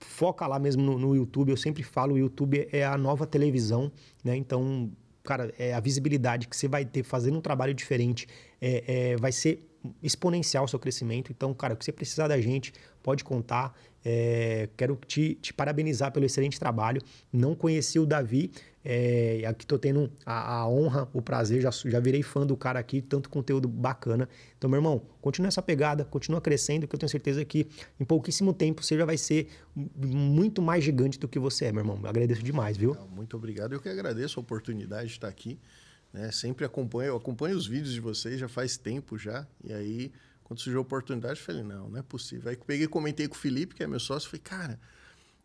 Foca 0.00 0.46
lá 0.48 0.58
mesmo 0.58 0.82
no, 0.82 0.98
no 0.98 1.14
YouTube. 1.14 1.50
Eu 1.50 1.56
sempre 1.56 1.82
falo, 1.84 2.14
o 2.14 2.18
YouTube 2.18 2.68
é 2.72 2.84
a 2.84 2.98
nova 2.98 3.24
televisão, 3.24 3.92
né? 4.24 4.36
Então, 4.36 4.90
cara, 5.22 5.52
é 5.56 5.72
a 5.74 5.80
visibilidade 5.80 6.48
que 6.48 6.56
você 6.56 6.66
vai 6.66 6.84
ter 6.84 7.04
fazendo 7.04 7.38
um 7.38 7.40
trabalho 7.40 7.72
diferente 7.72 8.26
é, 8.60 9.12
é 9.12 9.16
vai 9.16 9.30
ser 9.30 9.71
exponencial 10.02 10.64
o 10.64 10.68
seu 10.68 10.78
crescimento. 10.78 11.32
Então, 11.32 11.52
cara, 11.54 11.74
o 11.74 11.76
que 11.76 11.84
você 11.84 11.92
precisar 11.92 12.28
da 12.28 12.40
gente, 12.40 12.72
pode 13.02 13.24
contar. 13.24 13.76
É, 14.04 14.68
quero 14.76 14.98
te, 15.06 15.36
te, 15.36 15.52
parabenizar 15.52 16.10
pelo 16.12 16.26
excelente 16.26 16.58
trabalho. 16.58 17.00
Não 17.32 17.54
conheci 17.54 17.98
o 17.98 18.06
Davi, 18.06 18.50
é, 18.84 19.44
aqui 19.46 19.64
estou 19.64 19.78
tendo 19.78 20.10
a, 20.26 20.56
a, 20.56 20.68
honra, 20.68 21.08
o 21.12 21.22
prazer, 21.22 21.60
já, 21.60 21.70
já 21.70 22.00
virei 22.00 22.22
fã 22.22 22.44
do 22.44 22.56
cara 22.56 22.80
aqui, 22.80 23.00
tanto 23.00 23.30
conteúdo 23.30 23.68
bacana. 23.68 24.28
Então, 24.58 24.68
meu 24.68 24.78
irmão, 24.78 25.02
continua 25.20 25.48
essa 25.48 25.62
pegada, 25.62 26.04
continua 26.04 26.40
crescendo, 26.40 26.88
que 26.88 26.94
eu 26.94 26.98
tenho 26.98 27.10
certeza 27.10 27.44
que 27.44 27.68
em 28.00 28.04
pouquíssimo 28.04 28.52
tempo 28.52 28.82
você 28.82 28.98
já 28.98 29.04
vai 29.04 29.16
ser 29.16 29.48
muito 29.74 30.60
mais 30.60 30.82
gigante 30.82 31.18
do 31.18 31.28
que 31.28 31.38
você 31.38 31.66
é, 31.66 31.72
meu 31.72 31.82
irmão. 31.82 31.98
Eu 32.02 32.08
agradeço 32.08 32.42
demais, 32.42 32.76
viu? 32.76 32.96
Muito 33.14 33.36
obrigado. 33.36 33.72
Eu 33.72 33.80
que 33.80 33.88
agradeço 33.88 34.40
a 34.40 34.42
oportunidade 34.42 35.06
de 35.06 35.12
estar 35.12 35.28
aqui. 35.28 35.60
Né? 36.12 36.30
Sempre 36.30 36.64
acompanho, 36.64 37.08
eu 37.08 37.16
acompanho 37.16 37.56
os 37.56 37.66
vídeos 37.66 37.94
de 37.94 38.00
vocês 38.00 38.38
já 38.38 38.48
faz 38.48 38.76
tempo 38.76 39.16
já. 39.16 39.46
E 39.64 39.72
aí, 39.72 40.12
quando 40.44 40.60
surgiu 40.60 40.80
a 40.80 40.82
oportunidade, 40.82 41.40
eu 41.40 41.44
falei, 41.44 41.62
não, 41.62 41.88
não 41.88 41.98
é 41.98 42.02
possível. 42.02 42.50
Aí 42.50 42.56
peguei 42.56 42.86
comentei 42.86 43.26
com 43.26 43.34
o 43.34 43.38
Felipe, 43.38 43.74
que 43.74 43.82
é 43.82 43.86
meu 43.86 44.00
sócio, 44.00 44.28
falei, 44.28 44.42
cara, 44.42 44.80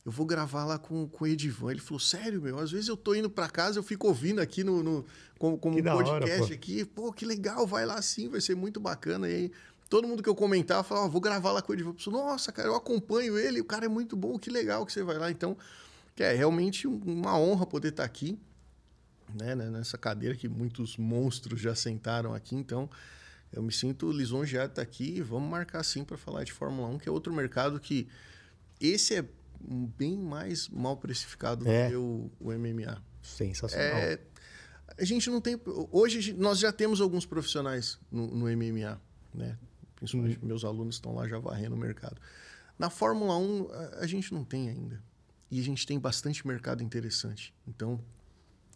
eu 0.05 0.11
vou 0.11 0.25
gravar 0.25 0.65
lá 0.65 0.77
com, 0.77 1.07
com 1.07 1.23
o 1.23 1.27
Edivan. 1.27 1.71
Ele 1.71 1.79
falou, 1.79 1.99
sério, 1.99 2.41
meu? 2.41 2.59
Às 2.59 2.71
vezes 2.71 2.87
eu 2.87 2.97
tô 2.97 3.15
indo 3.15 3.29
para 3.29 3.49
casa, 3.49 3.79
eu 3.79 3.83
fico 3.83 4.07
ouvindo 4.07 4.39
aqui 4.39 4.63
no, 4.63 4.83
no 4.83 5.05
como, 5.37 5.57
como 5.57 5.77
um 5.77 5.83
podcast 5.83 6.41
hora, 6.41 6.53
aqui. 6.53 6.85
Pô, 6.85 7.11
que 7.13 7.25
legal, 7.25 7.65
vai 7.65 7.85
lá 7.85 8.01
sim, 8.01 8.27
vai 8.27 8.41
ser 8.41 8.55
muito 8.55 8.79
bacana. 8.79 9.29
E 9.29 9.33
aí, 9.33 9.51
todo 9.89 10.07
mundo 10.07 10.21
que 10.21 10.29
eu 10.29 10.35
comentava 10.35 10.83
falava, 10.83 11.07
vou 11.07 11.21
gravar 11.21 11.51
lá 11.51 11.61
com 11.61 11.71
o 11.71 11.75
Edivan. 11.75 11.91
Eu 11.91 11.99
falei, 11.99 12.19
Nossa, 12.21 12.51
cara, 12.51 12.67
eu 12.67 12.75
acompanho 12.75 13.37
ele, 13.37 13.61
o 13.61 13.65
cara 13.65 13.85
é 13.85 13.89
muito 13.89 14.15
bom, 14.15 14.37
que 14.37 14.49
legal 14.49 14.85
que 14.85 14.91
você 14.91 15.03
vai 15.03 15.17
lá. 15.17 15.31
Então, 15.31 15.57
é 16.17 16.33
realmente 16.33 16.87
uma 16.87 17.37
honra 17.37 17.65
poder 17.65 17.89
estar 17.89 18.03
aqui 18.03 18.37
né, 19.33 19.55
né, 19.55 19.69
nessa 19.69 19.97
cadeira 19.97 20.35
que 20.35 20.47
muitos 20.47 20.97
monstros 20.97 21.59
já 21.59 21.75
sentaram 21.75 22.33
aqui. 22.33 22.55
Então, 22.55 22.89
eu 23.51 23.61
me 23.63 23.71
sinto 23.71 24.11
lisonjeado 24.11 24.67
de 24.67 24.71
estar 24.73 24.81
aqui 24.81 25.17
e 25.17 25.21
vamos 25.21 25.49
marcar 25.49 25.83
sim 25.83 26.03
para 26.03 26.17
falar 26.17 26.43
de 26.43 26.51
Fórmula 26.51 26.87
1, 26.89 26.99
que 26.99 27.09
é 27.09 27.11
outro 27.11 27.33
mercado 27.33 27.79
que 27.79 28.07
esse 28.79 29.15
é 29.15 29.25
bem 29.59 30.17
mais 30.17 30.69
mal 30.69 30.97
precificado 30.97 31.67
é. 31.67 31.85
do 31.85 31.89
que 31.89 31.95
o, 31.95 32.31
o 32.39 32.51
MMA. 32.51 33.01
Sensacional. 33.21 33.97
É, 33.97 34.19
a 34.97 35.03
gente 35.03 35.29
não 35.29 35.41
tem. 35.41 35.59
Hoje 35.91 36.33
nós 36.33 36.59
já 36.59 36.71
temos 36.71 37.01
alguns 37.01 37.25
profissionais 37.25 37.99
no, 38.11 38.27
no 38.27 38.45
MMA, 38.45 38.99
né? 39.33 39.57
Principalmente 39.95 40.43
meus 40.45 40.63
alunos 40.63 40.95
estão 40.95 41.13
lá 41.15 41.27
já 41.27 41.39
varrendo 41.39 41.75
o 41.75 41.77
mercado. 41.77 42.21
Na 42.77 42.89
Fórmula 42.89 43.37
1, 43.37 43.71
a, 43.71 43.99
a 44.01 44.07
gente 44.07 44.33
não 44.33 44.43
tem 44.43 44.69
ainda. 44.69 45.01
E 45.49 45.59
a 45.59 45.63
gente 45.63 45.85
tem 45.85 45.99
bastante 45.99 46.45
mercado 46.45 46.83
interessante. 46.83 47.53
Então, 47.67 47.99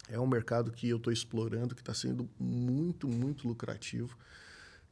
é 0.08 0.18
um 0.18 0.26
mercado 0.26 0.70
que 0.72 0.88
eu 0.88 0.96
estou 0.96 1.12
explorando, 1.12 1.74
que 1.74 1.80
está 1.80 1.94
sendo 1.94 2.28
muito, 2.38 3.08
muito 3.08 3.46
lucrativo. 3.46 4.16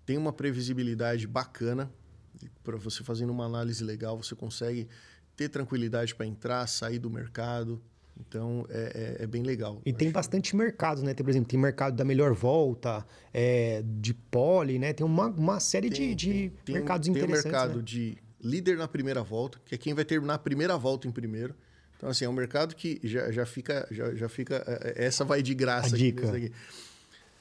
Tem 0.06 0.16
uma 0.16 0.32
previsibilidade 0.32 1.26
bacana. 1.26 1.90
Para 2.62 2.76
você 2.76 3.02
fazendo 3.02 3.30
uma 3.30 3.44
análise 3.44 3.82
legal, 3.82 4.16
você 4.16 4.34
consegue 4.34 4.88
ter 5.36 5.48
tranquilidade 5.48 6.14
para 6.14 6.26
entrar, 6.26 6.66
sair 6.66 6.98
do 6.98 7.10
mercado. 7.10 7.82
Então 8.18 8.66
é, 8.68 9.16
é, 9.20 9.24
é 9.24 9.26
bem 9.26 9.42
legal. 9.42 9.80
E 9.84 9.92
tem 9.92 10.08
acho. 10.08 10.14
bastante 10.14 10.54
mercado, 10.54 11.02
né? 11.02 11.14
Tem, 11.14 11.24
por 11.24 11.30
exemplo, 11.30 11.48
tem 11.48 11.58
mercado 11.58 11.96
da 11.96 12.04
melhor 12.04 12.34
volta, 12.34 13.04
é, 13.32 13.82
de 13.84 14.14
pole, 14.14 14.78
né? 14.78 14.92
Tem 14.92 15.04
uma, 15.04 15.26
uma 15.28 15.60
série 15.60 15.90
tem, 15.90 16.14
de, 16.14 16.14
de 16.14 16.52
tem, 16.64 16.74
mercados 16.74 17.08
interessantes. 17.08 17.42
Tem 17.42 17.50
o 17.50 17.54
mercado 17.54 17.78
né? 17.78 17.82
de 17.82 18.18
líder 18.42 18.76
na 18.76 18.88
primeira 18.88 19.22
volta, 19.22 19.60
que 19.64 19.74
é 19.74 19.78
quem 19.78 19.94
vai 19.94 20.04
terminar 20.04 20.34
a 20.34 20.38
primeira 20.38 20.76
volta 20.76 21.08
em 21.08 21.12
primeiro. 21.12 21.54
Então, 22.00 22.08
assim, 22.08 22.24
é 22.24 22.28
um 22.30 22.32
mercado 22.32 22.74
que 22.74 22.98
já, 23.04 23.30
já 23.30 23.44
fica. 23.44 23.86
Já, 23.90 24.14
já 24.14 24.26
fica 24.26 24.64
é, 24.66 24.94
é, 24.96 25.04
essa 25.04 25.22
vai 25.22 25.42
de 25.42 25.54
graça. 25.54 25.94
A 25.94 25.98
dica. 25.98 26.34
Aqui, 26.34 26.50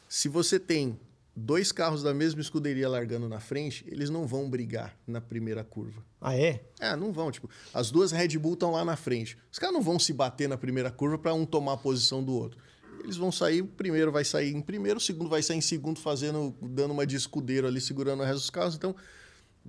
Se 0.10 0.28
você 0.28 0.60
tem 0.60 1.00
dois 1.34 1.72
carros 1.72 2.04
da 2.04 2.14
mesma 2.14 2.42
escuderia 2.42 2.90
largando 2.90 3.30
na 3.30 3.40
frente, 3.40 3.86
eles 3.88 4.10
não 4.10 4.28
vão 4.28 4.50
brigar 4.50 4.94
na 5.08 5.22
primeira 5.22 5.64
curva. 5.64 6.04
Ah, 6.20 6.36
é? 6.36 6.62
É, 6.78 6.94
não 6.94 7.14
vão. 7.14 7.32
Tipo, 7.32 7.50
as 7.74 7.90
duas 7.90 8.12
Red 8.12 8.38
Bull 8.38 8.56
estão 8.56 8.72
lá 8.72 8.84
na 8.84 8.98
frente. 8.98 9.38
Os 9.50 9.58
caras 9.58 9.74
não 9.74 9.82
vão 9.82 9.98
se 9.98 10.12
bater 10.12 10.50
na 10.50 10.58
primeira 10.58 10.92
curva 10.92 11.18
para 11.18 11.34
um 11.34 11.46
tomar 11.46 11.74
a 11.74 11.78
posição 11.78 12.22
do 12.22 12.34
outro. 12.34 12.60
Eles 13.02 13.16
vão 13.16 13.32
sair, 13.32 13.62
o 13.62 13.66
primeiro 13.68 14.12
vai 14.12 14.26
sair 14.26 14.54
em 14.54 14.62
primeiro, 14.62 14.98
o 14.98 15.02
segundo 15.02 15.30
vai 15.30 15.42
sair 15.42 15.56
em 15.56 15.62
segundo, 15.62 16.02
fazendo, 16.02 16.54
dando 16.62 16.92
uma 16.92 17.08
de 17.08 17.16
escudeiro 17.16 17.66
ali, 17.66 17.80
segurando 17.80 18.20
o 18.20 18.26
resto 18.26 18.40
dos 18.40 18.50
carros. 18.50 18.76
Então, 18.76 18.94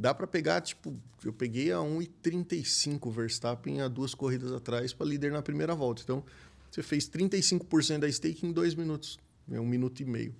dá 0.00 0.14
para 0.14 0.26
pegar, 0.26 0.62
tipo, 0.62 0.98
eu 1.22 1.32
peguei 1.32 1.70
a 1.70 1.76
1,35 1.76 3.12
Verstappen 3.12 3.82
há 3.82 3.88
duas 3.88 4.14
corridas 4.14 4.50
atrás 4.50 4.94
para 4.94 5.06
líder 5.06 5.30
na 5.30 5.42
primeira 5.42 5.74
volta. 5.74 6.00
Então, 6.02 6.24
você 6.70 6.82
fez 6.82 7.08
35% 7.08 7.98
da 7.98 8.10
stake 8.10 8.46
em 8.46 8.50
dois 8.50 8.74
minutos, 8.74 9.18
é 9.50 9.60
um 9.60 9.66
minuto 9.66 10.00
e 10.00 10.06
meio. 10.06 10.34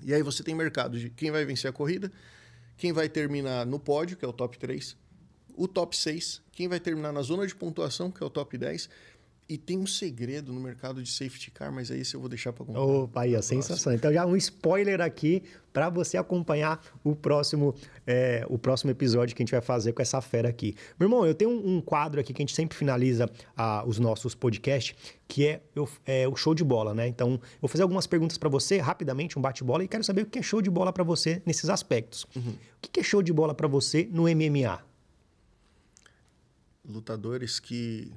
E 0.00 0.14
aí 0.14 0.22
você 0.22 0.44
tem 0.44 0.54
mercado 0.54 0.96
de 0.96 1.10
quem 1.10 1.32
vai 1.32 1.44
vencer 1.44 1.68
a 1.68 1.72
corrida, 1.72 2.12
quem 2.76 2.92
vai 2.92 3.08
terminar 3.08 3.66
no 3.66 3.80
pódio, 3.80 4.16
que 4.16 4.24
é 4.24 4.28
o 4.28 4.32
top 4.32 4.56
3, 4.56 4.96
o 5.56 5.66
top 5.66 5.96
6, 5.96 6.40
quem 6.52 6.68
vai 6.68 6.78
terminar 6.78 7.12
na 7.12 7.22
zona 7.22 7.44
de 7.48 7.56
pontuação, 7.56 8.12
que 8.12 8.22
é 8.22 8.26
o 8.26 8.30
top 8.30 8.56
10, 8.56 8.88
e 9.48 9.56
tem 9.56 9.78
um 9.78 9.86
segredo 9.86 10.52
no 10.52 10.60
mercado 10.60 11.02
de 11.02 11.10
safety 11.10 11.50
car, 11.50 11.72
mas 11.72 11.90
aí 11.90 12.02
isso 12.02 12.14
eu 12.14 12.20
vou 12.20 12.28
deixar 12.28 12.52
para 12.52 12.66
contar. 12.66 12.80
Opa, 12.80 13.22
aí, 13.22 13.34
a 13.34 13.40
sensação. 13.40 13.94
Então 13.94 14.12
já 14.12 14.26
um 14.26 14.36
spoiler 14.36 15.00
aqui 15.00 15.42
para 15.72 15.88
você 15.88 16.18
acompanhar 16.18 16.84
o 17.02 17.16
próximo, 17.16 17.74
é, 18.06 18.44
o 18.50 18.58
próximo 18.58 18.90
episódio 18.90 19.34
que 19.34 19.42
a 19.42 19.44
gente 19.44 19.52
vai 19.52 19.62
fazer 19.62 19.94
com 19.94 20.02
essa 20.02 20.20
fera 20.20 20.50
aqui. 20.50 20.76
Meu 21.00 21.06
irmão, 21.06 21.24
eu 21.24 21.34
tenho 21.34 21.50
um, 21.50 21.76
um 21.76 21.80
quadro 21.80 22.20
aqui 22.20 22.34
que 22.34 22.42
a 22.42 22.44
gente 22.44 22.54
sempre 22.54 22.76
finaliza 22.76 23.30
ah, 23.56 23.84
os 23.86 23.98
nossos 23.98 24.34
podcasts, 24.34 24.94
que 25.26 25.46
é, 25.46 25.62
eu, 25.74 25.88
é, 26.04 26.28
o 26.28 26.36
show 26.36 26.54
de 26.54 26.62
bola, 26.62 26.92
né? 26.92 27.08
Então, 27.08 27.32
eu 27.32 27.60
vou 27.62 27.68
fazer 27.68 27.84
algumas 27.84 28.06
perguntas 28.06 28.36
para 28.36 28.50
você, 28.50 28.78
rapidamente, 28.78 29.38
um 29.38 29.42
bate-bola, 29.42 29.82
e 29.82 29.88
quero 29.88 30.04
saber 30.04 30.22
o 30.22 30.26
que 30.26 30.40
é 30.40 30.42
show 30.42 30.60
de 30.60 30.68
bola 30.68 30.92
para 30.92 31.04
você 31.04 31.40
nesses 31.46 31.70
aspectos. 31.70 32.26
Uhum. 32.36 32.50
O 32.50 32.56
que 32.80 33.00
é 33.00 33.02
show 33.02 33.22
de 33.22 33.32
bola 33.32 33.54
para 33.54 33.68
você 33.68 34.06
no 34.12 34.24
MMA? 34.24 34.84
Lutadores 36.84 37.60
que 37.60 38.12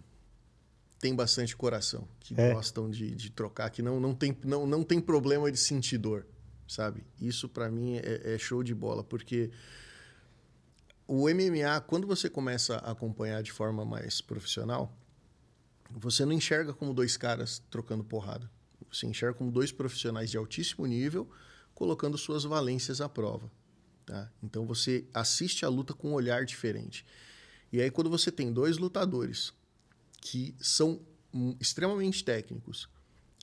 tem 1.02 1.16
bastante 1.16 1.58
coração, 1.58 2.08
que 2.20 2.40
é. 2.40 2.54
gostam 2.54 2.90
de, 2.90 3.16
de, 3.16 3.32
trocar, 3.32 3.72
que 3.72 3.82
não, 3.82 4.00
não, 4.00 4.14
tem, 4.14 4.38
não, 4.46 4.68
não 4.68 4.84
tem 4.84 5.02
problema 5.02 5.52
de 5.52 5.58
sentir 5.58 5.98
dor, 5.98 6.28
sabe? 6.68 7.04
Isso 7.20 7.50
para 7.50 7.72
mim 7.72 7.98
é, 7.98 8.36
é, 8.36 8.38
show 8.38 8.62
de 8.62 8.76
bola, 8.76 9.04
porque 9.04 9.50
o 11.08 11.28
MMA, 11.28 11.82
quando 11.88 12.06
você 12.06 12.30
começa 12.30 12.76
a 12.76 12.92
acompanhar 12.92 13.42
de 13.42 13.52
forma 13.52 13.84
mais 13.84 14.22
profissional, 14.22 14.96
você 15.90 16.24
não 16.24 16.34
enxerga 16.34 16.72
como 16.72 16.94
dois 16.94 17.18
caras 17.18 17.62
trocando 17.72 18.04
porrada. 18.04 18.50
Você 18.92 19.08
enxerga 19.08 19.34
como 19.38 19.52
dois 19.52 19.72
profissionais 19.72 20.30
de 20.30 20.38
altíssimo 20.38 20.86
nível 20.86 21.28
colocando 21.74 22.18
suas 22.18 22.44
valências 22.44 23.02
à 23.02 23.10
prova. 23.10 23.52
Tá? 24.06 24.32
Então 24.44 24.68
você 24.68 25.06
assiste 25.14 25.66
a 25.66 25.70
luta 25.70 25.94
com 25.94 26.12
um 26.12 26.14
olhar 26.14 26.46
diferente. 26.46 27.06
E 27.74 27.82
aí, 27.82 27.90
quando 27.90 28.10
você 28.10 28.32
tem 28.32 28.54
dois 28.54 28.78
lutadores 28.78 29.54
que 30.22 30.56
são 30.60 31.02
extremamente 31.60 32.24
técnicos 32.24 32.88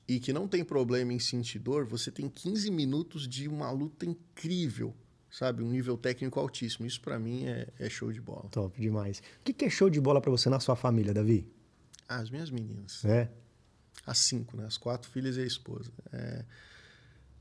e 0.06 0.18
que 0.18 0.32
não 0.32 0.48
tem 0.48 0.64
problema 0.64 1.12
em 1.12 1.18
sentir 1.18 1.58
dor, 1.58 1.84
você 1.84 2.10
tem 2.10 2.28
15 2.30 2.70
minutos 2.70 3.28
de 3.28 3.46
uma 3.46 3.70
luta 3.70 4.06
incrível, 4.06 4.94
sabe? 5.30 5.62
Um 5.62 5.68
nível 5.68 5.98
técnico 5.98 6.40
altíssimo. 6.40 6.86
Isso 6.86 7.00
para 7.00 7.18
mim 7.18 7.44
é, 7.44 7.68
é, 7.78 7.90
show 7.90 8.10
de 8.10 8.20
bola. 8.20 8.48
Top 8.50 8.80
demais. 8.80 9.18
O 9.18 9.44
que, 9.44 9.52
que 9.52 9.66
é 9.66 9.70
show 9.70 9.90
de 9.90 10.00
bola 10.00 10.20
para 10.20 10.30
você 10.30 10.48
na 10.48 10.60
sua 10.60 10.76
família, 10.76 11.12
Davi? 11.12 11.46
Ah, 12.08 12.16
as 12.16 12.30
minhas 12.30 12.50
meninas. 12.50 13.04
É? 13.04 13.30
As 14.06 14.18
cinco, 14.18 14.56
né? 14.56 14.64
As 14.64 14.78
quatro 14.78 15.10
filhas 15.10 15.36
e 15.36 15.40
a 15.40 15.44
esposa. 15.44 15.92
É, 16.10 16.44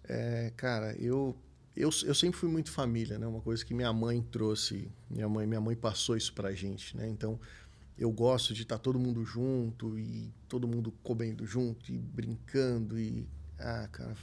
é, 0.03 0.53
cara, 0.57 0.93
eu, 0.97 1.37
eu, 1.73 1.89
eu 2.03 2.15
sempre 2.15 2.37
fui 2.37 2.49
muito 2.49 2.69
família, 2.69 3.17
né? 3.17 3.25
Uma 3.25 3.41
coisa 3.41 3.63
que 3.63 3.73
minha 3.73 3.93
mãe 3.93 4.21
trouxe, 4.21 4.91
minha 5.09 5.29
mãe, 5.29 5.47
minha 5.47 5.61
mãe 5.61 5.75
passou 5.75 6.17
isso 6.17 6.33
pra 6.33 6.53
gente, 6.53 6.97
né? 6.97 7.07
Então, 7.07 7.39
eu 7.97 8.11
gosto 8.11 8.53
de 8.53 8.61
estar 8.61 8.77
todo 8.77 8.99
mundo 8.99 9.25
junto 9.25 9.97
e 9.97 10.31
todo 10.47 10.67
mundo 10.67 10.93
comendo 11.03 11.45
junto 11.45 11.91
e 11.91 11.97
brincando 11.97 12.99
e 12.99 13.27
ah, 13.59 13.87
cara, 13.91 14.15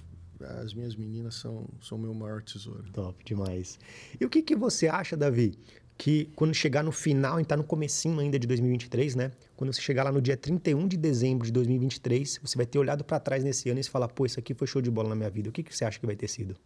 as 0.63 0.73
minhas 0.73 0.95
meninas 0.95 1.35
são 1.35 1.67
são 1.83 1.99
meu 1.99 2.15
maior 2.15 2.43
tesouro. 2.43 2.85
Top 2.93 3.25
demais. 3.25 3.79
E 4.21 4.25
o 4.25 4.31
que 4.31 4.43
que 4.43 4.55
você 4.55 4.87
acha, 4.87 5.17
Davi, 5.17 5.59
que 5.97 6.27
quando 6.37 6.55
chegar 6.55 6.83
no 6.83 6.93
final, 6.93 7.35
a 7.35 7.39
gente 7.39 7.49
tá 7.49 7.57
no 7.57 7.65
comecinho 7.65 8.19
ainda 8.19 8.39
de 8.39 8.47
2023, 8.47 9.15
né? 9.15 9.33
Quando 9.57 9.73
você 9.73 9.81
chegar 9.81 10.05
lá 10.05 10.13
no 10.13 10.21
dia 10.21 10.37
31 10.37 10.89
de 10.89 10.97
dezembro 10.97 11.47
de 11.47 11.53
2023, 11.53 12.41
você 12.43 12.57
vai 12.57 12.67
ter 12.67 12.79
olhado 12.79 13.05
para 13.05 13.21
trás 13.21 13.45
nesse 13.45 13.69
ano 13.71 13.81
e 13.81 13.85
falar, 13.85 14.09
pô, 14.09 14.27
isso 14.27 14.39
aqui 14.39 14.55
foi 14.55 14.67
show 14.67 14.83
de 14.83 14.91
bola 14.91 15.09
na 15.09 15.15
minha 15.15 15.31
vida. 15.31 15.49
O 15.49 15.53
que 15.53 15.63
que 15.63 15.77
você 15.77 15.85
acha 15.85 15.99
que 15.99 16.07
vai 16.07 16.17
ter 16.17 16.29
sido? 16.29 16.57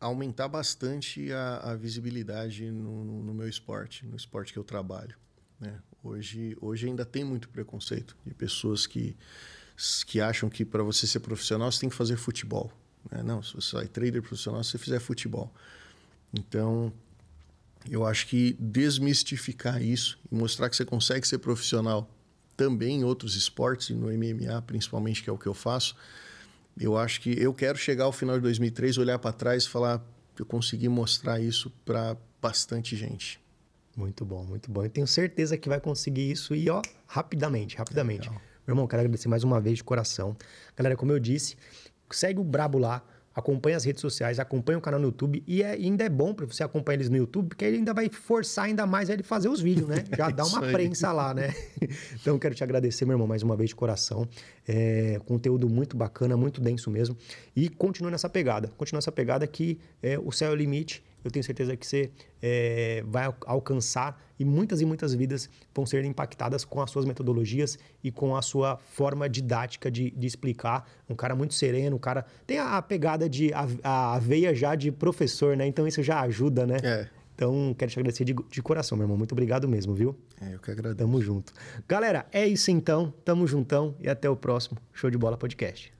Aumentar 0.00 0.48
bastante 0.48 1.30
a, 1.32 1.72
a 1.72 1.76
visibilidade 1.76 2.70
no, 2.70 3.04
no, 3.04 3.22
no 3.22 3.34
meu 3.34 3.48
esporte, 3.48 4.06
no 4.06 4.16
esporte 4.16 4.52
que 4.52 4.58
eu 4.58 4.64
trabalho. 4.64 5.14
Né? 5.60 5.78
Hoje, 6.02 6.56
hoje 6.60 6.86
ainda 6.86 7.04
tem 7.04 7.24
muito 7.24 7.48
preconceito 7.48 8.16
de 8.24 8.32
pessoas 8.32 8.86
que, 8.86 9.16
que 10.06 10.20
acham 10.20 10.48
que 10.48 10.64
para 10.64 10.82
você 10.82 11.06
ser 11.06 11.20
profissional 11.20 11.70
você 11.70 11.80
tem 11.80 11.90
que 11.90 11.96
fazer 11.96 12.16
futebol. 12.16 12.72
Né? 13.10 13.22
Não, 13.22 13.42
se 13.42 13.54
você 13.54 13.76
é 13.76 13.86
trader 13.86 14.22
profissional, 14.22 14.64
você 14.64 14.78
fizer 14.78 14.98
futebol. 14.98 15.52
Então, 16.32 16.92
eu 17.88 18.06
acho 18.06 18.26
que 18.26 18.56
desmistificar 18.58 19.82
isso 19.82 20.18
e 20.30 20.34
mostrar 20.34 20.70
que 20.70 20.76
você 20.76 20.84
consegue 20.84 21.26
ser 21.26 21.38
profissional 21.38 22.08
também 22.56 23.00
em 23.00 23.04
outros 23.04 23.36
esportes, 23.36 23.88
e 23.90 23.94
no 23.94 24.08
MMA 24.08 24.60
principalmente, 24.62 25.22
que 25.22 25.30
é 25.30 25.32
o 25.32 25.38
que 25.38 25.46
eu 25.46 25.54
faço, 25.54 25.96
eu 26.78 26.96
acho 26.96 27.20
que 27.20 27.30
eu 27.40 27.52
quero 27.52 27.78
chegar 27.78 28.04
ao 28.04 28.12
final 28.12 28.36
de 28.36 28.42
2003, 28.42 28.98
olhar 28.98 29.18
para 29.18 29.32
trás 29.32 29.64
e 29.64 29.68
falar 29.68 30.02
eu 30.40 30.46
consegui 30.46 30.88
mostrar 30.88 31.38
isso 31.38 31.70
para 31.84 32.16
bastante 32.40 32.96
gente. 32.96 33.38
Muito 33.96 34.24
bom, 34.24 34.44
muito 34.44 34.70
bom. 34.70 34.84
Eu 34.84 34.90
tenho 34.90 35.06
certeza 35.06 35.56
que 35.56 35.68
vai 35.68 35.80
conseguir 35.80 36.30
isso 36.30 36.54
e, 36.54 36.70
ó, 36.70 36.80
rapidamente, 37.06 37.76
rapidamente. 37.76 38.28
Legal. 38.28 38.42
Meu 38.66 38.74
irmão, 38.74 38.86
quero 38.86 39.00
agradecer 39.00 39.28
mais 39.28 39.42
uma 39.42 39.60
vez 39.60 39.78
de 39.78 39.84
coração. 39.84 40.36
Galera, 40.76 40.96
como 40.96 41.10
eu 41.12 41.18
disse, 41.18 41.56
segue 42.10 42.38
o 42.38 42.44
Brabo 42.44 42.78
lá, 42.78 43.02
acompanha 43.34 43.76
as 43.76 43.84
redes 43.84 44.00
sociais, 44.00 44.38
acompanha 44.38 44.78
o 44.78 44.80
canal 44.80 45.00
no 45.00 45.06
YouTube 45.06 45.42
e, 45.46 45.62
é, 45.62 45.72
ainda 45.72 46.04
é 46.04 46.08
bom 46.08 46.32
para 46.32 46.46
você 46.46 46.62
acompanhar 46.62 46.96
eles 46.96 47.08
no 47.08 47.16
YouTube, 47.16 47.48
porque 47.48 47.64
ele 47.64 47.78
ainda 47.78 47.92
vai 47.92 48.08
forçar 48.08 48.66
ainda 48.66 48.86
mais 48.86 49.08
ele 49.08 49.22
fazer 49.22 49.48
os 49.48 49.60
vídeos, 49.60 49.88
né? 49.88 50.04
Já 50.16 50.30
dá 50.30 50.44
uma 50.44 50.60
prensa 50.60 51.10
lá, 51.12 51.34
né? 51.34 51.54
então 52.14 52.38
quero 52.38 52.54
te 52.54 52.62
agradecer, 52.62 53.04
meu 53.04 53.14
irmão, 53.14 53.26
mais 53.26 53.42
uma 53.42 53.56
vez 53.56 53.70
de 53.70 53.76
coração. 53.76 54.28
É, 54.66 55.20
conteúdo 55.26 55.68
muito 55.68 55.96
bacana, 55.96 56.36
muito 56.36 56.60
denso 56.60 56.90
mesmo. 56.90 57.16
E 57.56 57.68
continua 57.68 58.10
nessa 58.10 58.28
pegada. 58.28 58.68
Continua 58.76 58.98
nessa 58.98 59.12
pegada 59.12 59.46
que 59.46 59.78
é, 60.02 60.18
o 60.18 60.30
céu 60.30 60.50
é 60.50 60.52
o 60.52 60.56
limite 60.56 61.02
eu 61.24 61.30
tenho 61.30 61.44
certeza 61.44 61.76
que 61.76 61.86
você 61.86 62.10
é, 62.42 63.02
vai 63.06 63.32
alcançar 63.46 64.20
e 64.38 64.44
muitas 64.44 64.80
e 64.80 64.84
muitas 64.84 65.14
vidas 65.14 65.48
vão 65.74 65.84
ser 65.84 66.04
impactadas 66.04 66.64
com 66.64 66.80
as 66.80 66.90
suas 66.90 67.04
metodologias 67.04 67.78
e 68.02 68.10
com 68.10 68.36
a 68.36 68.42
sua 68.42 68.76
forma 68.76 69.28
didática 69.28 69.90
de, 69.90 70.10
de 70.10 70.26
explicar. 70.26 70.88
Um 71.08 71.14
cara 71.14 71.34
muito 71.34 71.54
sereno, 71.54 71.96
um 71.96 71.98
cara 71.98 72.24
tem 72.46 72.58
a, 72.58 72.80
pegada 72.80 73.28
de 73.28 73.52
a, 73.52 74.14
a 74.14 74.18
veia 74.18 74.54
já 74.54 74.74
de 74.74 74.90
professor, 74.90 75.56
né? 75.56 75.66
Então 75.66 75.86
isso 75.86 76.02
já 76.02 76.20
ajuda, 76.20 76.66
né? 76.66 76.76
É. 76.82 77.08
Então, 77.34 77.74
quero 77.78 77.90
te 77.90 77.98
agradecer 77.98 78.22
de, 78.22 78.34
de, 78.34 78.62
coração, 78.62 78.98
meu 78.98 79.06
irmão. 79.06 79.16
Muito 79.16 79.32
obrigado 79.32 79.66
mesmo, 79.66 79.94
viu? 79.94 80.14
É, 80.42 80.54
eu 80.54 80.58
que 80.58 80.70
agradeço. 80.70 80.98
Tamo 80.98 81.22
junto. 81.22 81.54
Galera, 81.88 82.26
é 82.30 82.46
isso 82.46 82.70
então. 82.70 83.14
Tamo 83.24 83.46
juntão 83.46 83.94
e 83.98 84.10
até 84.10 84.28
o 84.28 84.36
próximo 84.36 84.76
Show 84.92 85.10
de 85.10 85.16
Bola 85.16 85.38
Podcast. 85.38 85.99